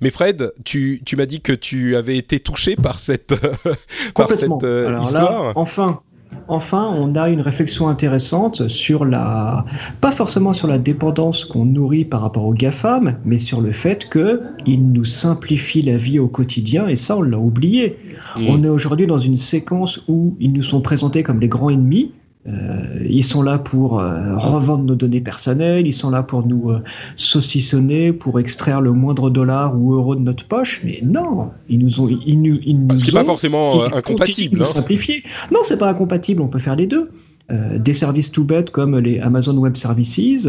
mais 0.02 0.11
Fred, 0.11 0.52
tu, 0.64 1.00
tu 1.07 1.16
m'as 1.16 1.26
dit 1.26 1.40
que 1.40 1.52
tu 1.52 1.96
avais 1.96 2.18
été 2.18 2.38
touché 2.38 2.76
par 2.76 2.98
cette, 2.98 3.34
par 4.14 4.30
cette 4.30 4.50
histoire. 4.52 5.57
enfin, 5.57 6.02
enfin, 6.49 6.93
on 6.97 7.14
a 7.14 7.28
une 7.28 7.41
réflexion 7.41 7.89
intéressante 7.89 8.68
sur 8.68 9.05
la, 9.05 9.64
pas 10.01 10.12
forcément 10.12 10.53
sur 10.53 10.68
la 10.68 10.78
dépendance 10.78 11.45
qu'on 11.45 11.64
nourrit 11.64 12.05
par 12.05 12.20
rapport 12.20 12.45
aux 12.45 12.55
GAFAM, 12.55 13.16
mais 13.24 13.39
sur 13.39 13.61
le 13.61 13.72
fait 13.72 14.09
qu'ils 14.11 14.93
nous 14.93 15.05
simplifient 15.05 15.82
la 15.82 15.97
vie 15.97 16.18
au 16.18 16.28
quotidien, 16.28 16.89
et 16.89 16.97
ça, 16.97 17.16
on 17.16 17.22
l'a 17.22 17.39
oublié. 17.39 17.99
Mmh. 18.37 18.47
On 18.49 18.64
est 18.64 18.68
aujourd'hui 18.68 19.07
dans 19.07 19.18
une 19.18 19.37
séquence 19.37 20.03
où 20.09 20.37
ils 20.41 20.53
nous 20.53 20.62
sont 20.62 20.80
présentés 20.80 21.22
comme 21.22 21.41
les 21.41 21.49
grands 21.49 21.70
ennemis, 21.70 22.12
ils 22.47 23.24
sont 23.24 23.42
là 23.42 23.59
pour 23.59 24.01
euh, 24.01 24.36
revendre 24.36 24.84
nos 24.84 24.95
données 24.95 25.20
personnelles, 25.20 25.86
ils 25.86 25.92
sont 25.95 26.11
là 26.11 26.22
pour 26.22 26.47
nous 26.47 26.70
euh, 26.70 26.82
saucissonner, 27.16 28.12
pour 28.12 28.38
extraire 28.38 28.80
le 28.80 28.92
moindre 28.92 29.30
dollar 29.30 29.74
ou 29.76 29.95
euro 29.95 30.14
de 30.14 30.20
notre 30.20 30.45
poche. 30.45 30.80
Mais 30.84 31.01
non, 31.03 31.51
ils 31.68 31.78
nous 31.78 32.01
ont, 32.01 32.09
ils 32.09 32.40
nous, 32.40 32.59
ils 32.64 32.86
nous 32.86 32.99
Ce 32.99 33.05
qui 33.05 33.14
n'est 33.14 33.20
pas 33.20 33.24
forcément 33.24 33.84
incompatible. 33.84 34.62
Hein. 34.62 34.66
Simplifier. 34.66 35.22
Non, 35.51 35.61
c'est 35.64 35.78
pas 35.78 35.88
incompatible. 35.88 36.42
On 36.42 36.49
peut 36.49 36.59
faire 36.59 36.76
les 36.76 36.86
deux. 36.86 37.11
Euh, 37.51 37.78
des 37.78 37.92
services 37.92 38.32
tout 38.32 38.45
bêtes 38.45 38.70
comme 38.70 38.99
les 38.99 39.20
Amazon 39.20 39.55
Web 39.59 39.76
Services 39.76 40.49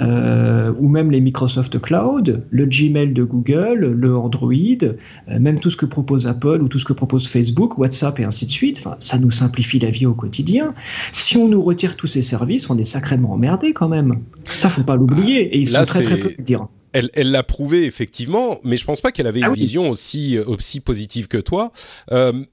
euh, 0.00 0.72
ou 0.76 0.88
même 0.88 1.12
les 1.12 1.20
Microsoft 1.20 1.80
Cloud, 1.80 2.42
le 2.50 2.66
Gmail 2.66 3.12
de 3.12 3.22
Google, 3.22 3.92
le 3.96 4.16
Android, 4.16 4.52
euh, 4.82 5.38
même 5.38 5.60
tout 5.60 5.70
ce 5.70 5.76
que 5.76 5.86
propose 5.86 6.26
Apple 6.26 6.60
ou 6.60 6.66
tout 6.66 6.80
ce 6.80 6.84
que 6.84 6.94
propose 6.94 7.28
Facebook, 7.28 7.78
WhatsApp 7.78 8.18
et 8.18 8.24
ainsi 8.24 8.46
de 8.46 8.50
suite. 8.50 8.78
Enfin, 8.80 8.96
ça 8.98 9.18
nous 9.18 9.30
simplifie 9.30 9.78
la 9.78 9.90
vie 9.90 10.04
au 10.04 10.14
quotidien. 10.14 10.74
Si 11.12 11.36
on 11.36 11.46
nous 11.46 11.62
retire 11.62 11.96
tous 11.96 12.08
ces 12.08 12.22
services, 12.22 12.68
on 12.68 12.76
est 12.76 12.82
sacrément 12.84 13.34
emmerdé 13.34 13.72
quand 13.72 13.88
même. 13.88 14.18
Ça, 14.48 14.68
faut 14.68 14.82
pas 14.82 14.96
l'oublier. 14.96 15.42
Et 15.54 15.58
ils 15.58 15.68
sont 15.68 15.84
très 15.84 16.02
très 16.02 16.16
peu 16.16 16.30
à 16.36 16.42
dire. 16.42 16.66
Elle, 16.92 17.10
elle 17.14 17.30
l'a 17.30 17.42
prouvé 17.44 17.84
effectivement, 17.84 18.58
mais 18.64 18.76
je 18.76 18.84
pense 18.84 19.00
pas 19.00 19.12
qu'elle 19.12 19.26
avait 19.26 19.42
ah 19.42 19.48
une 19.48 19.54
vision 19.54 19.88
aussi 19.88 20.38
aussi 20.38 20.80
positive 20.80 21.26
que 21.28 21.38
toi. 21.38 21.72
Euh, 22.10 22.32
euh, 22.32 22.44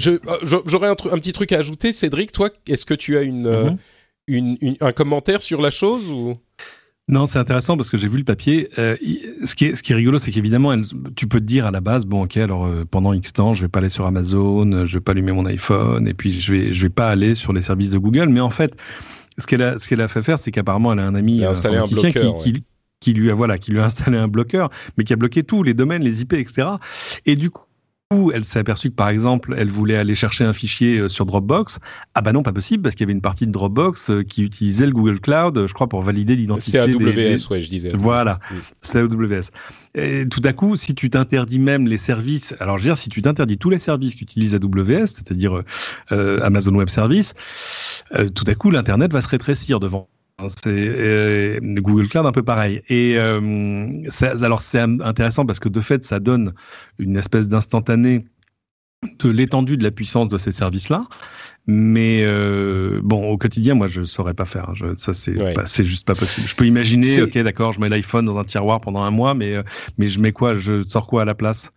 j'aurais 0.00 0.88
un, 0.88 0.92
un, 0.92 1.18
petit 1.18 1.32
truc 1.32 1.52
à 1.52 1.58
ajouter. 1.58 1.92
Cédric, 1.92 2.32
toi, 2.32 2.50
est-ce 2.66 2.86
que 2.86 2.94
tu 2.94 3.16
as 3.16 3.20
euh, 3.20 3.70
mhm. 3.70 3.78
une, 4.26 4.58
une, 4.60 4.76
un 4.80 4.92
commentaire 4.92 5.42
sur 5.42 5.60
la 5.60 5.70
chose 5.70 6.10
ou? 6.10 6.36
Non, 7.08 7.26
c'est 7.26 7.40
intéressant 7.40 7.76
parce 7.76 7.90
que 7.90 7.98
j'ai 7.98 8.06
vu 8.06 8.18
le 8.18 8.24
papier. 8.24 8.68
Euh, 8.78 8.96
ce, 9.44 9.56
qui 9.56 9.64
est, 9.66 9.74
ce 9.74 9.82
qui 9.82 9.92
est 9.92 9.96
rigolo, 9.96 10.20
c'est 10.20 10.30
qu'évidemment, 10.30 10.80
tu 11.16 11.26
peux 11.26 11.40
te 11.40 11.44
dire 11.44 11.66
à 11.66 11.72
la 11.72 11.80
base, 11.80 12.06
bon, 12.06 12.22
ok, 12.22 12.36
alors 12.36 12.70
pendant 12.88 13.12
X 13.12 13.32
temps, 13.32 13.54
je 13.54 13.62
vais 13.62 13.68
pas 13.68 13.80
aller 13.80 13.88
sur 13.88 14.06
Amazon, 14.06 14.86
je 14.86 14.94
vais 14.94 15.00
pas 15.00 15.10
allumer 15.10 15.32
mon 15.32 15.44
iPhone, 15.46 16.06
et 16.06 16.14
puis 16.14 16.40
je 16.40 16.52
vais, 16.52 16.72
je 16.72 16.82
vais 16.82 16.90
pas 16.90 17.08
aller 17.08 17.34
sur 17.34 17.52
les 17.52 17.62
services 17.62 17.90
de 17.90 17.98
Google. 17.98 18.28
Mais 18.28 18.38
en 18.38 18.50
fait, 18.50 18.76
ce 19.38 19.46
qu'elle 19.48 19.62
a, 19.62 19.78
ce 19.80 19.88
qu'elle 19.88 20.02
a 20.02 20.08
fait 20.08 20.22
faire, 20.22 20.38
c'est 20.38 20.52
qu'apparemment, 20.52 20.92
elle 20.92 21.00
a 21.00 21.06
un 21.06 21.16
ami 21.16 21.44
a 21.44 21.50
installé 21.50 21.78
un 21.78 21.86
bloqueur, 21.86 22.36
qui, 22.36 22.62
qui, 23.00 23.12
lui 23.12 23.30
a, 23.30 23.34
voilà, 23.34 23.58
qui 23.58 23.72
lui 23.72 23.80
a 23.80 23.86
installé 23.86 24.16
un 24.16 24.28
bloqueur, 24.28 24.70
mais 24.96 25.02
qui 25.02 25.12
a 25.12 25.16
bloqué 25.16 25.42
tous 25.42 25.64
les 25.64 25.74
domaines, 25.74 26.02
les 26.02 26.22
IP, 26.22 26.34
etc. 26.34 26.68
Et 27.26 27.34
du 27.34 27.50
coup 27.50 27.64
elle 28.34 28.44
s'est 28.44 28.58
aperçue 28.58 28.90
que 28.90 28.96
par 28.96 29.08
exemple, 29.08 29.54
elle 29.56 29.70
voulait 29.70 29.96
aller 29.96 30.16
chercher 30.16 30.42
un 30.42 30.52
fichier 30.52 30.98
euh, 30.98 31.08
sur 31.08 31.26
Dropbox. 31.26 31.78
Ah 32.16 32.22
bah 32.22 32.32
non, 32.32 32.42
pas 32.42 32.52
possible 32.52 32.82
parce 32.82 32.96
qu'il 32.96 33.04
y 33.04 33.06
avait 33.06 33.12
une 33.12 33.20
partie 33.20 33.46
de 33.46 33.52
Dropbox 33.52 34.10
euh, 34.10 34.22
qui 34.24 34.42
utilisait 34.42 34.86
le 34.86 34.92
Google 34.92 35.20
Cloud, 35.20 35.64
je 35.64 35.72
crois, 35.72 35.88
pour 35.88 36.02
valider 36.02 36.34
l'identité. 36.34 36.82
C'était 36.82 36.92
AWS, 36.92 37.48
ouais, 37.50 37.60
je 37.60 37.70
disais. 37.70 37.92
Voilà, 37.94 38.40
c'est 38.82 38.98
AWS. 38.98 39.50
Et 39.94 40.26
tout 40.28 40.42
à 40.42 40.52
coup, 40.52 40.74
si 40.74 40.96
tu 40.96 41.08
t'interdis 41.08 41.60
même 41.60 41.86
les 41.86 41.98
services, 41.98 42.56
alors 42.58 42.78
je 42.78 42.82
veux 42.82 42.88
dire, 42.88 42.98
si 42.98 43.10
tu 43.10 43.22
t'interdis 43.22 43.58
tous 43.58 43.70
les 43.70 43.78
services 43.78 44.16
qu'utilise 44.16 44.56
AWS, 44.56 45.06
c'est-à-dire 45.06 45.62
euh, 46.10 46.40
Amazon 46.42 46.74
Web 46.74 46.88
Service, 46.88 47.34
tout 48.34 48.44
à 48.46 48.54
coup, 48.56 48.72
l'internet 48.72 49.12
va 49.12 49.20
se 49.20 49.28
rétrécir 49.28 49.78
devant 49.78 50.08
c'est 50.48 50.66
euh, 50.66 51.58
Google 51.62 52.08
Cloud 52.08 52.26
un 52.26 52.32
peu 52.32 52.42
pareil. 52.42 52.82
Et 52.88 53.14
euh, 53.16 53.88
alors 54.42 54.60
c'est 54.60 54.80
intéressant 54.80 55.46
parce 55.46 55.60
que 55.60 55.68
de 55.68 55.80
fait, 55.80 56.04
ça 56.04 56.20
donne 56.20 56.52
une 56.98 57.16
espèce 57.16 57.48
d'instantané 57.48 58.24
de 59.18 59.30
l'étendue 59.30 59.76
de 59.76 59.82
la 59.82 59.90
puissance 59.90 60.28
de 60.28 60.38
ces 60.38 60.52
services-là. 60.52 61.04
Mais 61.66 62.22
euh, 62.24 63.00
bon, 63.02 63.30
au 63.30 63.38
quotidien, 63.38 63.74
moi, 63.74 63.86
je 63.86 64.02
saurais 64.02 64.34
pas 64.34 64.44
faire. 64.44 64.74
Je, 64.74 64.86
ça, 64.96 65.14
c'est 65.14 65.34
c'est 65.66 65.84
juste 65.84 66.06
pas 66.06 66.14
possible. 66.14 66.46
Je 66.46 66.54
peux 66.54 66.66
imaginer, 66.66 67.22
ok, 67.22 67.38
d'accord, 67.38 67.72
je 67.72 67.80
mets 67.80 67.88
l'iPhone 67.88 68.26
dans 68.26 68.38
un 68.38 68.44
tiroir 68.44 68.80
pendant 68.80 69.02
un 69.02 69.10
mois, 69.10 69.34
mais 69.34 69.54
mais 69.98 70.08
je 70.08 70.20
mets 70.20 70.32
quoi? 70.32 70.56
Je 70.56 70.84
sors 70.84 71.06
quoi 71.06 71.22
à 71.22 71.24
la 71.24 71.34
place? 71.34 71.70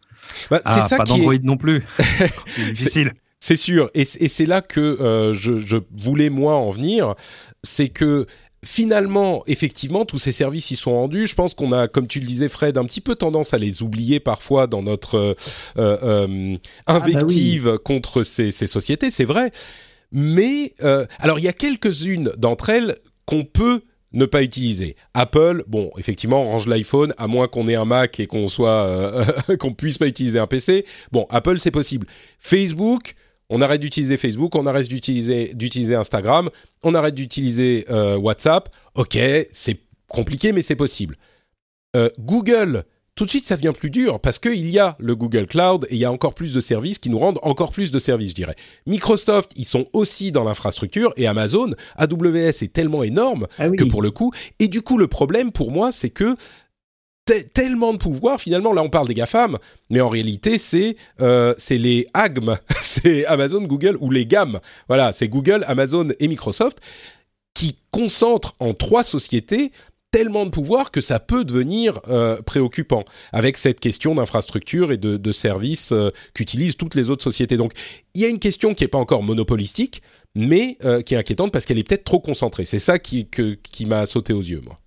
Bah, 0.49 0.61
ah, 0.65 0.87
pas 0.89 1.03
d'Android 1.03 1.35
non 1.43 1.57
plus. 1.57 1.83
c'est 2.47 2.65
difficile. 2.71 3.13
C'est 3.39 3.57
sûr, 3.57 3.91
et, 3.93 4.05
c'est 4.05 4.45
là 4.45 4.61
que 4.61 5.33
je, 5.33 5.59
je, 5.59 5.75
voulais 5.97 6.29
moi 6.29 6.55
en 6.55 6.71
venir, 6.71 7.15
c'est 7.61 7.89
que 7.89 8.25
finalement, 8.63 9.43
effectivement, 9.47 10.05
tous 10.05 10.17
ces 10.17 10.31
services 10.31 10.71
y 10.71 10.75
sont 10.75 10.93
rendus. 10.93 11.27
Je 11.27 11.35
pense 11.35 11.53
qu'on 11.53 11.71
a, 11.71 11.87
comme 11.87 12.07
tu 12.07 12.19
le 12.19 12.25
disais, 12.25 12.47
Fred, 12.47 12.77
un 12.77 12.85
petit 12.85 13.01
peu 13.01 13.15
tendance 13.15 13.53
à 13.53 13.57
les 13.57 13.83
oublier 13.83 14.19
parfois 14.19 14.67
dans 14.67 14.81
notre 14.81 15.17
euh, 15.17 15.33
euh, 15.77 16.57
ah, 16.85 16.99
bah 16.99 17.05
invective 17.05 17.77
contre 17.83 18.23
ces, 18.23 18.51
sociétés, 18.51 19.11
c'est 19.11 19.25
vrai. 19.25 19.51
Mais 20.11 20.73
euh, 20.83 21.05
alors, 21.19 21.39
il 21.39 21.45
y 21.45 21.47
a 21.47 21.53
quelques-unes 21.53 22.31
d'entre 22.37 22.69
elles 22.69 22.95
qu'on 23.25 23.43
peut 23.43 23.81
ne 24.13 24.25
pas 24.25 24.43
utiliser. 24.43 24.95
Apple, 25.15 25.63
bon, 25.67 25.89
effectivement, 25.97 26.43
range 26.43 26.67
l'iPhone, 26.67 27.13
à 27.17 27.27
moins 27.27 27.47
qu'on 27.47 27.67
ait 27.67 27.75
un 27.75 27.85
Mac 27.85 28.19
et 28.19 28.27
qu'on 28.27 28.47
soit, 28.47 29.25
qu'on 29.59 29.73
puisse 29.73 29.97
pas 29.97 30.07
utiliser 30.07 30.39
un 30.39 30.47
PC. 30.47 30.85
Bon, 31.11 31.25
Apple, 31.29 31.59
c'est 31.59 31.71
possible. 31.71 32.07
Facebook, 32.39 33.15
on 33.55 33.61
arrête 33.61 33.81
d'utiliser 33.81 34.17
Facebook, 34.17 34.55
on 34.55 34.65
arrête 34.65 34.87
d'utiliser, 34.87 35.53
d'utiliser 35.53 35.93
Instagram, 35.93 36.49
on 36.81 36.95
arrête 36.95 37.13
d'utiliser 37.13 37.85
euh, 37.91 38.17
WhatsApp. 38.17 38.67
Ok, 38.95 39.15
c'est 39.51 39.79
compliqué, 40.07 40.51
mais 40.53 40.63
c'est 40.63 40.75
possible. 40.75 41.17
Euh, 41.95 42.09
Google, 42.17 42.83
tout 43.13 43.25
de 43.25 43.29
suite, 43.29 43.45
ça 43.45 43.55
devient 43.55 43.73
plus 43.77 43.91
dur 43.91 44.19
parce 44.19 44.39
qu'il 44.39 44.67
y 44.71 44.79
a 44.79 44.95
le 44.97 45.15
Google 45.15 45.45
Cloud 45.45 45.85
et 45.91 45.93
il 45.93 45.99
y 45.99 46.05
a 46.05 46.11
encore 46.11 46.33
plus 46.33 46.51
de 46.55 46.61
services 46.61 46.97
qui 46.97 47.11
nous 47.11 47.19
rendent 47.19 47.37
encore 47.43 47.71
plus 47.71 47.91
de 47.91 47.99
services, 47.99 48.31
je 48.31 48.35
dirais. 48.35 48.55
Microsoft, 48.87 49.51
ils 49.55 49.65
sont 49.65 49.85
aussi 49.93 50.31
dans 50.31 50.43
l'infrastructure 50.43 51.13
et 51.15 51.27
Amazon, 51.27 51.75
AWS 51.97 52.63
est 52.63 52.73
tellement 52.73 53.03
énorme 53.03 53.45
ah 53.59 53.69
que 53.69 53.83
pour 53.83 54.01
le 54.01 54.09
coup. 54.09 54.31
Et 54.57 54.67
du 54.67 54.81
coup, 54.81 54.97
le 54.97 55.07
problème 55.07 55.51
pour 55.51 55.69
moi, 55.69 55.91
c'est 55.91 56.09
que 56.09 56.35
tellement 57.25 57.93
de 57.93 57.97
pouvoir. 57.97 58.39
Finalement, 58.39 58.73
là, 58.73 58.83
on 58.83 58.89
parle 58.89 59.07
des 59.07 59.13
GAFAM, 59.13 59.57
mais 59.89 60.01
en 60.01 60.09
réalité, 60.09 60.57
c'est 60.57 60.95
euh, 61.21 61.53
les 61.69 62.07
AGM, 62.13 62.57
c'est 62.81 63.25
Amazon, 63.25 63.61
Google 63.61 63.97
ou 64.01 64.11
les 64.11 64.25
GAM. 64.25 64.59
Voilà, 64.87 65.13
c'est 65.13 65.27
Google, 65.27 65.63
Amazon 65.67 66.09
et 66.19 66.27
Microsoft 66.27 66.79
qui 67.53 67.77
concentrent 67.91 68.55
en 68.59 68.73
trois 68.73 69.03
sociétés 69.03 69.71
tellement 70.11 70.45
de 70.45 70.51
pouvoir 70.51 70.91
que 70.91 71.01
ça 71.01 71.19
peut 71.19 71.43
devenir 71.43 71.99
euh, 72.07 72.39
préoccupant 72.41 73.03
avec 73.31 73.57
cette 73.57 73.79
question 73.79 74.13
d'infrastructure 74.13 74.91
et 74.91 74.97
de, 74.97 75.31
services 75.31 75.91
euh, 75.91 76.11
qu'utilisent 76.35 76.77
toutes 76.77 76.93
les 76.93 77.09
autres 77.09 77.23
sociétés. 77.23 77.57
Donc, 77.57 77.73
il 78.13 78.21
y 78.21 78.25
a 78.25 78.27
une 78.27 78.39
question 78.39 78.75
qui 78.75 78.83
n'est 78.83 78.89
pas 78.89 78.99
encore 78.99 79.23
monopolistique, 79.23 80.03
mais 80.35 80.77
qui 81.05 81.13
est 81.13 81.17
inquiétante 81.17 81.51
parce 81.51 81.65
qu'elle 81.65 81.77
est 81.77 81.87
peut-être 81.87 82.03
trop 82.03 82.19
concentrée. 82.19 82.65
C'est 82.65 82.79
ça 82.79 82.97
qui, 82.97 83.27
qui 83.27 83.85
m'a 83.85 84.05
sauté 84.07 84.33
aux 84.33 84.41
yeux, 84.41 84.61
moi. 84.61 84.79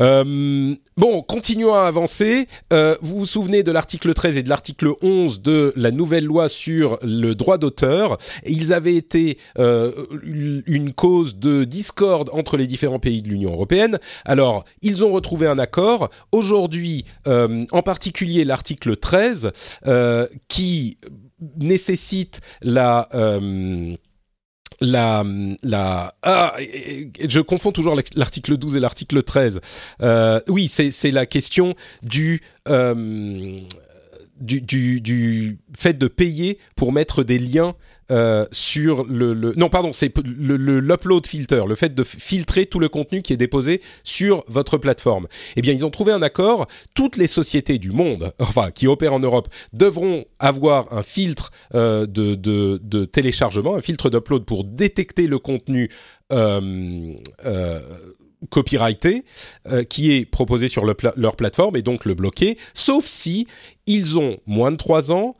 Euh, 0.00 0.74
bon, 0.96 1.22
continuons 1.22 1.74
à 1.74 1.82
avancer. 1.82 2.46
Euh, 2.72 2.96
vous 3.02 3.18
vous 3.18 3.26
souvenez 3.26 3.62
de 3.62 3.72
l'article 3.72 4.14
13 4.14 4.36
et 4.36 4.42
de 4.42 4.48
l'article 4.48 4.92
11 5.02 5.42
de 5.42 5.72
la 5.76 5.90
nouvelle 5.90 6.24
loi 6.24 6.48
sur 6.48 6.98
le 7.02 7.34
droit 7.34 7.58
d'auteur. 7.58 8.18
Ils 8.46 8.72
avaient 8.72 8.94
été 8.94 9.38
euh, 9.58 9.92
une 10.22 10.92
cause 10.92 11.36
de 11.36 11.64
discorde 11.64 12.30
entre 12.32 12.56
les 12.56 12.66
différents 12.66 12.98
pays 13.00 13.22
de 13.22 13.28
l'Union 13.28 13.52
européenne. 13.52 13.98
Alors, 14.24 14.64
ils 14.82 15.04
ont 15.04 15.12
retrouvé 15.12 15.46
un 15.46 15.58
accord. 15.58 16.10
Aujourd'hui, 16.32 17.04
euh, 17.26 17.64
en 17.72 17.82
particulier 17.82 18.44
l'article 18.44 18.96
13, 18.96 19.52
euh, 19.86 20.26
qui 20.48 20.98
nécessite 21.56 22.40
la 22.62 23.08
la, 24.80 25.24
la 25.62 26.14
ah, 26.22 26.54
je 27.28 27.40
confonds 27.40 27.72
toujours 27.72 27.96
l'article 28.14 28.56
12 28.56 28.76
et 28.76 28.80
l'article 28.80 29.22
13. 29.22 29.60
Euh, 30.02 30.40
oui, 30.48 30.68
c'est 30.68 31.10
la 31.10 31.26
question 31.26 31.74
du, 32.02 32.42
euh, 32.68 33.60
du, 34.40 35.58
fait 35.76 35.98
de 35.98 36.08
payer 36.08 36.58
pour 36.76 36.92
mettre 36.92 37.22
des 37.22 37.38
liens 37.38 37.74
euh, 38.10 38.46
sur 38.52 39.04
le, 39.04 39.34
le, 39.34 39.52
non 39.56 39.68
pardon 39.68 39.92
c'est 39.92 40.10
le 40.24 40.56
l'upload 40.80 41.26
filter 41.26 41.62
le 41.68 41.74
fait 41.74 41.94
de 41.94 42.02
filtrer 42.02 42.64
tout 42.64 42.80
le 42.80 42.88
contenu 42.88 43.20
qui 43.20 43.34
est 43.34 43.36
déposé 43.36 43.82
sur 44.02 44.44
votre 44.48 44.78
plateforme. 44.78 45.26
Eh 45.56 45.62
bien 45.62 45.72
ils 45.72 45.84
ont 45.84 45.90
trouvé 45.90 46.12
un 46.12 46.22
accord. 46.22 46.66
Toutes 46.94 47.16
les 47.16 47.26
sociétés 47.26 47.78
du 47.78 47.90
monde 47.90 48.32
enfin 48.38 48.70
qui 48.70 48.86
opèrent 48.86 49.14
en 49.14 49.20
Europe 49.20 49.48
devront 49.72 50.24
avoir 50.38 50.92
un 50.92 51.02
filtre 51.02 51.50
euh, 51.74 52.06
de, 52.06 53.04
téléchargement 53.04 53.76
un 53.76 53.80
filtre 53.80 54.10
d'upload 54.10 54.44
pour 54.44 54.64
détecter 54.64 55.26
le 55.26 55.38
contenu 55.38 55.90
euh 56.32 57.12
copyrighté 58.50 59.24
euh, 59.68 59.82
qui 59.82 60.12
est 60.12 60.24
proposé 60.24 60.68
sur 60.68 60.84
leur 60.84 61.36
plateforme 61.36 61.76
et 61.76 61.82
donc 61.82 62.04
le 62.04 62.14
bloquer, 62.14 62.58
sauf 62.74 63.06
si 63.06 63.46
ils 63.86 64.18
ont 64.18 64.38
moins 64.46 64.70
de 64.70 64.76
3 64.76 65.12
ans 65.12 65.34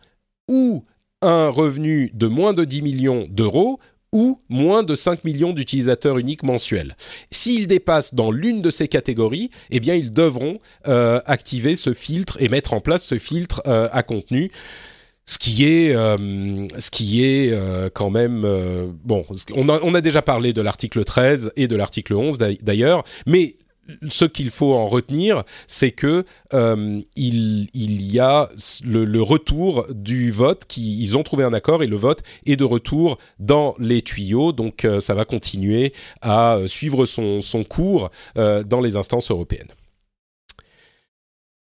ou 0.49 0.85
un 1.23 1.49
revenu 1.49 2.11
de 2.15 2.27
moins 2.27 2.53
de 2.53 2.65
10 2.65 2.83
millions 2.83 3.27
d'euros 3.29 3.79
ou 4.13 4.41
moins 4.49 4.83
de 4.83 4.95
5 4.95 5.25
millions 5.25 5.53
d'utilisateurs 5.53 6.19
uniques 6.19 6.43
mensuels. 6.43 6.97
S'ils 7.31 7.67
dépassent 7.67 8.15
dans 8.15 8.31
l'une 8.31 8.63
de 8.63 8.71
ces 8.71 8.89
catégories, 8.89 9.51
eh 9.71 9.81
bien 9.81 9.95
ils 9.95 10.13
devront 10.13 10.59
euh, 10.87 11.21
activer 11.27 11.77
ce 11.77 11.93
filtre 11.93 12.41
et 12.41 12.49
mettre 12.49 12.73
en 12.73 12.81
place 12.81 13.05
ce 13.05 13.19
filtre 13.19 13.63
euh, 13.67 13.89
à 13.93 14.03
contenu 14.03 14.51
ce 15.29 15.39
qui 15.39 15.67
est, 15.67 15.95
euh, 15.95 16.67
ce 16.79 16.91
qui 16.91 17.23
est 17.23 17.53
euh, 17.53 17.91
quand 17.93 18.09
même 18.09 18.45
euh, 18.47 18.87
bon. 19.05 19.27
On 19.55 19.95
a, 19.95 20.01
déjà 20.01 20.23
parlé 20.23 20.55
de 20.55 20.63
l'article 20.63 21.05
13 21.05 21.53
et 21.57 21.69
de 21.69 21.77
l'article 21.77 22.15
11 22.15 22.39
d'ailleurs, 22.39 23.05
mais 23.27 23.57
ce 24.09 24.25
qu'il 24.25 24.51
faut 24.51 24.73
en 24.73 24.89
retenir, 24.89 25.43
c'est 25.67 25.91
que 25.91 26.25
il, 26.55 27.69
y 27.75 28.19
a 28.21 28.49
le, 28.85 29.21
retour 29.21 29.87
du 29.91 30.31
vote. 30.31 30.65
Qui, 30.67 31.03
ils 31.03 31.17
ont 31.17 31.23
trouvé 31.23 31.45
un 31.45 31.53
accord 31.53 31.83
et 31.83 31.87
le 31.87 31.97
vote 31.97 32.23
est 32.47 32.57
de 32.57 32.65
retour 32.65 33.19
dans 33.39 33.75
les 33.79 34.01
tuyaux. 34.01 34.53
Donc 34.53 34.87
ça 35.01 35.15
va 35.15 35.25
continuer 35.25 35.93
à 36.23 36.59
suivre 36.67 37.05
son 37.07 37.65
cours 37.69 38.11
dans 38.35 38.81
les 38.81 38.97
instances 38.97 39.31
européennes. 39.31 39.69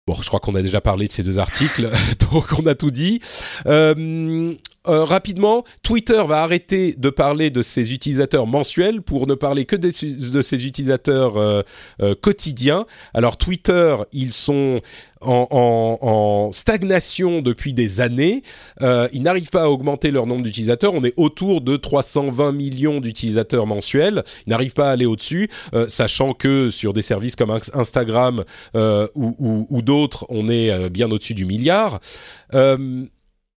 Bon, 0.08 0.14
je 0.22 0.28
crois 0.28 0.38
qu'on 0.38 0.54
a 0.54 0.62
déjà 0.62 0.80
parlé 0.80 1.08
de 1.08 1.12
ces 1.12 1.24
deux 1.24 1.40
articles, 1.40 1.90
donc 2.30 2.52
on 2.56 2.66
a 2.66 2.76
tout 2.76 2.92
dit. 2.92 3.20
Euh, 3.66 4.54
euh, 4.88 5.04
rapidement, 5.04 5.64
Twitter 5.82 6.22
va 6.26 6.42
arrêter 6.42 6.94
de 6.96 7.10
parler 7.10 7.50
de 7.50 7.62
ses 7.62 7.92
utilisateurs 7.92 8.46
mensuels 8.46 9.02
pour 9.02 9.26
ne 9.26 9.34
parler 9.34 9.64
que 9.64 9.76
de 9.76 9.90
ses 9.90 10.66
utilisateurs 10.66 11.36
euh, 11.36 11.62
euh, 12.02 12.14
quotidiens. 12.14 12.86
Alors 13.14 13.36
Twitter, 13.36 13.96
ils 14.12 14.32
sont 14.32 14.80
en, 15.20 16.50
stagnation 16.52 17.42
depuis 17.42 17.72
des 17.72 18.00
années. 18.00 18.42
Ils 18.80 19.22
n'arrivent 19.22 19.50
pas 19.50 19.64
à 19.64 19.68
augmenter 19.68 20.10
leur 20.10 20.26
nombre 20.26 20.42
d'utilisateurs. 20.42 20.94
On 20.94 21.02
est 21.02 21.14
autour 21.16 21.62
de 21.62 21.76
320 21.76 22.52
millions 22.52 23.00
d'utilisateurs 23.00 23.66
mensuels. 23.66 24.22
Ils 24.46 24.50
n'arrivent 24.50 24.74
pas 24.74 24.88
à 24.88 24.92
aller 24.92 25.06
au-dessus, 25.06 25.50
sachant 25.88 26.32
que 26.32 26.70
sur 26.70 26.92
des 26.92 27.02
services 27.02 27.34
comme 27.34 27.58
Instagram 27.74 28.44
ou 28.74 29.82
d'autres, 29.82 30.26
on 30.28 30.48
est 30.48 30.90
bien 30.90 31.10
au-dessus 31.10 31.34
du 31.34 31.46
milliard. 31.46 31.98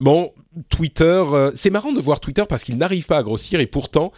Bon, 0.01 0.32
Twitter, 0.68 1.22
euh, 1.32 1.51
c'est 1.55 1.70
marrant 1.70 1.92
de 1.92 2.01
voir 2.01 2.20
Twitter 2.20 2.44
parce 2.49 2.64
qu'il 2.64 2.76
n'arrive 2.76 3.07
pas 3.07 3.18
à 3.18 3.22
grossir 3.22 3.61
et 3.61 3.66
pourtant, 3.66 4.12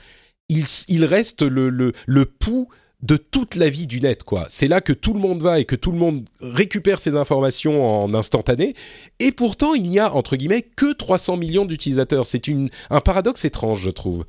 il, 0.48 0.64
il 0.88 1.04
reste 1.04 1.42
le, 1.42 1.70
le, 1.70 1.92
le 2.06 2.24
pouls 2.24 2.68
de 3.00 3.16
toute 3.16 3.54
la 3.54 3.68
vie 3.70 3.86
du 3.86 4.00
net, 4.00 4.24
quoi. 4.24 4.46
C'est 4.50 4.66
là 4.66 4.80
que 4.80 4.92
tout 4.92 5.14
le 5.14 5.20
monde 5.20 5.40
va 5.40 5.60
et 5.60 5.64
que 5.64 5.76
tout 5.76 5.92
le 5.92 5.98
monde 5.98 6.24
récupère 6.40 6.98
ses 6.98 7.14
informations 7.14 7.86
en 8.04 8.12
instantané. 8.12 8.74
Et 9.20 9.30
pourtant, 9.30 9.74
il 9.74 9.88
n'y 9.88 10.00
a, 10.00 10.12
entre 10.12 10.34
guillemets, 10.34 10.62
que 10.62 10.92
300 10.92 11.36
millions 11.36 11.64
d'utilisateurs. 11.64 12.26
C'est 12.26 12.48
une, 12.48 12.70
un 12.90 13.00
paradoxe 13.00 13.44
étrange, 13.44 13.80
je 13.82 13.90
trouve. 13.90 14.24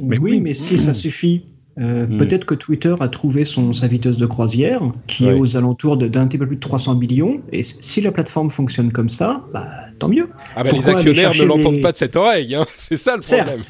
Mais 0.00 0.18
oui, 0.18 0.40
mais 0.40 0.54
si 0.54 0.78
ça 0.78 0.94
suffit 0.94 1.42
Euh, 1.78 2.06
Hmm. 2.06 2.16
Peut-être 2.16 2.46
que 2.46 2.54
Twitter 2.54 2.94
a 3.00 3.08
trouvé 3.08 3.44
son, 3.44 3.74
sa 3.74 3.86
vitesse 3.86 4.16
de 4.16 4.24
croisière, 4.24 4.80
qui 5.08 5.26
Ouais. 5.26 5.36
est 5.36 5.38
aux 5.38 5.58
alentours 5.58 5.98
d'un 5.98 6.26
petit 6.26 6.38
peu 6.38 6.46
plus 6.46 6.56
de 6.56 6.60
300 6.62 6.94
millions. 6.94 7.42
Et 7.52 7.62
si 7.62 8.00
la 8.00 8.12
plateforme 8.12 8.48
fonctionne 8.50 8.92
comme 8.92 9.10
ça, 9.10 9.44
bah, 9.52 9.68
tant 9.98 10.08
mieux. 10.08 10.28
Ah 10.54 10.64
bah 10.64 10.70
les 10.72 10.88
actionnaires 10.88 11.34
ne 11.34 11.42
l'entendent 11.44 11.76
les- 11.76 11.80
pas 11.80 11.92
de 11.92 11.96
cette 11.96 12.16
oreille, 12.16 12.54
hein. 12.54 12.66
c'est 12.76 12.96
ça 12.96 13.16
le 13.16 13.22
Certes. 13.22 13.46
problème. 13.48 13.66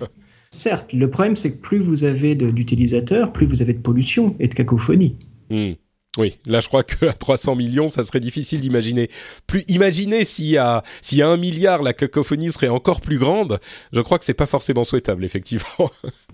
Certes, 0.50 0.92
le 0.92 1.10
problème, 1.10 1.36
c'est 1.36 1.52
que 1.52 1.60
plus 1.60 1.78
vous 1.80 2.04
avez 2.04 2.34
d'utilisateurs, 2.34 3.32
plus 3.32 3.46
vous 3.46 3.62
avez 3.62 3.72
de 3.74 3.80
pollution 3.80 4.36
et 4.40 4.48
de 4.48 4.54
cacophonie. 4.54 5.16
Hmm. 5.50 5.72
Oui, 6.18 6.38
là 6.46 6.60
je 6.60 6.68
crois 6.68 6.82
qu'à 6.82 7.12
300 7.12 7.56
millions, 7.56 7.88
ça 7.88 8.02
serait 8.02 8.20
difficile 8.20 8.60
d'imaginer. 8.60 9.10
Plus, 9.46 9.64
imaginez 9.68 10.24
s'il 10.24 10.46
y 10.46 10.56
a 10.56 10.82
s'il 11.02 11.18
y 11.18 11.22
a 11.22 11.28
un 11.28 11.36
milliard, 11.36 11.82
la 11.82 11.92
cacophonie 11.92 12.50
serait 12.50 12.68
encore 12.68 13.02
plus 13.02 13.18
grande. 13.18 13.58
Je 13.92 14.00
crois 14.00 14.18
que 14.18 14.24
c'est 14.24 14.32
pas 14.32 14.46
forcément 14.46 14.82
souhaitable, 14.84 15.26
effectivement. 15.26 15.90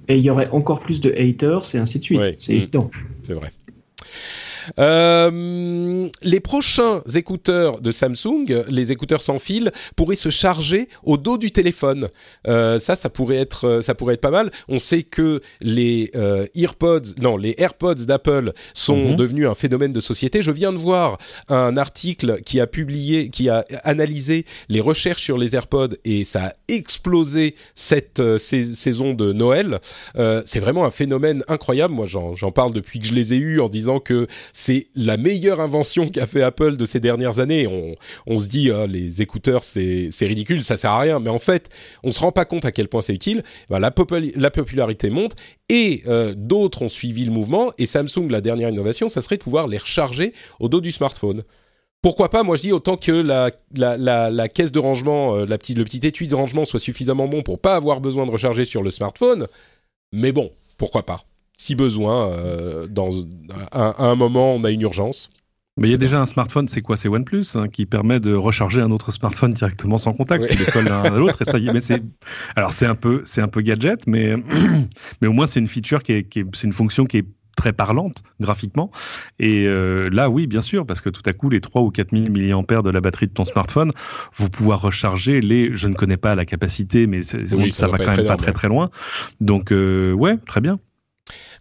Et 0.07 0.17
il 0.19 0.23
y 0.23 0.31
aurait 0.31 0.49
encore 0.51 0.81
plus 0.81 1.01
de 1.01 1.11
haters 1.19 1.75
et 1.75 1.79
ainsi 1.79 1.99
de 1.99 2.05
suite. 2.05 2.21
C'est 2.39 2.53
Mm. 2.53 2.57
évident. 2.57 2.91
C'est 3.23 3.33
vrai. 3.35 3.51
Euh, 4.79 6.09
les 6.23 6.41
prochains 6.41 7.03
écouteurs 7.15 7.81
de 7.81 7.91
Samsung, 7.91 8.65
les 8.69 8.93
écouteurs 8.93 9.23
sans 9.23 9.39
fil, 9.39 9.73
pourraient 9.97 10.15
se 10.17 10.31
charger 10.31 10.89
au 11.05 11.17
dos 11.17 11.39
du 11.39 11.51
téléphone. 11.51 12.09
Euh, 12.47 12.79
ça, 12.79 12.97
ça 12.97 13.11
pourrait 13.11 13.37
être, 13.37 13.81
ça 13.83 13.95
pourrait 13.95 14.15
être 14.15 14.21
pas 14.21 14.31
mal. 14.31 14.51
On 14.69 14.79
sait 14.79 15.03
que 15.03 15.41
les 15.61 16.11
euh, 16.15 16.47
EarPods, 16.55 17.15
non, 17.21 17.37
les 17.37 17.55
AirPods 17.59 18.05
d'Apple 18.07 18.53
sont 18.75 18.93
Mhm. 19.11 19.17
devenus 19.17 19.47
un 19.47 19.55
phénomène 19.55 19.93
de 19.93 20.01
société. 20.01 20.43
Je 20.43 20.51
viens 20.51 20.73
de 20.73 20.79
voir 20.79 21.19
un 21.49 21.77
article 21.77 22.41
qui 22.45 22.61
a 22.61 22.67
publié, 22.67 23.31
qui 23.31 23.49
a 23.49 23.65
analysé 23.85 24.45
les 24.69 24.81
recherches 24.81 25.23
sur 25.23 25.39
les 25.39 25.55
AirPods 25.57 25.95
et 26.05 26.25
ça 26.25 26.47
a 26.47 26.53
explosé 26.69 27.55
cette 27.75 28.21
euh, 28.21 28.39
sais- 28.39 28.63
saison 28.75 29.15
de 29.15 29.33
Noël. 29.33 29.79
Euh, 30.17 30.43
c'est 30.45 30.61
vraiment 30.61 30.85
un 30.85 30.91
phénomène 30.91 31.43
incroyable. 31.49 31.95
Moi, 31.95 32.07
j'en 32.07 32.53
parle 32.53 32.73
depuis 32.73 32.99
que 32.99 33.07
je 33.07 33.15
les 33.15 33.35
ai 33.35 33.39
eus 33.39 33.61
en 33.61 33.69
disant 33.69 33.99
que 34.01 34.27
c'est 34.53 34.87
la 34.95 35.17
meilleure 35.17 35.61
invention 35.61 36.09
qu'a 36.09 36.27
fait 36.27 36.43
Apple 36.43 36.77
de 36.77 36.85
ces 36.85 37.01
dernières 37.01 37.39
années. 37.39 37.67
On, 38.27 38.39
se 38.39 38.49
dit, 38.49 38.71
ah, 38.71 38.87
les 38.87 39.23
écouteurs, 39.23 39.65
c'est 39.65 40.11
ridicule, 40.21 40.63
ça 40.65 40.77
sert 40.77 40.91
à 40.91 41.01
rien. 41.01 41.21
Mais 41.21 41.31
en 41.31 41.39
fait, 41.39 41.71
on 42.03 42.13
se 42.13 42.21
rend 42.21 42.33
pas 42.33 42.45
compte 42.45 42.65
à 42.65 42.73
quel 42.73 42.89
point 42.89 43.03
c'est 43.03 43.15
utile. 43.15 43.43
La, 43.71 43.91
popul- 43.91 44.33
la 44.37 44.51
popularité 44.51 45.11
monte 45.11 45.33
et 45.69 46.03
euh, 46.07 46.35
d'autres 46.37 46.83
ont 46.83 46.89
suivi 46.89 47.25
le 47.25 47.33
mouvement. 47.33 47.73
Et 47.79 47.87
Samsung, 47.87 48.29
la 48.29 48.41
dernière 48.41 48.69
innovation, 48.69 49.09
ça 49.09 49.23
serait 49.23 49.37
de 49.37 49.43
pouvoir 49.43 49.67
les 49.67 49.79
recharger 49.79 50.35
au 50.61 50.69
dos 50.69 50.81
du 50.81 50.93
smartphone. 50.93 51.43
Pourquoi 52.03 52.31
pas? 52.31 52.43
Moi, 52.43 52.57
je 52.57 52.63
dis 52.63 52.73
autant 52.73 52.97
que 52.97 53.13
la, 53.13 54.49
caisse 54.49 54.73
de 54.73 54.79
rangement, 54.81 55.37
euh, 55.37 55.47
le 55.47 55.57
petit 55.57 56.01
étui 56.03 56.27
de 56.27 56.35
rangement 56.35 56.65
soit 56.65 56.81
suffisamment 56.81 57.29
bon 57.29 57.43
pour 57.43 57.61
pas 57.61 57.77
avoir 57.77 58.01
besoin 58.01 58.27
de 58.27 58.33
recharger 58.33 58.65
sur 58.65 58.83
le 58.83 58.91
smartphone. 58.91 59.47
Mais 60.13 60.33
bon, 60.33 60.51
pourquoi 60.77 61.07
pas? 61.07 61.25
Si 61.63 61.77
besoin, 61.77 62.31
euh, 62.33 62.89
dans 62.89 63.11
à, 63.71 63.91
à 63.91 64.11
un 64.11 64.17
moment, 64.17 64.53
on 64.57 64.65
a 64.65 64.71
une 64.73 64.81
urgence. 64.81 65.31
Mais 65.79 65.87
il 65.87 65.91
y 65.93 65.95
a 65.95 65.97
déjà 65.97 66.21
un 66.21 66.27
smartphone, 66.27 66.69
c'est 66.69 66.83
quoi? 66.83 66.97
C'est 66.97 67.09
OnePlus 67.09 67.45
hein, 67.55 67.69
qui 67.69 67.87
permet 67.87 68.19
de 68.19 68.35
recharger 68.35 68.81
un 68.81 68.91
autre 68.91 69.13
smartphone 69.13 69.53
directement 69.55 69.97
sans 69.97 70.13
contact. 70.13 70.43
Oui. 70.43 70.49
Tu 70.51 70.59
le 70.59 70.67
colles 70.67 70.89
l'un 70.89 71.15
à 71.15 71.19
l'autre 71.19 71.41
et 71.43 71.45
ça 71.45 71.59
y 71.59 71.69
est. 71.69 71.71
Mais 71.71 71.81
c'est 71.81 72.03
alors 72.57 72.73
c'est 72.73 72.87
un 72.87 72.97
peu 72.97 73.23
c'est 73.25 73.41
un 73.43 73.49
peu 73.49 73.61
gadget, 73.61 74.07
mais 74.09 74.35
mais 75.23 75.29
au 75.29 75.33
moins 75.33 75.47
c'est 75.47 75.61
une 75.61 75.69
feature 75.69 76.03
qui 76.03 76.13
est, 76.15 76.25
qui 76.25 76.41
est- 76.41 76.47
c'est 76.57 76.67
une 76.67 76.73
fonction 76.73 77.05
qui 77.07 77.19
est 77.19 77.27
très 77.57 77.73
parlante 77.73 78.23
graphiquement. 78.41 78.91
Et 79.39 79.67
euh, 79.67 80.11
là, 80.11 80.29
oui, 80.31 80.47
bien 80.47 80.63
sûr, 80.63 80.85
parce 80.85 81.01
que 81.01 81.11
tout 81.11 81.23
à 81.27 81.33
coup, 81.33 81.49
les 81.49 81.61
3 81.61 81.83
ou 81.83 81.91
4000 81.91 82.31
mAh 82.31 82.83
de 82.83 82.91
la 82.91 83.01
batterie 83.01 83.29
de 83.29 83.33
ton 83.33 83.45
smartphone 83.45 83.93
vont 84.37 84.49
pouvoir 84.49 84.81
recharger 84.81 85.41
les. 85.41 85.73
Je 85.75 85.87
ne 85.89 85.95
connais 85.95 86.17
pas 86.17 86.35
la 86.35 86.45
capacité, 86.45 87.07
mais 87.07 87.23
Oui, 87.53 87.73
ça, 87.73 87.73
ça 87.73 87.89
va 87.89 87.99
quand 87.99 88.11
même 88.17 88.27
pas 88.27 88.37
très 88.37 88.53
très 88.53 88.69
loin. 88.69 88.91
Donc, 89.41 89.73
euh, 89.73 90.13
ouais, 90.13 90.37
très 90.39 90.61
bien. 90.61 90.79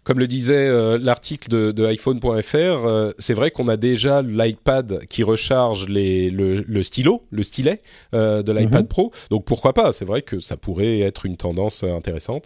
Comme 0.04 0.18
le 0.18 0.26
disait 0.26 0.66
euh, 0.66 0.98
l'article 1.00 1.48
de, 1.48 1.70
de 1.70 1.84
iPhone.fr, 1.86 2.26
euh, 2.56 3.12
c'est 3.18 3.34
vrai 3.34 3.52
qu'on 3.52 3.68
a 3.68 3.76
déjà 3.76 4.20
l'iPad 4.20 5.06
qui 5.08 5.22
recharge 5.22 5.86
les, 5.88 6.28
le, 6.28 6.56
le 6.56 6.82
stylo, 6.82 7.22
le 7.30 7.44
stylet 7.44 7.78
euh, 8.14 8.42
de 8.42 8.52
l'iPad 8.52 8.82
Mhm. 8.82 8.88
Pro. 8.88 9.12
Donc 9.30 9.44
pourquoi 9.44 9.74
pas 9.74 9.92
C'est 9.92 10.04
vrai 10.04 10.22
que 10.22 10.40
ça 10.40 10.56
pourrait 10.56 11.00
être 11.00 11.24
une 11.24 11.36
tendance 11.36 11.84
intéressante. 11.84 12.44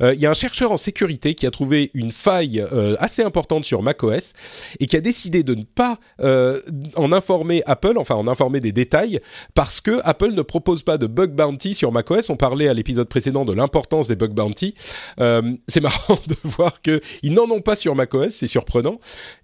Il 0.00 0.18
y 0.18 0.26
a 0.26 0.30
un 0.30 0.34
chercheur 0.34 0.72
en 0.72 0.76
sécurité 0.76 1.34
qui 1.34 1.46
a 1.46 1.50
trouvé 1.50 1.90
une 1.94 2.12
faille 2.12 2.64
assez 2.98 3.22
importante 3.22 3.64
sur 3.64 3.82
macOS 3.82 4.32
et 4.80 4.86
qui 4.86 4.96
a 4.96 5.00
décidé 5.00 5.42
de 5.42 5.54
ne 5.54 5.62
pas 5.64 5.98
en 6.20 7.12
informer 7.12 7.62
Apple, 7.66 7.94
enfin 7.98 8.14
en 8.14 8.28
informer 8.28 8.60
des 8.60 8.72
détails, 8.72 9.20
parce 9.54 9.80
que 9.80 10.00
Apple 10.04 10.32
ne 10.32 10.42
propose 10.42 10.82
pas 10.82 10.98
de 10.98 11.06
bug 11.06 11.32
bounty 11.32 11.74
sur 11.74 11.92
macOS. 11.92 12.30
On 12.30 12.36
parlait 12.36 12.68
à 12.68 12.74
l'épisode 12.74 13.08
précédent 13.08 13.44
de 13.44 13.52
l'importance 13.52 14.08
des 14.08 14.16
bug 14.16 14.32
bounty. 14.32 14.74
C'est 15.18 15.80
marrant 15.80 16.18
de 16.26 16.36
voir 16.44 16.80
que 16.82 16.95
ils 17.22 17.32
n'en 17.32 17.50
ont 17.50 17.60
pas 17.60 17.76
sur 17.76 17.94
macOS, 17.94 18.28
c'est 18.30 18.46
surprenant. 18.46 18.98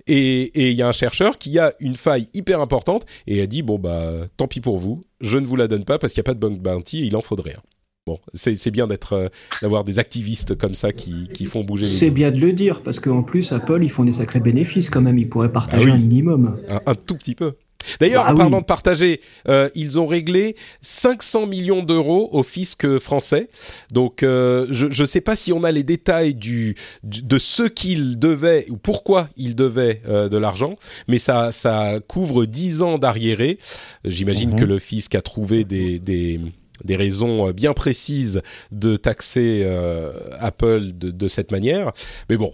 Et 0.06 0.70
il 0.70 0.76
y 0.76 0.82
a 0.82 0.88
un 0.88 0.92
chercheur 0.92 1.38
qui 1.38 1.58
a 1.58 1.72
une 1.80 1.96
faille 1.96 2.26
hyper 2.34 2.60
importante 2.60 3.04
et 3.26 3.40
a 3.40 3.46
dit 3.46 3.62
bon 3.62 3.78
bah 3.78 4.26
tant 4.36 4.48
pis 4.48 4.60
pour 4.60 4.78
vous, 4.78 5.04
je 5.20 5.38
ne 5.38 5.46
vous 5.46 5.56
la 5.56 5.68
donne 5.68 5.84
pas 5.84 5.98
parce 5.98 6.12
qu'il 6.12 6.20
n'y 6.20 6.24
a 6.24 6.30
pas 6.30 6.34
de 6.34 6.40
bug 6.40 6.58
bounty 6.58 7.00
et 7.00 7.06
il 7.06 7.16
en 7.16 7.20
faudrait 7.20 7.54
un. 7.54 7.62
Bon, 8.04 8.18
c'est 8.34 8.72
bien 8.72 8.88
d'être 8.88 9.12
euh, 9.12 9.28
d'avoir 9.62 9.84
des 9.84 10.00
activistes 10.00 10.56
comme 10.58 10.74
ça 10.74 10.92
qui, 10.92 11.28
qui 11.32 11.44
font 11.44 11.62
bouger 11.62 11.84
C'est 11.84 12.10
bien 12.10 12.32
de 12.32 12.38
le 12.40 12.52
dire, 12.52 12.82
parce 12.82 12.98
qu'en 12.98 13.22
plus, 13.22 13.52
Apple, 13.52 13.78
ils 13.80 13.90
font 13.92 14.02
des 14.02 14.10
sacrés 14.14 14.40
bénéfices 14.40 14.90
quand 14.90 15.00
même. 15.00 15.18
Ils 15.18 15.28
pourraient 15.28 15.52
partager 15.52 15.84
Ah 15.84 15.86
oui. 15.86 15.92
un 15.92 15.98
minimum. 15.98 16.56
un, 16.68 16.80
un 16.84 16.94
tout 16.96 17.14
petit 17.14 17.36
peu. 17.36 17.52
D'ailleurs, 18.00 18.24
Bah 18.24 18.32
en 18.32 18.34
parlant 18.36 18.56
oui. 18.58 18.62
de 18.62 18.66
partager, 18.66 19.20
euh, 19.48 19.68
ils 19.74 19.98
ont 19.98 20.06
réglé 20.06 20.56
500 20.80 21.46
millions 21.46 21.82
d'euros 21.82 22.28
au 22.32 22.42
fisc 22.42 22.98
français. 22.98 23.48
Donc, 23.90 24.22
euh, 24.22 24.66
je 24.70 24.86
ne 25.02 25.06
sais 25.06 25.20
pas 25.20 25.36
si 25.36 25.52
on 25.52 25.64
a 25.64 25.72
les 25.72 25.82
détails 25.82 26.34
du, 26.34 26.74
du- 27.02 27.22
de 27.22 27.38
ce 27.38 27.62
qu'ils 27.64 28.18
devaient 28.18 28.66
ou 28.70 28.76
pourquoi 28.76 29.28
ils 29.36 29.54
devaient 29.56 30.02
euh, 30.06 30.28
de 30.28 30.36
l'argent, 30.36 30.76
mais 31.08 31.18
ça, 31.18 31.52
ça 31.52 32.00
couvre 32.06 32.44
10 32.44 32.82
ans 32.82 32.98
d'arriérés. 32.98 33.58
J'imagine 34.04 34.50
Mhm. 34.52 34.58
que 34.60 34.64
le 34.64 34.78
fisc 34.78 35.14
a 35.14 35.22
trouvé 35.22 35.64
des, 35.64 35.98
des, 35.98 36.40
des 36.84 36.96
raisons 36.96 37.48
euh, 37.48 37.52
bien 37.52 37.72
précises 37.72 38.42
de 38.70 38.96
taxer 38.96 39.62
euh, 39.64 40.12
Apple 40.38 40.92
de, 40.94 41.10
de 41.10 41.28
cette 41.28 41.50
manière. 41.52 41.92
Mais 42.28 42.36
bon. 42.36 42.52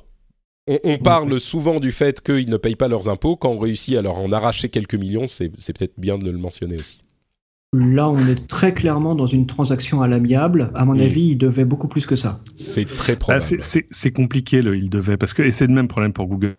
On, 0.69 0.79
on 0.85 0.99
parle 0.99 1.41
souvent 1.41 1.81
du 1.81 1.93
fait 1.93 2.21
qu'ils 2.21 2.51
ne 2.51 2.57
payent 2.59 2.77
pas 2.77 2.89
leurs 2.89 3.09
impôts. 3.09 3.37
Quand 3.37 3.51
on 3.51 3.59
réussit 3.59 3.97
à 3.97 4.03
leur 4.03 4.17
en 4.19 4.31
arracher 4.33 4.69
quelques 4.69 4.95
millions, 4.95 5.27
c'est 5.27 5.49
peut-être 5.49 5.95
bien 5.99 6.19
de 6.19 6.31
le 6.31 6.37
mentionner 6.39 6.77
aussi. 6.79 7.03
Là, 7.75 8.09
on 8.09 8.19
est 8.29 8.47
très 8.49 8.73
clairement 8.73 9.15
dans 9.15 9.27
une 9.27 9.47
transaction 9.47 10.01
à 10.01 10.09
l'amiable. 10.09 10.71
À 10.75 10.85
mon 10.87 10.95
Mm. 10.95 11.01
avis, 11.03 11.23
ils 11.31 11.37
devaient 11.39 11.67
beaucoup 11.67 11.89
plus 11.89 12.07
que 12.07 12.17
ça. 12.17 12.41
C'est 12.55 12.87
très 12.87 13.13
Ah, 13.13 13.17
probable. 13.17 13.45
c'est- 13.61 14.11
compliqué, 14.13 14.63
le 14.63 14.77
il 14.77 14.89
devait, 14.89 15.17
parce 15.19 15.35
que 15.35 15.43
et 15.43 15.53
c'est 15.53 15.67
le 15.67 15.75
même 15.75 15.89
problème 15.89 16.13
pour 16.15 16.27
Google 16.29 16.57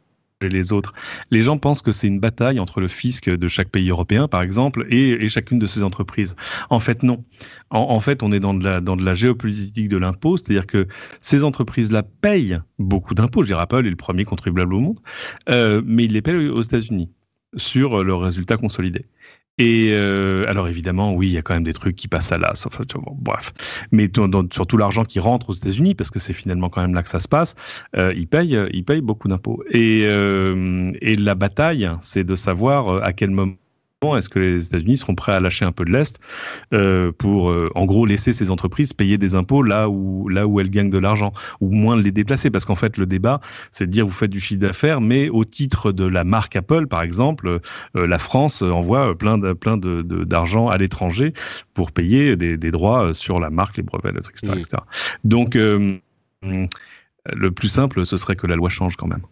les 0.47 0.71
autres. 0.71 0.93
Les 1.31 1.41
gens 1.41 1.57
pensent 1.57 1.81
que 1.81 1.91
c'est 1.91 2.07
une 2.07 2.19
bataille 2.19 2.59
entre 2.59 2.79
le 2.79 2.87
fisc 2.87 3.29
de 3.29 3.47
chaque 3.47 3.69
pays 3.69 3.89
européen, 3.89 4.27
par 4.27 4.41
exemple, 4.41 4.85
et, 4.89 5.27
chacune 5.29 5.59
de 5.59 5.67
ces 5.67 5.83
entreprises. 5.83 6.35
En 6.69 6.79
fait, 6.79 7.03
non. 7.03 7.23
En, 7.69 7.99
fait, 7.99 8.23
on 8.23 8.31
est 8.31 8.39
dans 8.39 8.53
de 8.53 8.63
la, 8.63 8.81
dans 8.81 8.95
de 8.95 9.03
la 9.03 9.13
géopolitique 9.13 9.89
de 9.89 9.97
l'impôt, 9.97 10.37
c'est-à-dire 10.37 10.65
que 10.65 10.87
ces 11.21 11.43
entreprises-là 11.43 12.03
payent 12.03 12.59
beaucoup 12.79 13.13
d'impôts. 13.13 13.43
Je 13.43 13.47
dirais 13.47 13.61
Apple 13.61 13.85
est 13.85 13.89
le 13.89 13.95
premier 13.95 14.25
contribuable 14.25 14.73
au 14.73 14.79
monde, 14.79 14.99
euh, 15.49 15.81
mais 15.85 16.05
ils 16.05 16.13
les 16.13 16.21
payent 16.21 16.47
aux 16.47 16.61
États-Unis 16.61 17.11
sur 17.57 18.03
leurs 18.03 18.21
résultats 18.21 18.57
consolidés. 18.57 19.05
Et 19.59 19.89
euh, 19.91 20.45
alors 20.47 20.69
évidemment, 20.69 21.13
oui, 21.13 21.27
il 21.27 21.33
y 21.33 21.37
a 21.37 21.41
quand 21.41 21.53
même 21.53 21.65
des 21.65 21.73
trucs 21.73 21.97
qui 21.97 22.07
passent 22.07 22.31
à 22.31 22.37
l'as. 22.37 22.65
Enfin, 22.65 22.85
bon, 22.95 23.15
bref, 23.19 23.53
mais 23.91 24.09
surtout 24.51 24.77
l'argent 24.77 25.03
qui 25.03 25.19
rentre 25.19 25.49
aux 25.49 25.53
États-Unis, 25.53 25.95
parce 25.95 26.09
que 26.09 26.19
c'est 26.19 26.33
finalement 26.33 26.69
quand 26.69 26.81
même 26.81 26.93
là 26.93 27.03
que 27.03 27.09
ça 27.09 27.19
se 27.19 27.27
passe, 27.27 27.55
euh, 27.97 28.13
ils 28.15 28.27
payent, 28.27 28.57
ils 28.71 28.85
payent 28.85 29.01
beaucoup 29.01 29.27
d'impôts. 29.27 29.61
Et, 29.69 30.03
euh, 30.05 30.91
et 31.01 31.15
la 31.15 31.35
bataille, 31.35 31.89
c'est 32.01 32.23
de 32.23 32.35
savoir 32.37 32.87
euh, 32.87 33.01
à 33.03 33.11
quel 33.11 33.31
moment 33.31 33.53
est-ce 34.01 34.29
que 34.29 34.39
les 34.39 34.65
États-Unis 34.65 34.97
seront 34.97 35.13
prêts 35.15 35.33
à 35.33 35.41
lâcher 35.41 35.65
un 35.65 35.73
peu 35.73 35.83
de 35.83 35.91
l'est 35.91 36.19
euh, 36.73 37.11
pour, 37.11 37.49
euh, 37.49 37.69
en 37.75 37.85
gros, 37.85 38.05
laisser 38.05 38.31
ces 38.31 38.49
entreprises 38.49 38.93
payer 38.93 39.17
des 39.17 39.35
impôts 39.35 39.61
là 39.61 39.89
où 39.89 40.29
là 40.29 40.47
où 40.47 40.61
elles 40.61 40.69
gagnent 40.69 40.89
de 40.89 40.97
l'argent, 40.97 41.33
ou 41.59 41.69
moins 41.71 41.97
les 42.01 42.11
déplacer, 42.11 42.49
parce 42.49 42.63
qu'en 42.63 42.75
fait, 42.75 42.97
le 42.97 43.05
débat, 43.05 43.41
c'est 43.71 43.87
de 43.87 43.91
dire 43.91 44.05
vous 44.05 44.13
faites 44.13 44.29
du 44.29 44.39
chiffre 44.39 44.61
d'affaires, 44.61 45.01
mais 45.01 45.27
au 45.27 45.43
titre 45.43 45.91
de 45.91 46.05
la 46.05 46.23
marque 46.23 46.55
Apple, 46.55 46.87
par 46.87 47.01
exemple, 47.01 47.59
euh, 47.97 48.07
la 48.07 48.19
France 48.19 48.61
envoie 48.61 49.17
plein 49.17 49.37
de, 49.37 49.51
plein 49.51 49.75
de, 49.75 50.01
d'argent 50.01 50.69
à 50.69 50.77
l'étranger 50.77 51.33
pour 51.73 51.91
payer 51.91 52.37
des, 52.37 52.55
des 52.55 52.71
droits 52.71 53.13
sur 53.13 53.41
la 53.41 53.49
marque, 53.49 53.75
les 53.75 53.83
brevets, 53.83 54.15
etc. 54.15 54.53
Mm. 54.53 54.59
etc. 54.59 54.77
Donc, 55.25 55.57
euh, 55.57 55.97
le 56.43 57.51
plus 57.51 57.69
simple, 57.69 58.05
ce 58.05 58.15
serait 58.15 58.37
que 58.37 58.47
la 58.47 58.55
loi 58.55 58.69
change 58.69 58.95
quand 58.95 59.07
même. 59.07 59.23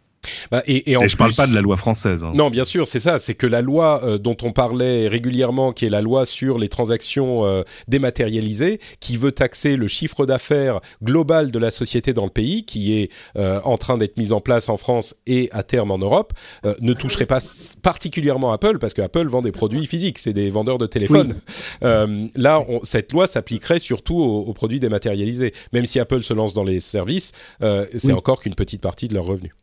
Bah, 0.52 0.64
et, 0.68 0.91
et, 0.91 0.98
en 0.98 1.07
je 1.07 1.14
ne 1.14 1.18
parle 1.18 1.34
pas 1.34 1.48
de 1.48 1.53
la 1.53 1.61
loi 1.61 1.77
française. 1.77 2.23
Hein. 2.23 2.31
Non, 2.34 2.49
bien 2.49 2.65
sûr, 2.65 2.88
c'est 2.88 2.99
ça. 2.99 3.19
C'est 3.19 3.34
que 3.34 3.48
la 3.48 3.61
loi 3.61 4.02
euh, 4.03 4.18
dont 4.18 4.38
on 4.44 4.52
parlait 4.52 5.07
régulièrement, 5.07 5.73
qui 5.73 5.85
est 5.85 5.89
la 5.89 6.02
loi 6.02 6.26
sur 6.26 6.57
les 6.57 6.69
transactions 6.69 7.45
euh, 7.45 7.64
dématérialisées, 7.88 8.80
qui 8.99 9.18
veut 9.18 9.31
taxer 9.31 9.76
le 9.76 9.88
chiffre 9.88 10.26
d'affaires 10.26 10.80
global 11.03 11.52
de 11.52 11.60
la 11.60 11.72
société 11.72 12.14
dans 12.14 12.26
le 12.26 12.31
pays, 12.31 12.65
qui 12.65 12.98
est 12.99 13.11
euh, 13.38 13.60
en 13.64 13.77
train 13.77 13.98
d'être 13.98 14.18
mise 14.18 14.34
en 14.34 14.41
place 14.41 14.69
en 14.69 14.77
France 14.77 15.15
et 15.26 15.49
à 15.52 15.64
terme 15.64 15.91
en 15.91 15.98
Europe, 15.98 16.34
ne 16.81 16.94
toucherait 16.94 17.26
pas 17.26 17.39
particulièrement 17.81 18.52
Apple, 18.52 18.77
parce 18.80 18.94
que 18.94 19.02
Apple 19.02 19.27
vend 19.27 19.41
des 19.41 19.52
produits 19.52 19.85
physiques, 19.85 20.19
c'est 20.19 20.34
des 20.34 20.49
vendeurs 20.49 20.77
de 20.77 20.85
téléphones. 20.85 21.35
là, 21.81 22.61
on, 22.68 22.81
cette 22.84 23.11
loi 23.11 23.27
s'appliquerait 23.27 23.80
surtout 23.80 24.18
aux, 24.18 24.41
aux, 24.41 24.53
produits 24.53 24.80
dématérialisés. 24.80 25.53
Même 25.73 25.85
si 25.85 25.99
Apple 25.99 26.23
se 26.23 26.34
lance 26.34 26.53
dans 26.53 26.64
les 26.64 26.80
services, 26.80 27.31
c'est 27.60 28.07
oui. 28.07 28.14
encore 28.14 28.39
qu'une 28.39 28.56
petite 28.56 28.81
partie 28.81 29.07
de 29.07 29.14
leurs 29.14 29.26
revenus. 29.26 29.53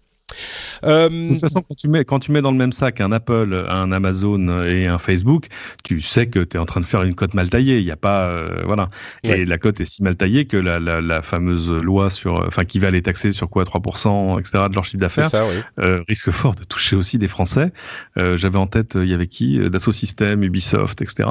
Euh, 0.84 1.08
de 1.08 1.28
toute 1.28 1.40
façon, 1.40 1.62
quand 1.62 1.74
tu, 1.74 1.88
mets, 1.88 2.04
quand 2.04 2.18
tu 2.18 2.32
mets 2.32 2.42
dans 2.42 2.50
le 2.50 2.56
même 2.56 2.72
sac 2.72 3.00
un 3.00 3.12
Apple, 3.12 3.66
un 3.68 3.92
Amazon 3.92 4.62
et 4.64 4.86
un 4.86 4.98
Facebook, 4.98 5.46
tu 5.82 6.00
sais 6.00 6.26
que 6.26 6.40
tu 6.40 6.56
es 6.56 6.60
en 6.60 6.66
train 6.66 6.80
de 6.80 6.86
faire 6.86 7.02
une 7.02 7.14
cote 7.14 7.34
mal 7.34 7.48
taillée. 7.48 7.78
Il 7.78 7.84
n'y 7.84 7.90
a 7.90 7.96
pas. 7.96 8.28
Euh, 8.28 8.62
voilà. 8.64 8.88
Ouais. 9.24 9.40
Et 9.40 9.44
la 9.44 9.58
cote 9.58 9.80
est 9.80 9.84
si 9.84 10.02
mal 10.02 10.16
taillée 10.16 10.46
que 10.46 10.56
la, 10.56 10.80
la, 10.80 11.00
la 11.00 11.22
fameuse 11.22 11.70
loi 11.70 12.10
sur. 12.10 12.44
Enfin, 12.46 12.64
qui 12.64 12.78
va 12.78 12.90
les 12.90 13.02
taxer 13.02 13.32
sur 13.32 13.48
quoi 13.48 13.64
3%, 13.64 14.38
etc. 14.40 14.64
de 14.68 14.74
leur 14.74 14.84
chiffre 14.84 14.98
d'affaires, 14.98 15.30
oui. 15.32 15.56
euh, 15.78 16.02
risque 16.08 16.30
fort 16.30 16.54
de 16.54 16.64
toucher 16.64 16.96
aussi 16.96 17.18
des 17.18 17.28
Français. 17.28 17.72
J'avais 18.16 18.58
en 18.58 18.66
tête, 18.66 18.94
il 18.96 19.08
y 19.08 19.14
avait 19.14 19.26
qui 19.26 19.58
Dassault 19.70 19.92
Systèmes, 19.92 20.42
Ubisoft, 20.42 21.00
etc. 21.02 21.28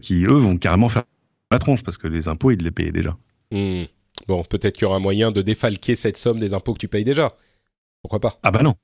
Qui, 0.00 0.24
eux, 0.24 0.38
vont 0.38 0.56
carrément 0.56 0.88
faire 0.88 1.04
la 1.50 1.58
tronche 1.58 1.82
parce 1.82 1.98
que 1.98 2.08
les 2.08 2.28
impôts, 2.28 2.50
ils 2.50 2.62
les 2.62 2.70
payaient 2.70 2.92
déjà. 2.92 3.16
Mmh. 3.50 3.84
Bon, 4.26 4.42
peut-être 4.44 4.74
qu'il 4.74 4.82
y 4.82 4.86
aura 4.86 4.96
un 4.96 5.00
moyen 5.00 5.30
de 5.30 5.42
défalquer 5.42 5.96
cette 5.96 6.16
somme 6.16 6.38
des 6.38 6.54
impôts 6.54 6.74
que 6.74 6.78
tu 6.78 6.88
payes 6.88 7.04
déjà. 7.04 7.32
Pourquoi 8.02 8.20
pas? 8.20 8.38
Ah 8.42 8.50
bah 8.50 8.62
non. 8.62 8.74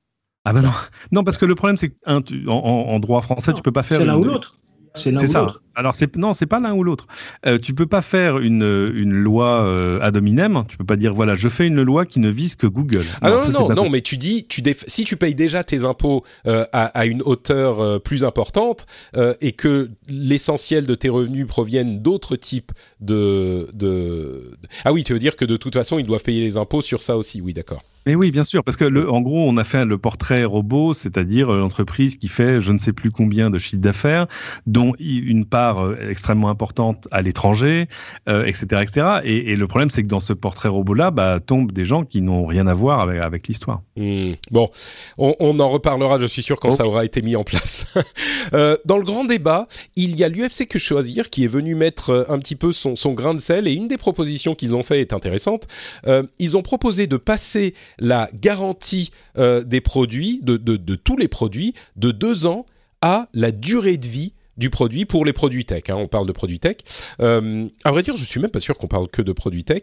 Ah 0.44 0.52
bah 0.52 0.60
non. 0.60 0.72
Non, 1.12 1.24
parce 1.24 1.38
que 1.38 1.46
le 1.46 1.54
problème, 1.54 1.76
c'est 1.76 1.90
qu'en 1.90 2.20
en, 2.48 2.50
en, 2.50 3.00
droit 3.00 3.22
français, 3.22 3.52
non, 3.52 3.56
tu 3.56 3.62
peux 3.62 3.72
pas 3.72 3.82
faire. 3.82 3.98
C'est 3.98 4.04
l'un 4.04 4.16
ou 4.16 4.24
l'autre. 4.24 4.58
C'est 4.96 5.26
ça. 5.26 5.46
Alors 5.74 5.94
c'est 5.94 6.14
non, 6.16 6.34
c'est 6.34 6.46
pas 6.46 6.60
l'un 6.60 6.72
ou 6.72 6.84
l'autre. 6.84 7.06
Euh, 7.46 7.58
tu 7.58 7.74
peux 7.74 7.86
pas 7.86 8.00
faire 8.00 8.38
une, 8.38 8.92
une 8.94 9.12
loi 9.12 9.64
euh, 9.64 9.98
ad 10.00 10.16
hominem. 10.16 10.64
Tu 10.68 10.76
peux 10.76 10.84
pas 10.84 10.94
dire 10.96 11.12
voilà, 11.12 11.34
je 11.34 11.48
fais 11.48 11.66
une 11.66 11.82
loi 11.82 12.06
qui 12.06 12.20
ne 12.20 12.28
vise 12.28 12.54
que 12.54 12.68
Google. 12.68 13.04
Ah 13.20 13.30
non, 13.30 13.36
non, 13.36 13.40
ça, 13.40 13.50
non, 13.50 13.74
non 13.74 13.88
mais 13.90 14.02
tu 14.02 14.16
dis, 14.16 14.46
tu 14.46 14.62
si 14.86 15.04
tu 15.04 15.16
payes 15.16 15.34
déjà 15.34 15.64
tes 15.64 15.84
impôts 15.84 16.22
euh, 16.46 16.64
à, 16.72 16.84
à, 16.84 17.06
une 17.06 17.22
hauteur 17.22 17.80
euh, 17.80 17.98
plus 17.98 18.22
importante 18.22 18.86
euh, 19.16 19.34
et 19.40 19.50
que 19.50 19.90
l'essentiel 20.08 20.86
de 20.86 20.94
tes 20.94 21.08
revenus 21.08 21.46
proviennent 21.48 22.00
d'autres 22.00 22.36
types 22.36 22.70
de, 23.00 23.68
de, 23.72 24.56
ah 24.84 24.92
oui, 24.92 25.02
tu 25.02 25.12
veux 25.12 25.18
dire 25.18 25.34
que 25.34 25.44
de 25.44 25.56
toute 25.56 25.74
façon 25.74 25.98
ils 25.98 26.06
doivent 26.06 26.22
payer 26.22 26.42
les 26.42 26.56
impôts 26.56 26.82
sur 26.82 27.02
ça 27.02 27.16
aussi. 27.16 27.40
Oui, 27.40 27.52
d'accord. 27.52 27.82
Mais 28.06 28.14
oui, 28.14 28.30
bien 28.30 28.44
sûr, 28.44 28.62
parce 28.64 28.76
que 28.76 28.84
le, 28.84 29.10
en 29.10 29.20
gros, 29.20 29.48
on 29.48 29.56
a 29.56 29.64
fait 29.64 29.84
le 29.84 29.98
portrait 29.98 30.44
robot, 30.44 30.94
c'est-à-dire 30.94 31.50
l'entreprise 31.50 32.16
qui 32.16 32.28
fait 32.28 32.60
je 32.60 32.72
ne 32.72 32.78
sais 32.78 32.92
plus 32.92 33.10
combien 33.10 33.50
de 33.50 33.58
chiffres 33.58 33.82
d'affaires, 33.82 34.26
dont 34.66 34.92
une 34.98 35.46
part 35.46 35.94
extrêmement 36.08 36.48
importante 36.48 37.08
à 37.10 37.22
l'étranger, 37.22 37.88
euh, 38.28 38.44
etc., 38.44 38.82
etc. 38.82 39.06
Et, 39.24 39.52
et, 39.52 39.56
le 39.56 39.66
problème, 39.66 39.90
c'est 39.90 40.02
que 40.02 40.08
dans 40.08 40.20
ce 40.20 40.32
portrait 40.32 40.68
robot-là, 40.68 41.10
bah, 41.10 41.40
tombent 41.40 41.72
des 41.72 41.84
gens 41.84 42.04
qui 42.04 42.22
n'ont 42.22 42.46
rien 42.46 42.66
à 42.66 42.74
voir 42.74 43.00
avec, 43.00 43.20
avec 43.20 43.48
l'histoire. 43.48 43.82
Mmh. 43.96 44.32
Bon, 44.50 44.70
on, 45.18 45.34
on, 45.40 45.58
en 45.60 45.70
reparlera, 45.70 46.18
je 46.18 46.26
suis 46.26 46.42
sûr, 46.42 46.60
quand 46.60 46.70
oh. 46.70 46.76
ça 46.76 46.86
aura 46.86 47.04
été 47.04 47.22
mis 47.22 47.36
en 47.36 47.44
place. 47.44 47.86
euh, 48.54 48.76
dans 48.84 48.98
le 48.98 49.04
grand 49.04 49.24
débat, 49.24 49.66
il 49.96 50.16
y 50.16 50.24
a 50.24 50.28
l'UFC 50.28 50.66
que 50.68 50.78
choisir 50.78 51.30
qui 51.30 51.44
est 51.44 51.48
venu 51.48 51.74
mettre 51.74 52.26
un 52.28 52.38
petit 52.38 52.56
peu 52.56 52.72
son, 52.72 52.96
son 52.96 53.12
grain 53.12 53.34
de 53.34 53.40
sel, 53.40 53.68
et 53.68 53.72
une 53.72 53.88
des 53.88 53.98
propositions 53.98 54.54
qu'ils 54.54 54.74
ont 54.74 54.82
fait 54.82 55.00
est 55.00 55.12
intéressante. 55.12 55.66
Euh, 56.06 56.22
ils 56.38 56.56
ont 56.56 56.62
proposé 56.62 57.06
de 57.06 57.16
passer 57.16 57.74
la 57.98 58.28
garantie 58.34 59.10
euh, 59.38 59.64
des 59.64 59.80
produits, 59.80 60.40
de, 60.42 60.94
tous 60.96 61.16
les 61.16 61.28
produits, 61.28 61.74
de 61.96 62.10
deux 62.10 62.46
ans 62.46 62.66
à 63.00 63.28
la 63.34 63.50
durée 63.50 63.96
de 63.96 64.06
vie 64.06 64.33
du 64.56 64.70
produit 64.70 65.04
pour 65.04 65.24
les 65.24 65.32
produits 65.32 65.64
tech. 65.64 65.84
Hein, 65.88 65.96
on 65.96 66.08
parle 66.08 66.26
de 66.26 66.32
produits 66.32 66.60
tech. 66.60 66.76
Euh, 67.20 67.68
à 67.84 67.90
vrai 67.90 68.02
dire, 68.02 68.16
je 68.16 68.24
suis 68.24 68.40
même 68.40 68.50
pas 68.50 68.60
sûr 68.60 68.76
qu'on 68.78 68.86
parle 68.86 69.08
que 69.08 69.22
de 69.22 69.32
produits 69.32 69.64
tech. 69.64 69.82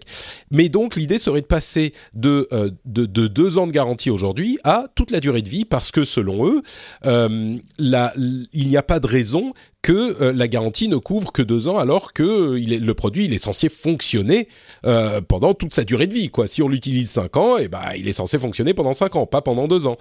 Mais 0.49 0.69
donc, 0.69 0.95
l'idée 0.95 1.19
serait 1.19 1.41
de 1.41 1.45
passer 1.45 1.93
de, 2.13 2.47
euh, 2.53 2.69
de, 2.85 3.05
de, 3.05 3.27
deux 3.27 3.57
ans 3.57 3.67
de 3.67 3.71
garantie 3.71 4.09
aujourd'hui 4.09 4.59
à 4.63 4.85
toute 4.95 5.11
la 5.11 5.19
durée 5.19 5.41
de 5.41 5.49
vie 5.49 5.65
parce 5.65 5.91
que 5.91 6.05
selon 6.05 6.47
eux, 6.47 6.61
euh, 7.05 7.57
la, 7.77 8.13
il 8.17 8.67
n'y 8.67 8.77
a 8.77 8.83
pas 8.83 8.99
de 8.99 9.07
raison 9.07 9.51
que 9.81 10.31
la 10.31 10.47
garantie 10.47 10.87
ne 10.87 10.97
couvre 10.97 11.31
que 11.31 11.41
deux 11.41 11.67
ans 11.67 11.79
alors 11.79 12.13
que 12.13 12.55
il 12.59 12.71
est, 12.71 12.77
le 12.77 12.93
produit 12.93 13.25
il 13.25 13.33
est 13.33 13.39
censé 13.39 13.67
fonctionner 13.67 14.47
pendant 15.27 15.55
toute 15.55 15.73
sa 15.73 15.83
durée 15.83 16.05
de 16.05 16.13
vie. 16.13 16.29
Quoi. 16.29 16.45
Si 16.45 16.61
on 16.61 16.67
l'utilise 16.67 17.09
cinq 17.09 17.35
ans, 17.35 17.57
et 17.57 17.63
eh 17.63 17.67
ben, 17.67 17.81
il 17.97 18.07
est 18.07 18.13
censé 18.13 18.37
fonctionner 18.37 18.75
pendant 18.75 18.93
cinq 18.93 19.15
ans, 19.15 19.25
pas 19.25 19.41
pendant 19.41 19.67
deux 19.67 19.87
ans. 19.87 19.97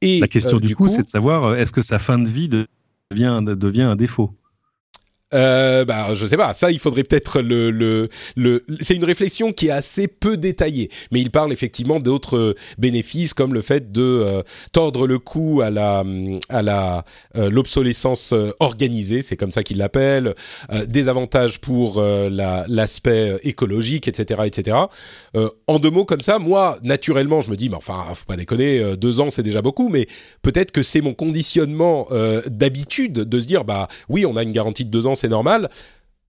Et, 0.00 0.20
la 0.20 0.28
question 0.28 0.58
du, 0.58 0.76
coup, 0.76 0.84
coup 0.84 0.90
c'est 0.90 1.02
de 1.02 1.08
savoir 1.08 1.56
est-ce 1.56 1.72
que 1.72 1.82
sa 1.82 1.98
fin 1.98 2.20
de 2.20 2.28
vie 2.28 2.48
devient, 3.12 3.82
un 3.82 3.96
défaut 3.96 4.34
euh, 5.34 5.84
bah, 5.84 6.14
je 6.14 6.24
sais 6.26 6.36
pas. 6.36 6.54
Ça, 6.54 6.70
il 6.70 6.78
faudrait 6.78 7.02
peut-être 7.02 7.40
le, 7.40 7.70
le, 7.70 8.08
le. 8.36 8.64
C'est 8.80 8.94
une 8.94 9.04
réflexion 9.04 9.52
qui 9.52 9.68
est 9.68 9.72
assez 9.72 10.06
peu 10.06 10.36
détaillée, 10.36 10.90
mais 11.10 11.20
il 11.20 11.30
parle 11.30 11.52
effectivement 11.52 11.98
d'autres 11.98 12.54
bénéfices 12.78 13.34
comme 13.34 13.52
le 13.52 13.62
fait 13.62 13.90
de 13.90 14.02
euh, 14.02 14.42
tordre 14.72 15.06
le 15.06 15.18
cou 15.18 15.62
à 15.62 15.70
la 15.70 16.04
à 16.48 16.62
la 16.62 17.04
euh, 17.36 17.50
l'obsolescence 17.50 18.34
organisée, 18.60 19.22
c'est 19.22 19.36
comme 19.36 19.50
ça 19.50 19.62
qu'il 19.62 19.78
l'appelle, 19.78 20.34
euh, 20.72 20.86
des 20.86 21.08
avantages 21.08 21.60
pour 21.60 21.98
euh, 21.98 22.28
l'aspect 22.68 23.36
écologique, 23.42 24.08
etc., 24.08 24.42
etc. 24.44 24.76
en 25.66 25.78
deux 25.78 25.90
mots 25.90 26.04
comme 26.04 26.20
ça, 26.20 26.38
moi, 26.38 26.78
naturellement, 26.82 27.40
je 27.40 27.50
me 27.50 27.56
dis, 27.56 27.68
mais 27.68 27.76
enfin, 27.76 28.04
faut 28.14 28.24
pas 28.26 28.36
déconner, 28.36 28.96
deux 28.96 29.20
ans, 29.20 29.30
c'est 29.30 29.42
déjà 29.42 29.62
beaucoup, 29.62 29.88
mais 29.88 30.06
peut-être 30.42 30.72
que 30.72 30.82
c'est 30.82 31.00
mon 31.00 31.14
conditionnement 31.14 32.08
d'habitude 32.46 33.12
de 33.12 33.40
se 33.40 33.46
dire, 33.46 33.64
bah 33.64 33.88
oui, 34.08 34.24
on 34.26 34.36
a 34.36 34.42
une 34.42 34.52
garantie 34.52 34.84
de 34.84 34.90
deux 34.90 35.06
ans 35.06 35.14
normal. 35.28 35.68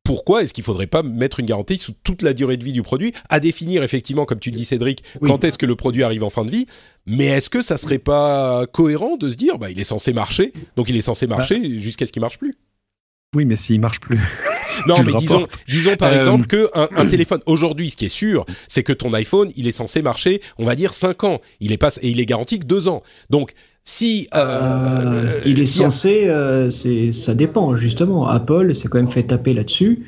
Pourquoi 0.04 0.42
est-ce 0.42 0.54
qu'il 0.54 0.62
ne 0.62 0.68
faudrait 0.68 0.88
pas 0.88 1.04
mettre 1.04 1.42
une 1.42 1.46
garantie 1.46 1.78
sous 1.78 1.92
toute 2.04 2.22
la 2.22 2.34
durée 2.34 2.56
de 2.56 2.64
vie 2.64 2.72
du 2.72 2.82
produit, 2.82 3.14
à 3.28 3.42
définir 3.42 3.84
effectivement, 3.84 4.24
comme 4.24 4.40
tu 4.40 4.52
dis 4.52 4.64
Cédric, 4.64 5.04
oui. 5.20 5.28
quand 5.28 5.44
est-ce 5.44 5.58
que 5.58 5.66
le 5.66 5.76
produit 5.76 6.04
arrive 6.04 6.24
en 6.24 6.30
fin 6.30 6.46
de 6.46 6.50
vie? 6.50 6.66
Mais 7.06 7.26
est-ce 7.26 7.50
que 7.50 7.62
ça 7.62 7.76
serait 7.76 8.00
pas 8.00 8.66
cohérent 8.68 9.18
de 9.18 9.30
se 9.30 9.36
dire, 9.36 9.60
bah, 9.60 9.70
il 9.70 9.80
est 9.82 9.84
censé 9.84 10.14
marcher, 10.14 10.54
donc 10.78 10.88
il 10.88 10.96
est 10.96 11.02
censé 11.02 11.28
marcher 11.28 11.60
bah. 11.60 11.68
jusqu'à 11.80 12.06
ce 12.06 12.14
qu'il 12.14 12.22
marche 12.22 12.38
plus? 12.38 12.56
Oui, 13.36 13.44
mais 13.44 13.58
s'il 13.58 13.82
marche 13.82 14.00
plus. 14.00 14.18
non, 14.88 14.96
mais 15.06 15.14
disons, 15.16 15.46
disons 15.68 15.98
par 15.98 16.14
euh... 16.14 16.20
exemple 16.20 16.48
que 16.48 16.70
un, 16.74 16.88
un 16.96 17.06
téléphone 17.06 17.42
aujourd'hui, 17.46 17.90
ce 17.90 17.98
qui 17.98 18.06
est 18.06 18.10
sûr, 18.10 18.46
c'est 18.70 18.84
que 18.84 18.94
ton 18.94 19.14
iPhone, 19.14 19.52
il 19.58 19.68
est 19.68 19.72
censé 19.72 20.02
marcher, 20.02 20.42
on 20.58 20.66
va 20.66 20.76
dire 20.76 20.94
5 20.94 21.26
ans. 21.26 21.42
Il 21.60 21.74
est 21.74 21.78
pas 21.78 21.90
et 22.02 22.10
il 22.10 22.22
est 22.22 22.26
garanti 22.26 22.60
que 22.60 22.66
2 22.66 22.88
ans. 22.88 23.04
Donc 23.30 23.52
si 23.88 24.28
euh, 24.36 24.40
euh, 24.40 25.42
il 25.46 25.62
est 25.62 25.66
si 25.66 25.78
censé, 25.78 26.26
euh, 26.28 26.70
c'est 26.70 27.14
ça 27.14 27.34
dépend 27.34 27.78
justement. 27.78 28.28
Apple 28.28 28.76
s'est 28.76 28.90
quand 28.90 28.98
même 28.98 29.10
fait 29.10 29.24
taper 29.24 29.54
là-dessus 29.54 30.04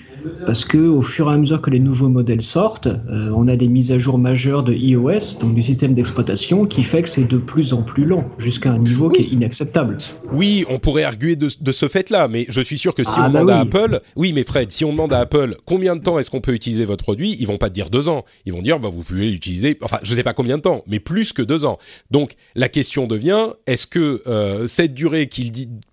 parce 0.46 0.66
que 0.66 0.78
au 0.78 1.02
fur 1.02 1.30
et 1.30 1.34
à 1.34 1.38
mesure 1.38 1.62
que 1.62 1.70
les 1.70 1.80
nouveaux 1.80 2.10
modèles 2.10 2.41
sortent, 2.41 2.88
euh, 2.88 3.32
on 3.36 3.48
a 3.48 3.56
des 3.56 3.68
mises 3.68 3.91
à 3.91 4.00
jour 4.00 4.18
majeures 4.18 4.64
de 4.64 4.74
iOS, 4.74 5.40
donc 5.41 5.56
du 5.56 5.62
système 5.62 5.94
d'exploitation, 5.94 6.66
qui 6.66 6.84
fait 6.84 7.02
que 7.02 7.10
c'est 7.10 7.28
de 7.28 7.38
plus 7.38 7.74
en 7.74 7.82
plus 7.82 8.06
lent 8.06 8.26
jusqu'à 8.38 8.72
un 8.72 8.80
niveau 8.80 9.10
oui. 9.10 9.18
qui 9.18 9.24
est 9.24 9.34
inacceptable. 9.36 9.98
Oui, 10.34 10.66
on 10.70 10.80
pourrait 10.80 11.04
arguer 11.04 11.36
de, 11.36 11.50
de 11.60 11.72
ce 11.72 11.88
fait-là, 11.88 12.28
mais 12.28 12.46
je 12.50 12.62
suis 12.62 12.78
sûr 12.78 12.96
que 12.96 13.04
si 13.04 13.14
ah, 13.16 13.28
on 13.28 13.32
bah 13.32 13.41
demande 13.41 13.48
oui. 13.48 13.54
à 13.54 13.60
Apple, 13.60 14.02
oui, 14.16 14.34
mais 14.34 14.44
Fred, 14.44 14.72
si 14.72 14.86
on 14.86 14.91
demande 14.91 15.14
à 15.14 15.20
Apple 15.20 15.56
combien 15.66 15.96
de 15.96 16.02
temps 16.02 16.20
est-ce 16.20 16.30
qu'on 16.30 16.41
peut 16.41 16.54
utiliser 16.54 16.86
votre 16.86 17.04
produit, 17.04 17.36
ils 17.40 17.48
vont 17.48 17.58
pas 17.58 17.70
dire 17.70 17.90
deux 17.90 18.10
ans, 18.10 18.26
ils 18.46 18.54
vont 18.54 18.62
dire 18.62 18.80
bah 18.80 18.90
vous 18.91 19.04
pouvez 19.04 19.30
l'utiliser, 19.30 19.78
enfin 19.82 20.00
je 20.04 20.14
sais 20.14 20.24
pas 20.24 20.34
combien 20.34 20.58
de 20.58 20.62
temps, 20.62 20.84
mais 20.88 21.00
plus 21.00 21.34
que 21.34 21.41
deux 21.41 21.66
ans. 21.66 21.78
Donc 22.12 22.34
la 22.56 22.70
question 22.70 23.08
devient 23.08 23.50
est-ce 23.68 23.88
que 23.88 24.22
euh, 24.28 24.68
cette 24.68 24.94
durée 24.94 25.30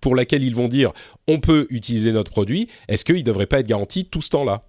pour 0.01 0.15
laquelle 0.15 0.43
ils 0.43 0.55
vont 0.55 0.67
dire 0.67 0.91
on 1.27 1.39
peut 1.39 1.67
utiliser 1.69 2.11
notre 2.11 2.31
produit, 2.31 2.67
est-ce 2.87 3.05
qu'il 3.05 3.15
ne 3.15 3.21
devrait 3.21 3.45
pas 3.45 3.59
être 3.59 3.67
garanti 3.67 4.05
tout 4.05 4.21
ce 4.21 4.29
temps-là? 4.29 4.63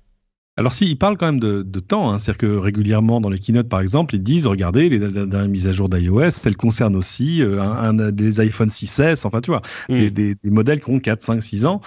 Alors 0.58 0.72
si, 0.72 0.86
ils 0.86 0.98
parlent 0.98 1.16
quand 1.16 1.26
même 1.26 1.38
de, 1.38 1.62
de 1.62 1.78
temps, 1.78 2.10
hein, 2.10 2.18
c'est-à-dire 2.18 2.38
que 2.38 2.56
régulièrement 2.56 3.20
dans 3.20 3.30
les 3.30 3.38
keynotes 3.38 3.68
par 3.68 3.78
exemple, 3.78 4.16
ils 4.16 4.22
disent, 4.22 4.44
regardez, 4.48 4.88
les 4.88 4.98
dernières 4.98 5.46
mises 5.46 5.68
à 5.68 5.72
jour 5.72 5.88
d'iOS, 5.88 6.30
elles 6.44 6.56
concernent 6.56 6.96
aussi 6.96 7.42
euh, 7.42 7.62
un, 7.62 7.96
un, 8.00 8.10
des 8.10 8.40
iPhone 8.40 8.68
6S, 8.68 9.24
enfin 9.24 9.40
tu 9.40 9.52
vois, 9.52 9.62
mm. 9.88 9.94
des, 9.94 10.10
des, 10.10 10.34
des, 10.34 10.50
modèles 10.50 10.80
qui 10.80 10.90
ont 10.90 10.98
4, 10.98 11.22
5, 11.22 11.40
6 11.40 11.64
ans. 11.64 11.80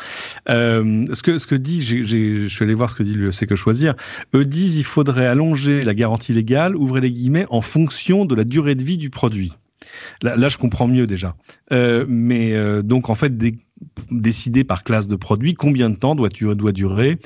Euh, 0.50 1.06
ce, 1.14 1.22
que, 1.22 1.38
ce 1.38 1.48
que 1.48 1.56
dit, 1.56 1.84
j 1.84 1.98
ai, 1.98 2.04
j 2.06 2.16
ai, 2.16 2.38
je 2.44 2.48
suis 2.48 2.64
allé 2.64 2.74
voir 2.74 2.90
ce 2.90 2.96
que 2.96 3.04
dit 3.04 3.14
le 3.14 3.34
C'est 3.34 3.46
que 3.46 3.58
choisir, 3.58 3.94
eux 4.34 4.46
disent 4.46 4.78
il 4.78 4.86
faudrait 4.86 5.28
allonger 5.28 5.84
la 5.84 5.94
garantie 5.94 6.32
légale, 6.32 6.78
ouvrez 6.78 7.02
les 7.02 7.12
guillemets, 7.12 7.48
en 7.50 7.62
fonction 7.62 8.24
de 8.24 8.36
la 8.36 8.46
durée 8.46 8.76
de 8.76 8.86
vie 8.86 8.98
du 8.98 9.10
produit. 9.10 9.52
Là, 10.22 10.36
là 10.36 10.50
je 10.50 10.58
comprends 10.58 10.88
mieux 10.88 11.08
déjà. 11.08 11.36
Euh, 11.72 12.06
mais 12.08 12.54
euh, 12.54 12.82
donc 12.82 13.10
en 13.10 13.16
fait, 13.16 13.34
décider 14.12 14.64
par 14.64 14.84
classe 14.84 15.08
de 15.08 15.16
produit 15.16 15.54
combien 15.54 15.90
de 15.90 15.96
temps 15.96 16.16
doit, 16.16 16.30
doit 16.30 16.72
durer 16.72 17.20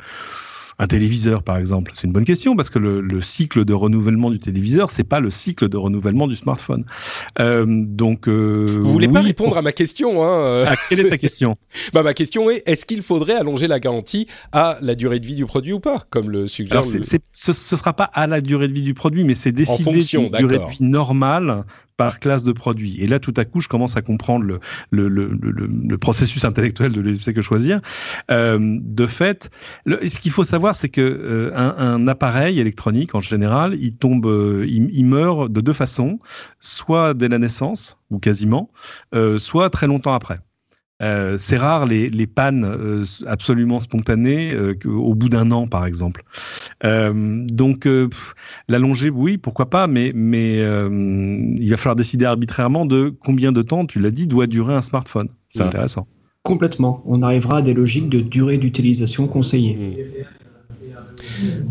un 0.77 0.87
téléviseur, 0.87 1.43
par 1.43 1.57
exemple? 1.57 1.91
C'est 1.93 2.05
une 2.05 2.13
bonne 2.13 2.25
question 2.25 2.55
parce 2.55 2.69
que 2.69 2.79
le, 2.79 3.01
le, 3.01 3.21
cycle 3.21 3.63
de 3.65 3.73
renouvellement 3.73 4.29
du 4.29 4.39
téléviseur, 4.39 4.91
c'est 4.91 5.03
pas 5.03 5.19
le 5.19 5.31
cycle 5.31 5.69
de 5.69 5.77
renouvellement 5.77 6.27
du 6.27 6.35
smartphone. 6.35 6.85
Euh, 7.39 7.65
donc, 7.67 8.27
euh, 8.27 8.77
vous 8.81 8.91
voulez 8.91 9.07
oui, 9.07 9.13
pas 9.13 9.21
répondre 9.21 9.49
pour... 9.51 9.57
à 9.57 9.61
ma 9.61 9.71
question 9.71 10.23
hein 10.23 10.65
ah, 10.67 10.75
Quelle 10.89 10.99
est 11.01 11.09
ta 11.09 11.17
question? 11.17 11.57
Bah, 11.93 12.03
ma 12.03 12.13
question 12.13 12.49
est 12.49 12.63
est-ce 12.65 12.85
qu'il 12.85 13.01
faudrait 13.01 13.35
allonger 13.35 13.67
la 13.67 13.79
garantie 13.79 14.27
à 14.51 14.77
la 14.81 14.95
durée 14.95 15.19
de 15.19 15.25
vie 15.25 15.35
du 15.35 15.45
produit 15.45 15.73
ou 15.73 15.79
pas, 15.79 16.03
comme 16.09 16.29
le 16.29 16.47
suggère 16.47 16.79
Alors, 16.79 16.91
le... 16.91 17.03
ce, 17.03 17.17
ce 17.53 17.75
sera 17.75 17.93
pas 17.93 18.05
à 18.05 18.27
la 18.27 18.41
durée 18.41 18.67
de 18.67 18.73
vie 18.73 18.81
du 18.81 18.93
produit, 18.93 19.23
mais 19.23 19.35
c'est 19.35 19.51
décider 19.51 19.91
d'une 19.91 20.29
durée 20.29 20.57
de 20.57 20.69
vie 20.69 20.83
normale 20.83 21.63
par 21.97 22.19
classe 22.19 22.43
de 22.43 22.51
produit. 22.51 22.97
Et 22.99 23.07
là, 23.07 23.19
tout 23.19 23.33
à 23.37 23.45
coup, 23.45 23.61
je 23.61 23.67
commence 23.67 23.97
à 23.97 24.01
comprendre 24.01 24.45
le, 24.45 24.59
le, 24.91 25.07
le, 25.07 25.29
le, 25.29 25.97
processus 25.97 26.43
intellectuel 26.43 26.91
de 26.91 27.01
l'UFC 27.01 27.33
que 27.33 27.41
choisir. 27.41 27.79
Euh, 28.31 28.79
de 28.81 29.07
fait, 29.07 29.49
ce 29.85 30.19
qu'il 30.19 30.31
faut 30.31 30.43
savoir, 30.43 30.75
c'est 30.75 30.89
que 30.89 31.01
euh, 31.01 31.51
un, 31.55 31.75
un, 31.77 32.07
appareil 32.07 32.59
électronique, 32.59 33.15
en 33.15 33.21
général, 33.21 33.75
il 33.79 33.95
tombe, 33.95 34.25
euh, 34.25 34.65
il, 34.67 34.89
il, 34.91 35.05
meurt 35.05 35.51
de 35.51 35.61
deux 35.61 35.73
façons, 35.73 36.19
soit 36.59 37.13
dès 37.13 37.29
la 37.29 37.39
naissance, 37.39 37.97
ou 38.09 38.19
quasiment, 38.19 38.71
euh, 39.13 39.39
soit 39.39 39.69
très 39.69 39.87
longtemps 39.87 40.13
après. 40.13 40.39
Euh, 41.01 41.37
c'est 41.37 41.57
rare 41.57 41.85
les, 41.85 42.09
les 42.09 42.25
pannes 42.25 42.63
euh, 42.63 43.03
absolument 43.27 43.81
spontanées 43.81 44.53
euh, 44.53 44.75
au 44.85 45.13
bout 45.13 45.27
d'un 45.27 45.51
an, 45.51 45.67
par 45.67 45.85
exemple. 45.85 46.23
donc, 46.83 47.87
l'allonger, 48.67 49.09
oui, 49.09 49.37
pourquoi 49.37 49.69
pas, 49.69 49.87
mais, 49.87 50.11
mais 50.13 50.59
il 50.59 51.69
va 51.69 51.77
falloir 51.77 51.95
décider 51.95 52.25
arbitrairement 52.25 52.85
de 52.85 53.09
combien 53.09 53.51
de 53.51 53.61
temps, 53.61 53.85
tu 53.85 53.99
l'as 53.99 54.11
dit, 54.11 54.27
doit 54.27 54.47
durer 54.47 54.75
un 54.75 54.81
smartphone. 54.81 55.29
C'est 55.49 55.63
intéressant. 55.63 56.07
Complètement. 56.43 57.01
On 57.05 57.23
arrivera 57.23 57.57
à 57.57 57.61
des 57.61 57.73
logiques 57.73 58.09
de 58.09 58.21
durée 58.21 58.57
d'utilisation 58.57 59.27
conseillée. 59.27 60.27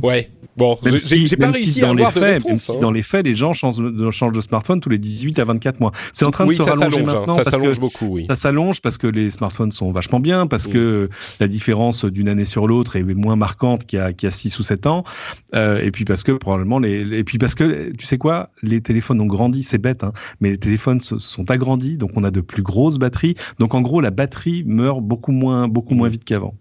Ouais, 0.03 0.31
Bon, 0.57 0.79
j'ai 0.85 1.37
pas 1.37 1.51
réussi 1.51 1.83
à 1.83 1.91
avoir 1.91 2.13
faits, 2.13 2.45
Même 2.45 2.57
si 2.57 2.79
dans 2.79 2.93
les 2.93 3.03
faits, 3.03 3.27
les 3.27 3.35
gens 3.35 3.53
changent 3.53 3.79
de, 3.79 4.11
changent 4.11 4.33
de 4.33 4.41
smartphone 4.41 4.81
tous 4.81 4.89
les 4.89 4.99
18 4.99 5.39
à 5.41 5.45
24 5.45 5.81
mois. 5.81 5.93
C'est 6.13 6.25
en 6.25 6.31
train 6.31 6.47
de 6.47 6.53
se 6.53 6.63
rallonger 6.63 7.01
hein. 7.01 7.05
maintenant. 7.05 7.35
Ça 7.35 7.45
s'allonge 7.45 7.81
beaucoup, 7.81 8.07
oui. 8.07 8.27
Ça 8.29 8.37
s'allonge 8.37 8.81
parce 8.81 8.97
que 8.97 9.07
les 9.07 9.31
smartphones 9.31 9.73
sont 9.73 9.91
vachement 9.91 10.21
bien, 10.21 10.47
parce 10.47 10.69
que 10.69 11.09
la 11.41 11.49
différence 11.49 12.05
d'une 12.05 12.29
année 12.29 12.45
sur 12.45 12.69
l'autre 12.69 12.97
est 12.97 13.03
moins 13.03 13.37
marquante 13.37 13.85
qu'il 13.87 13.99
y 13.99 14.03
a, 14.03 14.13
qu'il 14.13 14.29
y 14.29 14.29
a 14.29 14.33
6 14.33 14.59
ou 14.59 14.63
7 14.63 14.87
ans. 14.87 15.05
Euh, 15.55 15.81
et 15.81 15.91
puis 15.91 16.05
parce 16.05 16.23
que 16.23 16.33
probablement 16.33 16.79
les, 16.79 17.19
et 17.19 17.25
puis 17.25 17.39
parce 17.39 17.55
que, 17.55 17.91
tu 17.93 18.07
sais 18.07 18.19
quoi, 18.19 18.51
les 18.63 18.81
téléphones 18.81 19.21
ont 19.21 19.27
grandi, 19.27 19.63
c'est 19.63 19.79
bête, 19.79 20.05
hein, 20.05 20.13
mais 20.41 20.51
les 20.51 20.59
téléphones 20.59 21.01
se, 21.01 21.19
sont 21.19 21.51
agrandis, 21.51 21.97
donc 21.97 22.11
on 22.17 22.25
a 22.25 22.31
de 22.31 22.41
plus 22.41 22.63
grosses 22.63 22.99
batteries. 22.99 23.35
Donc 23.59 23.75
en 23.75 23.81
gros, 23.81 24.01
la 24.01 24.11
batterie 24.11 24.63
meurt 24.67 25.01
beaucoup 25.01 25.33
moins, 25.33 25.69
beaucoup 25.69 25.95
moins 25.95 26.09
vite 26.09 26.25
qu'avant. 26.25 26.55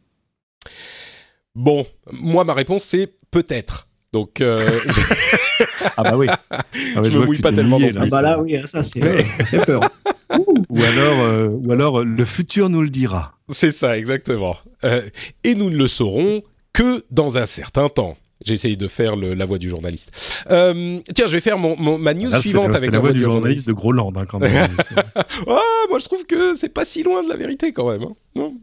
Bon, 1.56 1.86
moi 2.12 2.44
ma 2.46 2.54
réponse 2.54 2.84
c'est 2.84 3.14
peut-être. 3.34 3.88
Donc, 4.14 4.42
euh, 4.42 4.80
ah 5.98 6.04
bah 6.04 6.16
oui. 6.16 6.28
Ah 6.30 6.64
je, 7.04 7.18
me 7.18 7.26
mouille 7.26 7.40
pas 7.40 7.52
tellement 7.52 7.80
non 7.80 7.90
plus. 7.90 8.00
Ah 8.00 8.06
bah 8.10 8.22
là 8.22 8.40
oui, 8.40 8.56
ça 8.66 8.84
c'est 8.84 9.02
fait 9.02 9.66
peur. 9.66 9.82
ou 10.70 10.84
alors, 10.84 11.20
euh, 11.22 11.50
ou 11.52 11.72
alors 11.72 12.04
le 12.04 12.26
futur 12.26 12.70
nous 12.70 12.84
le 12.84 12.90
dira. 12.90 13.34
C'est 13.50 13.72
ça 13.72 13.98
exactement. 13.98 14.56
Euh, 14.84 15.02
et 15.44 15.56
nous 15.56 15.72
ne 15.72 15.76
le 15.76 15.88
saurons 15.88 16.44
que 16.74 17.04
dans 17.10 17.38
un 17.38 17.48
certain 17.48 17.90
temps. 17.90 18.16
J'ai 18.44 18.54
essayé 18.54 18.76
de 18.76 18.88
faire 18.88 19.16
le, 19.16 19.34
la 19.34 19.46
voix 19.46 19.58
du 19.58 19.70
journaliste. 19.70 20.12
Euh, 20.52 21.00
tiens, 21.14 21.28
je 21.28 21.34
vais 21.34 21.42
faire 21.42 21.58
mon, 21.58 21.76
mon 21.78 21.98
ma 21.98 22.14
news 22.14 22.32
suivante 22.40 22.76
avec 22.76 22.92
la, 22.92 23.00
voix, 23.00 23.12
du 23.12 23.22
journaliste, 23.22 23.68
de 23.68 23.74
Groland 23.74 24.14
hein, 24.16 24.26
quand 24.28 24.40
même. 24.40 24.70
oh, 25.48 25.60
moi 25.90 26.00
je 26.00 26.06
trouve 26.06 26.26
que 26.26 26.56
c'est 26.56 26.74
pas 26.74 26.86
si 26.86 27.04
loin 27.04 27.24
de 27.24 27.30
la 27.30 27.38
vérité 27.38 27.72
quand 27.72 27.90
même. 27.90 28.04
Hein. 28.04 28.16
Non, 28.36 28.56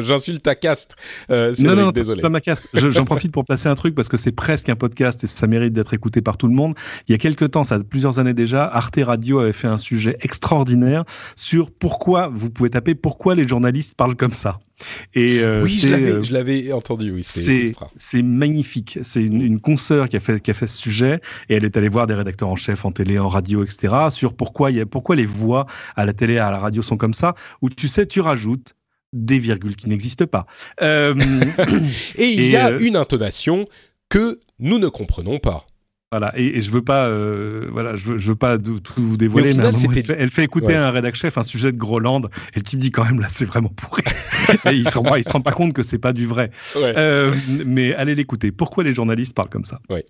j'insulte 0.00 0.42
ta 0.42 0.54
caste. 0.54 0.96
Euh, 1.30 1.52
non, 1.58 1.76
non, 1.76 1.92
c'est 1.94 2.20
pas 2.20 2.30
ma 2.30 2.40
caste. 2.40 2.68
J'en 2.72 3.04
profite 3.04 3.30
pour 3.30 3.44
placer 3.44 3.68
un 3.68 3.74
truc 3.74 3.94
parce 3.94 4.08
que 4.08 4.16
c'est 4.16 4.32
presque 4.32 4.68
un 4.70 4.76
podcast 4.76 5.22
et 5.24 5.26
ça 5.26 5.46
mérite 5.46 5.74
d'être 5.74 5.92
écouté 5.92 6.22
par 6.22 6.38
tout 6.38 6.48
le 6.48 6.54
monde. 6.54 6.74
Il 7.08 7.12
y 7.12 7.14
a 7.14 7.18
quelques 7.18 7.50
temps, 7.50 7.64
ça 7.64 7.74
a 7.74 7.80
plusieurs 7.80 8.18
années 8.18 8.32
déjà, 8.32 8.64
Arte 8.64 9.00
Radio 9.02 9.40
avait 9.40 9.52
fait 9.52 9.68
un 9.68 9.78
sujet 9.78 10.16
extraordinaire 10.20 11.04
sur 11.36 11.70
pourquoi, 11.70 12.28
vous 12.32 12.50
pouvez 12.50 12.70
taper 12.70 12.94
pourquoi 12.94 13.34
les 13.34 13.46
journalistes 13.46 13.94
parlent 13.96 14.16
comme 14.16 14.32
ça. 14.32 14.60
Et 15.14 15.40
euh, 15.40 15.62
oui, 15.62 15.78
je 15.78 16.32
l'avais 16.32 16.72
entendu. 16.72 17.12
Oui, 17.12 17.22
c'est 17.22 18.22
magnifique. 18.22 18.98
C'est 19.12 19.22
une, 19.22 19.42
une 19.42 19.60
consoeur 19.60 20.08
qui 20.08 20.16
a 20.16 20.20
fait 20.20 20.40
qui 20.40 20.50
a 20.50 20.54
fait 20.54 20.66
ce 20.66 20.78
sujet 20.78 21.20
et 21.48 21.54
elle 21.56 21.64
est 21.64 21.76
allée 21.76 21.90
voir 21.90 22.06
des 22.06 22.14
rédacteurs 22.14 22.48
en 22.48 22.56
chef 22.56 22.84
en 22.86 22.92
télé, 22.92 23.18
en 23.18 23.28
radio, 23.28 23.62
etc. 23.62 23.94
sur 24.10 24.34
pourquoi 24.34 24.70
il 24.70 24.78
y 24.78 24.80
a 24.80 24.86
pourquoi 24.86 25.16
les 25.16 25.26
voix 25.26 25.66
à 25.96 26.06
la 26.06 26.14
télé, 26.14 26.38
à 26.38 26.50
la 26.50 26.58
radio 26.58 26.82
sont 26.82 26.96
comme 26.96 27.14
ça. 27.14 27.34
Où 27.60 27.68
tu 27.68 27.88
sais, 27.88 28.06
tu 28.06 28.20
rajoutes 28.20 28.74
des 29.12 29.38
virgules 29.38 29.76
qui 29.76 29.88
n'existent 29.88 30.26
pas. 30.26 30.46
Euh... 30.80 31.14
et 32.16 32.26
il 32.26 32.46
y 32.46 32.56
a 32.56 32.68
euh, 32.68 32.78
une 32.78 32.96
intonation 32.96 33.66
que 34.08 34.40
nous 34.58 34.78
ne 34.78 34.88
comprenons 34.88 35.38
pas. 35.38 35.66
Voilà, 36.12 36.32
et, 36.36 36.58
et, 36.58 36.62
je 36.62 36.70
veux 36.70 36.82
pas, 36.82 37.06
euh, 37.06 37.68
voilà, 37.72 37.96
je 37.96 38.12
veux, 38.12 38.18
je 38.18 38.28
veux 38.28 38.36
pas 38.36 38.58
tout 38.58 38.76
vous 38.98 39.16
dévoiler, 39.16 39.54
mais, 39.54 39.64
elle, 39.64 39.76
fait, 39.76 40.14
elle, 40.18 40.30
fait, 40.30 40.44
écouter 40.44 40.74
un 40.74 40.90
rédac 40.90 41.14
chef 41.14 41.38
un 41.38 41.42
sujet 41.42 41.72
de 41.72 41.78
Groland, 41.78 42.20
et 42.54 42.58
le 42.58 42.62
type 42.62 42.78
dit 42.78 42.90
quand 42.90 43.04
même 43.04 43.18
là, 43.18 43.28
c'est 43.30 43.46
vraiment 43.46 43.70
pourri. 43.70 44.02
et 44.66 44.74
il 44.74 44.88
se 44.88 44.98
rend, 44.98 45.16
il 45.16 45.24
se 45.24 45.30
rend 45.30 45.40
pas 45.40 45.52
compte 45.52 45.72
que 45.72 45.82
c'est 45.82 45.98
pas 45.98 46.12
du 46.12 46.26
vrai. 46.26 46.50
Ouais. 46.76 46.92
Euh, 46.98 47.34
mais 47.64 47.94
allez 47.94 48.14
l'écouter. 48.14 48.52
Pourquoi 48.52 48.84
les 48.84 48.94
journalistes 48.94 49.34
parlent 49.34 49.48
comme 49.48 49.64
ça? 49.64 49.80
Ouais. 49.88 50.04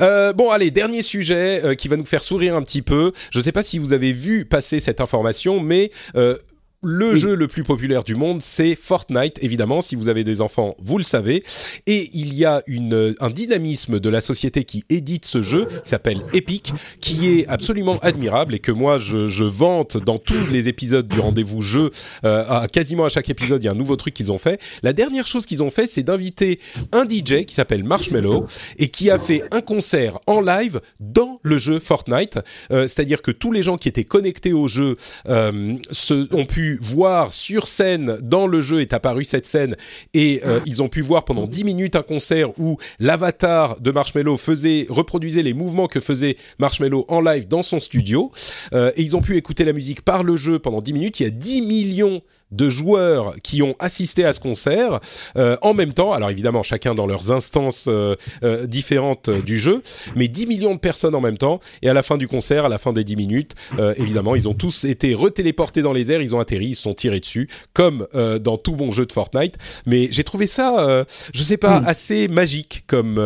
Euh, 0.00 0.32
bon, 0.32 0.50
allez, 0.50 0.70
dernier 0.70 1.02
sujet 1.02 1.62
euh, 1.64 1.74
qui 1.74 1.88
va 1.88 1.96
nous 1.96 2.04
faire 2.06 2.22
sourire 2.22 2.54
un 2.54 2.62
petit 2.62 2.82
peu. 2.82 3.12
Je 3.30 3.38
ne 3.38 3.44
sais 3.44 3.52
pas 3.52 3.62
si 3.62 3.78
vous 3.78 3.92
avez 3.92 4.12
vu 4.12 4.44
passer 4.44 4.80
cette 4.80 5.00
information, 5.00 5.60
mais 5.60 5.90
euh, 6.16 6.36
le 6.82 7.16
jeu 7.16 7.34
le 7.34 7.48
plus 7.48 7.64
populaire 7.64 8.04
du 8.04 8.14
monde, 8.14 8.40
c'est 8.40 8.76
Fortnite, 8.76 9.38
évidemment. 9.42 9.80
Si 9.80 9.96
vous 9.96 10.08
avez 10.08 10.22
des 10.22 10.40
enfants, 10.40 10.76
vous 10.78 10.98
le 10.98 11.04
savez. 11.04 11.42
Et 11.86 12.10
il 12.12 12.34
y 12.34 12.44
a 12.44 12.62
une, 12.68 13.14
un 13.18 13.30
dynamisme 13.30 13.98
de 13.98 14.08
la 14.08 14.20
société 14.20 14.62
qui 14.62 14.84
édite 14.88 15.24
ce 15.24 15.42
jeu, 15.42 15.66
qui 15.66 15.90
s'appelle 15.90 16.22
Epic, 16.32 16.72
qui 17.00 17.28
est 17.28 17.48
absolument 17.48 17.98
admirable 17.98 18.54
et 18.54 18.60
que 18.60 18.70
moi, 18.70 18.96
je, 18.96 19.26
je 19.26 19.44
vante 19.44 19.96
dans 19.96 20.18
tous 20.18 20.46
les 20.46 20.68
épisodes 20.68 21.08
du 21.08 21.18
rendez-vous 21.18 21.62
jeu. 21.62 21.90
Euh, 22.24 22.44
à, 22.48 22.68
quasiment 22.68 23.04
à 23.04 23.08
chaque 23.08 23.28
épisode, 23.28 23.62
il 23.62 23.66
y 23.66 23.68
a 23.68 23.72
un 23.72 23.76
nouveau 23.76 23.96
truc 23.96 24.14
qu'ils 24.14 24.30
ont 24.30 24.38
fait. 24.38 24.60
La 24.84 24.92
dernière 24.92 25.26
chose 25.26 25.46
qu'ils 25.46 25.64
ont 25.64 25.70
fait, 25.70 25.88
c'est 25.88 26.04
d'inviter 26.04 26.60
un 26.92 27.04
DJ 27.08 27.44
qui 27.44 27.54
s'appelle 27.54 27.82
Marshmello 27.82 28.46
et 28.78 28.88
qui 28.88 29.10
a 29.10 29.18
fait 29.18 29.42
un 29.50 29.62
concert 29.62 30.18
en 30.28 30.40
live 30.40 30.80
dans 31.00 31.40
le 31.42 31.58
jeu 31.58 31.80
Fortnite. 31.80 32.38
Euh, 32.70 32.86
C'est-à-dire 32.86 33.20
que 33.20 33.32
tous 33.32 33.50
les 33.50 33.64
gens 33.64 33.76
qui 33.76 33.88
étaient 33.88 34.04
connectés 34.04 34.52
au 34.52 34.68
jeu 34.68 34.96
euh, 35.28 35.76
se, 35.90 36.32
ont 36.32 36.44
pu 36.44 36.67
voir 36.76 37.32
sur 37.32 37.66
scène, 37.66 38.18
dans 38.22 38.46
le 38.46 38.60
jeu 38.60 38.80
est 38.80 38.92
apparue 38.92 39.24
cette 39.24 39.46
scène, 39.46 39.76
et 40.14 40.40
euh, 40.44 40.60
ils 40.66 40.82
ont 40.82 40.88
pu 40.88 41.00
voir 41.00 41.24
pendant 41.24 41.46
10 41.46 41.64
minutes 41.64 41.96
un 41.96 42.02
concert 42.02 42.58
où 42.58 42.76
l'avatar 42.98 43.80
de 43.80 43.90
Marshmello 43.90 44.36
faisait, 44.36 44.86
reproduisait 44.88 45.42
les 45.42 45.54
mouvements 45.54 45.86
que 45.86 46.00
faisait 46.00 46.36
Marshmello 46.58 47.04
en 47.08 47.20
live 47.20 47.48
dans 47.48 47.62
son 47.62 47.80
studio, 47.80 48.30
euh, 48.72 48.90
et 48.96 49.02
ils 49.02 49.16
ont 49.16 49.20
pu 49.20 49.36
écouter 49.36 49.64
la 49.64 49.72
musique 49.72 50.02
par 50.02 50.22
le 50.22 50.36
jeu 50.36 50.58
pendant 50.58 50.80
10 50.80 50.92
minutes. 50.92 51.20
Il 51.20 51.22
y 51.24 51.26
a 51.26 51.30
10 51.30 51.62
millions 51.62 52.22
de 52.50 52.68
joueurs 52.68 53.34
qui 53.42 53.62
ont 53.62 53.74
assisté 53.78 54.24
à 54.24 54.32
ce 54.32 54.40
concert 54.40 55.00
euh, 55.36 55.56
en 55.62 55.74
même 55.74 55.92
temps. 55.92 56.12
Alors 56.12 56.30
évidemment, 56.30 56.62
chacun 56.62 56.94
dans 56.94 57.06
leurs 57.06 57.30
instances 57.30 57.86
euh, 57.88 58.16
euh, 58.42 58.66
différentes 58.66 59.30
du 59.30 59.58
jeu, 59.58 59.82
mais 60.16 60.28
10 60.28 60.46
millions 60.46 60.74
de 60.74 60.80
personnes 60.80 61.14
en 61.14 61.20
même 61.20 61.38
temps. 61.38 61.60
Et 61.82 61.88
à 61.88 61.94
la 61.94 62.02
fin 62.02 62.16
du 62.16 62.28
concert, 62.28 62.64
à 62.64 62.68
la 62.68 62.78
fin 62.78 62.92
des 62.92 63.04
10 63.04 63.16
minutes, 63.16 63.54
évidemment, 63.96 64.34
ils 64.34 64.48
ont 64.48 64.54
tous 64.54 64.84
été 64.84 65.14
retéléportés 65.14 65.82
dans 65.82 65.92
les 65.92 66.10
airs, 66.10 66.22
ils 66.22 66.34
ont 66.34 66.40
atterri, 66.40 66.68
ils 66.68 66.74
se 66.74 66.82
sont 66.82 66.94
tirés 66.94 67.20
dessus, 67.20 67.48
comme 67.72 68.06
dans 68.40 68.56
tout 68.56 68.76
bon 68.76 68.90
jeu 68.90 69.06
de 69.06 69.12
Fortnite. 69.12 69.56
Mais 69.86 70.08
j'ai 70.10 70.24
trouvé 70.24 70.46
ça, 70.46 71.04
je 71.34 71.42
sais 71.42 71.56
pas, 71.56 71.80
hmm. 71.80 71.86
assez 71.86 72.28
magique 72.28 72.84
comme, 72.86 73.16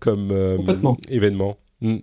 comme 0.00 0.96
événement. 1.08 1.58
Hmm. 1.80 1.98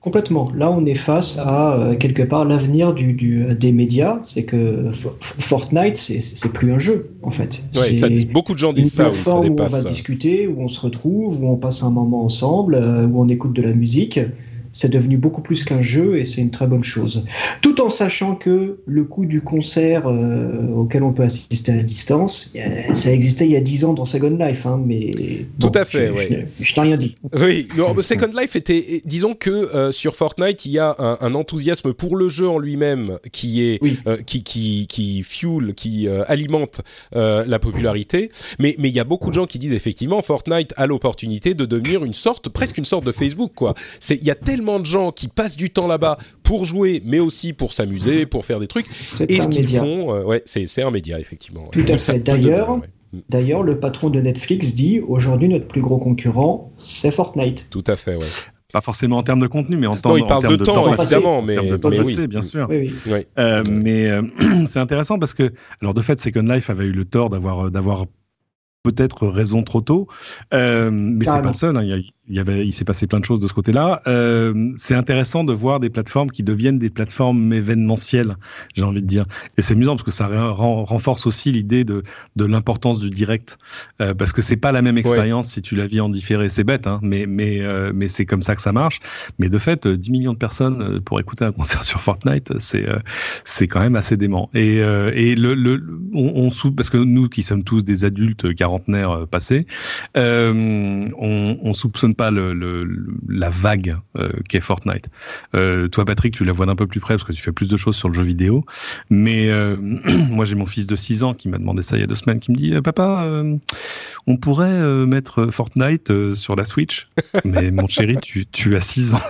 Complètement. 0.00 0.48
Là, 0.54 0.70
on 0.70 0.86
est 0.86 0.94
face 0.94 1.38
à 1.38 1.74
euh, 1.74 1.96
quelque 1.96 2.22
part 2.22 2.44
l'avenir 2.44 2.94
du, 2.94 3.14
du, 3.14 3.52
des 3.54 3.72
médias. 3.72 4.20
C'est 4.22 4.44
que 4.44 4.90
Fortnite, 5.20 5.96
c'est 5.96 6.52
plus 6.52 6.72
un 6.72 6.78
jeu, 6.78 7.10
en 7.22 7.32
fait. 7.32 7.64
Ouais, 7.74 7.94
ça, 7.94 8.08
beaucoup 8.32 8.54
de 8.54 8.58
gens 8.58 8.72
disent 8.72 8.92
ça. 8.92 9.10
Oui, 9.10 9.16
ça 9.24 9.40
où 9.40 9.44
on 9.44 9.66
va 9.66 9.82
discuter, 9.82 10.46
où 10.46 10.62
on 10.62 10.68
se 10.68 10.80
retrouve, 10.80 11.42
où 11.42 11.48
on 11.48 11.56
passe 11.56 11.82
un 11.82 11.90
moment 11.90 12.24
ensemble, 12.24 12.76
euh, 12.76 13.06
où 13.06 13.20
on 13.20 13.28
écoute 13.28 13.54
de 13.54 13.62
la 13.62 13.72
musique 13.72 14.20
c'est 14.78 14.88
devenu 14.88 15.16
beaucoup 15.16 15.42
plus 15.42 15.64
qu'un 15.64 15.80
jeu 15.80 16.18
et 16.18 16.24
c'est 16.24 16.40
une 16.40 16.52
très 16.52 16.68
bonne 16.68 16.84
chose. 16.84 17.24
Tout 17.62 17.80
en 17.80 17.90
sachant 17.90 18.36
que 18.36 18.78
le 18.86 19.04
coût 19.04 19.26
du 19.26 19.40
concert 19.40 20.06
euh, 20.06 20.68
auquel 20.72 21.02
on 21.02 21.12
peut 21.12 21.24
assister 21.24 21.72
à 21.72 21.82
distance, 21.82 22.54
ça 22.94 23.12
existait 23.12 23.46
il 23.46 23.50
y 23.50 23.56
a 23.56 23.60
10 23.60 23.84
ans 23.86 23.92
dans 23.92 24.04
Second 24.04 24.38
Life, 24.38 24.66
hein, 24.66 24.80
mais 24.86 25.10
tout 25.58 25.72
à 25.74 25.84
fait, 25.84 26.10
oui. 26.10 26.44
Je, 26.60 26.74
t'ai 26.74 26.80
rien 26.80 26.96
dit. 26.96 27.16
Oui, 27.36 27.66
Second 28.02 28.30
Life 28.38 28.54
était, 28.54 29.02
disons 29.04 29.34
que 29.34 29.50
euh, 29.50 29.90
sur 29.90 30.14
Fortnite, 30.14 30.64
il 30.64 30.70
y 30.70 30.78
a 30.78 30.94
un, 31.20 31.34
enthousiasme 31.34 31.92
pour 31.92 32.14
le 32.14 32.28
jeu 32.28 32.48
en 32.48 32.60
lui-même 32.60 33.18
qui 33.32 33.64
est, 33.64 33.80
euh, 34.06 34.18
qui, 34.24 34.44
qui, 34.44 34.86
qui 34.86 35.24
fuel, 35.24 35.74
qui 35.74 36.06
alimente 36.08 36.82
la 37.12 37.58
popularité, 37.58 38.30
mais 38.60 38.76
mais 38.78 38.90
il 38.90 38.94
y 38.94 39.00
a 39.00 39.04
beaucoup 39.04 39.30
de 39.30 39.34
gens 39.34 39.46
qui 39.46 39.58
disent 39.58 39.74
effectivement 39.74 40.22
Fortnite 40.22 40.72
a 40.76 40.86
l'opportunité 40.86 41.54
de 41.54 41.64
devenir 41.64 42.04
une 42.04 42.14
sorte, 42.14 42.48
presque 42.48 42.78
une 42.78 42.84
sorte 42.84 43.04
de 43.04 43.12
Facebook, 43.12 43.52
quoi. 43.56 43.74
Il 44.08 44.22
y 44.22 44.30
a 44.30 44.36
tellement 44.36 44.67
de 44.78 44.86
gens 44.86 45.10
qui 45.10 45.28
passent 45.28 45.56
du 45.56 45.70
temps 45.70 45.86
là-bas 45.86 46.18
pour 46.42 46.64
jouer, 46.64 47.02
mais 47.04 47.18
aussi 47.18 47.52
pour 47.52 47.72
s'amuser, 47.72 48.26
pour 48.26 48.44
faire 48.44 48.60
des 48.60 48.68
trucs. 48.68 48.86
Et 49.28 49.40
ce 49.40 49.48
qu'ils 49.48 49.68
font, 49.68 50.14
euh, 50.14 50.24
ouais, 50.24 50.42
c'est 50.44 50.82
un 50.82 50.90
média, 50.90 51.18
effectivement. 51.18 51.68
Tout 51.68 51.84
à 51.88 51.96
fait. 51.96 52.18
D'ailleurs, 52.18 52.80
D'ailleurs, 53.30 53.62
le 53.62 53.80
patron 53.80 54.10
de 54.10 54.20
Netflix 54.20 54.74
dit 54.74 55.00
aujourd'hui 55.00 55.48
notre 55.48 55.66
plus 55.66 55.80
gros 55.80 55.96
concurrent, 55.96 56.72
c'est 56.76 57.10
Fortnite. 57.10 57.68
Tout 57.70 57.84
à 57.86 57.96
fait, 57.96 58.16
ouais. 58.16 58.26
Pas 58.70 58.82
forcément 58.82 59.16
en 59.16 59.22
termes 59.22 59.40
de 59.40 59.46
contenu, 59.46 59.78
mais 59.78 59.86
en, 59.86 59.96
temps, 59.96 60.14
il 60.16 60.26
parle 60.26 60.46
de, 60.46 60.62
temps, 60.62 60.92
évidemment, 60.92 61.40
mais, 61.40 61.56
mais 61.56 62.00
oui. 62.00 62.26
bien 62.26 62.42
sûr. 62.42 62.66
Oui, 62.68 62.92
oui. 63.06 63.20
Euh, 63.38 63.62
mais 63.70 64.10
euh, 64.10 64.20
c'est 64.68 64.78
intéressant 64.78 65.18
parce 65.18 65.32
que, 65.32 65.50
alors 65.80 65.94
de 65.94 66.02
fait, 66.02 66.20
Second 66.20 66.42
Life 66.42 66.68
avait 66.68 66.84
eu 66.84 66.92
le 66.92 67.06
tort 67.06 67.30
d'avoir 67.30 67.70
d'avoir 67.70 68.04
peut-être 68.82 69.26
raison 69.26 69.62
trop 69.62 69.80
tôt, 69.80 70.06
euh, 70.52 70.90
mais 70.92 71.24
c'est 71.24 71.40
pas 71.40 71.48
le 71.48 71.54
seul. 71.54 71.76
Hein. 71.78 71.82
Il, 71.82 71.88
y 71.88 71.94
a, 71.94 71.96
il 72.28 72.36
y 72.36 72.40
avait, 72.40 72.66
il 72.66 72.72
s'est 72.72 72.84
passé 72.84 73.06
plein 73.06 73.20
de 73.20 73.24
choses 73.24 73.40
de 73.40 73.48
ce 73.48 73.52
côté-là. 73.52 74.02
Euh, 74.06 74.72
c'est 74.76 74.94
intéressant 74.94 75.44
de 75.44 75.52
voir 75.52 75.80
des 75.80 75.90
plateformes 75.90 76.30
qui 76.30 76.42
deviennent 76.42 76.78
des 76.78 76.90
plateformes 76.90 77.52
événementielles, 77.52 78.36
j'ai 78.74 78.82
envie 78.82 79.02
de 79.02 79.06
dire. 79.06 79.24
Et 79.56 79.62
c'est 79.62 79.74
amusant 79.74 79.96
parce 79.96 80.04
que 80.04 80.10
ça 80.10 80.26
renforce 80.26 81.26
aussi 81.26 81.52
l'idée 81.52 81.84
de, 81.84 82.02
de 82.36 82.44
l'importance 82.44 83.00
du 83.00 83.10
direct, 83.10 83.58
euh, 84.00 84.14
parce 84.14 84.32
que 84.32 84.42
c'est 84.42 84.56
pas 84.56 84.72
la 84.72 84.82
même 84.82 84.98
expérience 84.98 85.48
si 85.48 85.62
tu 85.62 85.74
la 85.74 85.86
vis 85.86 86.00
en 86.00 86.08
différé. 86.08 86.48
C'est 86.48 86.64
bête, 86.64 86.86
hein, 86.86 87.00
mais 87.02 87.26
mais 87.26 87.60
euh, 87.60 87.92
mais 87.94 88.08
c'est 88.08 88.26
comme 88.26 88.42
ça 88.42 88.54
que 88.54 88.62
ça 88.62 88.72
marche. 88.72 89.00
Mais 89.38 89.48
de 89.48 89.58
fait, 89.58 89.86
10 89.86 90.10
millions 90.10 90.32
de 90.34 90.38
personnes 90.38 91.00
pour 91.00 91.20
écouter 91.20 91.44
un 91.44 91.52
concert 91.58 91.84
sur 91.84 92.00
Fortnite, 92.00 92.58
c'est 92.58 92.86
c'est 93.44 93.68
quand 93.68 93.80
même 93.80 93.96
assez 93.96 94.16
dément. 94.16 94.50
Et 94.54 94.78
et 94.78 95.34
le, 95.34 95.54
le 95.54 95.82
on, 96.12 96.50
on 96.64 96.70
parce 96.72 96.90
que 96.90 96.98
nous 96.98 97.28
qui 97.28 97.42
sommes 97.42 97.64
tous 97.64 97.82
des 97.84 98.04
adultes 98.04 98.54
quarantenaires 98.54 99.26
passés, 99.30 99.66
on, 100.14 101.58
on 101.62 101.74
soupçonne 101.74 102.14
pas 102.18 102.30
le, 102.30 102.86
la 103.28 103.48
vague 103.48 103.96
euh, 104.18 104.28
qu'est 104.48 104.60
Fortnite. 104.60 105.06
Euh, 105.54 105.88
toi, 105.88 106.04
Patrick, 106.04 106.34
tu 106.34 106.44
la 106.44 106.52
vois 106.52 106.66
d'un 106.66 106.74
peu 106.74 106.86
plus 106.86 107.00
près 107.00 107.14
parce 107.14 107.24
que 107.24 107.32
tu 107.32 107.40
fais 107.40 107.52
plus 107.52 107.68
de 107.68 107.76
choses 107.76 107.96
sur 107.96 108.08
le 108.08 108.14
jeu 108.14 108.24
vidéo. 108.24 108.66
Mais 109.08 109.48
euh, 109.48 109.76
moi, 110.30 110.44
j'ai 110.44 110.56
mon 110.56 110.66
fils 110.66 110.86
de 110.86 110.96
6 110.96 111.22
ans 111.22 111.32
qui 111.32 111.48
m'a 111.48 111.58
demandé 111.58 111.82
ça 111.82 111.96
il 111.96 112.00
y 112.00 112.02
a 112.02 112.06
deux 112.06 112.16
semaines, 112.16 112.40
qui 112.40 112.50
me 112.50 112.56
dit 112.56 112.74
Papa, 112.82 113.24
on 114.26 114.36
pourrait 114.36 115.06
mettre 115.06 115.46
Fortnite 115.46 116.34
sur 116.34 116.56
la 116.56 116.64
Switch 116.64 117.08
Mais 117.44 117.70
mon 117.70 117.86
chéri, 117.86 118.16
tu, 118.20 118.44
tu 118.46 118.76
as 118.76 118.80
6 118.80 119.14
ans, 119.14 119.20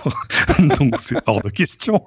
donc 0.78 0.94
c'est 0.98 1.18
hors 1.26 1.42
de 1.42 1.50
question. 1.50 2.02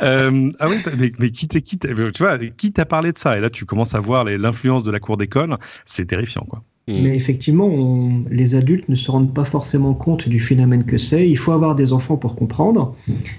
ah 0.00 0.30
oui, 0.30 0.76
mais, 0.98 1.12
mais 1.18 1.30
qui 1.30 1.46
t'es 1.46 1.60
qui 1.60 1.78
tu 1.78 1.92
vois, 1.92 2.38
qui 2.38 2.72
t'a 2.72 2.86
parlé 2.86 3.12
de 3.12 3.18
ça? 3.18 3.36
Et 3.36 3.40
là, 3.40 3.50
tu 3.50 3.66
commences 3.66 3.94
à 3.94 4.00
voir 4.00 4.24
l'influence 4.24 4.82
de 4.82 4.90
la 4.90 4.98
cour 4.98 5.18
d'école. 5.18 5.58
C'est 5.84 6.06
terrifiant, 6.06 6.46
quoi. 6.48 6.64
Mm. 6.88 7.02
Mais 7.02 7.16
effectivement, 7.16 8.10
les 8.28 8.56
adultes 8.56 8.88
ne 8.88 8.96
se 8.96 9.08
rendent 9.08 9.32
pas 9.32 9.44
forcément 9.44 9.94
compte 9.94 10.28
du 10.28 10.40
phénomène 10.40 10.84
que 10.84 10.98
c'est. 10.98 11.28
Il 11.28 11.38
faut 11.38 11.52
avoir 11.52 11.76
des 11.76 11.92
enfants 11.92 12.16
pour 12.16 12.34
comprendre. 12.34 12.96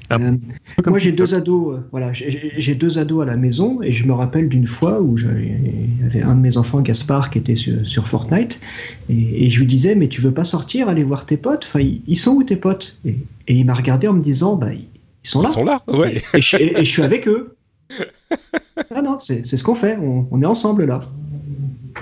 Ah 0.10 0.18
euh, 0.22 0.38
moi, 0.88 0.98
j'ai 0.98 1.12
deux 1.12 1.36
ados. 1.36 1.76
Euh, 1.76 1.82
voilà, 1.92 2.12
j'ai 2.14 2.76
deux 2.76 2.98
ados 2.98 3.22
à 3.22 3.26
la 3.26 3.36
maison 3.36 3.82
et 3.82 3.92
je 3.92 4.08
me 4.08 4.14
rappelle 4.14 4.48
d'une 4.48 4.66
fois 4.66 5.02
où 5.02 5.18
j'avais 5.18 6.22
un 6.22 6.36
de 6.36 6.40
mes 6.40 6.56
enfants, 6.56 6.80
Gaspard, 6.80 7.32
qui 7.32 7.38
était 7.38 7.56
sur, 7.56 8.08
Fortnite 8.08 8.62
et, 9.10 9.50
je 9.50 9.60
lui 9.60 9.68
disais 9.68 9.96
"Mais 9.96 10.08
tu 10.08 10.22
veux 10.22 10.34
pas 10.34 10.44
sortir, 10.44 10.88
aller 10.88 11.04
voir 11.04 11.26
tes 11.26 11.38
potes? 11.38 11.66
Enfin, 11.66 11.82
ils 12.08 12.18
sont 12.18 12.32
où 12.32 12.44
tes 12.44 12.56
potes? 12.56 12.98
Et, 13.06 13.18
il 13.48 13.66
m'a 13.66 13.74
regardé 13.74 14.08
en 14.08 14.14
me 14.14 14.22
disant 14.22 14.56
"Bah, 14.56 14.70
ils 14.74 14.88
sont 15.24 15.42
là." 15.42 15.50
Ils 15.50 15.54
sont 15.54 15.66
là, 15.66 15.82
ouais. 15.88 16.22
Et, 16.34 16.42
je, 16.42 16.84
suis 16.84 17.02
avec 17.02 17.28
eux. 17.28 17.56
ah 18.96 19.02
non, 19.02 19.20
c'est 19.20 19.44
ce 19.44 19.64
qu'on 19.64 19.76
fait. 19.76 19.98
on 20.00 20.42
est 20.42 20.46
ensemble 20.46 20.86
là. 20.86 21.02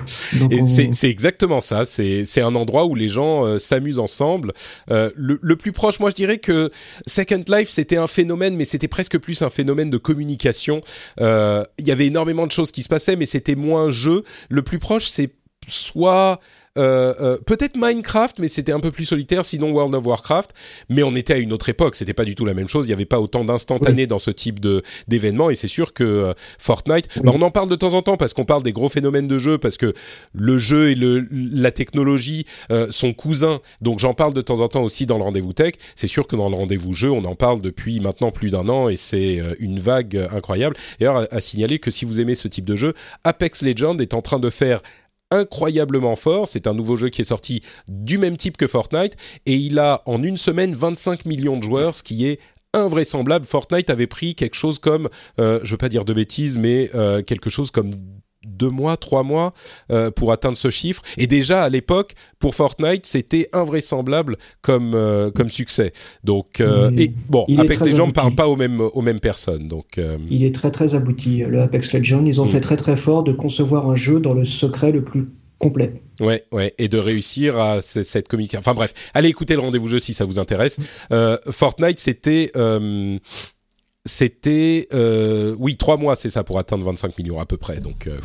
C'est 0.08 1.10
exactement 1.10 1.62
ça. 1.62 1.86
C'est 1.86 2.42
un 2.42 2.56
endroit 2.56 2.86
où 2.86 2.96
les 2.96 3.10
gens 3.10 3.46
euh, 3.46 3.60
s'amusent 3.60 4.00
ensemble. 4.00 4.54
Euh, 4.90 5.12
le, 5.16 5.40
le, 5.42 5.56
plus 5.56 5.72
proche, 5.72 6.00
moi, 6.00 6.10
je 6.10 6.16
dirais 6.16 6.38
que 6.38 6.72
Second 7.08 7.44
Life, 7.48 7.70
c'était 7.70 7.98
un 7.98 8.08
phénomène, 8.08 8.56
mais 8.56 8.66
c'était 8.66 8.88
presque 8.88 9.18
plus 9.18 9.42
un 9.42 9.50
phénomène 9.50 9.90
de 9.90 9.98
communication. 9.98 10.82
Euh, 11.20 11.64
il 11.80 11.88
y 11.88 11.92
avait 11.92 12.08
énormément 12.08 12.48
de 12.48 12.52
choses 12.52 12.72
qui 12.72 12.84
se 12.84 12.90
passaient, 12.90 13.16
mais 13.16 13.26
c'était 13.26 13.56
moins 13.56 13.90
jeu. 13.90 14.24
Le 14.50 14.62
plus 14.62 14.80
proche, 14.80 15.08
c'est 15.08 15.32
soit 15.68 16.40
peut-être 16.76 17.76
Minecraft, 17.76 18.40
mais 18.40 18.48
c'était 18.48 18.72
un 18.72 18.80
peu 18.80 18.92
plus 18.92 19.06
solitaire, 19.06 19.46
sinon 19.46 19.72
World 19.72 19.96
of 19.96 20.06
Warcraft. 20.06 20.52
Mais 20.90 21.04
on 21.04 21.16
était 21.16 21.34
à 21.34 21.38
une 21.38 21.54
autre 21.54 21.70
époque, 21.70 21.96
c'était 21.96 22.14
pas 22.14 22.26
du 22.26 22.36
tout 22.36 22.46
la 22.46 22.54
même 22.54 22.68
chose. 22.68 22.86
Il 22.86 22.90
n'y 22.90 22.94
avait 22.94 23.06
pas 23.06 23.20
autant 23.20 23.44
d'instantanés 23.44 24.08
dans 24.08 24.20
ce 24.20 24.32
type 24.32 24.60
d'événements. 25.08 25.50
Et 25.50 25.56
c'est 25.56 25.68
sûr 25.68 25.94
que 25.94 26.04
euh, 26.04 26.34
Fortnite, 26.60 27.08
bah, 27.24 27.32
on 27.34 27.42
en 27.42 27.52
parle 27.52 27.70
de 27.70 27.76
temps 27.76 27.94
en 27.94 28.02
temps 28.02 28.18
parce 28.18 28.34
qu'on 28.34 28.46
parle 28.46 28.64
des 28.64 28.74
gros 28.74 28.90
phénomènes 28.90 29.28
de 29.28 29.38
jeu, 29.38 29.58
parce 29.58 29.78
que 29.78 29.94
le 30.34 30.58
jeu 30.58 30.92
et 30.92 30.96
le, 30.96 31.28
la 31.32 31.72
technologie 31.72 32.46
sont 32.90 33.14
cousins. 33.14 33.60
Donc 33.82 34.00
j'en 34.00 34.14
parle 34.14 34.34
de 34.34 34.42
temps 34.42 34.60
en 34.60 34.68
temps 34.68 34.84
aussi 34.84 35.06
dans 35.06 35.18
le 35.18 35.24
rendez-vous 35.24 35.54
tech. 35.54 35.74
C'est 35.96 36.08
sûr 36.08 36.28
que 36.28 36.36
dans 36.36 36.50
le 36.50 36.56
rendez-vous 36.56 36.94
jeu, 36.94 37.12
on 37.12 37.24
en 37.26 37.36
parle 37.36 37.62
depuis 37.62 38.00
maintenant 38.00 38.32
plus 38.32 38.50
d'un 38.50 38.68
an 38.70 38.90
et 38.90 38.96
c'est 38.96 39.42
une 39.60 39.80
vague 39.80 40.28
incroyable. 40.32 40.76
D'ailleurs, 41.00 41.18
à, 41.18 41.28
à 41.32 41.42
signaler 41.42 41.80
que 41.80 41.92
si 41.92 42.06
vous 42.06 42.20
aimez 42.20 42.36
ce 42.36 42.48
type 42.48 42.66
de 42.66 42.76
jeu, 42.76 42.94
Apex 43.24 43.62
Legends 43.62 43.98
est 43.98 44.14
en 44.14 44.22
train 44.22 44.40
de 44.40 44.50
faire 44.50 44.82
incroyablement 45.32 46.16
fort. 46.16 46.48
C'est 46.48 46.68
un 46.68 46.74
nouveau 46.74 46.98
jeu 46.98 47.10
qui 47.10 47.22
est 47.22 47.26
sorti 47.26 47.62
du 47.88 48.18
même 48.18 48.38
type 48.38 48.58
que 48.58 48.68
Fortnite 48.68 49.16
et 49.46 49.56
il 49.56 49.80
a 49.80 50.04
en 50.06 50.22
une 50.24 50.38
semaine 50.38 50.76
25 50.76 51.26
millions 51.26 51.58
de 51.58 51.64
joueurs, 51.64 51.96
ce 51.96 52.04
qui 52.04 52.28
est 52.28 52.40
invraisemblable. 52.74 53.46
Fortnite 53.46 53.90
avait 53.90 54.08
pris 54.08 54.36
quelque 54.36 54.56
chose 54.56 54.80
comme, 54.80 55.10
euh, 55.40 55.60
je 55.64 55.72
veux 55.72 55.78
pas 55.78 55.90
dire 55.90 56.06
de 56.06 56.14
bêtises, 56.14 56.58
mais 56.58 56.90
euh, 56.96 57.22
quelque 57.22 57.50
chose 57.50 57.72
comme 57.72 57.92
deux 58.46 58.70
mois, 58.70 58.98
trois 58.98 59.24
mois 59.24 59.52
euh, 59.92 60.12
pour 60.12 60.32
atteindre 60.32 60.58
ce 60.58 60.70
chiffre. 60.70 61.02
Et 61.18 61.28
déjà 61.28 61.64
à 61.64 61.70
l'époque, 61.70 62.14
pour 62.40 62.56
Fortnite, 62.56 63.06
c'était 63.06 63.50
invraisemblable 63.54 64.38
comme 64.62 64.94
euh, 64.96 65.32
comme 65.32 65.50
succès. 65.50 65.94
Donc 66.24 66.60
euh, 66.60 66.92
et 66.98 67.12
bon, 67.30 67.46
Apex 67.58 67.86
Legends 67.86 68.08
ne 68.08 68.12
parle 68.12 68.36
pas 68.36 68.48
aux 68.48 68.56
mêmes 68.56 68.82
aux 68.82 69.02
mêmes 69.02 69.20
personnes. 69.20 69.68
Donc 69.68 70.00
il 70.30 70.44
est 70.44 70.54
très 70.56 70.72
très 70.72 70.96
abouti. 70.96 71.44
Le 71.44 71.62
Apex 71.62 71.94
Legends, 71.94 72.26
ils 72.26 72.42
ont 72.42 72.46
mm. 72.46 72.50
fait 72.50 72.62
très 72.62 72.78
très 72.78 72.98
fort 72.98 73.24
de 73.24 73.32
concevoir 73.32 73.90
un 73.90 73.96
jeu 73.96 74.20
dans 74.20 74.34
le 74.34 74.46
secret 74.46 74.92
le 74.92 75.04
plus 75.04 75.30
complet. 75.60 76.02
Ouais, 76.20 76.44
ouais, 76.52 76.74
et 76.80 76.88
de 76.88 76.98
réussir 76.98 77.60
à 77.60 77.82
cette 77.82 78.28
communication. 78.28 78.60
Enfin 78.60 78.74
bref, 78.74 78.94
allez 79.14 79.30
écouter 79.30 79.54
le 79.54 79.60
rendez-vous 79.60 79.88
jeu 79.88 80.00
si 80.00 80.14
ça 80.14 80.26
vous 80.26 80.40
intéresse. 80.40 80.80
Mm. 81.10 81.36
Fortnite, 81.52 82.00
c'était 82.00 82.52
c'était 84.06 84.88
euh, 84.94 85.56
oui 85.60 85.78
trois 85.78 85.98
mois 85.98 86.16
c'est 86.16 86.30
ça 86.30 86.44
pour 86.44 86.60
atteindre 86.60 86.84
25 86.86 87.18
millions 87.18 87.40
à 87.40 87.46
peu 87.46 87.58
près 87.58 87.80
donc 87.80 88.08
euh, 88.08 88.20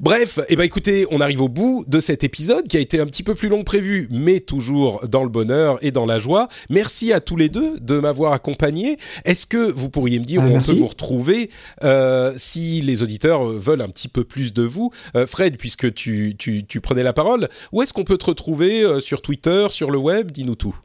Bref, 0.00 0.38
eh 0.48 0.54
ben 0.54 0.62
écoutez, 0.62 1.06
on 1.10 1.20
arrive 1.20 1.40
au 1.40 1.48
bout 1.48 1.84
de 1.88 1.98
cet 1.98 2.22
épisode 2.22 2.68
qui 2.68 2.76
a 2.76 2.80
été 2.80 3.00
un 3.00 3.06
petit 3.06 3.22
peu 3.22 3.34
plus 3.34 3.48
long 3.48 3.60
que 3.60 3.64
prévu, 3.64 4.06
mais 4.10 4.40
toujours 4.40 5.06
dans 5.08 5.22
le 5.24 5.28
bonheur 5.28 5.78
et 5.82 5.90
dans 5.90 6.06
la 6.06 6.18
joie. 6.18 6.48
Merci 6.70 7.12
à 7.12 7.20
tous 7.20 7.36
les 7.36 7.48
deux 7.48 7.78
de 7.80 7.98
m'avoir 7.98 8.32
accompagné. 8.32 8.96
Est-ce 9.24 9.46
que 9.46 9.70
vous 9.72 9.88
pourriez 9.88 10.20
me 10.20 10.24
dire 10.24 10.42
ah, 10.44 10.48
où 10.48 10.56
on 10.56 10.60
peut 10.60 10.72
vous 10.72 10.86
retrouver 10.86 11.50
euh, 11.82 12.32
si 12.36 12.80
les 12.80 13.02
auditeurs 13.02 13.44
veulent 13.44 13.82
un 13.82 13.88
petit 13.88 14.08
peu 14.08 14.24
plus 14.24 14.52
de 14.52 14.62
vous 14.62 14.92
euh, 15.16 15.26
Fred, 15.26 15.56
puisque 15.56 15.92
tu, 15.94 16.36
tu, 16.38 16.64
tu, 16.64 16.80
prenais 16.80 17.02
la 17.02 17.12
parole, 17.12 17.48
où 17.72 17.82
est-ce 17.82 17.92
qu'on 17.92 18.04
peut 18.04 18.18
te 18.18 18.26
retrouver 18.26 18.84
euh, 18.84 19.00
sur 19.00 19.20
Twitter, 19.20 19.66
sur 19.70 19.90
le 19.90 19.98
web? 19.98 20.30
Dis-nous 20.30 20.54
tout 20.54 20.76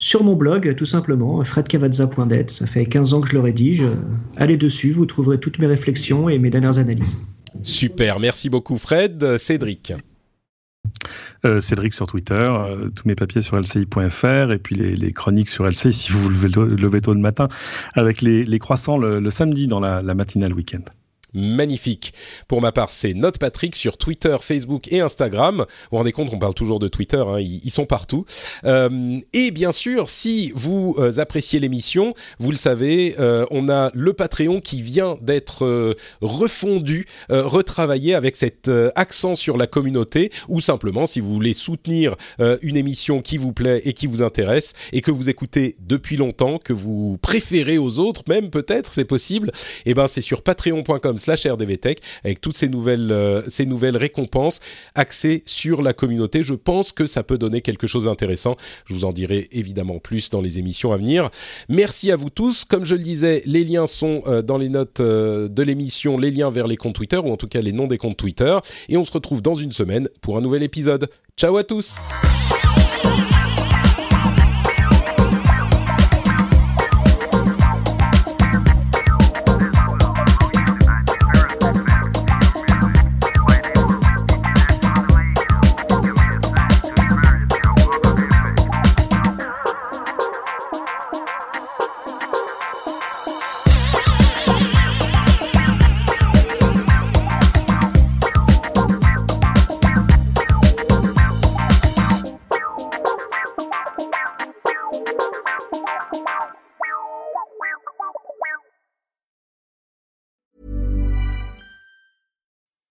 sur 0.00 0.24
mon 0.24 0.34
blog, 0.34 0.74
tout 0.76 0.86
simplement, 0.86 1.42
fredcavazza.net. 1.44 2.50
Ça 2.50 2.66
fait 2.66 2.86
15 2.86 3.14
ans 3.14 3.20
que 3.20 3.28
je 3.28 3.34
le 3.34 3.40
rédige. 3.40 3.84
Allez 4.36 4.56
dessus, 4.56 4.90
vous 4.92 5.06
trouverez 5.06 5.38
toutes 5.38 5.58
mes 5.58 5.66
réflexions 5.66 6.28
et 6.28 6.38
mes 6.38 6.50
dernières 6.50 6.78
analyses. 6.78 7.18
Super, 7.62 8.18
merci 8.18 8.48
beaucoup 8.48 8.78
Fred. 8.78 9.36
Cédric. 9.36 9.92
Euh, 11.44 11.60
Cédric 11.60 11.94
sur 11.94 12.06
Twitter, 12.06 12.34
euh, 12.34 12.88
tous 12.88 13.06
mes 13.06 13.14
papiers 13.14 13.42
sur 13.42 13.58
lci.fr 13.58 14.52
et 14.52 14.58
puis 14.58 14.74
les, 14.74 15.12
chroniques 15.12 15.48
sur 15.48 15.66
LCI 15.66 15.92
si 15.92 16.12
vous 16.12 16.20
vous 16.20 16.48
levez 16.48 17.00
tôt 17.00 17.14
le 17.14 17.20
matin 17.20 17.48
avec 17.94 18.22
les, 18.22 18.58
croissants 18.58 18.98
le, 18.98 19.30
samedi 19.30 19.66
dans 19.66 19.80
la, 19.80 20.02
la 20.02 20.14
matinale 20.14 20.52
week-end 20.52 20.82
magnifique. 21.34 22.12
Pour 22.48 22.60
ma 22.60 22.72
part, 22.72 22.90
c'est 22.90 23.14
Note 23.14 23.38
Patrick 23.38 23.76
sur 23.76 23.98
Twitter, 23.98 24.36
Facebook 24.40 24.92
et 24.92 25.00
Instagram. 25.00 25.58
Vous 25.58 25.64
vous 25.92 25.96
rendez 25.98 26.12
compte, 26.12 26.30
on 26.32 26.38
parle 26.38 26.54
toujours 26.54 26.78
de 26.78 26.88
Twitter, 26.88 27.22
hein, 27.26 27.38
ils, 27.38 27.70
sont 27.70 27.86
partout. 27.86 28.24
Euh, 28.64 29.18
et 29.32 29.50
bien 29.50 29.72
sûr, 29.72 30.08
si 30.08 30.52
vous 30.54 30.96
euh, 30.98 31.18
appréciez 31.18 31.60
l'émission, 31.60 32.14
vous 32.38 32.50
le 32.50 32.56
savez, 32.56 33.14
euh, 33.18 33.46
on 33.50 33.68
a 33.68 33.90
le 33.94 34.12
Patreon 34.12 34.60
qui 34.60 34.82
vient 34.82 35.16
d'être 35.20 35.96
refondu, 36.20 37.06
retravaillé 37.28 38.14
avec 38.14 38.36
cet 38.36 38.70
accent 38.94 39.34
sur 39.34 39.56
la 39.56 39.66
communauté, 39.66 40.30
ou 40.48 40.60
simplement 40.60 41.06
si 41.06 41.20
vous 41.20 41.32
voulez 41.32 41.54
soutenir 41.54 42.16
une 42.62 42.76
émission 42.76 43.22
qui 43.22 43.36
vous 43.36 43.52
plaît 43.52 43.82
et 43.84 43.92
qui 43.92 44.06
vous 44.06 44.22
intéresse, 44.22 44.72
et 44.92 45.00
que 45.00 45.10
vous 45.10 45.30
écoutez 45.30 45.76
depuis 45.80 46.16
longtemps, 46.16 46.58
que 46.58 46.72
vous 46.72 47.18
préférez 47.22 47.78
aux 47.78 47.98
autres, 47.98 48.22
même 48.28 48.50
peut-être, 48.50 48.92
c'est 48.92 49.04
possible, 49.04 49.48
et 49.84 49.90
eh 49.90 49.94
ben 49.94 50.08
c'est 50.08 50.20
sur 50.20 50.42
patreon.com 50.42 51.18
slash 51.20 51.46
rdvtech 51.46 52.00
avec 52.24 52.40
toutes 52.40 52.56
ces 52.56 52.68
nouvelles, 52.68 53.12
euh, 53.12 53.42
ces 53.48 53.66
nouvelles 53.66 53.96
récompenses 53.96 54.60
axées 54.94 55.42
sur 55.46 55.82
la 55.82 55.92
communauté. 55.92 56.42
Je 56.42 56.54
pense 56.54 56.92
que 56.92 57.06
ça 57.06 57.22
peut 57.22 57.38
donner 57.38 57.60
quelque 57.60 57.86
chose 57.86 58.04
d'intéressant. 58.04 58.56
Je 58.86 58.94
vous 58.94 59.04
en 59.04 59.12
dirai 59.12 59.48
évidemment 59.52 59.98
plus 59.98 60.30
dans 60.30 60.40
les 60.40 60.58
émissions 60.58 60.92
à 60.92 60.96
venir. 60.96 61.30
Merci 61.68 62.10
à 62.10 62.16
vous 62.16 62.30
tous. 62.30 62.64
Comme 62.64 62.84
je 62.84 62.94
le 62.94 63.02
disais, 63.02 63.42
les 63.46 63.64
liens 63.64 63.86
sont 63.86 64.22
euh, 64.26 64.42
dans 64.42 64.58
les 64.58 64.68
notes 64.68 65.00
euh, 65.00 65.48
de 65.48 65.62
l'émission, 65.62 66.18
les 66.18 66.30
liens 66.30 66.50
vers 66.50 66.66
les 66.66 66.76
comptes 66.76 66.94
Twitter 66.94 67.18
ou 67.18 67.30
en 67.30 67.36
tout 67.36 67.48
cas 67.48 67.60
les 67.60 67.72
noms 67.72 67.86
des 67.86 67.98
comptes 67.98 68.16
Twitter. 68.16 68.58
Et 68.88 68.96
on 68.96 69.04
se 69.04 69.12
retrouve 69.12 69.42
dans 69.42 69.54
une 69.54 69.72
semaine 69.72 70.08
pour 70.20 70.36
un 70.36 70.40
nouvel 70.40 70.62
épisode. 70.62 71.08
Ciao 71.36 71.56
à 71.56 71.64
tous 71.64 71.96